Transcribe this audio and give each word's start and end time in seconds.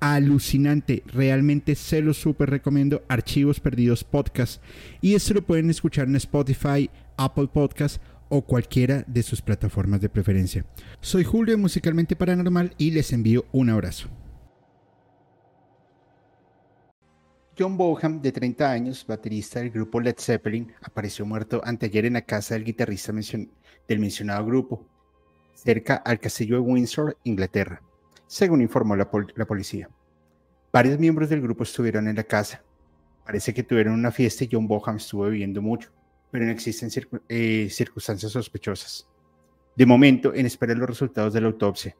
alucinante. 0.00 1.02
Realmente 1.06 1.74
se 1.74 2.02
lo 2.02 2.14
súper 2.14 2.50
recomiendo. 2.50 3.02
Archivos 3.08 3.60
Perdidos 3.60 4.04
Podcast. 4.04 4.62
Y 5.00 5.14
esto 5.14 5.34
lo 5.34 5.42
pueden 5.42 5.70
escuchar 5.70 6.08
en 6.08 6.16
Spotify, 6.16 6.90
Apple 7.16 7.48
Podcast 7.52 8.02
o 8.28 8.42
cualquiera 8.42 9.04
de 9.06 9.22
sus 9.22 9.40
plataformas 9.40 10.00
de 10.00 10.08
preferencia. 10.08 10.66
Soy 11.00 11.24
Julio 11.24 11.56
Musicalmente 11.58 12.16
Paranormal 12.16 12.74
y 12.78 12.90
les 12.90 13.12
envío 13.12 13.46
un 13.52 13.70
abrazo. 13.70 14.08
John 17.58 17.78
Boham, 17.78 18.20
de 18.20 18.32
30 18.32 18.70
años, 18.70 19.06
baterista 19.06 19.60
del 19.60 19.70
grupo 19.70 19.98
Led 20.00 20.16
Zeppelin, 20.18 20.72
apareció 20.82 21.24
muerto 21.24 21.62
anteayer 21.64 22.04
en 22.04 22.12
la 22.14 22.22
casa 22.22 22.54
del 22.54 22.64
guitarrista 22.64 23.14
del 23.88 23.98
mencionado 23.98 24.44
grupo, 24.44 24.86
cerca 25.54 25.94
al 25.96 26.20
castillo 26.20 26.56
de 26.56 26.60
Windsor, 26.60 27.16
Inglaterra 27.24 27.80
según 28.26 28.60
informó 28.60 28.96
la, 28.96 29.08
policía. 29.10 29.88
Varios 30.72 30.98
miembros 30.98 31.28
del 31.28 31.40
grupo 31.40 31.62
estuvieron 31.62 32.08
en 32.08 32.16
la 32.16 32.24
casa. 32.24 32.62
Parece 33.24 33.54
que 33.54 33.62
tuvieron 33.62 33.94
una 33.94 34.12
fiesta 34.12 34.44
y 34.44 34.48
John 34.50 34.66
Boham 34.66 34.96
estuvo 34.96 35.24
bebiendo 35.24 35.62
mucho, 35.62 35.90
pero 36.30 36.44
no 36.44 36.50
existen 36.50 36.90
eh, 37.28 37.68
circunstancias 37.70 38.32
sospechosas. 38.32 39.08
De 39.74 39.86
momento, 39.86 40.34
en 40.34 40.46
espera 40.46 40.74
de 40.74 40.80
los 40.80 40.88
resultados 40.88 41.32
de 41.32 41.40
la 41.40 41.48
autopsia, 41.48 41.96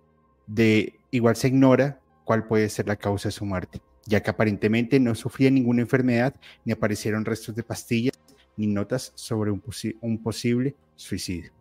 de 0.47 0.99
igual 1.11 1.37
se 1.37 1.49
ignora 1.49 2.01
cuál 2.25 2.47
puede 2.47 2.69
ser 2.69 2.87
la 2.87 2.97
causa 2.97 3.29
de 3.29 3.33
su 3.33 3.45
muerte, 3.45 3.81
ya 4.05 4.23
que 4.23 4.31
aparentemente 4.31 4.99
no 5.01 5.15
sufría 5.15 5.51
ninguna 5.51 5.83
enfermedad, 5.83 6.35
ni 6.65 6.73
aparecieron 6.73 7.25
restos 7.25 7.55
de 7.55 7.63
pastillas, 7.63 8.15
ni 8.57 8.67
notas 8.67 9.13
sobre 9.15 9.51
un 9.51 10.23
posible 10.23 10.75
suicidio. 10.95 11.53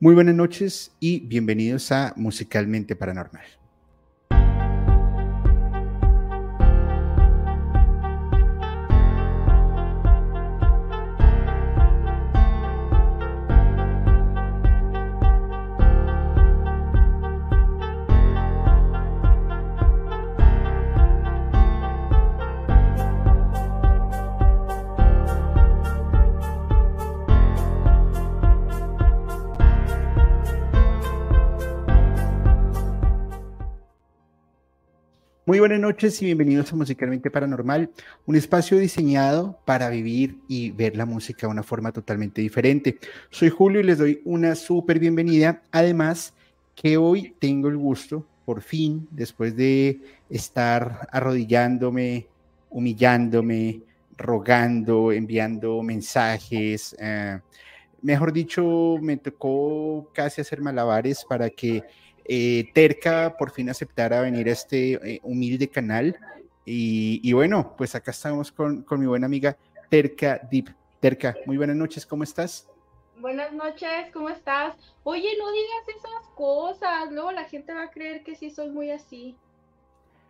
Muy 0.00 0.14
buenas 0.14 0.36
noches 0.36 0.92
y 1.00 1.18
bienvenidos 1.26 1.90
a 1.90 2.14
Musicalmente 2.16 2.94
Paranormal. 2.94 3.57
Buenas 35.58 35.80
noches 35.80 36.22
y 36.22 36.26
bienvenidos 36.26 36.72
a 36.72 36.76
Musicalmente 36.76 37.32
Paranormal, 37.32 37.90
un 38.26 38.36
espacio 38.36 38.78
diseñado 38.78 39.58
para 39.64 39.88
vivir 39.88 40.38
y 40.46 40.70
ver 40.70 40.96
la 40.96 41.04
música 41.04 41.48
de 41.48 41.50
una 41.50 41.64
forma 41.64 41.90
totalmente 41.90 42.40
diferente. 42.40 42.98
Soy 43.30 43.48
Julio 43.48 43.80
y 43.80 43.82
les 43.82 43.98
doy 43.98 44.22
una 44.24 44.54
súper 44.54 45.00
bienvenida. 45.00 45.62
Además, 45.72 46.32
que 46.76 46.96
hoy 46.96 47.34
tengo 47.40 47.68
el 47.68 47.76
gusto, 47.76 48.24
por 48.44 48.62
fin, 48.62 49.08
después 49.10 49.56
de 49.56 50.00
estar 50.30 51.08
arrodillándome, 51.10 52.28
humillándome, 52.70 53.80
rogando, 54.16 55.10
enviando 55.10 55.82
mensajes, 55.82 56.94
eh, 57.00 57.40
mejor 58.00 58.32
dicho, 58.32 58.96
me 59.02 59.16
tocó 59.16 60.08
casi 60.14 60.40
hacer 60.40 60.60
malabares 60.60 61.24
para 61.28 61.50
que 61.50 61.82
eh, 62.30 62.70
Terca 62.74 63.36
por 63.38 63.50
fin 63.50 63.70
aceptara 63.70 64.20
venir 64.20 64.48
a 64.48 64.52
este 64.52 64.92
eh, 64.92 65.20
humilde 65.22 65.68
canal. 65.68 66.16
Y, 66.70 67.32
bueno, 67.32 67.74
pues 67.78 67.94
acá 67.94 68.10
estamos 68.10 68.52
con, 68.52 68.84
mi 68.90 69.06
buena 69.06 69.24
amiga 69.24 69.56
Terca 69.88 70.38
Deep. 70.50 70.68
Terca, 71.00 71.34
muy 71.46 71.56
buenas 71.56 71.76
noches, 71.76 72.04
¿cómo 72.04 72.24
estás? 72.24 72.68
Buenas 73.16 73.54
noches, 73.54 74.10
¿cómo 74.12 74.28
estás? 74.28 74.76
Oye, 75.02 75.30
no 75.38 75.50
digas 75.50 75.88
esas 75.96 76.28
cosas, 76.34 77.10
luego 77.10 77.32
la 77.32 77.44
gente 77.44 77.72
va 77.72 77.84
a 77.84 77.90
creer 77.90 78.22
que 78.22 78.34
sí 78.34 78.50
soy 78.50 78.68
muy 78.68 78.90
así. 78.90 79.34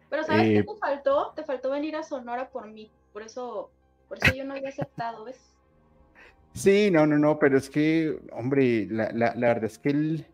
Pero 0.08 0.22
¿sabes 0.22 0.44
qué 0.44 0.58
eh, 0.58 0.62
te 0.62 0.76
faltó? 0.76 1.32
Te 1.34 1.42
faltó 1.42 1.70
venir 1.70 1.96
a 1.96 2.04
Sonora 2.04 2.48
por 2.50 2.68
mí, 2.68 2.88
por 3.12 3.22
eso, 3.22 3.70
por 4.08 4.18
eso 4.18 4.32
yo 4.32 4.44
no 4.44 4.54
había 4.54 4.68
aceptado, 4.68 5.24
¿ves? 5.24 5.40
Sí, 6.54 6.90
no, 6.92 7.04
no, 7.04 7.18
no, 7.18 7.40
pero 7.40 7.58
es 7.58 7.68
que, 7.68 8.16
hombre, 8.32 8.86
la, 8.88 9.10
la 9.12 9.34
verdad 9.34 9.64
es 9.64 9.78
que 9.78 9.90
el, 9.90 10.26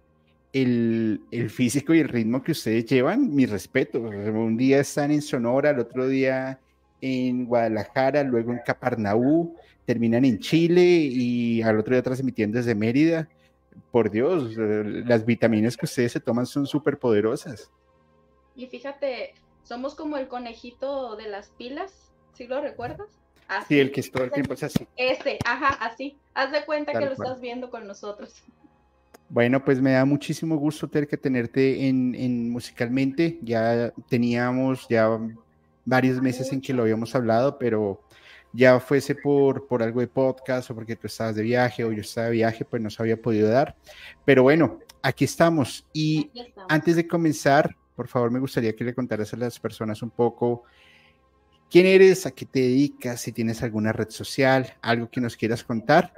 el, 0.55 1.51
físico 1.51 1.93
y 1.95 1.99
el 1.99 2.09
ritmo 2.09 2.43
que 2.43 2.53
ustedes 2.53 2.87
llevan, 2.87 3.35
mi 3.35 3.45
respeto. 3.45 3.99
Un 3.99 4.57
día 4.57 4.81
están 4.81 5.11
en 5.11 5.21
Sonora, 5.21 5.71
el 5.71 5.81
otro 5.81 6.07
día 6.07 6.61
en 7.01 7.45
Guadalajara, 7.45 8.23
luego 8.23 8.53
en 8.53 8.61
Caparnaú, 8.65 9.57
terminan 9.85 10.25
en 10.25 10.39
Chile 10.39 10.83
y 10.83 11.61
al 11.61 11.79
otro 11.79 11.95
día 11.95 12.03
transmitiendo 12.03 12.57
desde 12.59 12.75
Mérida. 12.75 13.29
Por 13.91 14.11
Dios, 14.11 14.57
las 14.57 15.27
vitaminas 15.27 15.77
que 15.77 15.87
ustedes 15.87 16.13
se 16.13 16.21
toman 16.21 16.47
son 16.47 16.67
súper 16.67 16.99
poderosas. 16.99 17.73
Y 18.55 18.69
fíjate, 18.69 19.35
somos 19.65 19.97
como 19.97 20.17
el 20.17 20.29
conejito 20.29 21.17
de 21.17 21.29
las 21.29 21.49
pilas, 21.51 22.13
¿sí 22.35 22.47
lo 22.47 22.61
recuerdas? 22.61 23.09
Sí, 23.69 23.79
el 23.81 23.91
que 23.91 24.01
es 24.01 24.11
todo 24.11 24.25
el 24.25 24.31
tiempo 24.31 24.55
es 24.55 24.63
así. 24.63 24.87
Ese, 24.97 25.39
ajá, 25.45 25.85
así. 25.85 26.17
Haz 26.33 26.53
de 26.53 26.65
cuenta 26.65 26.93
que 26.93 27.05
lo 27.05 27.13
estás 27.13 27.41
viendo 27.41 27.71
con 27.71 27.87
nosotros. 27.87 28.43
Bueno, 29.29 29.65
pues 29.65 29.81
me 29.81 29.93
da 29.93 30.05
muchísimo 30.05 30.57
gusto 30.57 30.89
tener 30.89 31.09
que 31.09 31.17
tenerte 31.17 31.89
en, 31.89 32.51
musicalmente. 32.51 33.39
Ya 33.43 33.93
teníamos 34.09 34.87
ya 34.89 35.19
varios 35.85 36.21
meses 36.21 36.53
en 36.53 36.61
que 36.61 36.73
lo 36.73 36.83
habíamos 36.83 37.15
hablado, 37.15 37.59
pero 37.59 38.01
ya 38.53 38.79
fuese 38.79 39.15
por, 39.15 39.67
por 39.67 39.83
algo 39.83 40.01
de 40.01 40.07
podcast 40.07 40.71
o 40.71 40.75
porque 40.75 40.95
tú 40.95 41.09
estabas 41.09 41.35
de 41.35 41.43
viaje 41.43 41.85
o 41.85 41.93
yo 41.93 42.03
estaba 42.03 42.29
de 42.29 42.35
viaje, 42.35 42.65
pues 42.65 42.81
no 42.81 42.91
se 42.91 43.03
había 43.03 43.21
podido 43.21 43.49
dar. 43.49 43.75
Pero 44.25 44.45
bueno, 44.45 44.79
aquí 45.03 45.25
estamos. 45.25 45.87
Y 45.93 46.31
antes 46.69 46.97
de 46.97 47.09
comenzar, 47.09 47.77
por 47.97 48.09
favor, 48.09 48.31
me 48.31 48.41
gustaría 48.41 48.75
que 48.75 48.85
le 48.85 48.95
contaras 48.95 49.33
a 49.35 49.37
las 49.37 49.59
personas 49.59 50.03
un 50.03 50.11
poco 50.11 50.65
quién 51.71 51.87
eres, 51.87 52.27
a 52.27 52.31
qué 52.31 52.47
te 52.47 52.61
dedicas, 52.61 53.21
si 53.21 53.33
tienes 53.33 53.63
alguna 53.63 53.93
red 53.93 54.11
social, 54.11 54.75
algo 54.81 55.11
que 55.11 55.21
nos 55.21 55.37
quieras 55.37 55.65
contar. 55.65 56.13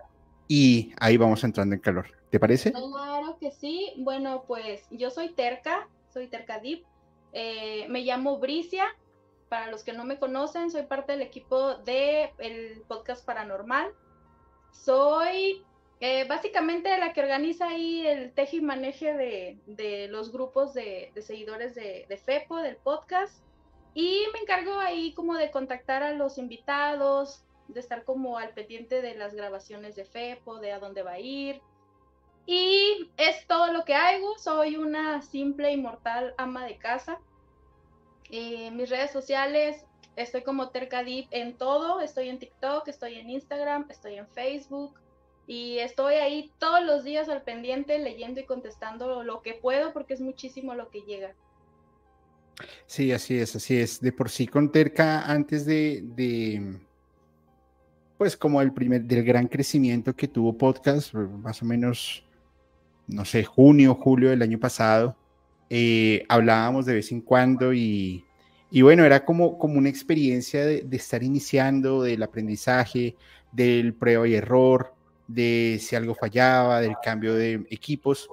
Y 0.48 0.92
ahí 0.98 1.16
vamos 1.16 1.42
entrando 1.44 1.74
en 1.74 1.80
calor. 1.80 2.06
¿Te 2.36 2.40
parece? 2.40 2.70
Claro 2.70 3.38
que 3.40 3.50
sí. 3.50 3.94
Bueno, 3.96 4.44
pues 4.46 4.86
yo 4.90 5.08
soy 5.08 5.30
Terca, 5.30 5.88
soy 6.12 6.28
Terca 6.28 6.58
Deep. 6.60 6.84
Eh, 7.32 7.86
me 7.88 8.02
llamo 8.02 8.36
Bricia. 8.36 8.84
Para 9.48 9.70
los 9.70 9.82
que 9.82 9.94
no 9.94 10.04
me 10.04 10.18
conocen, 10.18 10.70
soy 10.70 10.82
parte 10.82 11.12
del 11.12 11.22
equipo 11.22 11.76
del 11.76 12.28
el 12.36 12.82
podcast 12.86 13.24
Paranormal. 13.24 13.90
Soy 14.70 15.64
eh, 16.00 16.26
básicamente 16.28 16.98
la 16.98 17.14
que 17.14 17.22
organiza 17.22 17.68
ahí 17.68 18.06
el 18.06 18.34
teje 18.34 18.56
y 18.56 18.60
maneje 18.60 19.14
de, 19.66 20.08
los 20.08 20.30
grupos 20.30 20.74
de, 20.74 21.10
seguidores 21.22 21.74
de, 21.74 22.04
de, 22.06 22.16
FEPO, 22.18 22.58
del 22.58 22.76
podcast. 22.76 23.42
Y 23.94 24.26
me 24.34 24.40
encargo 24.40 24.78
ahí 24.78 25.14
como 25.14 25.36
de 25.36 25.50
contactar 25.50 26.02
a 26.02 26.12
los 26.12 26.36
invitados, 26.36 27.46
de 27.68 27.80
estar 27.80 28.04
como 28.04 28.36
al 28.36 28.50
pendiente 28.50 29.00
de 29.00 29.14
las 29.14 29.34
grabaciones 29.34 29.96
de 29.96 30.04
FEPO, 30.04 30.58
de 30.58 30.72
a 30.72 30.80
dónde 30.80 31.02
va 31.02 31.12
a 31.12 31.18
ir, 31.18 31.62
y 32.46 33.10
es 33.16 33.46
todo 33.46 33.72
lo 33.72 33.84
que 33.84 33.94
hago. 33.94 34.38
Soy 34.38 34.76
una 34.76 35.20
simple 35.22 35.72
y 35.72 35.76
mortal 35.76 36.34
ama 36.38 36.64
de 36.64 36.78
casa. 36.78 37.18
Eh, 38.30 38.70
mis 38.70 38.88
redes 38.88 39.10
sociales, 39.10 39.84
estoy 40.14 40.42
como 40.42 40.70
Tercadip 40.70 41.26
en 41.32 41.58
todo. 41.58 42.00
Estoy 42.00 42.28
en 42.28 42.38
TikTok, 42.38 42.86
estoy 42.88 43.16
en 43.16 43.30
Instagram, 43.30 43.86
estoy 43.90 44.14
en 44.14 44.28
Facebook. 44.28 44.94
Y 45.48 45.78
estoy 45.78 46.14
ahí 46.14 46.50
todos 46.58 46.84
los 46.84 47.04
días 47.04 47.28
al 47.28 47.42
pendiente, 47.42 47.98
leyendo 47.98 48.40
y 48.40 48.44
contestando 48.44 49.22
lo 49.22 49.42
que 49.42 49.54
puedo, 49.54 49.92
porque 49.92 50.14
es 50.14 50.20
muchísimo 50.20 50.74
lo 50.74 50.88
que 50.90 51.02
llega. 51.02 51.34
Sí, 52.86 53.12
así 53.12 53.38
es, 53.38 53.54
así 53.54 53.78
es. 53.78 54.00
De 54.00 54.12
por 54.12 54.30
sí 54.30 54.46
con 54.46 54.72
Terca, 54.72 55.22
antes 55.22 55.66
de, 55.66 56.02
de 56.02 56.78
pues 58.18 58.36
como 58.36 58.60
el 58.60 58.72
primer, 58.72 59.02
del 59.02 59.24
gran 59.24 59.46
crecimiento 59.46 60.14
que 60.14 60.26
tuvo 60.26 60.56
podcast, 60.56 61.12
más 61.14 61.62
o 61.62 61.64
menos 61.64 62.25
no 63.08 63.24
sé, 63.24 63.44
junio, 63.44 63.94
julio 63.94 64.30
del 64.30 64.42
año 64.42 64.58
pasado, 64.58 65.16
eh, 65.70 66.24
hablábamos 66.28 66.86
de 66.86 66.94
vez 66.94 67.12
en 67.12 67.20
cuando 67.20 67.72
y, 67.74 68.24
Y 68.70 68.82
bueno, 68.82 69.04
era 69.04 69.24
como, 69.24 69.58
como 69.58 69.78
una 69.78 69.88
experiencia 69.88 70.64
de, 70.66 70.86
estar 70.92 71.22
iniciando, 71.22 72.02
del 72.02 72.22
aprendizaje, 72.22 73.16
del 73.52 73.94
prueba 73.94 74.26
y 74.28 74.34
error, 74.34 74.94
de 75.28 75.78
si 75.80 75.96
algo 75.96 76.14
fallaba, 76.14 76.80
del 76.80 76.94
cambio 77.02 77.34
de 77.34 77.64
equipos. 77.70 78.28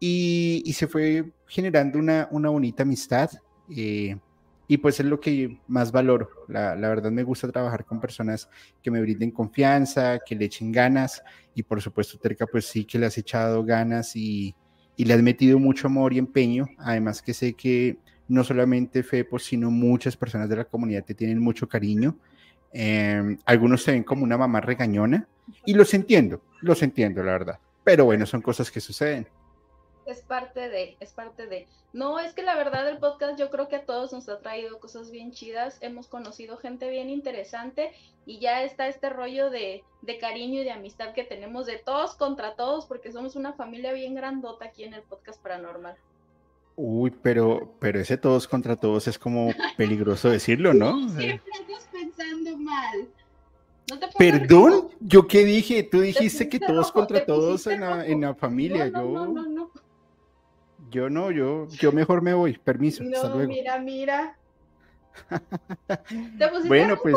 Y, 0.00 0.72
se 0.74 0.86
fue 0.86 1.32
generando 1.46 1.98
una, 1.98 2.28
una 2.30 2.50
bonita 2.50 2.82
amistad. 2.82 3.30
Eh, 3.70 4.16
y 4.66 4.78
pues 4.78 4.98
es 5.00 5.06
lo 5.06 5.20
que 5.20 5.60
más 5.68 5.92
valoro. 5.92 6.28
La, 6.48 6.74
la, 6.74 6.88
verdad 6.88 7.10
me 7.10 7.22
gusta 7.22 7.50
trabajar 7.50 7.84
con 7.84 8.00
personas 8.00 8.48
que 8.82 8.90
me 8.90 9.00
brinden 9.00 9.30
confianza, 9.30 10.18
que 10.24 10.34
le 10.34 10.46
echen 10.46 10.72
ganas. 10.72 11.22
Y 11.54 11.62
por 11.62 11.82
supuesto, 11.82 12.18
Terca, 12.18 12.46
pues 12.46 12.66
sí 12.66 12.84
que 12.84 12.98
le 12.98 13.06
has 13.06 13.18
echado 13.18 13.64
ganas 13.64 14.16
y, 14.16 14.54
y 14.96 15.04
le 15.04 15.14
has 15.14 15.22
metido 15.22 15.58
mucho 15.58 15.88
amor 15.88 16.12
y 16.12 16.18
empeño. 16.18 16.66
Además 16.78 17.20
que 17.20 17.34
sé 17.34 17.52
que 17.52 17.98
no 18.28 18.42
solamente 18.42 19.02
Fepo, 19.02 19.38
sino 19.38 19.70
muchas 19.70 20.16
personas 20.16 20.48
de 20.48 20.56
la 20.56 20.64
comunidad 20.64 21.04
te 21.04 21.14
tienen 21.14 21.38
mucho 21.40 21.68
cariño. 21.68 22.16
Em, 22.72 23.38
algunos 23.44 23.82
se 23.82 23.92
ven 23.92 24.02
como 24.02 24.24
una 24.24 24.36
mamá 24.36 24.60
regañona 24.60 25.28
y 25.64 25.74
los 25.74 25.94
entiendo, 25.94 26.42
los 26.60 26.82
entiendo, 26.82 27.22
la 27.22 27.32
verdad. 27.32 27.58
Pero 27.84 28.06
bueno, 28.06 28.24
son 28.26 28.40
cosas 28.40 28.70
que 28.70 28.80
suceden. 28.80 29.28
Es 30.06 30.20
parte 30.20 30.68
de, 30.68 30.96
es 31.00 31.12
parte 31.12 31.46
de. 31.46 31.66
No, 31.92 32.18
es 32.18 32.34
que 32.34 32.42
la 32.42 32.56
verdad 32.56 32.88
el 32.88 32.98
podcast 32.98 33.38
yo 33.38 33.50
creo 33.50 33.68
que 33.68 33.76
a 33.76 33.84
todos 33.84 34.12
nos 34.12 34.28
ha 34.28 34.38
traído 34.40 34.78
cosas 34.78 35.10
bien 35.10 35.32
chidas. 35.32 35.78
Hemos 35.80 36.08
conocido 36.08 36.56
gente 36.56 36.90
bien 36.90 37.08
interesante 37.08 37.92
y 38.26 38.38
ya 38.38 38.62
está 38.62 38.88
este 38.88 39.10
rollo 39.10 39.50
de, 39.50 39.84
de 40.02 40.18
cariño 40.18 40.60
y 40.60 40.64
de 40.64 40.72
amistad 40.72 41.12
que 41.12 41.24
tenemos 41.24 41.66
de 41.66 41.78
todos 41.78 42.14
contra 42.14 42.54
todos 42.54 42.86
porque 42.86 43.12
somos 43.12 43.36
una 43.36 43.52
familia 43.52 43.92
bien 43.92 44.14
grandota 44.14 44.66
aquí 44.66 44.84
en 44.84 44.94
el 44.94 45.02
podcast 45.02 45.40
paranormal. 45.42 45.96
Uy, 46.76 47.12
pero, 47.22 47.72
pero 47.78 48.00
ese 48.00 48.16
todos 48.16 48.48
contra 48.48 48.76
todos 48.76 49.06
es 49.06 49.18
como 49.18 49.52
peligroso 49.76 50.28
decirlo, 50.30 50.74
¿no? 50.74 51.08
Siempre 51.10 51.52
estás 51.60 51.88
pensando 51.92 52.56
mal. 52.58 53.08
Perdón, 54.18 54.88
¿yo 55.00 55.26
qué 55.26 55.44
dije? 55.44 55.82
Tú 55.82 56.00
dijiste 56.00 56.48
que 56.48 56.58
todos 56.58 56.90
contra 56.90 57.24
todos 57.24 57.66
en 57.66 57.80
la, 57.80 58.06
en 58.06 58.22
la 58.22 58.34
familia. 58.34 58.88
No, 58.90 59.04
no, 59.04 59.26
no, 59.26 59.46
no, 59.46 59.70
Yo 60.94 61.10
no, 61.10 61.32
yo, 61.32 61.66
yo 61.70 61.90
mejor 61.90 62.22
me 62.22 62.32
voy. 62.34 62.56
Permiso. 62.56 63.02
No, 63.02 63.16
hasta 63.16 63.28
luego. 63.34 63.48
mira, 63.48 63.80
mira. 63.80 64.38
¿Te 66.38 66.48
pusiste 66.48 66.68
bueno, 66.68 66.96
pues. 67.02 67.16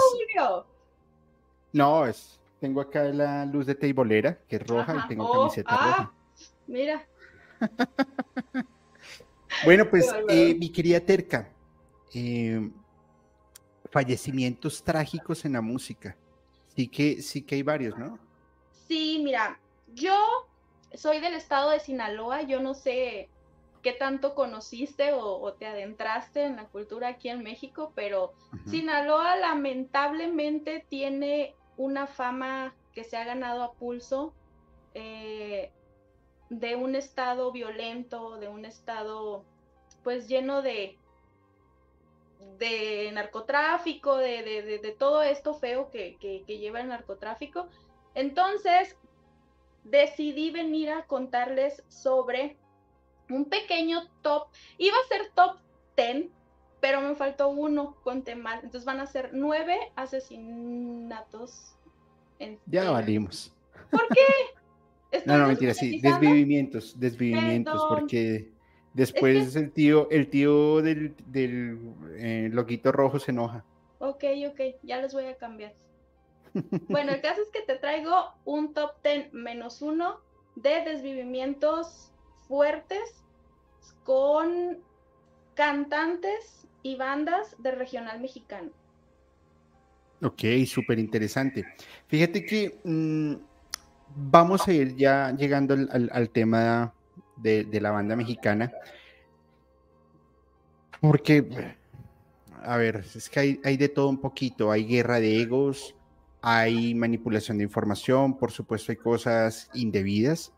No, 1.72 2.08
es. 2.08 2.40
Tengo 2.60 2.82
acá 2.82 3.04
la 3.04 3.46
luz 3.46 3.68
de 3.68 3.76
teibolera, 3.76 4.36
que 4.48 4.56
es 4.56 4.66
roja, 4.66 5.04
y 5.06 5.08
tengo 5.08 5.32
camiseta 5.32 5.70
ah, 5.70 5.86
roja. 5.86 6.14
Mira. 6.66 7.08
Bueno, 9.64 9.90
pues 9.90 10.06
eh, 10.30 10.54
mi 10.54 10.70
querida 10.70 11.00
Terca, 11.00 11.50
eh, 12.14 12.70
fallecimientos 13.90 14.84
trágicos 14.84 15.46
en 15.46 15.54
la 15.54 15.62
música. 15.62 16.16
Sí 16.76 16.88
que, 16.88 17.24
sí 17.24 17.42
que 17.42 17.56
hay 17.56 17.64
varios, 17.64 17.98
¿no? 17.98 18.20
Sí, 18.88 19.20
mira, 19.24 19.60
yo 19.96 20.16
soy 20.94 21.20
del 21.22 21.34
estado 21.34 21.72
de 21.72 21.80
Sinaloa, 21.80 22.44
yo 22.44 22.62
no 22.62 22.76
sé 22.76 23.30
qué 23.82 23.94
tanto 23.94 24.36
conociste 24.36 25.14
o, 25.14 25.54
te 25.54 25.66
adentraste 25.66 26.44
en 26.44 26.56
la 26.56 26.66
cultura 26.66 27.10
aquí 27.10 27.30
en 27.30 27.44
México, 27.44 27.92
pero 27.96 28.34
Sinaloa 28.66 29.36
lamentablemente 29.38 30.86
tiene 30.90 31.56
una 31.78 32.08
fama 32.08 32.76
que 32.94 33.04
se 33.04 33.18
ha 33.18 33.24
ganado 33.24 33.64
a 33.64 33.74
pulso 33.74 34.34
eh, 34.94 35.72
de 36.50 36.76
un 36.76 36.96
estado 36.96 37.52
violento, 37.52 38.38
de 38.38 38.48
un 38.48 38.66
estado 38.66 39.44
pues 40.04 40.28
lleno 40.28 40.62
de, 40.62 40.98
de 42.58 43.12
narcotráfico, 43.14 44.18
de, 44.18 44.42
de, 44.82 44.92
todo 44.92 45.22
esto 45.22 45.54
feo 45.54 45.92
que, 45.92 46.18
que, 46.20 46.58
lleva 46.58 46.82
el 46.82 46.88
narcotráfico. 46.88 47.68
Entonces, 48.16 48.98
decidí 49.84 50.52
venir 50.52 50.90
a 50.92 51.06
contarles 51.06 51.84
sobre 51.88 52.58
un 53.30 53.46
pequeño 53.46 54.08
top. 54.22 54.48
Iba 54.78 54.96
a 54.98 55.08
ser 55.08 55.32
top 55.34 55.58
10, 55.96 56.28
pero 56.80 57.02
me 57.02 57.16
faltó 57.16 57.50
uno, 57.50 57.96
conté 58.04 58.36
mal. 58.36 58.60
Entonces 58.64 58.86
van 58.86 59.00
a 59.00 59.06
ser 59.06 59.32
nueve 59.34 59.78
asesinatos. 59.96 61.76
ya 62.66 62.92
valimos. 62.92 63.54
¿Por 63.92 64.08
qué? 64.10 64.22
no, 65.26 65.38
no, 65.38 65.48
mentira, 65.48 65.74
sí, 65.74 66.00
desvivimientos, 66.00 67.00
desvivimientos, 67.00 67.82
porque 67.90 68.52
después 68.94 69.56
el 69.56 69.72
tío, 69.72 70.10
el 70.10 70.30
tío 70.30 70.82
del, 70.82 71.16
del 71.28 71.80
eh, 72.18 72.50
loquito 72.52 72.92
rojo 72.92 73.20
se 73.20 73.32
enoja. 73.32 73.64
Ok, 74.00 74.24
ok, 74.50 74.62
ya 74.84 75.02
les 75.02 75.14
voy 75.14 75.26
a 75.26 75.38
cambiar. 75.38 75.74
bueno, 76.90 77.12
el 77.12 77.22
caso 77.22 77.42
es 77.42 77.50
que 77.50 77.62
te 77.62 77.78
traigo 77.78 78.14
un 78.46 78.74
top 78.74 78.92
10 79.04 79.34
menos 79.34 79.82
uno 79.82 80.20
de 80.56 80.82
desvivimientos 80.84 82.12
fuertes 82.48 83.24
con 84.04 84.80
cantantes 85.54 86.68
y 86.84 86.96
bandas 86.96 87.56
de 87.60 87.72
regional 87.72 88.22
mexicano. 88.22 88.72
Ok, 90.22 90.44
súper 90.66 91.00
interesante. 91.00 91.66
Fíjate 92.08 92.46
que 92.46 92.80
mm, 92.84 93.34
vamos 94.16 94.68
a 94.68 94.74
ir 94.74 94.96
ya 94.96 95.32
llegando 95.32 95.74
al, 95.74 96.30
tema 96.30 96.94
de, 97.36 97.68
la 97.80 97.92
banda 97.92 98.16
mexicana. 98.16 98.72
Porque, 101.02 101.76
a 102.64 102.78
ver, 102.78 103.06
es 103.14 103.30
que 103.30 103.60
hay, 103.64 103.78
de 103.78 103.90
todo 103.90 104.10
un 104.10 104.20
poquito. 104.20 104.72
Hay 104.72 104.86
guerra 104.86 105.20
de 105.20 105.42
egos, 105.42 105.96
hay 106.42 106.96
manipulación 106.96 107.58
de 107.58 107.66
información, 107.66 108.38
por 108.38 108.52
supuesto 108.52 108.92
hay 108.92 108.98
cosas 108.98 109.70
indebidas 109.74 110.54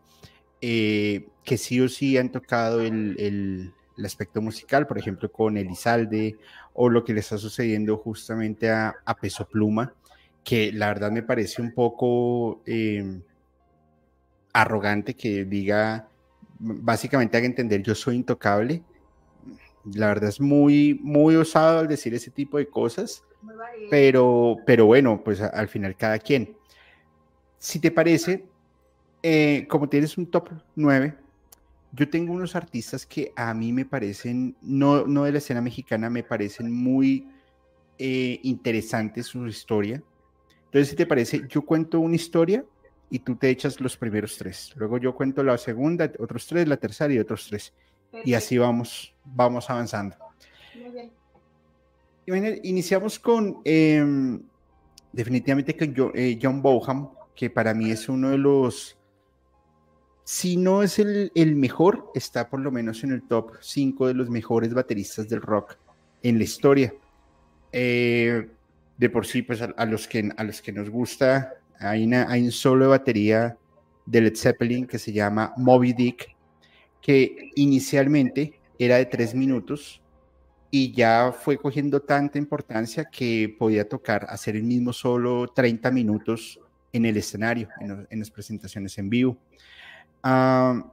eh, 0.60 1.28
que 1.44 1.56
sí 1.58 1.80
o 1.80 1.88
sí 1.88 2.16
han 2.18 2.30
tocado 2.30 2.80
el, 2.80 3.72
aspecto 4.04 4.40
musical, 4.40 4.86
por 4.86 4.98
ejemplo, 4.98 5.30
con 5.30 5.58
Elizalde 5.58 6.38
o 6.72 6.88
lo 6.88 7.04
que 7.04 7.12
le 7.12 7.20
está 7.20 7.36
sucediendo 7.36 7.98
justamente 7.98 8.70
a, 8.70 8.94
Peso 9.20 9.46
Pluma, 9.46 9.92
que 10.42 10.72
la 10.72 10.88
verdad 10.88 11.10
me 11.10 11.22
parece 11.22 11.60
un 11.60 11.72
poco... 11.74 12.62
Eh, 12.66 13.20
arrogante 14.52 15.14
que 15.14 15.44
diga, 15.44 16.08
básicamente 16.58 17.36
haga 17.36 17.46
entender 17.46 17.82
yo 17.82 17.94
soy 17.94 18.16
intocable. 18.16 18.82
La 19.94 20.08
verdad 20.08 20.28
es 20.28 20.40
muy, 20.40 20.98
muy 21.02 21.36
osado 21.36 21.80
al 21.80 21.88
decir 21.88 22.14
ese 22.14 22.30
tipo 22.30 22.58
de 22.58 22.68
cosas, 22.68 23.24
pero, 23.90 24.56
pero 24.66 24.86
bueno, 24.86 25.22
pues 25.24 25.40
al 25.40 25.68
final 25.68 25.96
cada 25.96 26.18
quien. 26.18 26.56
Si 27.58 27.78
te 27.78 27.90
parece, 27.90 28.46
eh, 29.22 29.66
como 29.68 29.88
tienes 29.88 30.16
un 30.18 30.30
top 30.30 30.50
9, 30.76 31.14
yo 31.92 32.08
tengo 32.08 32.32
unos 32.32 32.54
artistas 32.54 33.04
que 33.04 33.32
a 33.36 33.52
mí 33.54 33.72
me 33.72 33.84
parecen, 33.84 34.56
no, 34.62 35.06
no 35.06 35.24
de 35.24 35.32
la 35.32 35.38
escena 35.38 35.60
mexicana, 35.60 36.08
me 36.08 36.22
parecen 36.22 36.72
muy 36.72 37.28
eh, 37.98 38.40
interesantes 38.42 39.26
su 39.26 39.46
historia. 39.46 40.02
Entonces, 40.66 40.88
si 40.88 40.96
te 40.96 41.06
parece, 41.06 41.42
yo 41.48 41.62
cuento 41.62 41.98
una 42.00 42.14
historia 42.14 42.64
y 43.10 43.18
tú 43.18 43.34
te 43.34 43.50
echas 43.50 43.80
los 43.80 43.96
primeros 43.96 44.38
tres. 44.38 44.72
Luego 44.76 44.98
yo 44.98 45.14
cuento 45.14 45.42
la 45.42 45.58
segunda, 45.58 46.10
otros 46.18 46.46
tres, 46.46 46.68
la 46.68 46.76
tercera 46.76 47.12
y 47.12 47.18
otros 47.18 47.48
tres. 47.48 47.74
Y 48.24 48.34
así 48.34 48.56
vamos, 48.56 49.14
vamos 49.24 49.68
avanzando. 49.68 50.16
Muy 50.74 50.90
bien. 52.40 52.60
iniciamos 52.62 53.18
con 53.18 53.60
em, 53.64 54.40
definitivamente 55.12 55.76
con 55.76 56.12
eh, 56.14 56.38
John 56.40 56.62
Boham, 56.62 57.10
que 57.34 57.50
para 57.50 57.74
mí 57.74 57.90
es 57.90 58.08
uno 58.08 58.30
de 58.30 58.38
los, 58.38 58.96
si 60.30 60.56
no 60.56 60.84
es 60.84 61.00
el, 61.00 61.56
mejor, 61.56 62.12
está 62.14 62.48
por 62.48 62.60
lo 62.60 62.70
menos 62.70 63.02
en 63.02 63.10
el 63.10 63.26
top 63.26 63.56
5 63.60 64.06
de 64.06 64.14
los 64.14 64.30
mejores 64.30 64.72
bateristas 64.72 65.28
del 65.28 65.42
rock 65.42 65.76
en 66.22 66.38
la 66.38 66.44
historia. 66.44 66.94
Eh, 67.72 68.48
de 68.96 69.10
por 69.10 69.26
sí, 69.26 69.42
pues 69.42 69.60
a, 69.60 69.86
los 69.86 70.06
que, 70.06 70.30
a 70.36 70.44
los 70.44 70.62
que 70.62 70.70
nos 70.70 70.88
gusta 70.88 71.54
hay, 71.80 72.04
un 72.04 72.52
solo 72.52 72.84
de 72.84 72.90
batería 72.90 73.56
de 74.06 74.20
Led 74.20 74.36
Zeppelin 74.36 74.86
que 74.86 75.00
se 75.00 75.12
llama 75.12 75.52
Moby 75.56 75.94
Dick, 75.94 76.36
que 77.02 77.50
inicialmente 77.56 78.60
era 78.78 78.98
de 78.98 79.06
tres 79.06 79.34
minutos 79.34 80.00
y 80.70 80.92
ya 80.92 81.32
fue 81.32 81.56
cogiendo 81.56 82.02
tanta 82.02 82.38
importancia 82.38 83.04
que 83.04 83.52
podía 83.58 83.88
tocar, 83.88 84.26
hacer 84.28 84.54
el 84.54 84.62
mismo 84.62 84.92
solo 84.92 85.48
30 85.48 85.90
minutos 85.90 86.60
en 86.92 87.04
el 87.04 87.16
escenario, 87.16 87.68
en, 87.80 88.18
las 88.18 88.30
presentaciones 88.30 88.96
en 88.96 89.10
vivo. 89.10 89.36
Ah, 90.22 90.84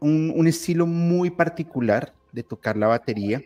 un, 0.00 0.46
estilo 0.46 0.86
muy 0.86 1.30
particular 1.30 2.14
de 2.32 2.42
tocar 2.42 2.76
la 2.76 2.86
batería, 2.86 3.42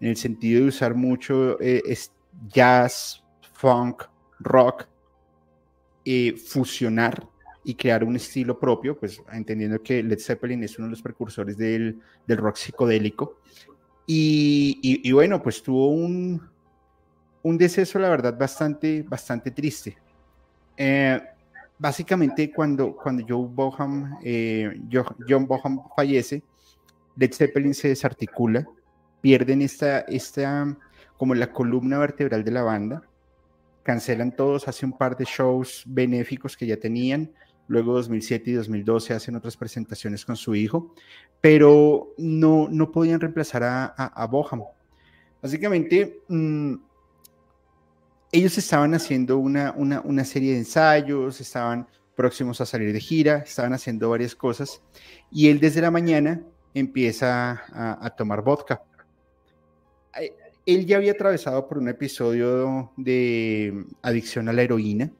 en 0.00 0.08
el 0.08 0.16
sentido 0.16 0.62
de 0.62 0.68
usar 0.68 0.94
mucho 0.94 1.60
eh, 1.60 1.82
jazz, 2.48 3.22
funk, 3.52 4.04
rock, 4.38 4.86
fusionar 6.46 7.28
y 7.62 7.74
crear 7.74 8.02
un 8.04 8.16
estilo 8.16 8.58
propio, 8.58 8.98
pues 8.98 9.22
entendiendo 9.32 9.82
que 9.82 10.02
Led 10.02 10.18
Zeppelin 10.18 10.64
es 10.64 10.78
uno 10.78 10.86
de 10.86 10.92
los 10.92 11.02
precursores 11.02 11.56
del, 11.58 12.00
del 12.26 12.38
rock 12.38 12.56
psicodélico. 12.56 13.38
Y, 14.12 15.12
bueno, 15.12 15.40
pues 15.40 15.62
tuvo 15.62 15.90
un, 15.90 16.42
un 17.42 17.58
deceso, 17.58 17.98
la 18.00 18.08
verdad, 18.08 18.36
bastante, 18.36 19.02
bastante 19.02 19.52
triste. 19.52 19.96
Eh, 20.76 21.20
básicamente, 21.80 22.52
cuando, 22.52 22.94
cuando 22.94 23.24
Joe 23.26 23.48
Boham, 23.50 24.18
eh, 24.22 24.80
John 25.26 25.46
Boham 25.46 25.80
fallece, 25.96 26.44
Led 27.16 27.32
Zeppelin 27.32 27.74
se 27.74 27.88
desarticula, 27.88 28.68
pierden 29.20 29.62
esta, 29.62 30.00
esta, 30.00 30.76
como 31.16 31.34
la 31.34 31.50
columna 31.50 31.98
vertebral 31.98 32.44
de 32.44 32.50
la 32.50 32.62
banda, 32.62 33.02
cancelan 33.82 34.36
todos, 34.36 34.68
hace 34.68 34.84
un 34.84 34.96
par 34.96 35.16
de 35.16 35.24
shows 35.24 35.82
benéficos 35.86 36.54
que 36.54 36.66
ya 36.66 36.76
tenían, 36.76 37.32
luego 37.66 37.94
2007 37.94 38.50
y 38.50 38.54
2012 38.54 39.14
hacen 39.14 39.36
otras 39.36 39.56
presentaciones 39.56 40.26
con 40.26 40.36
su 40.36 40.54
hijo, 40.54 40.94
pero 41.40 42.12
no, 42.18 42.68
no 42.70 42.92
podían 42.92 43.20
reemplazar 43.20 43.62
a, 43.62 43.86
a, 43.86 44.26
Boham. 44.26 44.64
Básicamente, 45.40 46.20
mm, 46.28 46.74
ellos 48.32 48.56
estaban 48.58 48.94
haciendo 48.94 49.38
una, 49.38 49.72
una, 49.76 50.00
una 50.02 50.24
serie 50.24 50.52
de 50.52 50.58
ensayos, 50.58 51.40
estaban 51.40 51.86
próximos 52.14 52.60
a 52.60 52.66
salir 52.66 52.92
de 52.92 53.00
gira, 53.00 53.38
estaban 53.38 53.72
haciendo 53.72 54.10
varias 54.10 54.34
cosas, 54.34 54.82
y 55.30 55.48
él 55.48 55.58
desde 55.58 55.80
la 55.80 55.90
mañana 55.90 56.42
empieza 56.74 57.62
a, 57.72 58.10
tomar 58.10 58.42
vodka. 58.42 58.82
Él 60.66 60.86
ya 60.86 60.98
había 60.98 61.12
atravesado 61.12 61.66
por 61.66 61.78
un 61.78 61.88
episodio 61.88 62.92
de 62.96 63.86
adicción 64.02 64.48
a 64.48 64.52
la 64.52 64.62
heroína. 64.62 65.10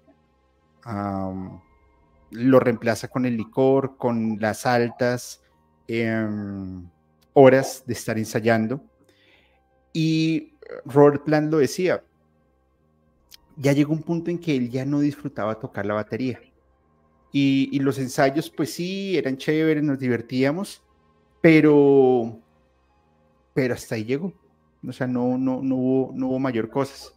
lo 2.30 2.60
reemplaza 2.60 3.08
con 3.08 3.26
el 3.26 3.36
licor, 3.36 3.96
con 3.96 4.38
las 4.38 4.66
altas 4.66 5.42
em, 5.88 6.88
horas 7.32 7.82
de 7.86 7.94
estar 7.94 8.18
ensayando. 8.18 8.84
Y 9.92 10.54
Robert 10.84 11.24
Plant 11.24 11.50
lo 11.50 11.58
decía, 11.58 12.04
ya 13.60 13.72
llegó 13.72 13.92
un 13.92 14.02
punto 14.02 14.30
en 14.30 14.38
que 14.38 14.56
él 14.56 14.70
ya 14.70 14.86
no 14.86 15.00
disfrutaba 15.00 15.58
tocar 15.58 15.84
la 15.84 15.94
batería. 15.94 16.40
Y, 17.30 17.68
y, 17.70 17.78
los 17.78 17.98
ensayos, 17.98 18.50
pues 18.50 18.72
sí, 18.72 19.16
eran 19.16 19.36
chéveres, 19.36 19.84
nos 19.84 19.98
divertíamos, 19.98 20.82
pero, 21.40 22.40
pero 23.54 23.74
hasta 23.74 23.94
ahí 23.94 24.04
llegó. 24.04 24.32
O 24.86 24.92
sea, 24.92 25.06
no, 25.06 25.36
no, 25.36 25.62
no, 25.62 25.76
hubo, 25.76 26.12
no 26.14 26.28
hubo 26.28 26.38
mayor 26.38 26.70
cosas. 26.70 27.14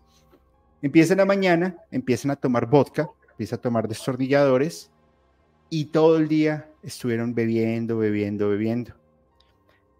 Empiezan 0.81 1.17
la 1.17 1.25
mañana, 1.25 1.77
empiezan 1.91 2.31
a 2.31 2.35
tomar 2.35 2.67
vodka, 2.67 3.09
empiezan 3.31 3.59
a 3.59 3.61
tomar 3.61 3.87
destornilladores 3.87 4.91
y 5.69 5.85
todo 5.85 6.17
el 6.17 6.27
día 6.27 6.69
estuvieron 6.83 7.33
bebiendo, 7.33 7.97
bebiendo, 7.97 8.49
bebiendo. 8.49 8.93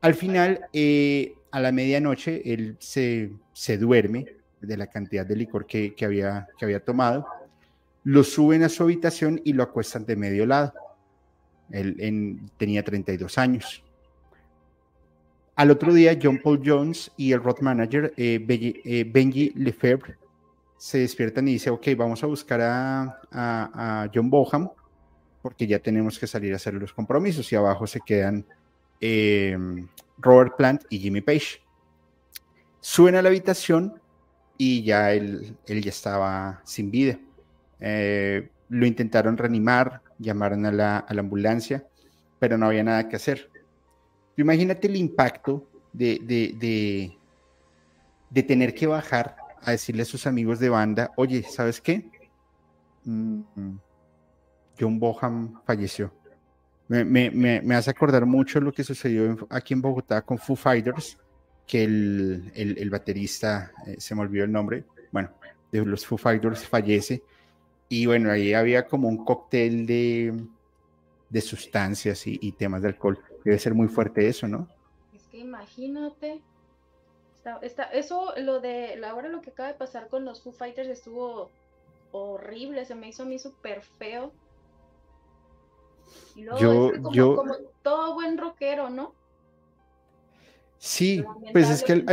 Al 0.01 0.13
final, 0.13 0.65
eh, 0.73 1.35
a 1.51 1.61
la 1.61 1.71
medianoche, 1.71 2.53
él 2.53 2.75
se, 2.79 3.31
se, 3.53 3.77
duerme 3.77 4.35
de 4.67 4.77
la 4.77 4.87
cantidad 4.87 5.25
de 5.25 5.35
licor 5.35 5.65
que, 5.65 5.93
que, 5.93 6.05
había, 6.05 6.47
que 6.57 6.65
había 6.65 6.83
tomado. 6.83 7.27
Lo 8.03 8.23
suben 8.23 8.63
a 8.63 8.69
su 8.69 8.83
habitación 8.83 9.41
y 9.43 9.53
lo 9.53 9.63
acuestan 9.63 10.05
de 10.05 10.15
medio 10.15 10.45
lado. 10.45 10.73
Él 11.69 11.95
en, 11.99 12.49
tenía 12.57 12.83
32 12.83 13.37
años. 13.37 13.83
Al 15.55 15.69
otro 15.69 15.93
día, 15.93 16.17
John 16.21 16.39
Paul 16.43 16.61
Jones 16.65 17.11
y 17.15 17.31
el 17.31 17.43
road 17.43 17.59
manager 17.61 18.13
eh, 18.17 18.43
eh, 18.49 19.05
Benji, 19.07 19.51
Lefebvre 19.55 20.17
se 20.77 20.97
despiertan 20.97 21.47
y 21.47 21.53
dicen, 21.53 21.73
ok, 21.73 21.87
vamos 21.95 22.23
a 22.23 22.27
buscar 22.27 22.59
a, 22.61 24.09
John 24.13 24.29
Boham 24.29 24.69
porque 25.41 25.65
ya 25.67 25.79
tenemos 25.79 26.19
que 26.19 26.27
salir 26.27 26.51
a 26.53 26.57
hacer 26.57 26.73
los 26.73 26.91
compromisos 26.91 27.51
y 27.51 27.55
abajo 27.55 27.87
se 27.87 28.01
quedan 28.01 28.45
eh, 28.99 29.57
Robert 30.17 30.57
Plant 30.57 30.83
y 30.89 30.99
Jimmy 30.99 31.21
Page. 31.21 31.61
Suben 32.81 33.15
a 33.15 33.21
la 33.21 33.29
habitación 33.29 34.01
y 34.63 34.83
ya 34.83 35.13
él, 35.13 35.55
él 35.67 35.81
ya 35.81 35.89
estaba 35.89 36.61
sin 36.63 36.91
vida. 36.91 37.19
lo 37.79 38.85
intentaron 38.85 39.37
reanimar, 39.37 40.01
llamaron 40.19 40.65
a 40.65 40.71
la, 40.71 40.97
a 40.97 41.13
la 41.13 41.21
ambulancia, 41.21 41.85
pero 42.39 42.57
no 42.57 42.67
había 42.67 42.83
nada 42.83 43.07
que 43.09 43.15
hacer 43.17 43.49
Imagínate 44.37 44.87
el 44.87 44.95
impacto 44.95 45.67
de, 45.91 46.19
de, 46.23 47.15
de, 48.31 48.43
tener 48.43 48.73
que 48.73 48.87
bajar 48.87 49.35
a 49.61 49.71
decirle 49.71 50.01
a 50.01 50.05
sus 50.05 50.25
amigos 50.25 50.59
de 50.59 50.69
banda, 50.69 51.11
oye, 51.15 51.43
¿sabes 51.43 51.79
qué? 51.79 52.09
Mm, 53.03 53.41
John 54.79 54.99
Boham 54.99 55.61
falleció. 55.65 56.11
Me, 56.87 57.05
me, 57.05 57.29
me, 57.61 57.75
hace 57.75 57.91
acordar 57.91 58.25
mucho 58.25 58.59
lo 58.59 58.71
que 58.71 58.83
sucedió 58.83 59.47
aquí 59.49 59.73
en 59.73 59.81
Bogotá 59.81 60.21
con 60.21 60.37
Foo 60.37 60.55
Fighters, 60.55 61.17
que 61.67 61.83
el, 61.83 62.51
el, 62.55 62.89
baterista, 62.89 63.71
eh, 63.87 63.95
se 63.99 64.15
me 64.15 64.21
olvidó 64.21 64.43
el 64.45 64.51
nombre, 64.51 64.83
bueno, 65.11 65.31
de 65.71 65.85
los 65.85 66.05
Foo 66.05 66.17
Fighters 66.17 66.67
fallece. 66.67 67.23
Y 67.89 68.05
bueno, 68.05 68.31
ahí 68.31 68.53
había 68.53 68.87
como 68.87 69.07
un 69.07 69.23
cóctel 69.23 69.85
de, 69.85 70.33
de 71.29 71.41
sustancias 71.41 72.25
y, 72.27 72.39
y 72.41 72.53
temas 72.53 72.81
de 72.81 72.89
alcohol. 72.89 73.19
Debe 73.43 73.59
ser 73.59 73.73
muy 73.73 73.87
fuerte 73.87 74.27
eso, 74.27 74.47
¿no? 74.47 74.67
Es 75.13 75.23
que 75.27 75.37
imagínate. 75.37 76.41
Está, 77.61 77.85
eso, 77.87 78.33
lo 78.37 78.61
de 78.61 79.03
ahora 79.05 79.27
lo 79.27 79.41
que 79.41 79.49
acaba 79.49 79.67
de 79.67 79.75
pasar 79.75 80.07
con 80.07 80.23
los 80.23 80.41
Foo 80.41 80.53
Fighters 80.53 80.87
estuvo 80.87 81.49
horrible, 82.13 82.85
se 82.85 82.95
me 82.95 83.09
hizo 83.09 83.23
a 83.23 83.25
mí 83.25 83.37
súper 83.37 83.81
feo. 83.81 84.31
Y 86.35 86.43
luego 86.43 87.11
yo, 87.11 87.35
como, 87.35 87.53
como, 87.53 87.55
todo 87.81 88.13
buen 88.13 88.37
rockero, 88.37 88.89
¿no? 88.89 89.13
Sí, 90.85 91.23
pues 91.53 91.69
es 91.69 91.83
que 91.83 92.03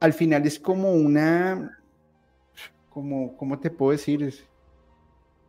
al, 0.00 0.12
final 0.12 0.46
es 0.46 0.58
como 0.58 0.92
una, 0.92 1.78
como, 2.90 3.36
¿cómo 3.36 3.58
te 3.58 3.70
puedo 3.70 3.92
decir? 3.92 4.22
Es 4.22 4.44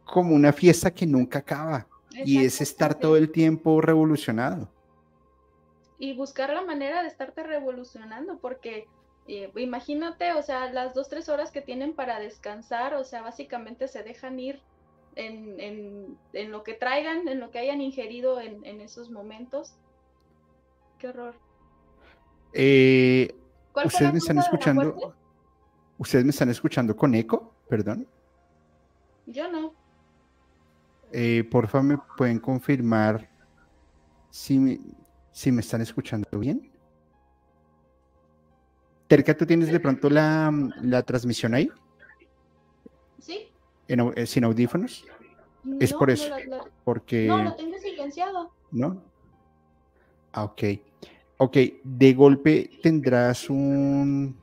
como 0.06 0.34
una 0.34 0.54
fiesta 0.54 0.92
que 0.92 1.06
nunca 1.06 1.40
acaba 1.40 1.88
y 2.12 2.46
es 2.46 2.62
estar 2.62 2.96
todo 2.96 3.18
el 3.18 3.32
tiempo 3.32 3.82
revolucionado 3.82 4.70
y 6.04 6.14
buscar 6.14 6.50
la 6.50 6.62
manera 6.62 7.02
de 7.02 7.08
estarte 7.08 7.44
revolucionando, 7.44 8.38
porque 8.40 8.88
eh, 9.28 9.50
imagínate, 9.56 10.34
o 10.34 10.44
sea, 10.44 10.70
las 10.70 10.94
dos, 10.94 11.08
tres 11.08 11.30
horas 11.30 11.50
que 11.50 11.62
tienen 11.62 11.94
para 11.94 12.20
descansar, 12.20 12.94
o 12.96 13.06
sea, 13.06 13.22
básicamente 13.22 13.88
se 13.88 14.04
dejan 14.04 14.38
ir 14.38 14.62
en, 15.16 16.18
en, 16.34 16.52
lo 16.52 16.64
que 16.64 16.74
traigan, 16.74 17.30
en 17.30 17.40
lo 17.40 17.52
que 17.52 17.60
hayan 17.60 17.80
ingerido 17.80 18.42
en, 18.42 18.82
esos 18.82 19.12
momentos. 19.12 19.76
Qué 21.00 21.08
horror. 21.08 21.36
Eh, 22.54 23.34
¿Ustedes 23.86 24.12
me 24.12 24.20
están 24.20 24.38
escuchando? 24.38 25.16
¿Ustedes 25.98 26.24
me 26.24 26.32
están 26.32 26.50
escuchando 26.50 26.96
con 26.96 27.14
eco? 27.16 27.54
Perdón. 27.68 28.08
Yo 29.26 29.52
no. 29.52 29.74
Eh, 31.12 31.44
porfa, 31.50 31.82
me 31.82 31.98
pueden 32.18 32.40
confirmar 32.40 33.30
si 34.30 34.60
me, 34.60 34.80
si 35.32 35.52
me 35.52 35.62
están 35.62 35.82
escuchando 35.82 36.28
bien. 36.40 36.72
Terca, 39.08 39.36
¿tú 39.36 39.46
tienes 39.46 39.72
de 39.72 39.80
pronto 39.80 40.10
la, 40.10 41.04
transmisión 41.06 41.54
ahí? 41.54 41.70
Sí. 43.20 43.48
Eh, 43.88 44.26
¿Sin 44.26 44.44
audífonos? 44.44 45.06
es 45.80 45.94
por 45.94 46.10
eso. 46.10 46.34
Porque... 46.84 47.28
No, 47.28 47.44
lo 47.44 47.56
tengo 47.56 47.78
silenciado. 47.78 48.52
¿No? 48.72 49.02
Ah, 50.32 50.46
ok. 50.46 50.64
Ok, 51.38 51.58
de 51.84 52.14
golpe 52.14 52.70
tendrás 52.82 53.50
un, 53.50 54.38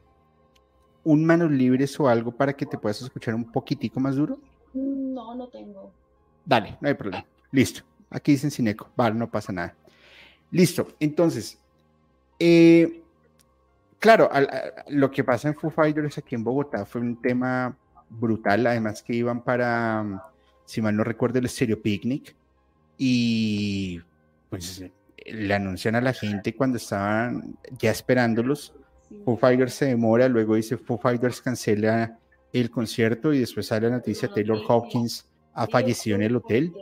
un 1.05 1.25
manos 1.25 1.51
libres 1.51 1.99
o 1.99 2.09
algo 2.09 2.33
para 2.33 2.53
que 2.53 2.67
te 2.67 2.79
puedas 2.79 3.01
escuchar 3.01 3.35
un 3.35 3.51
poquitico 3.51 4.01
más 4.01 4.17
duro. 4.17 4.39
No, 4.75 5.35
no 5.35 5.49
tengo. 5.49 5.93
Dale, 6.45 6.77
no 6.81 6.89
hay 6.89 6.95
problema. 6.95 7.25
Listo. 7.53 7.83
Aquí 8.11 8.33
dicen 8.33 8.51
sin 8.51 8.69
eco. 8.69 8.91
Vale, 8.97 9.15
no 9.15 9.31
pasa 9.31 9.53
nada. 9.53 9.75
Listo, 10.51 10.89
entonces, 10.99 11.59
eh, 12.39 13.05
claro, 14.01 14.29
lo 14.89 15.11
que 15.11 15.23
pasa 15.23 15.47
en 15.47 15.55
Foo 15.55 15.71
Fighters 15.71 16.19
aquí 16.19 16.35
en 16.35 16.43
Bogotá 16.43 16.85
fue 16.85 17.01
un 17.01 17.23
tema 17.23 17.77
brutal, 18.09 18.67
además 18.67 19.01
que 19.01 19.15
iban 19.15 19.45
para, 19.45 20.25
si 20.65 20.83
mal 20.83 20.97
no 20.97 21.05
recuerdo, 21.05 21.39
el 21.39 21.49
Stereo 21.49 21.81
Picnic, 21.81 22.35
y 22.99 24.01
pues 24.49 24.85
le 25.27 25.55
anuncian 25.55 25.95
a 25.97 26.01
la 26.01 26.13
gente 26.13 26.55
cuando 26.55 26.77
estaban 26.77 27.59
ya 27.79 27.91
esperándolos, 27.91 28.75
Foo 29.25 29.37
Fighters 29.37 29.75
se 29.75 29.87
demora, 29.87 30.29
luego 30.29 30.55
dice 30.55 30.77
Foo 30.77 30.99
Fighters 30.99 31.41
cancela 31.41 32.19
el 32.53 32.71
concierto 32.71 33.33
y 33.33 33.41
después 33.41 33.67
sale 33.67 33.89
la 33.89 33.97
noticia 33.97 34.29
Taylor 34.29 34.61
Hawkins 34.69 35.29
ha 35.55 35.67
fallecido 35.67 36.17
en 36.17 36.23
el 36.23 36.37
hotel 36.37 36.73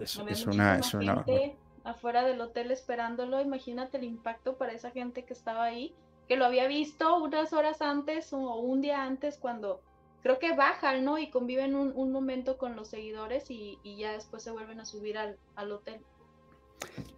es, 0.00 0.46
una, 0.46 0.80
Gente 0.82 1.56
afuera 1.84 2.24
del 2.24 2.40
hotel 2.40 2.70
esperándolo, 2.70 3.40
imagínate 3.40 3.98
el 3.98 4.04
impacto 4.04 4.56
para 4.56 4.72
esa 4.72 4.90
gente 4.90 5.24
que 5.24 5.32
estaba 5.32 5.64
ahí, 5.64 5.94
que 6.28 6.36
lo 6.36 6.44
había 6.44 6.66
visto 6.66 7.16
unas 7.22 7.52
horas 7.52 7.82
antes 7.82 8.32
o 8.32 8.56
un 8.56 8.80
día 8.80 9.02
antes 9.04 9.38
cuando 9.38 9.80
creo 10.24 10.38
que 10.38 10.56
bajan, 10.56 11.04
¿no? 11.04 11.18
Y 11.18 11.28
conviven 11.28 11.74
un, 11.74 12.10
momento 12.10 12.56
con 12.56 12.76
los 12.76 12.88
seguidores 12.88 13.50
y, 13.50 13.78
ya 13.84 14.12
después 14.12 14.42
se 14.42 14.50
vuelven 14.50 14.80
a 14.80 14.86
subir 14.86 15.18
al, 15.18 15.36
hotel. 15.70 16.00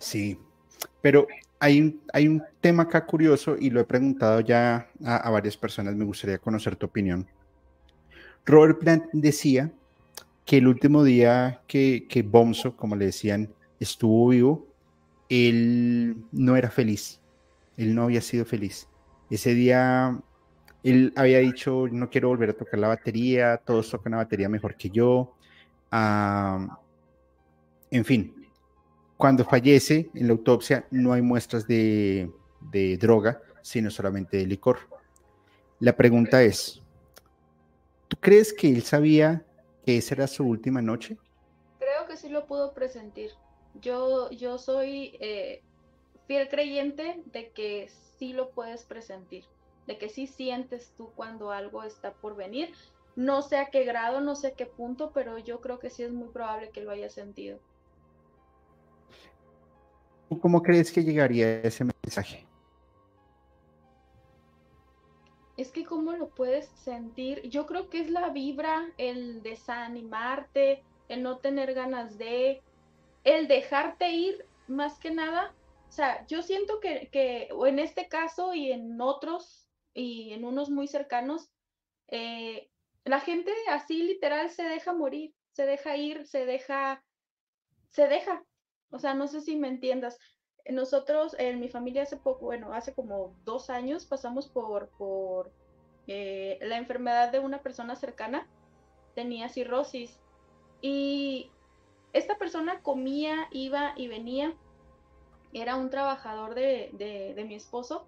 Sí. 0.00 0.40
Pero 1.02 1.28
hay 1.60 1.80
un, 1.80 2.02
hay 2.12 2.26
un 2.26 2.42
tema 2.60 2.82
acá 2.82 3.06
curioso 3.06 3.56
y 3.58 3.70
lo 3.70 3.80
he 3.80 3.84
preguntado 3.84 4.40
ya 4.40 4.90
a, 5.04 5.30
varias 5.30 5.56
personas, 5.56 5.94
me 5.94 6.04
gustaría 6.04 6.38
conocer 6.38 6.74
tu 6.74 6.86
opinión. 6.86 7.28
Robert 8.44 8.80
Plant 8.80 9.04
decía 9.12 9.70
que 10.44 10.56
el 10.56 10.66
último 10.66 11.04
día 11.04 11.62
que, 11.68 12.08
que 12.08 12.22
Bomso, 12.22 12.76
como 12.76 12.96
le 12.96 13.06
decían, 13.06 13.54
estuvo 13.78 14.30
vivo, 14.30 14.66
él 15.28 16.16
no 16.32 16.56
era 16.56 16.70
feliz, 16.70 17.20
él 17.76 17.94
no 17.94 18.02
había 18.02 18.20
sido 18.20 18.44
feliz. 18.44 18.88
Ese 19.30 19.54
día 19.54 20.20
él 20.90 21.12
había 21.16 21.38
dicho, 21.40 21.88
no 21.90 22.08
quiero 22.08 22.28
volver 22.28 22.50
a 22.50 22.52
tocar 22.52 22.78
la 22.78 22.88
batería, 22.88 23.56
todos 23.58 23.90
tocan 23.90 24.12
la 24.12 24.18
batería 24.18 24.48
mejor 24.48 24.76
que 24.76 24.88
yo. 24.90 25.34
En 27.90 28.04
fin, 28.04 28.48
cuando 29.16 29.44
fallece 29.44 30.10
en 30.14 30.26
la 30.28 30.32
autopsia 30.32 30.86
no 30.90 31.12
hay 31.12 31.22
muestras 31.22 31.66
de, 31.66 32.30
de 32.60 32.96
droga, 32.98 33.40
sino 33.62 33.90
solamente 33.90 34.36
de 34.36 34.46
licor. 34.46 34.78
La 35.80 35.96
pregunta 35.96 36.42
es, 36.42 36.80
¿tú 38.08 38.16
crees 38.20 38.52
que 38.52 38.68
él 38.68 38.82
sabía 38.82 39.44
que 39.84 39.96
esa 39.96 40.14
era 40.14 40.26
su 40.26 40.44
última 40.44 40.80
noche? 40.80 41.16
Creo 41.78 42.06
que 42.06 42.16
sí 42.16 42.28
lo 42.28 42.46
pudo 42.46 42.72
presentir. 42.72 43.30
Yo, 43.80 44.30
yo 44.30 44.58
soy 44.58 45.16
eh, 45.20 45.62
fiel 46.26 46.48
creyente 46.48 47.22
de 47.32 47.50
que 47.50 47.90
sí 48.18 48.32
lo 48.32 48.50
puedes 48.50 48.84
presentir, 48.84 49.44
de 49.86 49.98
que 49.98 50.08
sí 50.08 50.26
sientes 50.26 50.92
tú 50.96 51.10
cuando 51.14 51.50
algo 51.50 51.82
está 51.82 52.12
por 52.14 52.36
venir. 52.36 52.72
No 53.14 53.42
sé 53.42 53.56
a 53.56 53.70
qué 53.70 53.84
grado, 53.84 54.20
no 54.20 54.34
sé 54.34 54.48
a 54.48 54.54
qué 54.54 54.66
punto, 54.66 55.12
pero 55.12 55.38
yo 55.38 55.60
creo 55.60 55.78
que 55.78 55.90
sí 55.90 56.02
es 56.02 56.12
muy 56.12 56.28
probable 56.28 56.70
que 56.70 56.82
lo 56.82 56.90
haya 56.90 57.08
sentido. 57.08 57.58
¿Cómo 60.40 60.62
crees 60.62 60.92
que 60.92 61.04
llegaría 61.04 61.60
ese 61.62 61.84
mensaje? 61.84 62.46
Es 65.56 65.70
que 65.70 65.84
cómo 65.84 66.12
lo 66.12 66.28
puedes 66.28 66.66
sentir. 66.66 67.48
Yo 67.48 67.64
creo 67.66 67.88
que 67.88 68.00
es 68.00 68.10
la 68.10 68.28
vibra, 68.30 68.90
el 68.98 69.42
desanimarte, 69.42 70.82
el 71.08 71.22
no 71.22 71.38
tener 71.38 71.72
ganas 71.72 72.18
de, 72.18 72.62
el 73.24 73.48
dejarte 73.48 74.10
ir, 74.10 74.44
más 74.66 74.98
que 74.98 75.10
nada. 75.10 75.54
O 75.88 75.92
sea, 75.92 76.26
yo 76.26 76.42
siento 76.42 76.80
que, 76.80 77.08
que 77.10 77.48
en 77.66 77.78
este 77.78 78.08
caso 78.08 78.52
y 78.52 78.72
en 78.72 79.00
otros, 79.00 79.65
y 79.96 80.34
en 80.34 80.44
unos 80.44 80.68
muy 80.68 80.86
cercanos, 80.86 81.50
eh, 82.08 82.70
la 83.04 83.18
gente 83.18 83.50
así 83.70 84.02
literal 84.02 84.50
se 84.50 84.64
deja 84.64 84.92
morir, 84.92 85.34
se 85.52 85.64
deja 85.64 85.96
ir, 85.96 86.26
se 86.26 86.44
deja, 86.44 87.02
se 87.90 88.06
deja, 88.06 88.44
o 88.90 88.98
sea, 88.98 89.14
no 89.14 89.26
sé 89.26 89.40
si 89.40 89.56
me 89.56 89.68
entiendas. 89.68 90.18
Nosotros, 90.68 91.34
en 91.38 91.60
mi 91.60 91.68
familia 91.68 92.02
hace 92.02 92.16
poco, 92.16 92.46
bueno, 92.46 92.74
hace 92.74 92.92
como 92.92 93.36
dos 93.44 93.70
años 93.70 94.04
pasamos 94.04 94.48
por, 94.48 94.90
por 94.98 95.50
eh, 96.06 96.58
la 96.60 96.76
enfermedad 96.76 97.32
de 97.32 97.38
una 97.38 97.62
persona 97.62 97.96
cercana, 97.96 98.46
tenía 99.14 99.48
cirrosis 99.48 100.20
y 100.82 101.50
esta 102.12 102.36
persona 102.36 102.82
comía, 102.82 103.48
iba 103.50 103.94
y 103.96 104.08
venía, 104.08 104.54
era 105.52 105.76
un 105.76 105.88
trabajador 105.88 106.54
de, 106.54 106.90
de, 106.92 107.44
mi 107.44 107.54
esposo 107.54 108.06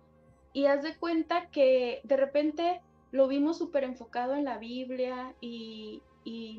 y 0.52 0.66
haz 0.66 0.82
de 0.82 0.96
cuenta 0.96 1.50
que 1.50 2.00
de 2.04 2.16
repente 2.16 2.80
lo 3.10 3.28
vimos 3.28 3.58
súper 3.58 3.84
enfocado 3.84 4.34
en 4.34 4.44
la 4.44 4.58
Biblia 4.58 5.34
y, 5.40 6.02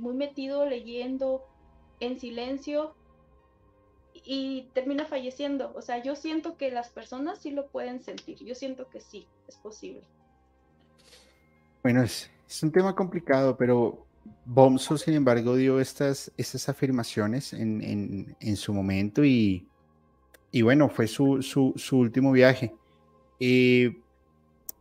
muy 0.01 0.15
metido 0.15 0.65
leyendo 0.65 1.45
en 1.99 2.19
silencio 2.19 2.95
y 4.25 4.67
termina 4.73 5.05
falleciendo. 5.05 5.71
O 5.75 5.83
sea, 5.83 6.01
yo 6.01 6.15
siento 6.15 6.57
que 6.57 6.71
las 6.71 6.89
personas 6.89 7.37
sí 7.37 7.51
lo 7.51 7.67
pueden 7.67 8.01
sentir. 8.01 8.39
Yo 8.39 8.55
siento 8.55 8.89
que 8.89 8.99
sí, 8.99 9.27
es 9.47 9.57
posible. 9.57 10.01
Bueno, 11.83 12.01
es, 12.01 12.31
un 12.63 12.71
tema 12.71 12.95
complicado, 12.95 13.55
pero 13.57 14.07
Bomso, 14.45 14.97
sin 14.97 15.13
embargo, 15.13 15.55
dio 15.55 15.79
estas, 15.79 16.31
estas 16.35 16.67
afirmaciones 16.67 17.53
en, 17.53 18.55
su 18.55 18.73
momento 18.73 19.23
y, 19.23 19.67
y, 20.51 20.63
bueno, 20.63 20.89
fue 20.89 21.05
su, 21.07 21.43
su, 21.43 21.97
último 21.97 22.31
viaje. 22.31 22.73
Eh, 23.39 23.95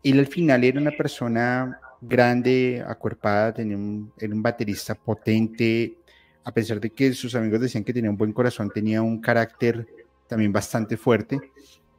él 0.03 0.19
al 0.19 0.27
final 0.27 0.65
era 0.65 0.81
una 0.81 0.93
persona 0.93 1.79
grande, 2.01 2.85
acuerpada, 2.87 3.53
tenía 3.53 3.77
un, 3.77 4.13
era 4.19 4.35
un 4.35 4.43
baterista 4.43 4.95
potente, 4.95 5.97
a 6.45 6.53
pesar 6.53 6.81
de 6.81 6.91
que 6.91 7.13
sus 7.13 7.35
amigos 7.35 7.61
decían 7.61 7.85
que 7.85 7.93
tenía 7.93 8.11
un 8.11 8.17
buen 8.17 8.33
corazón, 8.33 8.71
tenía 8.71 9.03
un 9.03 9.21
carácter 9.21 9.87
también 10.29 10.53
bastante 10.53 10.97
fuerte. 10.97 11.39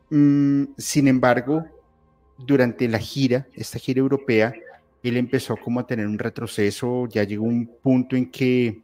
Mm, 0.10 0.64
sin 0.78 1.08
embargo, 1.08 1.66
durante 2.38 2.88
la 2.88 3.00
gira, 3.00 3.48
esta 3.54 3.80
gira 3.80 4.00
europea, 4.00 4.54
él 5.04 5.18
empezó 5.18 5.56
como 5.58 5.80
a 5.80 5.88
tener 5.88 6.08
un 6.08 6.20
retroceso, 6.20 7.08
ya 7.08 7.24
llegó 7.24 7.46
un 7.46 7.68
punto 7.82 8.16
en 8.16 8.30
que 8.30 8.82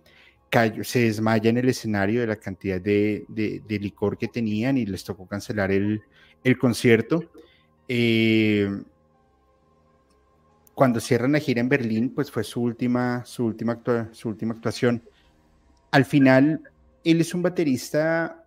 cayó, 0.50 0.84
se 0.84 1.00
desmaya 1.00 1.50
en 1.50 1.58
el 1.58 1.70
escenario 1.70 2.22
de 2.22 2.28
la 2.28 2.36
cantidad 2.36 2.80
de, 2.80 3.26
licor 3.68 4.18
que 4.18 4.28
tenían 4.28 4.78
y 4.78 4.86
les 4.86 5.04
tocó 5.04 5.28
cancelar 5.28 5.72
el, 5.72 6.02
concierto. 6.60 7.32
Eh, 7.88 8.70
cuando 10.74 11.00
cierran 11.00 11.32
la 11.32 11.40
gira 11.40 11.62
en 11.62 11.70
Berlín, 11.70 12.14
pues 12.14 12.32
fue 12.32 12.44
su 12.44 12.62
última, 12.62 13.24
su 13.26 13.46
última, 13.46 13.80
su 14.12 14.30
última 14.30 14.54
actuación 14.54 15.04
al 15.96 16.04
final, 16.04 16.60
él 17.06 17.22
es 17.22 17.34
un 17.34 17.42
baterista 17.42 18.44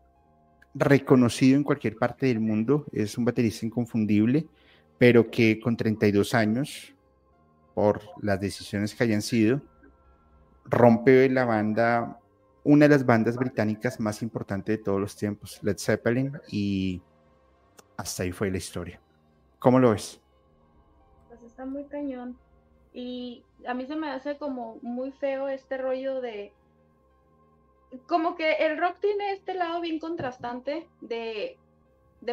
reconocido 0.75 1.57
en 1.57 1.65
cualquier 1.65 1.97
parte 1.97 2.27
del 2.27 2.41
mundo, 2.41 2.85
es 2.93 3.17
un 3.17 3.25
baterista 3.25 3.65
inconfundible, 3.65 4.47
pero 4.99 5.31
que 5.31 5.59
con 5.59 5.75
32 5.75 6.35
años, 6.35 6.95
por 7.75 8.03
las 8.21 8.39
decisiones 8.39 8.95
que 8.95 9.05
hayan 9.05 9.23
sido, 9.23 9.63
rompe 10.67 11.31
la 11.31 11.47
banda, 11.47 12.19
una 12.65 12.87
de 12.87 12.97
las 12.97 13.07
bandas 13.07 13.39
británicas 13.39 13.99
más 13.99 14.21
importantes 14.21 14.77
de 14.77 14.85
todos 14.85 15.01
los 15.01 15.17
tiempos, 15.17 15.59
Led 15.63 15.79
Zeppelin, 15.79 16.33
y 16.51 17.01
hasta 17.97 18.25
ahí 18.25 18.33
fue 18.33 18.51
la 18.51 18.59
historia. 18.59 19.01
¿Cómo 19.59 19.79
lo 19.79 19.91
ves? 19.91 20.21
Pues 21.29 21.43
está 21.43 21.65
muy 21.67 21.85
cañón. 21.85 22.39
Y 22.93 23.45
a 23.67 23.75
mí 23.75 23.87
se 23.87 23.97
me 23.97 24.11
hace 24.11 24.39
como 24.39 24.79
muy 24.83 25.13
feo 25.13 25.49
este 25.49 25.79
rollo 25.79 26.21
de 26.21 26.53
como 28.07 28.37
que 28.37 28.53
el 28.53 28.79
rock 28.79 28.99
tiene 29.01 29.33
este 29.33 29.55
lado 29.55 29.81
bien 29.81 29.99
contrastante 29.99 30.87
de, 31.01 31.57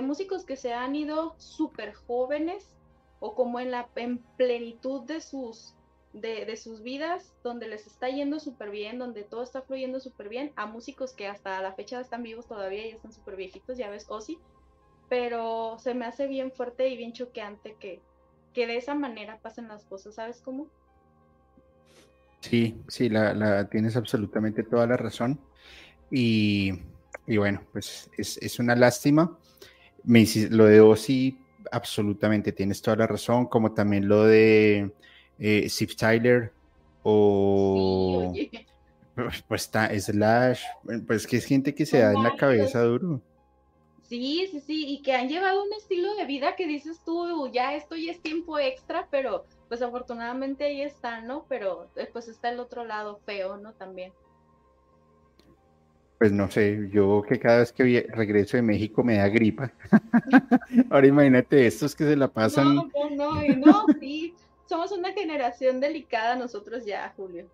músicos 0.02 0.46
que 0.46 0.58
se 0.58 0.74
han 0.74 0.96
ido 0.96 1.36
súper 1.38 1.94
jóvenes 1.94 2.74
o 3.20 3.36
como 3.36 3.60
en 3.60 3.72
la 3.72 3.88
en 3.96 4.18
plenitud 4.38 5.04
de 5.04 5.22
sus, 5.22 5.76
de, 6.14 6.56
sus 6.58 6.82
vidas, 6.82 7.34
donde 7.44 7.68
les 7.68 7.88
está 7.88 8.10
yendo 8.10 8.40
súper 8.40 8.70
bien, 8.72 9.00
donde 9.00 9.24
todo 9.24 9.44
está 9.44 9.62
fluyendo 9.62 10.00
súper 10.00 10.30
bien, 10.30 10.52
a 10.56 10.66
músicos 10.66 11.14
que 11.14 11.28
hasta 11.28 11.62
la 11.62 11.74
fecha 11.74 12.02
están 12.02 12.24
vivos 12.24 12.48
todavía 12.48 12.86
y 12.86 12.92
están 12.92 13.14
súper 13.14 13.38
viejitos, 13.38 13.78
ya 13.78 13.90
ves, 13.90 14.06
Ozzy, 14.10 14.38
pero 15.10 15.78
se 15.80 15.94
me 15.94 16.06
hace 16.06 16.28
bien 16.28 16.52
fuerte 16.52 16.88
y 16.90 16.98
bien 16.98 17.14
choqueante 17.14 17.76
que, 17.80 18.02
que 18.54 18.68
de 18.68 18.78
esa 18.78 18.96
manera 18.96 19.40
pasen 19.42 19.68
las 19.68 19.84
cosas, 19.86 20.16
¿sabes 20.16 20.42
cómo? 20.42 20.68
Sí, 22.42 22.78
sí, 22.88 23.10
la, 23.10 23.68
tienes 23.70 23.96
absolutamente 23.96 24.64
toda 24.64 24.86
la 24.86 24.98
razón. 24.98 25.40
Y, 26.12 26.72
bueno, 27.28 27.64
pues 27.72 28.10
es, 28.18 28.60
una 28.60 28.76
lástima. 28.76 29.38
Me, 30.04 30.26
lo 30.52 30.66
de 30.66 30.80
Ozzy, 30.80 31.40
absolutamente 31.72 32.52
tienes 32.52 32.82
toda 32.82 32.98
la 32.98 33.08
razón, 33.08 33.48
como 33.48 33.74
también 33.74 34.08
lo 34.08 34.26
de 34.26 34.92
eh, 35.40 35.68
Tyler 35.98 36.54
o 37.02 38.32
pues 39.48 39.62
está 39.64 39.90
Slash, 40.00 40.62
pues 41.08 41.26
que 41.26 41.38
es 41.38 41.46
gente 41.46 41.74
que 41.74 41.86
se 41.86 42.00
da 42.00 42.12
en 42.14 42.24
la 42.24 42.36
cabeza 42.36 42.82
duro. 42.82 43.22
Sí, 44.08 44.48
sí, 44.52 44.62
sí, 44.62 44.86
y 44.88 45.02
que 45.02 45.14
han 45.14 45.28
llevado 45.28 45.64
un 45.64 45.74
estilo 45.74 46.14
de 46.16 46.26
vida 46.26 46.56
que 46.56 46.68
dices 46.68 47.02
tú, 47.04 47.50
ya 47.52 47.74
esto 47.76 47.96
ya 47.96 48.12
es 48.12 48.22
tiempo 48.22 48.60
extra, 48.60 49.08
pero 49.10 49.46
pues 49.68 49.82
afortunadamente 49.82 50.66
ahí 50.66 50.82
está, 50.82 51.22
¿no? 51.22 51.46
Pero 51.50 51.90
eh, 51.96 52.08
pues 52.14 52.28
está 52.28 52.50
el 52.50 52.60
otro 52.60 52.86
lado 52.86 53.20
feo, 53.26 53.58
¿no? 53.58 53.74
También. 53.74 54.14
Pues 56.20 56.32
no 56.32 56.50
sé, 56.52 56.88
yo 56.92 57.24
que 57.28 57.40
cada 57.40 57.58
vez 57.60 57.74
que 57.74 58.08
regreso 58.10 58.58
de 58.58 58.64
México 58.64 59.04
me 59.04 59.18
da 59.18 59.28
gripa. 59.28 59.74
Ahora 60.92 61.08
imagínate 61.08 61.66
estos 61.66 61.96
que 61.96 62.04
se 62.04 62.16
la 62.16 62.28
pasan. 62.28 62.76
No, 62.76 62.90
no, 63.10 63.42
no, 63.42 63.56
no, 63.56 63.86
sí, 64.00 64.36
somos 64.66 64.92
una 64.92 65.14
generación 65.14 65.80
delicada 65.80 66.36
nosotros 66.36 66.86
ya, 66.86 67.12
Julio. 67.18 67.48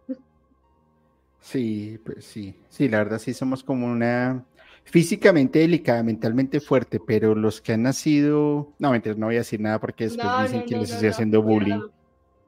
Sí, 1.40 2.00
pues 2.06 2.26
sí, 2.26 2.56
sí, 2.70 2.88
la 2.88 3.00
verdad 3.00 3.18
sí 3.18 3.34
somos 3.34 3.64
como 3.64 3.88
una 3.88 4.46
físicamente 4.84 5.60
delicada, 5.60 6.04
mentalmente 6.04 6.60
fuerte, 6.60 7.00
pero 7.00 7.36
los 7.36 7.62
que 7.62 7.74
han 7.74 7.84
nacido, 7.84 8.74
no, 8.80 8.94
no 8.94 9.26
voy 9.26 9.36
a 9.36 9.40
decir 9.40 9.60
nada 9.60 9.80
porque 9.80 10.06
después 10.06 10.28
dicen 10.44 10.66
que 10.66 10.78
les 10.78 10.92
estoy 10.92 11.10
haciendo 11.10 11.42
bullying. 11.42 11.82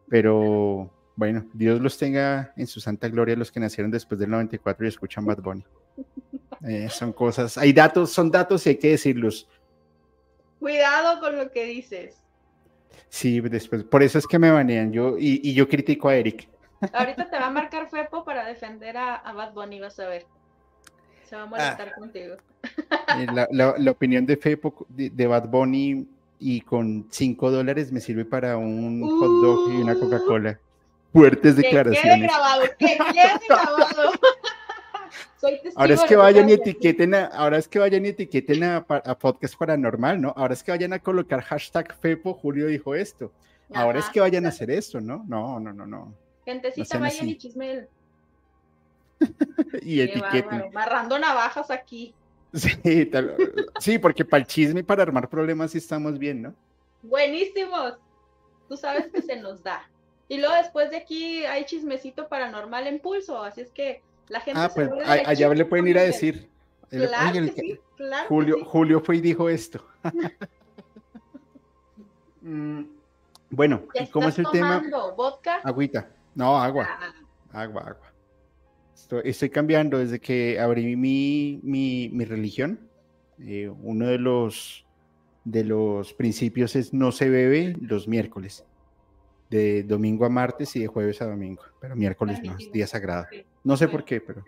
Pero 0.09 0.91
bueno, 1.15 1.45
Dios 1.53 1.79
los 1.81 1.97
tenga 1.97 2.53
en 2.57 2.67
su 2.67 2.79
santa 2.79 3.07
gloria 3.07 3.35
los 3.35 3.51
que 3.51 3.59
nacieron 3.59 3.91
después 3.91 4.19
del 4.19 4.29
94 4.29 4.85
y 4.85 4.89
escuchan 4.89 5.25
Bad 5.25 5.41
Bunny. 5.41 5.65
Eh, 6.65 6.87
son 6.89 7.11
cosas, 7.11 7.57
hay 7.57 7.73
datos, 7.73 8.09
son 8.11 8.31
datos 8.31 8.65
y 8.65 8.69
hay 8.69 8.77
que 8.77 8.91
decirlos. 8.91 9.49
Cuidado 10.59 11.19
con 11.19 11.35
lo 11.35 11.51
que 11.51 11.65
dices. 11.65 12.23
Sí, 13.09 13.41
después, 13.41 13.83
por 13.83 14.01
eso 14.01 14.17
es 14.17 14.25
que 14.25 14.39
me 14.39 14.49
banean 14.49 14.93
yo 14.93 15.17
y, 15.19 15.53
yo 15.53 15.67
critico 15.67 16.07
a 16.07 16.15
Eric. 16.15 16.47
Ahorita 16.93 17.29
te 17.29 17.37
va 17.37 17.47
a 17.47 17.49
marcar 17.49 17.89
Fepo 17.89 18.23
para 18.23 18.45
defender 18.45 18.95
a, 18.95 19.33
Bad 19.33 19.53
Bunny, 19.53 19.81
vas 19.81 19.99
a 19.99 20.07
ver. 20.07 20.25
Se 21.33 21.37
va 21.37 21.43
a 21.43 21.47
molestar 21.47 21.87
ah. 21.87 21.95
contigo. 21.97 22.35
Eh, 23.17 23.25
la, 23.49 23.91
opinión 23.91 24.23
de 24.23 24.37
Fepo 24.37 24.85
de, 24.87 25.25
Bad 25.25 25.49
Bunny 25.49 26.07
y 26.37 26.61
con 26.61 27.07
5 27.09 27.49
dólares 27.49 27.91
me 27.91 27.99
sirve 27.99 28.23
para 28.23 28.55
un 28.55 29.01
hot 29.01 29.41
dog 29.41 29.71
y 29.73 29.81
una 29.81 29.93
uh. 29.93 29.99
Coca-Cola. 29.99 30.59
Fuertes 31.11 31.55
declaraciones. 31.55 32.19
Que 32.19 32.27
grabado, 32.27 32.61
que 32.77 32.85
quede 33.13 33.39
grabado. 33.49 34.11
ahora 35.75 35.93
es 35.95 36.03
que 36.03 36.15
vayan 36.15 36.49
y 36.49 36.53
etiqueten 36.53 37.15
a, 37.15 37.25
ahora 37.25 37.57
es 37.57 37.67
que 37.67 37.79
vayan 37.79 38.05
y 38.05 38.09
etiqueten 38.09 38.63
a, 38.63 38.85
podcast 38.85 39.57
paranormal, 39.57 40.21
¿no? 40.21 40.35
Ahora 40.37 40.53
es 40.53 40.61
que 40.61 40.69
vayan 40.69 40.93
a 40.93 40.99
colocar 40.99 41.41
hashtag 41.41 41.95
Fepo 41.95 42.35
Julio 42.35 42.67
dijo 42.67 42.93
esto. 42.93 43.31
Ahora 43.73 43.97
es 43.97 44.05
que 44.09 44.19
vayan 44.19 44.45
a 44.45 44.49
hacer 44.49 44.69
esto, 44.69 45.01
¿no? 45.01 45.25
No, 45.27 45.59
no, 45.59 45.73
no, 45.73 45.87
no. 45.87 46.13
Gentecita, 46.45 46.99
vayan 46.99 47.27
y 47.27 47.37
chismel. 47.37 47.89
y 49.81 50.01
etiqueten. 50.01 50.71
Barrando 50.71 51.17
navajas 51.19 51.71
aquí. 51.71 52.13
Sí, 52.55 53.09
sí, 53.79 53.97
porque 53.97 54.23
para 54.23 54.41
el 54.41 54.47
chisme 54.47 54.81
y 54.81 54.83
para 54.83 55.01
armar 55.01 55.27
problemas 55.27 55.71
sí 55.71 55.79
estamos 55.79 56.19
bien, 56.19 56.43
¿no? 56.43 56.53
Buenísimos. 57.01 57.95
Tú 58.69 58.77
sabes 58.77 59.07
que 59.07 59.23
se 59.23 59.37
nos 59.37 59.63
da. 59.63 59.89
Y 60.27 60.37
luego 60.37 60.53
después 60.53 60.91
de 60.91 60.97
aquí 60.97 61.45
hay 61.45 61.65
chismecito 61.65 62.27
paranormal 62.27 62.85
en 62.85 62.99
pulso, 62.99 63.41
así 63.41 63.61
es 63.61 63.71
que 63.71 64.03
la 64.29 64.39
gente 64.39 64.61
ah, 64.61 64.69
pues 64.73 64.87
allá 65.07 65.53
le 65.53 65.65
pueden 65.65 65.87
ir 65.87 65.97
a 65.97 66.03
decir. 66.03 66.47
Julio, 68.27 68.63
Julio 68.65 69.01
fue 69.01 69.17
y 69.17 69.21
dijo 69.21 69.49
esto. 69.49 69.85
Mm, 72.45 72.83
bueno, 73.49 73.83
¿cómo 74.11 74.27
es 74.27 74.37
el 74.37 74.45
tema? 74.51 74.83
¿Vodka? 75.15 75.61
Agüita. 75.63 76.09
No, 76.35 76.61
agua. 76.61 76.85
Ah. 76.89 77.61
Agua, 77.61 77.81
agua. 77.83 78.12
Estoy, 79.21 79.49
cambiando 79.49 79.97
desde 79.97 80.19
que 80.19 80.59
abrí 80.59 80.95
mi, 80.95 81.59
mi, 81.63 82.25
religión. 82.25 82.79
Eh, 83.39 83.69
uno 83.69 84.07
de 84.07 84.19
los, 84.19 84.85
de 85.43 85.63
los 85.63 86.13
principios 86.13 86.75
es 86.75 86.93
no 86.93 87.11
se 87.11 87.29
bebe 87.29 87.75
los 87.81 88.07
miércoles 88.07 88.65
de 89.49 89.83
domingo 89.83 90.25
a 90.25 90.29
martes 90.29 90.75
y 90.75 90.79
de 90.79 90.87
jueves 90.87 91.21
a 91.21 91.27
domingo, 91.27 91.61
pero 91.79 91.95
miércoles 91.95 92.41
no, 92.43 92.57
es 92.57 92.71
día 92.71 92.87
sagrado. 92.87 93.27
No 93.63 93.77
sé 93.77 93.87
por 93.87 94.03
qué, 94.03 94.19
pero 94.19 94.43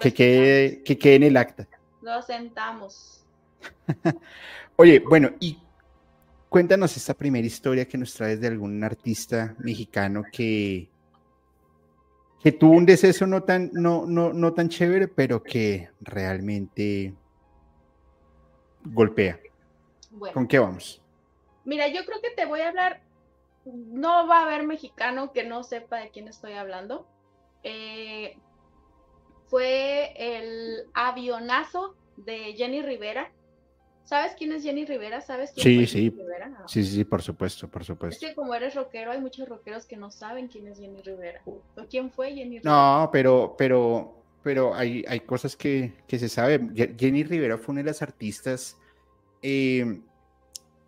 que 0.00 0.14
quede, 0.14 0.82
que 0.82 0.96
quede 0.96 1.16
en 1.16 1.22
el 1.24 1.36
acta. 1.36 1.68
Lo 2.00 2.22
sentamos. 2.22 3.24
Oye, 4.76 5.00
bueno, 5.00 5.30
y 5.40 5.58
cuéntanos 6.48 6.96
esta 6.96 7.14
primera 7.14 7.46
historia 7.46 7.86
que 7.86 7.98
nos 7.98 8.14
traes 8.14 8.40
de 8.40 8.48
algún 8.48 8.82
artista 8.82 9.54
mexicano 9.58 10.24
que, 10.32 10.88
que 12.42 12.52
tuvo 12.52 12.72
un 12.72 12.86
deceso 12.86 13.26
no 13.26 13.42
tan, 13.42 13.70
no, 13.72 14.06
no, 14.06 14.32
no 14.32 14.52
tan 14.52 14.68
chévere, 14.68 15.08
pero 15.08 15.42
que 15.42 15.88
realmente 16.00 17.14
golpea. 18.84 19.38
¿Con 20.34 20.46
qué 20.46 20.58
vamos? 20.58 21.00
Mira, 21.64 21.88
yo 21.88 22.04
creo 22.04 22.20
que 22.20 22.30
te 22.30 22.44
voy 22.44 22.60
a 22.60 22.68
hablar 22.68 23.00
no 23.64 24.26
va 24.26 24.40
a 24.40 24.42
haber 24.42 24.66
mexicano 24.66 25.32
que 25.32 25.44
no 25.44 25.62
sepa 25.62 25.98
de 25.98 26.10
quién 26.10 26.28
estoy 26.28 26.54
hablando. 26.54 27.06
Eh, 27.62 28.36
fue 29.46 30.12
el 30.16 30.86
avionazo 30.94 31.94
de 32.16 32.54
Jenny 32.54 32.82
Rivera. 32.82 33.30
¿Sabes 34.12 34.34
quién 34.36 34.52
es 34.52 34.62
Jenny 34.62 34.84
Rivera? 34.84 35.22
¿Sabes 35.22 35.52
quién 35.52 35.64
sí, 35.64 35.86
sí. 35.86 36.10
Rivera? 36.10 36.54
Ah. 36.58 36.64
Sí, 36.68 36.84
sí, 36.84 37.02
por 37.02 37.22
supuesto, 37.22 37.66
por 37.66 37.82
supuesto. 37.82 38.22
Es 38.22 38.30
que 38.30 38.36
como 38.36 38.54
eres 38.54 38.74
rockero, 38.74 39.10
hay 39.10 39.18
muchos 39.22 39.48
rockeros 39.48 39.86
que 39.86 39.96
no 39.96 40.10
saben 40.10 40.48
quién 40.48 40.68
es 40.68 40.78
Jenny 40.78 41.00
Rivera. 41.00 41.40
quién 41.88 42.10
fue 42.10 42.34
Jenny 42.34 42.58
Rivera? 42.58 42.70
No, 42.70 43.08
pero, 43.10 43.54
pero, 43.56 44.22
pero 44.42 44.74
hay, 44.74 45.02
hay 45.08 45.20
cosas 45.20 45.56
que, 45.56 45.94
se 46.06 46.28
saben. 46.28 46.74
Jenny 46.76 47.24
Rivera 47.24 47.56
fue 47.56 47.72
una 47.72 47.80
de 47.80 47.86
las 47.86 48.02
artistas 48.02 48.76
eh, 49.40 50.02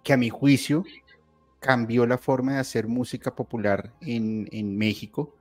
que 0.02 0.12
a 0.12 0.18
mi 0.18 0.28
juicio 0.28 0.84
cambió 1.60 2.04
la 2.04 2.18
forma 2.18 2.52
de 2.52 2.58
hacer 2.58 2.86
música 2.86 3.34
popular 3.34 3.94
en, 4.02 4.50
en, 4.52 4.76
México. 4.76 5.34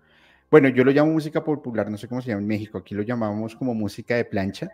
Bueno, 0.49 0.69
yo 0.69 0.85
lo 0.85 0.91
llamo 0.91 1.11
música 1.11 1.43
popular, 1.43 1.91
no 1.91 1.97
sé 1.97 2.07
cómo 2.07 2.21
se 2.21 2.29
llama 2.29 2.43
en 2.43 2.47
México, 2.47 2.77
aquí 2.77 2.95
lo 2.95 3.01
llamamos 3.01 3.57
como 3.57 3.73
música 3.73 4.15
de 4.15 4.23
plancha. 4.23 4.69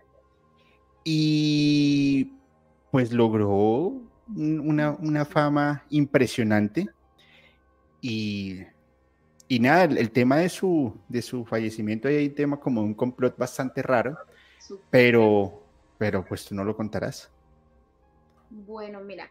Y 1.04 2.34
pues 2.91 3.12
logró 3.12 3.93
una, 4.36 4.91
una 4.91 5.25
fama 5.25 5.86
impresionante. 5.89 6.88
Y, 8.02 8.63
y 9.47 9.60
nada, 9.60 9.84
el, 9.86 10.12
tema 10.12 10.38
de 10.38 10.49
su, 10.49 10.95
de 11.08 11.21
su 11.21 11.45
fallecimiento, 11.45 12.08
hay 12.08 12.28
un 12.28 12.36
tema 12.36 12.60
como 12.60 12.82
un 12.82 12.93
complot 12.93 13.38
bastante 13.38 13.82
raro, 13.82 14.17
pero, 14.89 15.63
pero 15.97 16.23
pues 16.23 16.45
tú 16.45 16.56
no 16.56 16.63
lo 16.63 16.75
contarás. 16.75 17.32
Bueno, 18.49 19.02
mira, 19.02 19.30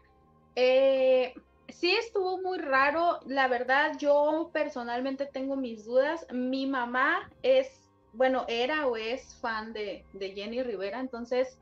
eh, 0.55 1.33
sí 1.69 1.91
estuvo 1.91 2.41
muy 2.41 2.57
raro. 2.57 3.19
La 3.25 3.47
verdad, 3.47 3.97
yo 3.97 4.49
personalmente 4.53 5.25
tengo 5.25 5.55
mis 5.55 5.85
dudas. 5.85 6.25
Mi 6.31 6.65
mamá 6.67 7.29
es, 7.43 7.89
bueno, 8.13 8.45
era 8.47 8.87
o 8.87 8.97
es 8.97 9.35
fan 9.35 9.73
de, 9.73 10.03
Jenny 10.19 10.63
Rivera, 10.63 10.99
entonces 10.99 11.57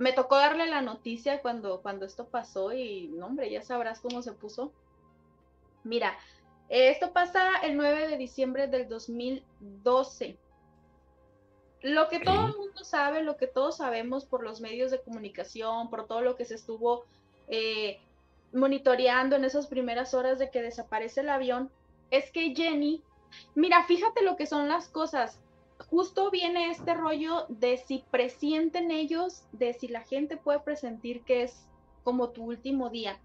me 0.00 0.14
tocó 0.14 0.36
darle 0.36 0.66
la 0.66 0.80
noticia 0.80 1.42
cuando, 1.42 1.82
cuando 1.82 2.06
esto 2.06 2.26
pasó 2.26 2.72
y, 2.72 3.08
no, 3.08 3.26
hombre, 3.26 3.50
ya 3.50 3.60
sabrás 3.60 4.00
cómo 4.00 4.22
se 4.22 4.32
puso. 4.32 4.72
Mira, 5.84 6.16
esto 6.70 7.12
pasa 7.12 7.58
el 7.62 7.76
9 7.76 8.08
de 8.08 8.16
diciembre 8.16 8.66
del 8.66 8.88
2012. 8.88 10.38
Lo 11.82 12.08
que 12.08 12.18
todo 12.20 12.46
el 12.46 12.56
mundo 12.56 12.82
sabe, 12.82 13.22
lo 13.22 13.36
que 13.36 13.46
todos 13.46 13.76
sabemos 13.76 14.24
por 14.24 14.42
los 14.42 14.62
medios 14.62 14.90
de 14.90 15.02
comunicación, 15.02 15.90
por 15.90 16.06
todo 16.06 16.22
lo 16.22 16.34
que 16.34 16.46
se 16.46 16.54
estuvo 16.54 17.04
eh, 17.48 18.00
monitoreando 18.54 19.36
en 19.36 19.44
esas 19.44 19.66
primeras 19.66 20.14
horas 20.14 20.38
de 20.38 20.50
que 20.50 20.62
desaparece 20.62 21.20
el 21.20 21.28
avión, 21.28 21.70
es 22.10 22.30
que 22.30 22.54
Jenny, 22.54 23.02
mira, 23.54 23.84
fíjate 23.84 24.22
lo 24.22 24.36
que 24.38 24.46
son 24.46 24.66
las 24.66 24.88
cosas. 24.88 25.42
Justo 25.90 26.30
viene 26.30 26.70
este 26.70 26.94
rollo 26.94 27.46
de 27.48 27.76
si 27.76 28.04
presienten 28.10 28.92
ellos, 28.92 29.44
de 29.52 29.72
si 29.72 29.88
la 29.88 30.02
gente 30.02 30.36
puede 30.36 30.60
presentir 30.60 31.24
que 31.24 31.42
es 31.42 31.68
como 32.04 32.30
tu 32.30 32.44
último 32.44 32.90
día. 32.90 33.20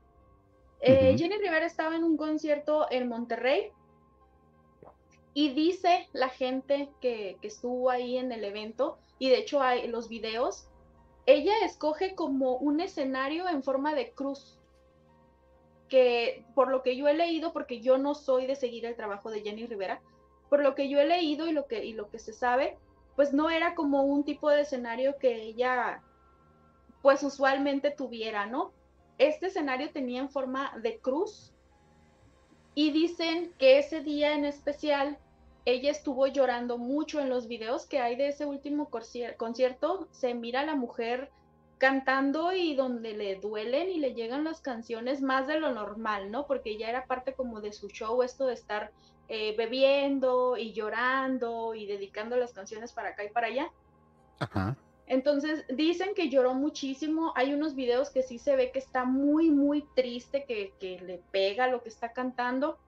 Eh, 0.82 1.16
Jenny 1.18 1.38
Rivera 1.38 1.66
estaba 1.66 1.96
en 1.96 2.04
un 2.04 2.18
concierto 2.18 2.88
en 2.90 3.08
Monterrey 3.08 3.72
y 5.34 5.50
dice 5.50 6.08
la 6.14 6.30
gente 6.30 6.90
que, 7.02 7.38
que 7.42 7.48
estuvo 7.48 7.90
ahí 7.90 8.18
en 8.18 8.32
el 8.32 8.44
evento, 8.44 8.98
y 9.20 9.30
de 9.30 9.38
hecho 9.38 9.62
hay 9.62 9.88
los 9.88 10.10
videos, 10.10 10.68
ella 11.26 11.54
escoge 11.64 12.16
como 12.16 12.58
un 12.58 12.82
escenario 12.82 13.48
en 13.48 13.64
forma 13.64 13.94
de 13.94 14.12
cruz 14.12 14.60
que 15.88 16.46
por 16.56 16.70
lo 16.70 16.82
que 16.82 16.96
yo 16.96 17.08
he 17.08 17.14
leído, 17.14 17.54
porque 17.54 17.80
yo 17.80 17.98
no 17.98 18.16
soy 18.16 18.48
de 18.48 18.56
seguir 18.56 18.86
el 18.86 18.96
trabajo 18.96 19.30
de 19.30 19.42
Jenny 19.42 19.66
Rivera, 19.66 20.02
por 20.50 20.62
lo 20.62 20.76
que 20.76 20.90
yo 20.90 21.00
he 21.00 21.06
leído 21.06 21.48
y 21.48 21.52
lo 21.52 21.68
que, 21.68 21.86
y 21.86 21.94
lo 21.94 22.10
que 22.10 22.20
se 22.20 22.34
sabe, 22.34 22.78
pues 23.16 23.34
no 23.34 23.50
era 23.50 23.76
como 23.76 24.04
un 24.04 24.24
tipo 24.24 24.50
de 24.50 24.62
escenario 24.62 25.18
que 25.18 25.42
ella 25.42 26.02
pues 27.02 27.24
usualmente 27.24 27.92
tuviera, 27.92 28.46
¿no? 28.46 28.72
Este 29.18 29.48
escenario 29.48 29.92
tenía 29.92 30.22
en 30.22 30.30
forma 30.30 30.76
de 30.82 31.00
cruz 31.00 31.54
y 32.74 32.92
dicen 32.92 33.54
que 33.58 33.78
ese 33.78 34.02
día 34.02 34.34
en 34.34 34.44
especial 34.44 35.18
ella 35.66 35.92
estuvo 35.92 36.28
llorando 36.28 36.78
mucho 36.78 37.20
en 37.20 37.30
los 37.30 37.48
videos 37.48 37.86
que 37.86 38.00
hay 38.00 38.16
de 38.16 38.28
ese 38.28 38.46
último 38.46 38.90
concierto, 38.90 40.08
se 40.12 40.34
mira 40.34 40.62
a 40.62 40.66
la 40.66 40.76
mujer 40.76 41.32
cantando 41.78 42.54
y 42.54 42.76
donde 42.76 43.14
le 43.14 43.36
duelen 43.36 43.90
y 43.90 44.00
le 44.00 44.14
llegan 44.14 44.44
las 44.44 44.62
canciones 44.62 45.22
más 45.22 45.48
de 45.48 45.60
lo 45.60 45.74
normal, 45.74 46.32
¿no? 46.32 46.48
Porque 46.48 46.78
ya 46.78 46.90
era 46.90 47.06
parte 47.06 47.34
como 47.34 47.62
de 47.62 47.74
su 47.74 47.90
show 47.90 48.24
esto 48.24 48.46
de 48.46 48.54
estar 48.54 48.92
eh, 49.28 49.56
bebiendo 49.58 50.58
y 50.58 50.74
llorando 50.74 51.74
y 51.76 51.86
dedicando 51.86 52.38
las 52.38 52.54
canciones 52.54 52.94
para 52.94 53.10
acá 53.10 53.24
y 53.24 53.30
para 53.30 53.48
allá. 53.48 53.72
Ajá. 54.40 54.78
Entonces 55.08 55.66
dicen 55.70 56.16
que 56.16 56.30
lloró 56.30 56.54
muchísimo. 56.54 57.34
Hay 57.36 57.54
unos 57.54 57.76
videos 57.76 58.10
que 58.10 58.24
sí 58.24 58.40
se 58.40 58.56
ve 58.56 58.72
que 58.72 58.80
está 58.80 59.06
muy, 59.06 59.52
muy 59.52 59.86
triste, 59.96 60.46
que, 60.46 60.74
que 60.80 61.00
le 61.00 61.22
pega 61.32 61.68
lo 61.68 61.84
que 61.84 61.90
está 61.90 62.14
cantando. 62.14 62.80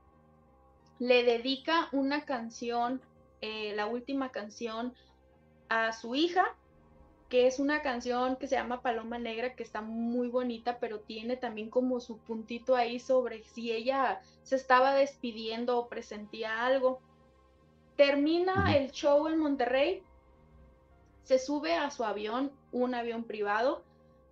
Le 1.00 1.24
dedica 1.24 1.90
una 1.92 2.26
canción, 2.26 3.02
eh, 3.42 3.74
la 3.76 3.86
última 3.86 4.32
canción, 4.32 4.94
a 5.70 5.92
su 5.92 6.16
hija, 6.16 6.56
que 7.30 7.48
es 7.48 7.60
una 7.60 7.82
canción 7.82 8.38
que 8.38 8.48
se 8.48 8.56
llama 8.56 8.82
Paloma 8.82 9.18
Negra, 9.18 9.56
que 9.56 9.64
está 9.64 9.82
muy 9.82 10.30
bonita, 10.30 10.80
pero 10.80 11.00
tiene 11.02 11.36
también 11.36 11.70
como 11.70 12.00
su 12.00 12.18
puntito 12.20 12.76
ahí 12.76 13.00
sobre 13.00 13.44
si 13.44 13.72
ella 13.72 14.22
se 14.44 14.56
estaba 14.56 14.94
despidiendo 14.94 15.78
o 15.78 15.88
presentía 15.88 16.66
algo. 16.66 17.02
Termina 17.98 18.76
el 18.78 18.92
show 18.92 19.28
en 19.28 19.40
Monterrey, 19.40 20.04
se 21.24 21.40
sube 21.40 21.74
a 21.74 21.92
su 21.92 22.06
avión, 22.06 22.52
un 22.72 22.96
avión 22.96 23.26
privado, 23.26 23.84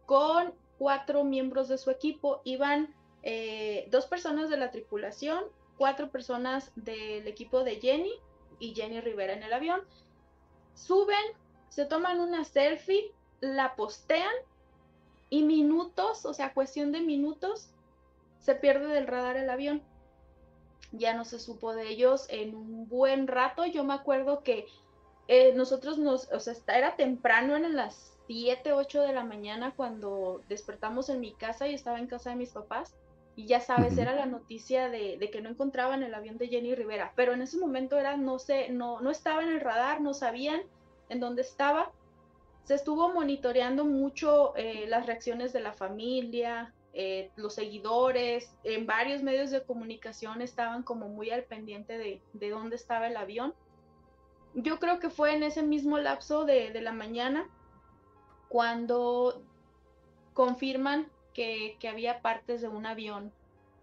con 0.05 0.53
cuatro 0.77 1.25
miembros 1.25 1.67
de 1.67 1.77
su 1.77 1.91
equipo. 1.91 2.41
Iban 2.45 2.93
eh, 3.23 3.88
dos 3.91 4.05
personas 4.05 4.49
de 4.49 4.58
la 4.58 4.71
tripulación, 4.71 5.43
cuatro 5.77 6.10
personas 6.10 6.71
del 6.75 7.27
equipo 7.27 7.65
de 7.65 7.81
Jenny 7.81 8.13
y 8.60 8.73
Jenny 8.73 9.01
Rivera 9.01 9.34
en 9.34 9.43
el 9.43 9.51
avión. 9.51 9.81
Suben, 10.75 11.25
se 11.75 11.85
toman 11.85 12.21
una 12.21 12.45
selfie, 12.45 13.11
la 13.41 13.75
postean 13.75 14.33
y 15.29 15.43
minutos, 15.43 16.25
o 16.25 16.33
sea, 16.33 16.53
cuestión 16.53 16.93
de 16.93 17.01
minutos, 17.01 17.67
se 18.39 18.55
pierde 18.55 18.88
del 18.88 19.07
radar 19.07 19.35
el 19.35 19.49
avión. 19.49 19.81
Ya 20.93 21.13
no 21.13 21.25
se 21.25 21.38
supo 21.38 21.75
de 21.75 21.89
ellos 21.89 22.27
en 22.29 22.55
un 22.55 22.88
buen 22.88 23.27
rato. 23.27 23.65
Yo 23.65 23.83
me 23.83 23.93
acuerdo 23.93 24.41
que 24.41 24.67
eh, 25.27 25.51
nosotros 25.53 25.97
nos, 25.97 26.31
o 26.31 26.39
sea, 26.39 26.53
era 26.73 26.95
temprano 26.95 27.57
en 27.57 27.75
las 27.75 28.17
7, 28.27 28.71
8 28.71 29.01
de 29.01 29.11
la 29.11 29.25
mañana 29.25 29.73
cuando 29.75 30.41
despertamos 30.47 31.09
en 31.09 31.19
mi 31.19 31.33
casa 31.33 31.67
y 31.67 31.73
estaba 31.73 31.99
en 31.99 32.07
casa 32.07 32.29
de 32.29 32.38
mis 32.38 32.51
papás. 32.51 32.95
Y 33.35 33.47
ya 33.47 33.59
sabes, 33.59 33.97
era 33.97 34.15
la 34.15 34.27
noticia 34.27 34.88
de, 34.88 35.29
que 35.29 35.41
no 35.41 35.49
encontraban 35.49 36.03
el 36.03 36.13
avión 36.13 36.38
de 36.38 36.47
Jenny 36.47 36.73
Rivera. 36.73 37.11
Pero 37.17 37.33
en 37.33 37.41
ese 37.41 37.57
momento 37.57 37.97
era, 37.97 38.15
no 38.15 38.39
sé, 38.39 38.69
no, 38.69 39.01
no 39.01 39.11
estaba 39.11 39.43
en 39.43 39.49
el 39.49 39.59
radar, 39.59 39.99
no 39.99 40.13
sabían 40.13 40.61
en 41.10 41.20
dónde 41.20 41.41
estaba. 41.41 41.91
Se 42.63 42.76
estuvo 42.76 43.13
monitoreando 43.13 43.86
mucho 43.86 44.56
eh, 44.56 44.86
las 44.88 45.06
reacciones 45.06 45.54
de 45.54 45.60
la 45.62 45.74
familia, 45.74 46.74
eh, 46.94 47.30
los 47.36 47.54
seguidores, 47.54 48.56
en 48.63 48.86
varios 48.88 49.22
medios 49.22 49.52
de 49.52 49.63
comunicación 49.63 50.41
estaban 50.41 50.82
como 50.84 51.10
muy 51.10 51.30
al 51.30 51.44
pendiente 51.44 51.98
de, 51.98 52.22
de 52.34 52.50
dónde 52.50 52.76
estaba 52.76 53.08
el 53.08 53.18
avión 53.18 53.54
yo 54.56 54.80
creo 54.80 55.00
que 55.00 55.10
fue 55.10 55.36
en 55.36 55.44
ese 55.44 55.63
mismo 55.63 55.98
lapso 55.98 56.46
de, 56.46 56.72
la 56.82 56.94
mañana 56.94 57.48
cuando 58.48 59.44
confirman 60.34 61.08
que, 61.34 61.78
había 61.89 62.22
partes 62.22 62.62
de 62.62 62.70
un 62.70 62.86
avión 62.86 63.34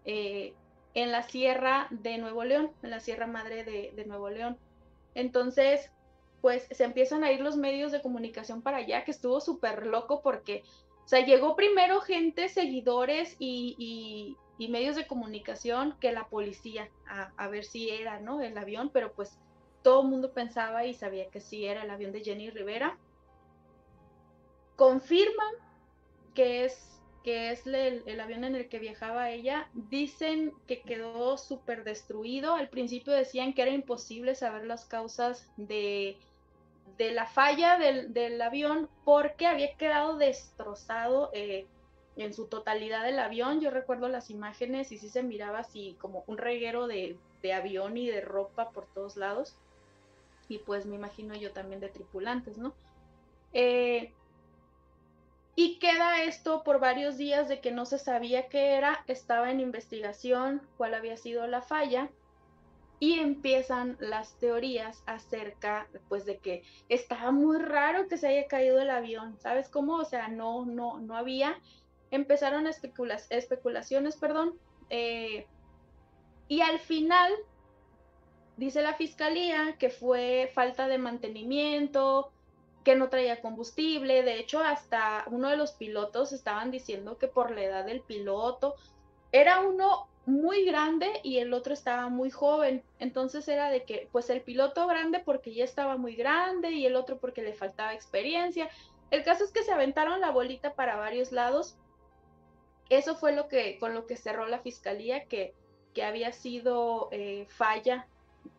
eh, 0.05 0.53
en 0.95 1.11
la 1.11 1.23
sierra 1.23 1.87
de 1.91 2.17
Nuevo 2.17 2.43
León, 2.43 2.71
en 2.81 2.89
la 2.89 2.99
Sierra 2.99 3.27
Madre 3.27 3.63
de, 3.63 4.05
Nuevo 4.05 4.29
León. 4.29 4.57
Entonces, 5.13 5.91
pues 6.43 6.67
se 6.71 6.83
empiezan 6.83 7.23
a 7.23 7.31
ir 7.31 7.39
los 7.39 7.55
medios 7.55 7.93
de 7.93 8.01
comunicación 8.01 8.61
para 8.61 8.79
allá, 8.79 9.05
que 9.05 9.11
estuvo 9.11 9.39
súper 9.39 9.87
loco 9.87 10.21
porque, 10.21 10.63
o 11.05 11.07
sea, 11.07 11.25
llegó 11.25 11.55
primero 11.55 12.01
gente, 12.01 12.49
seguidores 12.49 13.37
y, 13.39 14.35
medios 14.59 14.97
de 14.97 15.07
comunicación 15.07 15.95
que 16.01 16.11
la 16.11 16.27
policía 16.27 16.89
a, 17.07 17.47
ver 17.47 17.63
si 17.63 17.89
era, 17.89 18.19
¿no? 18.19 18.41
El 18.41 18.57
avión, 18.57 18.89
pero 18.91 19.13
pues 19.13 19.37
todo 19.83 20.01
el 20.01 20.09
mundo 20.09 20.33
pensaba 20.33 20.85
y 20.85 20.93
sabía 20.93 21.29
que 21.29 21.39
sí 21.39 21.65
era 21.65 21.83
el 21.83 21.89
avión 21.89 22.11
de 22.11 22.25
Jenny 22.25 22.49
Rivera. 22.49 22.97
Confirman 24.75 25.53
que 26.33 26.65
es, 26.65 27.01
que 27.23 27.51
es 27.51 27.65
el, 27.65 28.19
avión 28.19 28.43
en 28.43 28.55
el 28.55 28.67
que 28.67 28.79
viajaba 28.79 29.29
ella. 29.31 29.69
Dicen 29.73 30.51
que 30.67 30.81
quedó 30.81 31.37
súper 31.37 31.85
destruido. 31.85 32.55
Al 32.55 32.69
principio 32.69 33.13
decían 33.13 33.53
que 33.53 33.61
era 33.61 33.71
imposible 33.71 34.35
saber 34.35 34.65
las 34.65 34.85
causas 34.85 35.49
de, 35.57 36.17
de 36.97 37.11
la 37.11 37.25
falla 37.25 37.77
del, 37.77 38.41
avión 38.41 38.89
porque 39.03 39.47
había 39.47 39.75
quedado 39.75 40.17
destrozado 40.17 41.31
eh, 41.33 41.65
en 42.15 42.33
su 42.33 42.45
totalidad 42.47 43.07
el 43.07 43.19
avión. 43.19 43.61
Yo 43.61 43.71
recuerdo 43.71 44.07
las 44.09 44.29
imágenes 44.29 44.91
y 44.91 44.97
sí 44.97 45.09
se 45.09 45.23
miraba 45.23 45.59
así 45.59 45.97
como 45.99 46.23
un 46.27 46.37
reguero 46.37 46.87
de, 46.87 47.17
de 47.41 47.53
avión 47.53 47.97
y 47.97 48.09
de 48.09 48.21
ropa 48.21 48.69
por 48.69 48.85
todos 48.87 49.17
lados 49.17 49.57
y 50.47 50.59
pues 50.59 50.85
me 50.85 50.95
imagino 50.95 51.35
yo 51.35 51.51
también 51.51 51.79
de 51.79 51.89
tripulantes, 51.89 52.57
¿no? 52.57 52.73
Eh, 53.53 54.11
y 55.55 55.77
queda 55.77 56.23
esto 56.23 56.63
por 56.63 56.79
varios 56.79 57.17
días 57.17 57.47
de 57.47 57.59
que 57.59 57.71
no 57.71 57.85
se 57.85 57.99
sabía 57.99 58.49
qué 58.49 58.73
era, 58.73 59.03
estaba 59.07 59.51
en 59.51 59.59
investigación 59.59 60.61
cuál 60.77 60.95
había 60.95 61.17
sido 61.17 61.45
la 61.47 61.61
falla 61.61 62.09
y 63.03 63.19
empiezan 63.19 63.97
las 63.99 64.39
teorías 64.39 65.03
acerca 65.07 65.89
pues 66.07 66.23
de 66.23 66.37
que 66.37 66.63
estaba 66.87 67.31
muy 67.31 67.59
raro 67.59 68.07
que 68.07 68.17
se 68.17 68.29
haya 68.29 68.47
caído 68.47 68.79
el 68.79 68.89
avión, 68.89 69.37
¿sabes 69.41 69.67
cómo? 69.67 69.97
O 69.97 70.05
sea, 70.05 70.29
no, 70.29 70.65
no, 70.65 71.01
no 71.01 71.17
había. 71.17 71.59
Empezaron 72.11 72.65
especulaciones, 72.65 74.15
perdón, 74.15 74.57
eh, 74.89 75.45
y 76.47 76.61
al 76.61 76.79
final 76.79 77.33
dice 78.55 78.81
la 78.81 78.93
fiscalía 78.93 79.75
que 79.77 79.89
fue 79.89 80.49
falta 80.55 80.87
de 80.87 80.97
mantenimiento, 80.97 82.31
que 82.85 82.95
no 82.95 83.09
traía 83.09 83.41
combustible. 83.41 84.23
De 84.23 84.39
hecho, 84.39 84.61
hasta 84.61 85.25
uno 85.27 85.49
de 85.49 85.57
los 85.57 85.73
pilotos 85.73 86.31
estaban 86.31 86.71
diciendo 86.71 87.17
que 87.17 87.27
por 87.27 87.51
la 87.51 87.63
edad 87.65 87.85
del 87.85 87.99
piloto 87.99 88.75
era 89.33 89.59
uno 89.59 90.07
muy 90.25 90.63
grande 90.65 91.19
y 91.23 91.39
el 91.39 91.53
otro 91.53 91.73
estaba 91.73 92.09
muy 92.09 92.31
joven. 92.31 92.83
Entonces 92.99 93.47
era 93.47 93.69
de 93.69 93.83
que, 93.83 94.07
pues 94.11 94.29
el 94.29 94.41
piloto 94.41 94.87
grande 94.87 95.19
porque 95.19 95.53
ya 95.53 95.63
estaba 95.63 95.97
muy 95.97 96.15
grande 96.15 96.71
y 96.71 96.85
el 96.85 96.95
otro 96.95 97.17
porque 97.17 97.41
le 97.41 97.53
faltaba 97.53 97.93
experiencia. 97.93 98.69
El 99.11 99.23
caso 99.23 99.43
es 99.43 99.51
que 99.51 99.63
se 99.63 99.71
aventaron 99.71 100.21
la 100.21 100.31
bolita 100.31 100.73
para 100.73 100.95
varios 100.95 101.31
lados. 101.31 101.77
Eso 102.89 103.15
fue 103.15 103.33
lo 103.33 103.47
que, 103.47 103.77
con 103.79 103.93
lo 103.93 104.05
que 104.07 104.17
cerró 104.17 104.47
la 104.47 104.59
fiscalía, 104.59 105.25
que, 105.25 105.53
que 105.93 106.03
había 106.03 106.31
sido 106.31 107.09
eh, 107.11 107.45
falla 107.49 108.07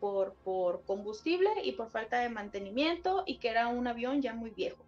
por, 0.01 0.35
por 0.45 0.83
combustible 0.85 1.51
y 1.63 1.73
por 1.73 1.91
falta 1.91 2.21
de 2.21 2.29
mantenimiento 2.29 3.23
y 3.27 3.39
que 3.39 3.49
era 3.49 3.69
un 3.69 3.87
avión 3.87 4.23
ya 4.23 4.35
muy 4.35 4.51
viejo. 4.51 4.83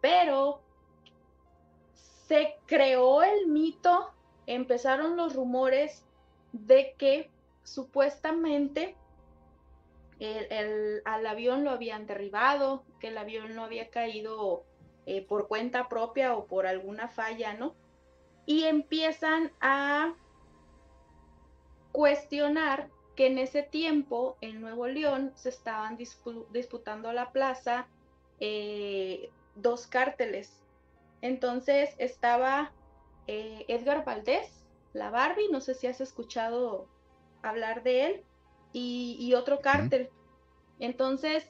Pero 0.00 0.60
se 2.26 2.56
creó 2.66 3.22
el 3.22 3.46
mito, 3.46 4.12
empezaron 4.46 5.16
los 5.16 5.34
rumores 5.34 6.04
de 6.52 6.94
que 6.98 7.30
supuestamente 7.62 8.96
el, 10.20 11.02
al 11.04 11.26
avión 11.26 11.64
lo 11.64 11.70
habían 11.70 12.06
derribado, 12.06 12.84
que 13.00 13.08
el 13.08 13.18
avión 13.18 13.54
no 13.54 13.64
había 13.64 13.90
caído 13.90 14.64
eh, 15.06 15.22
por 15.22 15.48
cuenta 15.48 15.88
propia 15.88 16.34
o 16.34 16.46
por 16.46 16.66
alguna 16.66 17.08
falla, 17.08 17.54
¿no? 17.54 17.74
Y 18.46 18.64
empiezan 18.64 19.52
a 19.60 20.14
cuestionar 21.92 22.90
que 23.16 23.26
en 23.26 23.38
ese 23.38 23.62
tiempo 23.62 24.36
en 24.40 24.60
Nuevo 24.60 24.86
León 24.86 25.32
se 25.34 25.48
estaban 25.48 25.96
disputando 25.96 27.12
la 27.12 27.32
plaza 27.32 27.86
eh, 28.40 29.30
dos 29.54 29.86
cárteles. 29.86 30.60
Entonces 31.20 31.94
estaba 31.98 32.72
eh, 33.26 33.64
Edgar 33.68 34.04
Valdés, 34.04 34.64
la 34.92 35.10
Barbie, 35.10 35.50
no 35.50 35.60
sé 35.60 35.74
si 35.74 35.86
has 35.86 36.00
escuchado 36.00 36.86
hablar 37.42 37.82
de 37.82 38.06
él, 38.06 38.22
y, 38.72 39.32
otro 39.34 39.60
cártel. 39.60 40.10
Entonces 40.80 41.48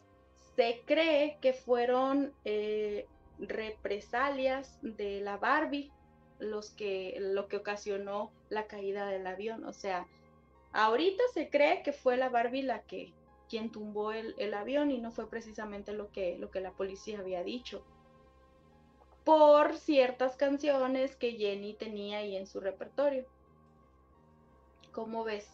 se 0.56 0.82
cree 0.84 1.38
que 1.40 1.54
fueron 1.54 2.34
eh, 2.44 3.06
represalias 3.38 4.78
de 4.82 5.22
la 5.22 5.38
Barbie 5.38 5.90
los 6.38 6.70
que, 6.70 7.16
lo 7.18 7.48
que 7.48 7.56
ocasionó 7.56 8.30
la 8.50 8.66
caída 8.66 9.06
del 9.06 9.26
avión. 9.26 9.64
O 9.64 9.72
sea, 9.72 10.06
Ahorita 10.74 11.22
se 11.32 11.48
cree 11.50 11.84
que 11.84 11.92
fue 11.92 12.16
la 12.16 12.28
Barbie 12.28 12.62
la 12.62 12.82
que 12.82 13.12
quien 13.48 13.70
tumbó 13.70 14.10
el, 14.10 14.54
avión 14.54 14.90
y 14.90 14.98
no 14.98 15.12
fue 15.12 15.30
precisamente 15.30 15.92
lo 15.92 16.10
que, 16.10 16.37
lo 16.37 16.50
que 16.50 16.60
la 16.60 16.72
policía 16.72 17.20
había 17.20 17.44
dicho. 17.44 17.84
Por 19.24 19.76
ciertas 19.76 20.37
canciones 20.37 21.16
que 21.16 21.32
Jenny 21.32 21.74
tenía 21.74 22.18
ahí 22.18 22.37
en 22.37 22.46
su 22.46 22.60
repertorio. 22.60 23.24
¿Cómo 24.92 25.24
ves? 25.24 25.48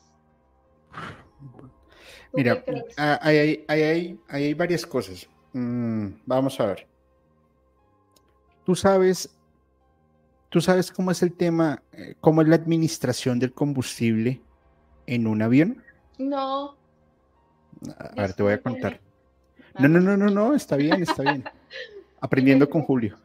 Mira, 2.32 2.64
hay, 2.96 3.64
hay, 4.28 4.54
varias 4.54 4.84
cosas. 4.84 5.28
Mm, 5.52 6.08
vamos 6.26 6.58
a 6.60 6.66
ver. 6.66 6.86
Tú 8.64 8.74
sabes, 8.74 9.34
tú 10.48 10.60
sabes 10.60 10.90
cómo 10.90 11.10
es 11.10 11.22
el 11.22 11.32
tema, 11.32 11.82
eh, 11.92 12.14
cómo 12.20 12.42
es 12.42 12.48
la 12.48 12.56
administración 12.56 13.38
del 13.38 13.52
combustible 13.52 14.40
en 15.06 15.26
un 15.26 15.42
avión? 15.42 15.82
No. 16.18 16.76
A 17.98 18.14
ver, 18.14 18.34
te 18.34 18.42
voy 18.42 18.52
a 18.52 18.62
contar. 18.62 19.00
No, 19.78 19.88
no, 19.88 20.00
no, 20.00 20.16
no, 20.16 20.28
no, 20.28 20.54
está 20.54 20.76
bien, 20.76 21.02
está 21.02 21.22
bien. 21.22 21.44
Aprendiendo 22.20 22.68
con 22.68 22.82
Julio. 22.82 23.18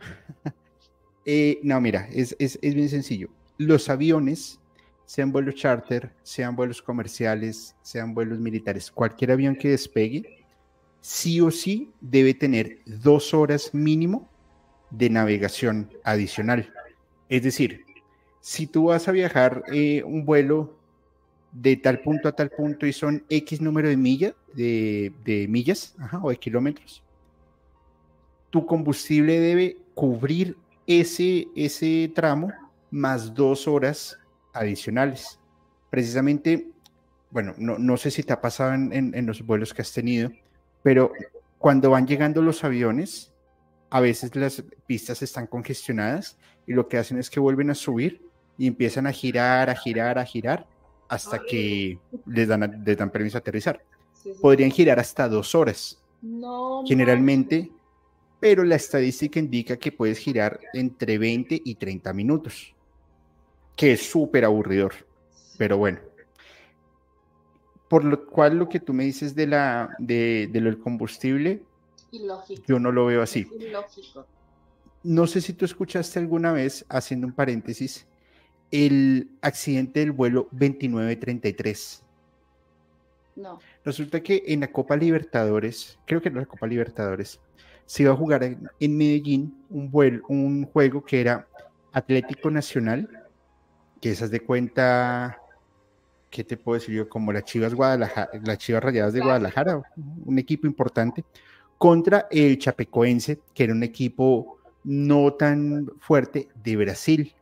Eh, 1.28 1.60
no, 1.64 1.82
mira, 1.82 2.08
es, 2.12 2.36
es, 2.38 2.60
es 2.62 2.76
bien 2.76 2.88
sencillo. 2.88 3.30
Los 3.58 3.90
aviones, 3.90 4.60
sean 5.06 5.32
vuelos 5.32 5.56
charter, 5.56 6.12
sean 6.22 6.56
vuelos 6.56 6.84
comerciales, 6.84 7.76
sean 7.82 8.14
vuelos 8.14 8.38
militares, 8.40 8.92
cualquier 8.92 9.32
avión 9.32 9.56
que 9.56 9.70
despegue, 9.70 10.46
sí 11.02 11.42
o 11.42 11.52
sí 11.52 11.92
debe 12.02 12.34
tener 12.34 12.80
dos 12.86 13.34
horas 13.34 13.74
mínimo 13.74 14.30
de 14.90 15.10
navegación 15.10 15.92
adicional. 16.04 16.72
Es 17.30 17.44
decir, 17.44 17.86
si 18.42 18.68
tú 18.68 18.86
vas 18.86 19.08
a 19.08 19.12
viajar 19.12 19.64
eh, 19.72 20.04
un 20.04 20.26
vuelo 20.26 20.78
de 21.52 21.78
tal 21.78 22.02
punto 22.02 22.28
a 22.28 22.32
tal 22.32 22.50
punto 22.50 22.86
y 22.86 22.94
son 22.94 23.24
X 23.30 23.62
número 23.62 23.88
de 23.88 23.98
millas, 23.98 24.34
de, 24.54 25.48
millas 25.50 25.96
o 26.22 26.30
de 26.30 26.38
kilómetros, 26.38 27.04
tu 28.56 28.66
combustible 28.66 29.38
debe 29.38 29.78
cubrir 29.94 30.56
ese, 30.88 31.50
ese 31.58 32.10
tramo 32.16 32.54
más 32.90 33.34
dos 33.34 33.68
horas 33.68 34.18
adicionales. 34.54 35.38
Precisamente, 35.90 36.70
bueno, 37.32 37.54
no, 37.58 37.78
no 37.78 37.98
sé 37.98 38.12
si 38.12 38.24
te 38.24 38.32
ha 38.32 38.40
pasado 38.40 38.74
en, 38.74 39.14
en, 39.14 39.26
los 39.26 39.46
vuelos 39.46 39.74
que 39.74 39.82
has 39.82 39.92
tenido, 39.92 40.32
pero 40.84 41.12
cuando 41.58 41.90
van 41.90 42.08
llegando 42.08 42.42
los 42.42 42.64
aviones, 42.64 43.34
a 43.90 44.00
veces 44.00 44.34
las 44.38 44.64
pistas 44.88 45.22
están 45.22 45.48
congestionadas 45.48 46.38
y 46.66 46.72
lo 46.72 46.88
que 46.88 46.98
hacen 46.98 47.18
es 47.18 47.30
que 47.30 47.42
vuelven 47.42 47.72
a 47.72 47.76
subir 47.76 48.22
y 48.58 48.68
empiezan 48.68 49.06
a 49.06 49.12
girar, 49.12 49.70
a 49.70 49.76
girar, 49.76 50.18
a 50.18 50.24
girar 50.24 50.66
hasta 51.10 51.40
que 51.40 52.00
les 52.26 52.48
dan, 52.48 52.84
les 52.86 52.98
dan 52.98 53.10
permiso 53.10 53.38
a 53.38 53.40
aterrizar. 53.40 53.84
Podrían 54.42 54.72
girar 54.72 54.98
hasta 54.98 55.28
dos 55.28 55.56
horas. 55.56 56.02
generalmente, 56.88 57.70
pero 58.46 58.64
la 58.64 58.76
estadística 58.76 59.40
indica 59.40 59.76
que 59.76 59.92
puedes 59.92 60.20
girar 60.20 60.60
entre 60.72 61.18
20 61.18 61.64
y 61.66 61.74
30 61.74 62.14
minutos, 62.14 62.76
que 63.76 63.94
es 63.94 64.08
súper 64.08 64.46
aburridor, 64.46 64.94
pero 65.58 65.80
bueno. 65.80 65.98
Por 67.90 68.04
lo 68.04 68.28
cual 68.28 68.60
lo 68.60 68.70
que 68.70 68.80
tú 68.80 68.94
me 68.94 69.04
dices 69.04 69.34
de, 69.34 69.48
la, 69.48 69.96
de, 69.98 70.48
lo 70.54 70.66
del 70.66 70.78
combustible, 70.78 71.64
yo 72.68 72.78
no 72.78 72.92
lo 72.92 73.08
veo 73.08 73.24
así. 73.24 73.48
No 75.02 75.26
sé 75.26 75.42
si 75.42 75.54
tú 75.54 75.66
escuchaste 75.66 76.20
alguna 76.20 76.54
vez, 76.54 76.86
haciendo 76.88 77.26
un 77.26 77.34
paréntesis, 77.34 78.06
el 78.70 79.32
accidente 79.42 80.02
del 80.02 80.12
vuelo 80.12 80.50
2933. 80.52 82.04
No. 83.38 83.58
Resulta 83.84 84.22
que 84.22 84.44
en 84.46 84.60
la 84.60 84.72
Copa 84.72 84.96
Libertadores, 84.96 85.98
creo 86.06 86.22
que 86.22 86.30
en 86.30 86.36
la 86.36 86.46
Copa 86.46 86.68
Libertadores, 86.68 87.40
se 87.86 88.04
iba 88.04 88.12
a 88.12 88.16
jugar 88.16 88.44
en, 88.44 88.98
Medellín 88.98 89.56
un, 89.70 89.92
vuelo, 89.92 90.24
un 90.28 90.66
juego 90.66 91.04
que 91.04 91.22
era 91.22 91.48
Atlético 91.92 92.50
Nacional, 92.50 93.10
que 94.02 94.12
esas 94.12 94.32
de 94.32 94.40
cuenta, 94.40 95.38
¿qué 96.30 96.44
te 96.44 96.58
puedo 96.58 96.80
decir 96.80 96.96
yo? 96.96 97.10
Como 97.10 97.32
las 97.32 97.44
Chivas 97.46 97.74
Guadalajara, 97.74 98.30
las 98.44 98.58
Chivas 98.58 98.84
Rayadas 98.84 99.14
de 99.14 99.22
Guadalajara, 99.22 99.82
un 100.26 100.40
equipo 100.40 100.68
importante, 100.68 101.24
contra 101.78 102.28
el 102.32 102.58
Chapecoense, 102.58 103.40
que 103.54 103.64
era 103.64 103.74
un 103.74 103.84
equipo 103.84 104.60
no 104.84 105.34
tan 105.34 105.92
fuerte 106.00 106.48
de 106.64 106.76
Brasil. 106.78 107.34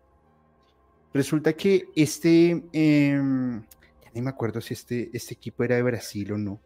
Resulta 1.14 1.54
que 1.54 1.90
este, 1.96 2.64
em, 2.72 3.62
ya 3.62 4.12
ni 4.14 4.22
me 4.22 4.30
acuerdo 4.30 4.62
si 4.62 4.74
este, 4.74 5.10
este 5.14 5.36
equipo 5.36 5.64
era 5.64 5.76
de 5.76 5.84
Brasil 5.84 6.32
o 6.34 6.38
no. 6.38 6.60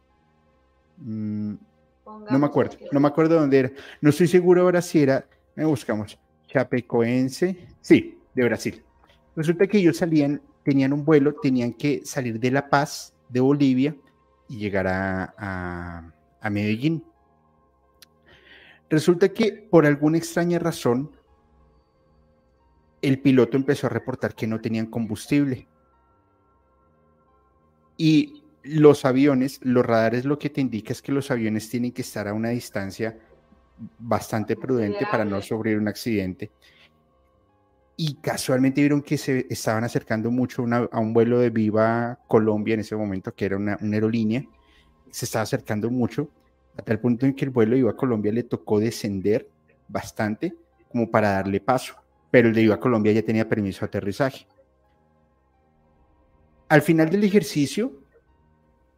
Mm, 0.98 1.56
no 2.30 2.40
me 2.40 2.46
acuerdo, 2.46 2.78
no 2.92 3.00
me 3.00 3.08
acuerdo 3.08 3.40
dónde 3.40 3.60
era. 3.60 3.72
No 4.02 4.10
estoy 4.10 4.28
seguro 4.28 4.62
ahora 4.62 4.82
si 4.82 5.02
era, 5.02 5.26
me 5.56 5.66
buscamos, 5.66 6.18
Chapecoense, 6.48 7.68
sí, 7.82 8.18
de 8.34 8.44
Brasil. 8.44 8.84
Resulta 9.36 9.68
que 9.68 9.78
ellos 9.78 9.98
salían, 9.98 10.42
tenían 10.64 10.94
un 10.94 11.06
vuelo, 11.06 11.36
tenían 11.36 11.74
que 11.74 12.02
salir 12.06 12.40
de 12.40 12.52
La 12.52 12.70
Paz, 12.70 13.14
de 13.30 13.40
Bolivia, 13.40 13.96
y 14.48 14.58
llegar 14.58 14.88
a, 14.88 16.14
a 16.40 16.50
Medellín. 16.50 17.04
Resulta 18.90 19.30
que 19.30 19.68
por 19.70 19.86
alguna 19.86 20.18
extraña 20.18 20.60
razón, 20.60 21.12
el 23.02 23.20
piloto 23.22 23.58
empezó 23.58 23.88
a 23.88 23.90
reportar 23.90 24.34
que 24.34 24.48
no 24.48 24.62
tenían 24.62 24.88
combustible. 24.88 25.68
Y 27.98 28.44
los 28.68 29.06
aviones, 29.06 29.60
los 29.64 29.86
radares 29.86 30.26
lo 30.26 30.38
que 30.38 30.50
te 30.50 30.62
indica 30.62 30.92
es 30.94 31.02
que 31.02 31.12
los 31.12 31.32
aviones 31.32 31.70
tienen 31.70 31.92
que 31.92 32.02
estar 32.02 32.28
a 32.28 32.34
una 32.34 32.50
distancia 32.50 33.18
bastante 34.00 34.56
prudente 34.56 35.06
para 35.10 35.26
no 35.26 35.42
sufrir 35.42 35.78
un 35.78 35.88
accidente. 35.88 36.52
Y 37.96 38.16
casualmente 38.16 38.82
vieron 38.82 39.02
que 39.02 39.18
se 39.18 39.48
estaban 39.50 39.84
acercando 39.84 40.30
mucho 40.30 40.66
a 40.92 41.00
un 41.00 41.14
vuelo 41.14 41.40
de 41.40 41.50
Viva 41.50 42.20
Colombia 42.28 42.76
en 42.76 42.82
ese 42.82 42.96
momento, 42.96 43.34
que 43.34 43.46
era 43.46 43.58
una, 43.58 43.78
una 43.82 43.96
aerolínea. 43.96 44.44
Se 45.10 45.26
estaba 45.26 45.44
acercando 45.44 45.90
mucho, 45.90 46.30
a 46.78 46.84
tal 46.84 47.00
punto 47.00 47.26
en 47.26 47.34
que 47.34 47.46
el 47.46 47.52
vuelo 47.52 47.72
de 47.72 47.78
Viva 47.78 47.96
Colombia 47.96 48.32
le 48.32 48.44
tocó 48.44 48.80
descender 48.80 49.50
bastante 49.88 50.54
como 50.90 51.10
para 51.10 51.32
darle 51.32 51.60
paso 51.60 51.96
pero 52.32 52.50
el 52.50 52.54
de 52.54 52.62
Viva 52.62 52.80
Colombia 52.80 53.12
ya 53.12 53.24
tenía 53.24 53.48
permiso 53.48 53.82
de 53.82 53.86
aterrizaje. 53.88 54.48
Al 56.70 56.82
final 56.82 57.10
del 57.10 57.24
ejercicio, 57.24 58.04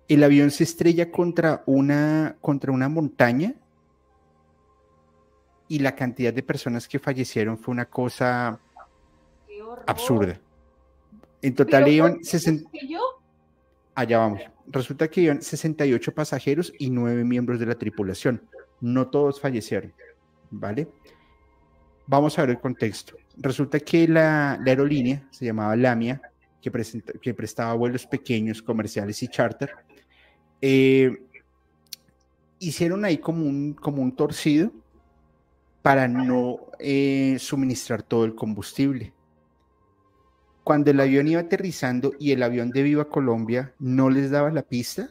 el 0.10 0.24
avión 0.24 0.52
se 0.52 0.63
estrella 0.63 1.12
contra 1.12 1.63
una, 1.67 2.36
contra 2.41 2.72
una 2.72 2.89
montaña 2.89 3.54
y 5.67 5.80
la 5.80 5.95
cantidad 5.95 6.34
de 6.34 6.41
personas 6.41 6.88
que 6.88 6.98
fallecieron 6.98 7.58
fue 7.58 7.72
una 7.72 7.86
cosa 7.86 8.60
absurda. 9.86 10.39
En 11.41 11.56
total 11.56 11.88
iban 11.88 12.24
60... 12.24 12.69
Allá 13.95 14.17
vamos. 14.17 14.41
Resulta 14.67 15.08
que 15.08 15.22
iban 15.22 15.41
68 15.41 16.13
pasajeros 16.13 16.74
y 16.80 16.89
9 16.89 17.24
miembros 17.24 17.60
de 17.60 17.67
la 17.67 17.76
tripulación. 17.76 18.41
No 18.82 19.10
todos 19.10 19.39
fallecieron, 19.39 19.93
¿vale? 20.50 20.88
Vamos 22.08 22.38
a 22.38 22.41
ver 22.41 22.52
el 22.52 22.60
contexto. 22.60 23.15
Resulta 23.38 23.80
que 23.80 24.08
la, 24.08 24.54
aerolínea 24.54 25.28
se 25.30 25.45
llamaba 25.45 25.76
Lamia, 25.76 26.22
que, 26.62 26.72
que, 27.22 27.34
prestaba 27.34 27.74
vuelos 27.74 28.08
pequeños, 28.08 28.62
comerciales 28.62 29.22
y 29.22 29.28
charter. 29.28 29.72
Eh, 30.62 31.17
hicieron 32.60 33.06
ahí 33.06 33.17
como 33.17 33.45
un, 33.45 33.74
como 33.74 34.02
un 34.02 34.15
torcido 34.15 34.72
para 35.82 36.08
no 36.08 36.60
eh, 36.80 37.38
suministrar 37.39 38.04
todo 38.04 38.26
el 38.26 38.36
combustible. 38.36 39.13
Cuando 40.63 40.91
el 40.91 41.00
avión 41.00 41.28
iba 41.28 41.41
aterrizando 41.41 42.13
y 42.19 42.32
el 42.32 42.43
avión 42.43 42.69
de 42.69 42.84
Viva 42.84 43.06
Colombia 43.06 43.74
no 43.80 44.10
les 44.10 44.30
daba 44.30 44.52
la 44.52 44.62
pista, 44.62 45.10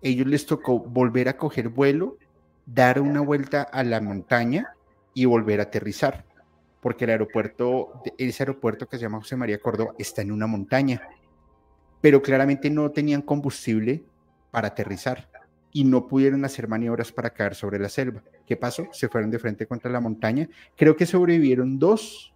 ellos 0.00 0.26
les 0.26 0.46
tocó 0.46 0.78
volver 0.78 1.28
a 1.28 1.36
coger 1.36 1.68
vuelo, 1.68 2.16
dar 2.64 3.00
una 3.00 3.20
vuelta 3.20 3.62
a 3.62 3.82
la 3.82 4.00
montaña 4.00 4.74
y 5.12 5.26
volver 5.26 5.60
a 5.60 5.64
aterrizar, 5.64 6.24
porque 6.80 7.04
el 7.04 7.10
aeropuerto, 7.10 8.02
ese 8.16 8.44
aeropuerto 8.44 8.86
que 8.86 8.96
se 8.96 9.02
llama 9.02 9.18
José 9.18 9.36
María 9.36 9.60
Córdoba, 9.60 9.94
está 9.98 10.22
en 10.22 10.32
una 10.32 10.46
montaña, 10.46 11.02
pero 12.00 12.22
claramente 12.22 12.70
no 12.70 12.90
tenían 12.90 13.20
combustible 13.20 14.02
para 14.50 14.68
aterrizar 14.68 15.28
y 15.72 15.84
no 15.84 16.06
pudieron 16.06 16.44
hacer 16.44 16.68
maniobras 16.68 17.12
para 17.12 17.30
caer 17.30 17.54
sobre 17.54 17.78
la 17.78 17.88
selva. 17.88 18.22
¿Qué 18.46 18.56
pasó? 18.56 18.86
Se 18.92 19.08
fueron 19.08 19.30
de 19.30 19.38
frente 19.38 19.66
contra 19.66 19.90
la 19.90 20.00
montaña. 20.00 20.48
Creo 20.76 20.96
que 20.96 21.06
sobrevivieron 21.06 21.78
dos, 21.78 22.32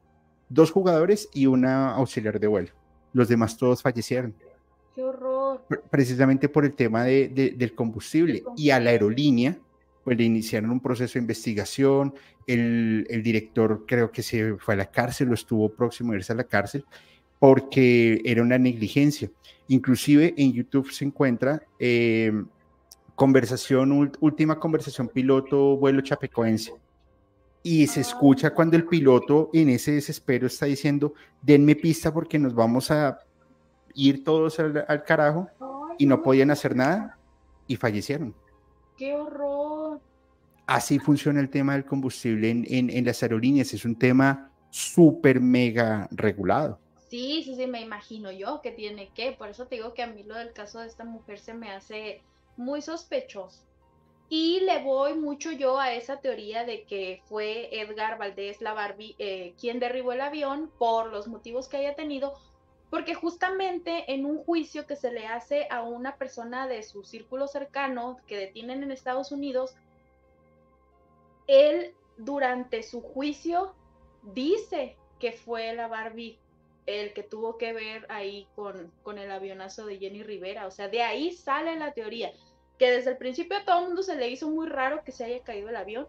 dos 0.49 0.71
jugadores 0.71 1.29
y 1.35 1.47
una 1.47 1.95
auxiliar 1.95 2.39
de 2.39 2.47
vuelo. 2.47 2.71
Los 3.13 3.29
demás 3.29 3.57
todos 3.57 3.83
fallecieron. 3.83 4.35
¡Qué 4.95 5.03
horror! 5.03 5.67
Precisamente 5.91 6.49
por 6.49 6.65
el 6.65 6.75
tema 6.75 7.05
del 7.05 7.75
combustible. 7.75 8.45
Y 8.57 8.71
a 8.71 8.79
la 8.79 8.91
aerolínea 8.91 9.59
pues 10.05 10.19
le 10.19 10.25
iniciaron 10.25 10.71
un 10.71 10.81
proceso 10.81 11.15
de 11.15 11.21
investigación, 11.21 12.15
el, 12.47 13.23
director 13.25 13.85
creo 13.87 14.13
que 14.13 14.23
se 14.23 14.57
fue 14.59 14.75
a 14.75 14.77
la 14.77 14.91
cárcel 14.91 15.31
o 15.31 15.35
estuvo 15.35 15.71
próximo 15.71 16.13
a 16.13 16.17
irse 16.17 16.33
a 16.33 16.37
la 16.37 16.45
cárcel 16.45 16.85
porque 17.45 18.23
era 18.25 18.41
una 18.41 18.57
negligencia. 18.57 19.31
Inclusive 19.69 20.33
en 20.39 20.55
YouTube 20.55 20.91
se 20.91 21.05
encuentra 21.05 21.63
em, 21.79 22.47
conversación, 23.15 24.11
última 24.19 24.59
conversación 24.59 25.09
piloto 25.09 25.77
vuelo 25.77 26.01
chapecoense. 26.01 26.73
Y 27.63 27.87
se 27.87 28.01
escucha 28.01 28.55
cuando 28.55 28.79
el 28.79 28.87
piloto 28.87 29.51
en 29.53 29.69
ese 29.69 29.93
desespero 29.93 30.47
está 30.47 30.65
diciendo, 30.65 31.13
denme 31.43 31.77
pista 31.77 32.15
porque 32.15 32.39
nos 32.39 32.55
vamos 32.55 32.91
a 32.91 33.19
ir 33.93 34.25
todos 34.25 34.59
al, 34.59 34.83
al 34.89 35.05
carajo 35.05 35.47
y 35.99 36.07
no 36.07 36.23
podían 36.23 36.51
hacer 36.51 36.75
nada 36.75 37.19
y 37.67 37.77
fallecieron. 37.77 38.35
¡Qué 38.97 39.13
horror! 39.13 40.01
así 40.67 40.99
funciona 40.99 41.41
el 41.41 41.51
tema 41.51 41.75
del 41.75 41.85
combustible 41.85 42.51
en, 42.51 43.05
las 43.05 43.23
aerolíneas. 43.23 43.75
Es 43.75 43.85
un 43.85 43.97
tema 43.97 44.51
súper 44.71 45.43
mega 45.43 46.09
regulado. 46.11 46.81
Sí, 47.09 47.43
sí, 47.45 47.55
sí, 47.55 47.67
me 47.67 47.81
imagino 47.81 48.33
yo 48.33 48.61
que 48.61 48.73
tiene 48.73 49.11
que. 49.11 49.33
Por 49.33 49.49
eso 49.49 49.67
te 49.67 49.77
digo 49.77 49.95
que 49.95 50.03
a 50.03 50.07
mí 50.07 50.23
lo 50.23 50.35
del 50.35 50.53
caso 50.53 50.81
de 50.81 50.87
esta 50.87 51.05
mujer 51.05 51.39
se 51.39 51.55
me 51.55 51.71
hace 51.71 52.23
muy 52.57 52.83
sospechoso. 52.83 53.63
Y 54.29 54.61
le 54.61 54.83
voy 54.83 55.15
mucho 55.15 55.53
yo 55.53 55.79
a 55.79 55.93
esa 55.93 56.21
teoría 56.21 56.65
de 56.65 56.85
que 56.85 57.23
fue 57.27 57.69
Edgar 57.79 58.19
Valdés 58.19 58.61
la 58.61 58.73
Barbie 58.73 59.15
eh, 59.19 59.55
quien 59.61 59.79
derribó 59.79 60.13
el 60.13 60.23
avión 60.23 60.73
por 60.79 61.13
los 61.13 61.29
motivos 61.29 61.69
que 61.69 61.77
haya 61.77 61.95
tenido, 61.95 62.35
porque 62.91 63.15
justamente 63.15 64.13
en 64.13 64.25
un 64.25 64.43
juicio 64.43 64.87
que 64.87 64.97
se 64.97 65.13
le 65.13 65.27
hace 65.27 65.67
a 65.71 65.83
una 65.83 66.17
persona 66.17 66.67
de 66.67 66.83
su 66.83 67.05
círculo 67.05 67.49
cercano 67.49 68.19
que 68.27 68.39
detienen 68.39 68.83
en 68.83 68.93
Estados 68.93 69.31
Unidos, 69.31 69.77
él 71.47 71.95
durante 72.17 72.83
su 72.83 73.03
juicio 73.03 73.75
dice 74.23 74.97
que 75.19 75.33
fue 75.33 75.75
la 75.75 75.87
Barbie 75.87 76.39
el 76.87 77.13
que 77.13 77.23
tuvo 77.23 77.57
que 77.59 77.73
ver 77.73 78.07
ahí 78.09 78.47
con, 78.55 78.93
con 79.03 79.19
el 79.19 79.31
avionazo 79.31 79.87
de 79.87 79.99
Jenny 79.99 80.23
Rivera. 80.23 80.67
O 80.67 80.71
sea, 80.71 80.89
de 80.89 81.03
ahí 81.03 81.33
sale 81.33 81.77
la 81.77 81.93
teoría, 81.93 82.33
que 82.79 82.91
desde 82.91 83.11
el 83.11 83.17
principio 83.17 83.59
a 83.59 83.65
todo 83.65 83.81
el 83.81 83.87
mundo 83.87 84.03
se 84.03 84.17
le 84.17 84.29
hizo 84.29 84.49
muy 84.49 84.69
raro 84.69 85.05
que 85.05 85.13
se 85.13 85.25
haya 85.25 85.43
caído 85.43 85.69
el 85.69 85.77
avión, 85.77 86.09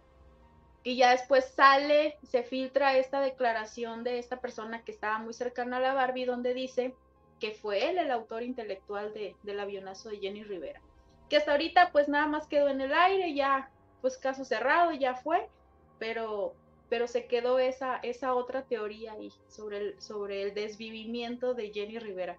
y 0.83 0.97
ya 0.97 1.11
después 1.11 1.45
sale, 1.45 2.19
se 2.21 2.43
filtra 2.43 2.95
esta 2.95 3.19
declaración 3.19 4.03
de 4.03 4.19
esta 4.19 4.39
persona 4.39 4.83
que 4.83 4.91
estaba 4.91 5.17
muy 5.17 5.33
cercana 5.33 5.77
a 5.77 5.79
la 5.79 5.93
Barbie, 5.95 6.25
donde 6.25 6.53
dice 6.53 6.93
que 7.39 7.53
fue 7.53 7.89
él 7.89 7.97
el 7.97 8.11
autor 8.11 8.43
intelectual 8.43 9.11
de, 9.11 9.35
del 9.41 9.59
avionazo 9.59 10.09
de 10.09 10.19
Jenny 10.19 10.43
Rivera. 10.43 10.79
Que 11.27 11.37
hasta 11.37 11.53
ahorita 11.53 11.91
pues 11.91 12.07
nada 12.07 12.27
más 12.27 12.45
quedó 12.45 12.69
en 12.69 12.81
el 12.81 12.93
aire, 12.93 13.33
ya 13.33 13.71
pues 14.01 14.19
caso 14.19 14.45
cerrado, 14.45 14.91
ya 14.91 15.15
fue, 15.15 15.49
pero, 15.97 16.53
pero 16.89 17.07
se 17.07 17.25
quedó 17.25 17.59
esa, 17.59 17.97
esa 17.97 18.33
otra 18.33 18.63
teoría 18.63 19.13
ahí 19.13 19.31
sobre 19.47 19.77
el, 19.77 20.01
sobre 20.01 20.43
el 20.43 20.53
desvivimiento 20.53 21.53
de 21.53 21.71
Jenny 21.71 21.99
Rivera. 21.99 22.37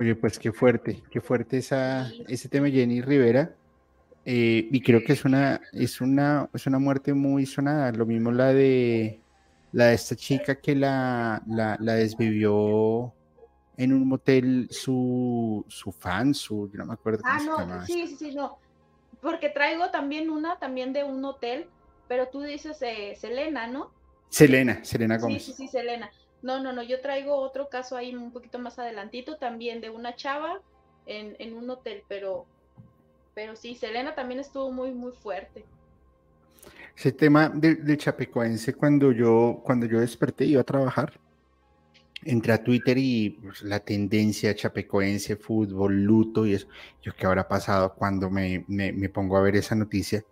Oye, 0.00 0.14
pues 0.14 0.38
qué 0.38 0.52
fuerte, 0.52 1.02
qué 1.10 1.20
fuerte 1.20 1.58
esa, 1.58 2.10
ese 2.28 2.48
tema 2.48 2.66
de 2.66 2.72
Jenny 2.72 3.00
Rivera. 3.02 3.54
Eh, 4.24 4.68
y 4.70 4.80
creo 4.82 5.02
que 5.02 5.14
es 5.14 5.24
una, 5.24 5.60
es 5.72 6.00
una, 6.00 6.48
es 6.52 6.66
una 6.66 6.78
muerte 6.78 7.14
muy 7.14 7.46
sonada. 7.46 7.90
Lo 7.92 8.06
mismo 8.06 8.30
la 8.30 8.52
de 8.52 9.20
la 9.72 9.86
de 9.86 9.94
esta 9.94 10.16
chica 10.16 10.56
que 10.56 10.74
la, 10.74 11.42
la, 11.46 11.94
desvivió 11.94 13.12
en 13.76 13.92
un 13.92 14.08
motel 14.08 14.68
su, 14.70 15.64
su 15.68 15.92
fan, 15.92 16.34
su, 16.34 16.70
no 16.72 16.86
me 16.86 16.94
acuerdo. 16.94 17.22
Ah, 17.24 17.38
no, 17.44 17.84
sí, 17.84 18.06
sí, 18.06 18.16
sí, 18.16 18.34
no. 18.34 18.58
Porque 19.20 19.48
traigo 19.48 19.90
también 19.90 20.30
una, 20.30 20.58
también 20.58 20.92
de 20.92 21.04
un 21.04 21.24
hotel, 21.24 21.68
pero 22.08 22.28
tú 22.28 22.40
dices 22.40 22.80
eh, 22.82 23.14
Selena, 23.16 23.66
¿no? 23.66 23.92
Selena, 24.28 24.84
Selena 24.84 25.18
Gómez. 25.18 25.44
Sí, 25.44 25.52
sí, 25.52 25.64
sí, 25.64 25.68
Selena. 25.68 26.10
No, 26.42 26.62
no, 26.62 26.72
no, 26.72 26.82
yo 26.82 27.00
traigo 27.00 27.36
otro 27.36 27.68
caso 27.68 27.96
ahí 27.96 28.14
un 28.14 28.32
poquito 28.32 28.58
más 28.58 28.78
adelantito 28.78 29.36
también 29.36 29.80
de 29.80 29.90
una 29.90 30.14
chava 30.14 30.60
en, 31.06 31.36
en 31.38 31.54
un 31.54 31.68
hotel, 31.68 32.02
pero, 32.08 32.46
pero 33.34 33.56
sí, 33.56 33.74
Selena 33.74 34.14
también 34.14 34.40
estuvo 34.40 34.70
muy, 34.70 34.92
muy 34.92 35.12
fuerte. 35.12 35.64
Ese 36.96 37.12
tema 37.12 37.48
de, 37.48 37.96
Chapecoense, 37.96 38.74
cuando 38.74 39.12
yo, 39.12 39.60
cuando 39.64 39.86
yo 39.86 40.00
desperté, 40.00 40.44
iba 40.44 40.60
a 40.60 40.64
trabajar, 40.64 41.12
entré 42.24 42.52
a 42.52 42.62
Twitter 42.62 42.98
y 42.98 43.30
pues, 43.30 43.62
la 43.62 43.80
tendencia 43.80 44.54
Chapecoense, 44.54 45.36
fútbol, 45.36 46.02
luto 46.02 46.44
y 46.46 46.54
eso, 46.54 46.66
yo 47.02 47.12
qué 47.16 47.26
habrá 47.26 47.46
pasado 47.46 47.94
cuando 47.94 48.28
me, 48.30 48.64
me, 48.66 48.92
me 48.92 49.08
pongo 49.08 49.36
a 49.36 49.42
ver 49.42 49.56
esa 49.56 49.74
noticia. 49.74 50.24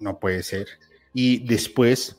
No 0.00 0.18
puede 0.18 0.42
ser. 0.42 0.66
Y 1.12 1.46
después 1.46 2.16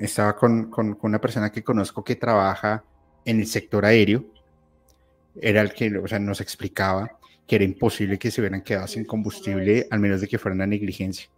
estaba 0.00 0.36
con, 0.36 0.70
con, 0.70 0.98
una 1.02 1.20
persona 1.20 1.50
que 1.50 1.62
conozco 1.62 2.02
que 2.02 2.16
trabaja 2.16 2.84
en 3.24 3.40
el 3.40 3.46
sector 3.46 3.84
aéreo, 3.84 4.24
era 5.40 5.60
el 5.60 5.72
que 5.72 5.96
o 5.96 6.06
sea, 6.06 6.18
nos 6.18 6.40
explicaba 6.40 7.18
que 7.46 7.56
era 7.56 7.64
imposible 7.64 8.18
que 8.18 8.30
se 8.30 8.40
hubieran 8.40 8.62
quedado 8.62 8.86
sin 8.86 9.04
combustible, 9.04 9.86
al 9.90 10.00
menos 10.00 10.20
de 10.20 10.28
que 10.28 10.38
fuera 10.38 10.54
una 10.54 10.66
negligencia. 10.66 11.28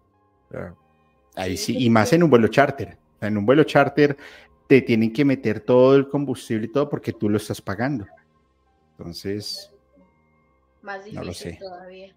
Ahí 1.36 1.56
sí, 1.56 1.76
y 1.78 1.90
más 1.90 2.12
en 2.12 2.22
un 2.22 2.30
vuelo 2.30 2.48
charter. 2.48 2.96
En 3.20 3.36
un 3.36 3.46
vuelo 3.46 3.64
charter 3.64 4.16
te 4.66 4.82
tienen 4.82 5.12
que 5.12 5.24
meter 5.24 5.60
todo 5.60 5.96
el 5.96 6.08
combustible 6.08 6.66
y 6.66 6.72
todo 6.72 6.88
porque 6.88 7.12
tú 7.12 7.28
lo 7.28 7.36
estás 7.36 7.60
pagando. 7.60 8.06
Entonces, 8.92 9.72
más 10.82 10.98
difícil 10.98 11.18
no 11.18 11.24
lo 11.24 11.34
sé. 11.34 11.58
todavía. 11.60 12.14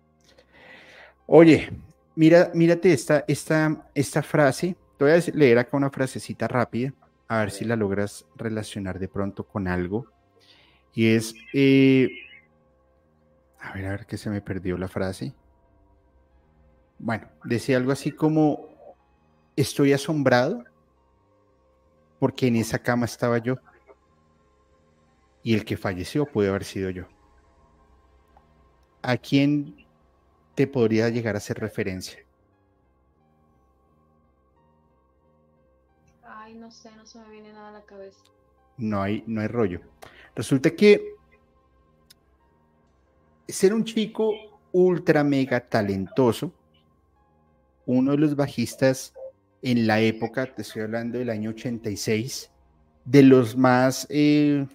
Oye, 1.25 1.69
mira, 2.17 2.51
mírate 2.53 2.91
esta, 2.91 3.23
esta, 3.27 3.89
esta 3.93 4.21
frase 4.21 4.75
te 4.97 5.05
voy 5.05 5.13
a 5.13 5.19
leer 5.33 5.59
acá 5.59 5.77
una 5.77 5.91
frasecita 5.91 6.47
rápida, 6.47 6.91
a 7.27 7.39
ver 7.39 7.51
si 7.51 7.63
la 7.63 7.75
logras 7.75 8.25
relacionar 8.35 8.97
de 8.97 9.07
pronto 9.07 9.47
con 9.47 9.67
algo. 9.67 10.07
Y 10.93 11.13
es, 11.13 11.35
eh, 11.53 12.09
a 13.59 13.73
ver, 13.73 13.85
a 13.85 13.89
ver 13.91 14.05
que 14.07 14.17
se 14.17 14.31
me 14.31 14.41
perdió 14.41 14.75
la 14.77 14.87
frase. 14.87 15.35
Bueno, 16.97 17.27
decía 17.43 17.77
algo 17.77 17.91
así 17.91 18.11
como, 18.11 18.69
estoy 19.55 19.93
asombrado 19.93 20.63
porque 22.17 22.47
en 22.47 22.55
esa 22.55 22.79
cama 22.79 23.05
estaba 23.05 23.37
yo. 23.37 23.57
Y 25.43 25.53
el 25.53 25.63
que 25.63 25.77
falleció 25.77 26.25
puede 26.25 26.49
haber 26.49 26.63
sido 26.63 26.89
yo. 26.89 27.05
¿A 29.03 29.15
quién 29.17 29.86
te 30.57 30.65
podría 30.65 31.07
llegar 31.09 31.35
a 31.35 31.37
hacer 31.37 31.59
referencia? 31.59 32.17
no 36.55 36.71
sé, 36.71 36.89
no 36.95 37.05
se 37.05 37.19
me 37.19 37.29
viene 37.29 37.53
nada 37.53 37.69
a 37.69 37.71
la 37.73 37.81
cabeza. 37.83 38.17
No 38.77 39.03
hay, 39.03 39.23
no 39.27 39.41
hay 39.41 39.47
rollo. 39.47 39.81
Resulta 40.35 40.71
que 40.71 41.13
ser 43.47 43.71
un 43.73 43.83
chico 43.83 44.33
ultra 44.71 45.23
mega 45.23 45.59
talentoso, 45.59 46.51
uno 47.85 48.13
de 48.13 48.17
los 48.17 48.35
bajistas 48.35 49.13
en 49.61 49.85
la 49.85 50.01
época, 50.01 50.55
te 50.55 50.63
estoy 50.63 50.81
hablando 50.81 51.19
del 51.19 51.29
año 51.29 51.51
86, 51.51 52.49
de 53.05 53.23
los 53.23 53.55
más 53.55 54.07
eh, 54.09 54.65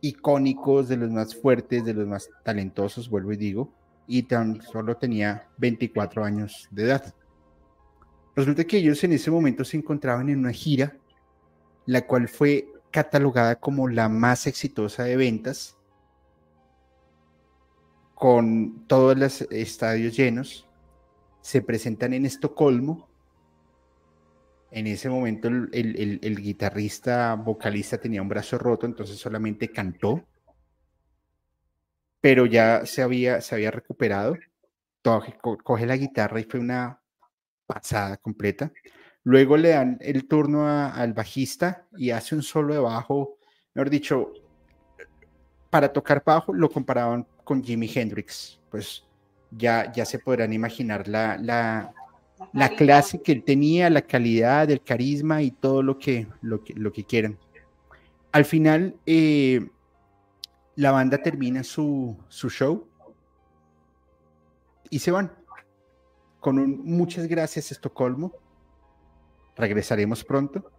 icónicos, 0.00 0.88
de 0.88 0.96
los 0.96 1.10
más 1.10 1.36
fuertes, 1.36 1.84
de 1.84 1.92
los 1.92 2.06
más 2.06 2.30
talentosos, 2.42 3.10
vuelvo 3.10 3.32
y 3.32 3.36
digo, 3.36 3.79
y 4.10 4.24
tan 4.24 4.60
solo 4.60 4.96
tenía 4.96 5.48
24 5.58 6.24
años 6.24 6.66
de 6.72 6.82
edad. 6.82 7.14
Resulta 8.34 8.64
que 8.64 8.78
ellos 8.78 9.02
en 9.04 9.12
ese 9.12 9.30
momento 9.30 9.64
se 9.64 9.76
encontraban 9.76 10.28
en 10.28 10.40
una 10.40 10.50
gira, 10.50 10.96
la 11.86 12.04
cual 12.04 12.26
fue 12.26 12.72
catalogada 12.90 13.54
como 13.54 13.86
la 13.88 14.08
más 14.08 14.48
exitosa 14.48 15.04
de 15.04 15.16
ventas, 15.16 15.78
con 18.14 18.84
todos 18.88 19.16
los 19.16 19.42
estadios 19.42 20.16
llenos. 20.16 20.68
Se 21.40 21.62
presentan 21.62 22.12
en 22.12 22.26
Estocolmo. 22.26 23.08
En 24.72 24.88
ese 24.88 25.08
momento 25.08 25.46
el, 25.46 26.36
guitarrista 26.42 27.34
vocalista 27.36 27.98
tenía 27.98 28.22
un 28.22 28.28
brazo 28.28 28.58
roto, 28.58 28.86
entonces 28.86 29.18
solamente 29.18 29.70
cantó, 29.70 30.24
pero 32.20 32.46
ya 32.46 32.84
se 32.86 33.02
había, 33.02 33.40
se 33.40 33.54
había 33.54 33.70
recuperado. 33.70 34.36
Coge 35.64 35.86
la 35.86 35.96
guitarra 35.96 36.40
y 36.40 36.44
fue 36.44 36.60
una 36.60 37.00
pasada 37.66 38.16
completa. 38.18 38.72
Luego 39.24 39.56
le 39.56 39.70
dan 39.70 39.98
el 40.00 40.26
turno 40.26 40.68
al 40.68 41.12
bajista 41.12 41.86
y 41.96 42.10
hace 42.10 42.34
un 42.34 42.42
solo 42.42 42.74
de 42.74 42.80
bajo, 42.80 43.38
mejor 43.74 43.90
dicho, 43.90 44.32
para 45.70 45.92
tocar 45.92 46.22
bajo 46.24 46.52
lo 46.52 46.70
comparaban 46.70 47.26
con 47.44 47.62
Jimi 47.62 47.90
Hendrix. 47.94 48.60
Pues 48.70 49.04
ya, 49.50 49.90
ya 49.92 50.04
se 50.04 50.18
podrán 50.18 50.52
imaginar 50.52 51.06
la, 51.08 51.36
la, 51.38 51.92
la 52.52 52.68
clase 52.70 53.22
que 53.22 53.32
él 53.32 53.44
tenía, 53.44 53.90
la 53.90 54.02
calidad, 54.02 54.70
el 54.70 54.82
carisma 54.82 55.42
y 55.42 55.50
todo 55.50 55.82
lo 55.82 55.98
que, 55.98 56.26
lo 56.42 56.62
que, 56.62 56.74
lo 56.74 56.92
que 56.92 57.04
quieran. 57.04 57.38
Al 58.32 58.44
final, 58.44 58.96
eh, 59.06 59.68
la 60.80 60.92
banda 60.92 61.22
termina 61.22 61.62
su, 61.62 62.16
su 62.28 62.48
show 62.48 62.88
y 64.88 64.98
se 64.98 65.10
van 65.10 65.30
con 66.40 66.58
un 66.58 66.82
muchas 66.84 67.26
gracias 67.28 67.70
Estocolmo. 67.70 68.32
Regresaremos 69.56 70.24
pronto. 70.24 70.72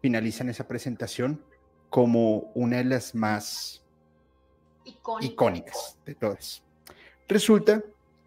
Finalizan 0.00 0.48
esa 0.48 0.66
presentación 0.66 1.44
como 1.90 2.50
una 2.54 2.78
de 2.78 2.84
las 2.84 3.14
más 3.14 3.84
icónicas, 5.20 5.98
de 6.06 6.14
todas. 6.14 6.62
Resulta 7.28 7.82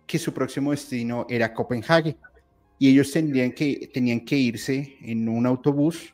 que 0.05 0.19
su 0.19 0.31
próximo 0.31 0.69
destino 0.69 1.25
era 1.27 1.55
Copenhague 1.55 2.17
y 2.77 2.87
ellos 2.87 3.11
tendrían 3.11 3.51
que, 3.51 3.89
tenían 3.91 4.23
que 4.23 4.37
irse 4.37 4.95
en 5.01 5.27
un 5.27 5.47
autobús 5.47 6.13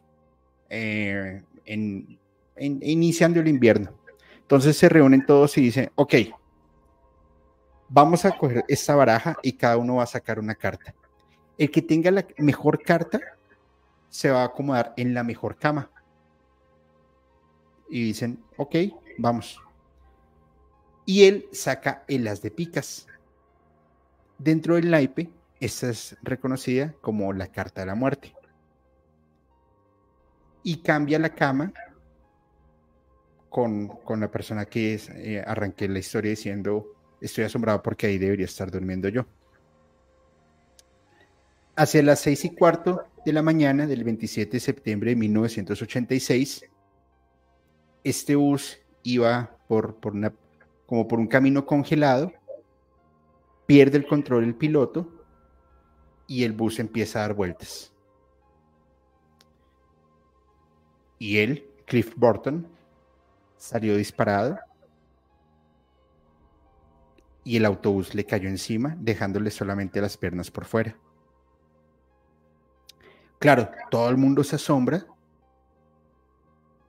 eh, 0.70 1.44
en, 1.66 2.18
iniciando 2.58 3.42
el 3.42 3.50
invierno. 3.50 4.05
Entonces 4.46 4.78
se 4.78 4.90
reúnen 4.90 5.26
todos 5.26 5.58
y 5.58 5.62
dicen, 5.62 5.92
ok, 5.96 6.14
vamos 7.90 8.26
a 8.26 8.38
coger 8.38 8.64
esta 8.68 8.94
baraja 8.94 9.36
y 9.42 9.54
cada 9.54 9.78
uno 9.78 9.96
va 9.96 10.04
a 10.04 10.08
sacar 10.08 10.38
una 10.38 10.54
carta. 10.54 10.94
El 11.58 11.72
que 11.72 11.82
tenga 11.82 12.12
la 12.12 12.28
mejor 12.38 12.84
carta 12.84 13.20
se 14.08 14.30
va 14.30 14.44
a 14.44 14.46
acomodar 14.46 14.94
en 14.98 15.16
la 15.16 15.24
mejor 15.24 15.58
cama. 15.58 15.90
Y 17.90 18.04
dicen, 18.04 18.44
ok, 18.56 18.76
vamos. 19.18 19.60
Y 21.08 21.24
él 21.24 21.50
saca 21.52 22.04
el 22.08 22.28
as 22.28 22.44
de 22.44 22.52
picas. 22.52 23.08
Dentro 24.38 24.76
del 24.76 24.92
naipe, 24.92 25.32
esta 25.60 25.90
es 25.90 26.16
reconocida 26.22 26.94
como 27.02 27.34
la 27.34 27.48
carta 27.48 27.82
de 27.82 27.88
la 27.88 27.96
muerte. 27.96 28.36
Y 30.62 30.84
cambia 30.84 31.18
la 31.18 31.30
cama 31.30 31.74
con, 33.56 34.20
la 34.20 34.30
persona 34.30 34.66
que 34.66 34.96
es, 34.96 35.10
eh, 35.12 35.42
arranqué 35.48 35.88
la 35.88 36.00
historia 36.00 36.32
diciendo 36.32 36.92
Estoy 37.22 37.46
asombrado 37.46 37.82
porque 37.82 38.08
ahí 38.08 38.18
debería 38.18 38.46
estar 38.46 38.70
durmiendo 38.70 39.08
yo. 39.08 39.26
Hacia 41.78 42.04
las 42.04 42.20
seis 42.20 42.44
y 42.44 42.54
cuarto 42.54 43.06
de 43.26 43.32
la 43.32 43.42
mañana 43.42 43.88
del 43.88 44.04
27 44.04 44.52
de 44.52 44.60
septiembre 44.60 45.12
de 45.12 45.16
1986, 45.16 46.66
este 48.04 48.36
bus 48.36 48.78
iba 49.04 49.58
por, 49.70 49.96
por 49.96 50.14
una, 50.14 50.34
como 50.86 51.08
por 51.08 51.20
un 51.20 51.28
camino 51.28 51.66
congelado, 51.66 52.34
pierde 53.66 53.98
el 53.98 54.06
control 54.06 54.44
el 54.44 54.56
piloto 54.56 55.10
y 56.28 56.44
el 56.44 56.52
bus 56.52 56.80
empieza 56.80 57.20
a 57.20 57.22
dar 57.22 57.34
vueltas. 57.34 57.94
Y 61.18 61.38
él, 61.38 61.66
Cliff 61.86 62.14
Burton, 62.18 62.76
salió 63.66 63.98
disparado 63.98 64.60
y 67.44 67.58
el 67.58 67.66
autobús 67.66 68.14
le 68.14 68.26
cayó 68.26 68.48
encima, 68.48 68.96
dejándole 69.00 69.50
solamente 69.50 70.00
las 70.02 70.18
piernas 70.18 70.52
por 70.52 70.66
fuera. 70.66 70.96
Claro, 73.40 73.70
todo 73.90 74.10
el 74.10 74.18
mundo 74.18 74.44
se 74.44 74.56
asombra 74.56 75.06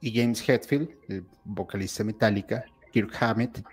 y 0.00 0.18
James 0.18 0.46
Hetfield, 0.46 0.90
el 1.08 1.26
vocalista 1.44 2.04
Metallica, 2.04 2.64
Kirk 2.92 3.12
Hammett, 3.20 3.64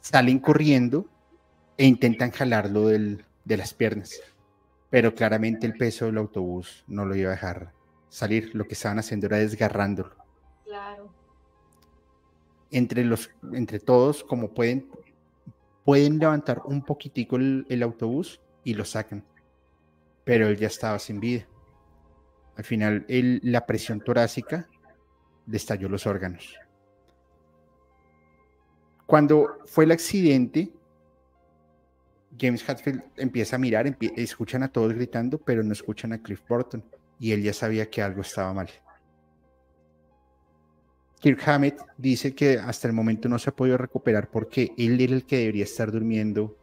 salen 0.00 0.38
corriendo 0.38 1.06
e 1.76 1.86
intentan 1.86 2.30
jalarlo 2.30 2.88
de 2.88 3.56
las 3.56 3.74
piernas. 3.74 4.18
Pero 4.88 5.14
claramente 5.14 5.66
el 5.66 5.74
peso 5.74 6.06
del 6.06 6.18
autobús 6.18 6.84
no 6.86 7.04
lo 7.04 7.14
iba 7.14 7.28
a 7.28 7.34
dejar 7.34 7.72
salir. 8.08 8.54
Lo 8.54 8.66
que 8.66 8.74
estaban 8.74 8.98
haciendo 8.98 9.26
era 9.26 9.36
desgarrándolo. 9.36 10.16
Claro. 10.64 11.19
Entre, 12.70 13.04
los, 13.04 13.30
entre 13.52 13.80
todos, 13.80 14.22
como 14.22 14.54
pueden, 14.54 14.88
pueden 15.84 16.18
levantar 16.18 16.62
un 16.64 16.84
poquitico 16.84 17.36
el, 17.36 17.82
autobús 17.82 18.40
y 18.64 18.74
lo 18.74 18.84
sacan. 18.84 19.24
Pero 20.24 20.46
él 20.48 20.56
ya 20.56 20.68
estaba 20.68 20.98
sin 20.98 21.18
vida. 21.18 21.46
Al 22.56 22.64
final, 22.64 23.06
la 23.08 23.66
presión 23.66 24.00
torácica 24.00 24.68
le 25.46 25.56
estalló 25.56 25.88
los 25.88 26.06
órganos. 26.06 26.56
Cuando 29.06 29.58
fue 29.64 29.84
el 29.84 29.92
accidente, 29.92 30.72
James 32.38 32.68
Hatfield 32.68 33.02
empieza 33.16 33.56
a 33.56 33.58
mirar, 33.58 33.96
escuchan 34.16 34.62
a 34.62 34.68
todos 34.68 34.92
gritando, 34.92 35.38
pero 35.38 35.62
no 35.64 35.72
escuchan 35.72 36.12
a 36.12 36.22
Cliff 36.22 36.42
Burton. 36.48 36.84
Y 37.18 37.32
él 37.32 37.42
ya 37.42 37.52
sabía 37.52 37.90
que 37.90 38.02
algo 38.02 38.20
estaba 38.20 38.52
mal. 38.54 38.70
Kirk 41.20 41.46
Hammett 41.46 41.78
dice 41.98 42.34
que 42.34 42.58
hasta 42.58 42.88
el 42.88 42.94
momento 42.94 43.28
no 43.28 43.38
se 43.38 43.50
ha 43.50 43.54
podido 43.54 43.76
recuperar 43.76 44.30
porque 44.30 44.72
él 44.78 45.00
era 45.00 45.14
el 45.14 45.26
que 45.26 45.38
debería 45.38 45.64
estar 45.64 45.92
durmiendo 45.92 46.56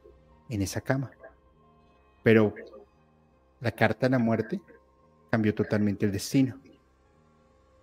en 0.50 0.64
esa 0.64 0.82
cama. 0.82 1.12
Pero 2.24 2.54
la 3.62 3.72
carta 3.72 4.08
de 4.08 4.12
la 4.12 4.20
muerte 4.20 4.60
cambió 5.30 5.54
totalmente 5.54 6.06
el 6.08 6.12
destino. 6.12 6.60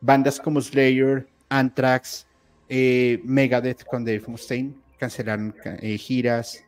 Bandas 0.01 0.41
como 0.41 0.61
Slayer, 0.61 1.29
Anthrax, 1.49 2.27
eh, 2.69 3.21
Megadeth 3.25 3.85
con 3.85 4.05
Dave 4.05 4.25
Mustaine 4.27 4.75
cancelaron 4.99 5.55
eh, 5.65 5.97
giras, 5.97 6.65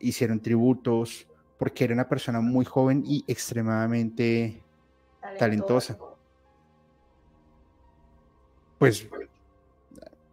hicieron 0.00 0.40
tributos, 0.40 1.26
porque 1.58 1.84
era 1.84 1.94
una 1.94 2.08
persona 2.08 2.40
muy 2.40 2.64
joven 2.64 3.04
y 3.06 3.24
extremadamente 3.28 4.62
talentosa. 5.38 5.96
Pues 8.80 9.06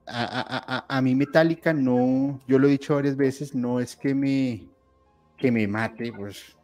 a, 0.06 0.86
a, 0.88 1.02
mí 1.02 1.16
Metallica 1.16 1.74
no, 1.74 2.39
yo 2.48 2.58
lo 2.58 2.68
he 2.68 2.72
dicho 2.72 2.95
varias 2.95 3.18
veces, 3.18 3.54
no 3.54 3.82
es 3.82 3.98
que 3.98 4.16
me, 4.16 4.70
que 5.36 5.52
me 5.52 5.68
mate, 5.68 6.14
pues, 6.14 6.56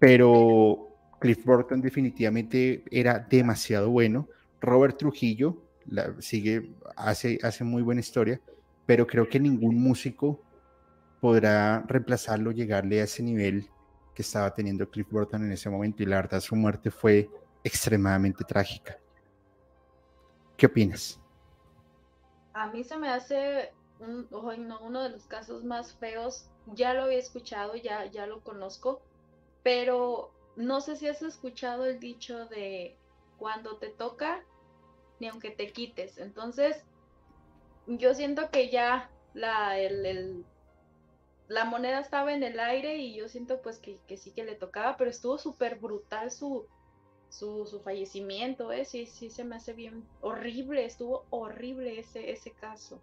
pero 0.00 0.88
Cliff 1.20 1.44
Burton 1.44 1.80
definitivamente 1.80 2.82
era 2.90 3.20
demasiado 3.20 3.88
bueno. 3.90 4.26
Robert 4.60 4.98
Trujillo 4.98 5.62
sigue, 6.18 6.72
hace, 6.96 7.38
hace 7.40 7.62
muy 7.62 7.82
buena 7.84 8.00
historia, 8.00 8.40
pero 8.84 9.06
creo 9.06 9.28
que 9.28 9.38
ningún 9.38 9.80
músico 9.80 10.42
podrá 11.20 11.84
reemplazarlo, 11.86 12.50
llegarle 12.50 13.00
a 13.00 13.04
ese 13.04 13.22
nivel 13.22 13.70
que 14.12 14.22
estaba 14.22 14.52
teniendo 14.52 14.90
Cliff 14.90 15.08
Burton 15.08 15.44
en 15.44 15.52
ese 15.52 15.70
momento 15.70 16.02
y 16.02 16.06
la 16.06 16.16
verdad 16.16 16.40
su 16.40 16.56
muerte 16.56 16.90
fue 16.90 17.30
extremadamente 17.62 18.42
trágica. 18.42 18.98
¿Qué 20.60 20.66
opinas? 20.66 21.18
A 22.52 22.66
mí 22.66 22.84
se 22.84 22.98
me 22.98 23.08
hace 23.08 23.72
un, 23.98 24.28
uno 24.30 25.02
de 25.02 25.08
los 25.08 25.24
casos 25.24 25.64
más 25.64 25.94
feos. 25.94 26.50
Ya 26.74 26.92
lo 26.92 27.04
había 27.04 27.16
escuchado, 27.16 27.76
ya, 27.76 28.04
ya 28.04 28.26
lo 28.26 28.42
conozco, 28.42 29.00
pero 29.62 30.30
no 30.56 30.82
sé 30.82 30.96
si 30.96 31.08
has 31.08 31.22
escuchado 31.22 31.86
el 31.86 31.98
dicho 31.98 32.44
de 32.44 32.94
cuando 33.38 33.78
te 33.78 33.88
toca, 33.88 34.44
ni 35.18 35.28
aunque 35.28 35.50
te 35.50 35.72
quites. 35.72 36.18
Entonces, 36.18 36.84
yo 37.86 38.12
siento 38.12 38.50
que 38.50 38.68
ya 38.68 39.10
la, 39.32 39.78
la 41.48 41.64
moneda 41.64 42.00
estaba 42.00 42.34
en 42.34 42.42
el 42.42 42.60
aire 42.60 42.98
y 42.98 43.14
yo 43.14 43.30
siento 43.30 43.62
pues 43.62 43.78
que, 43.78 43.98
que 44.06 44.18
sí 44.18 44.32
que 44.32 44.44
le 44.44 44.56
tocaba, 44.56 44.98
pero 44.98 45.08
estuvo 45.08 45.38
súper 45.38 45.78
brutal 45.78 46.30
su, 46.30 46.66
su, 47.30 47.80
fallecimiento, 47.82 48.72
¿eh? 48.72 48.84
Sí, 48.84 49.06
sí, 49.06 49.30
se 49.30 49.44
me 49.44 49.56
hace 49.56 49.72
bien 49.72 50.04
horrible, 50.20 50.84
estuvo 50.84 51.24
horrible 51.30 51.98
ese, 51.98 52.30
ese 52.30 52.50
caso. 52.50 53.00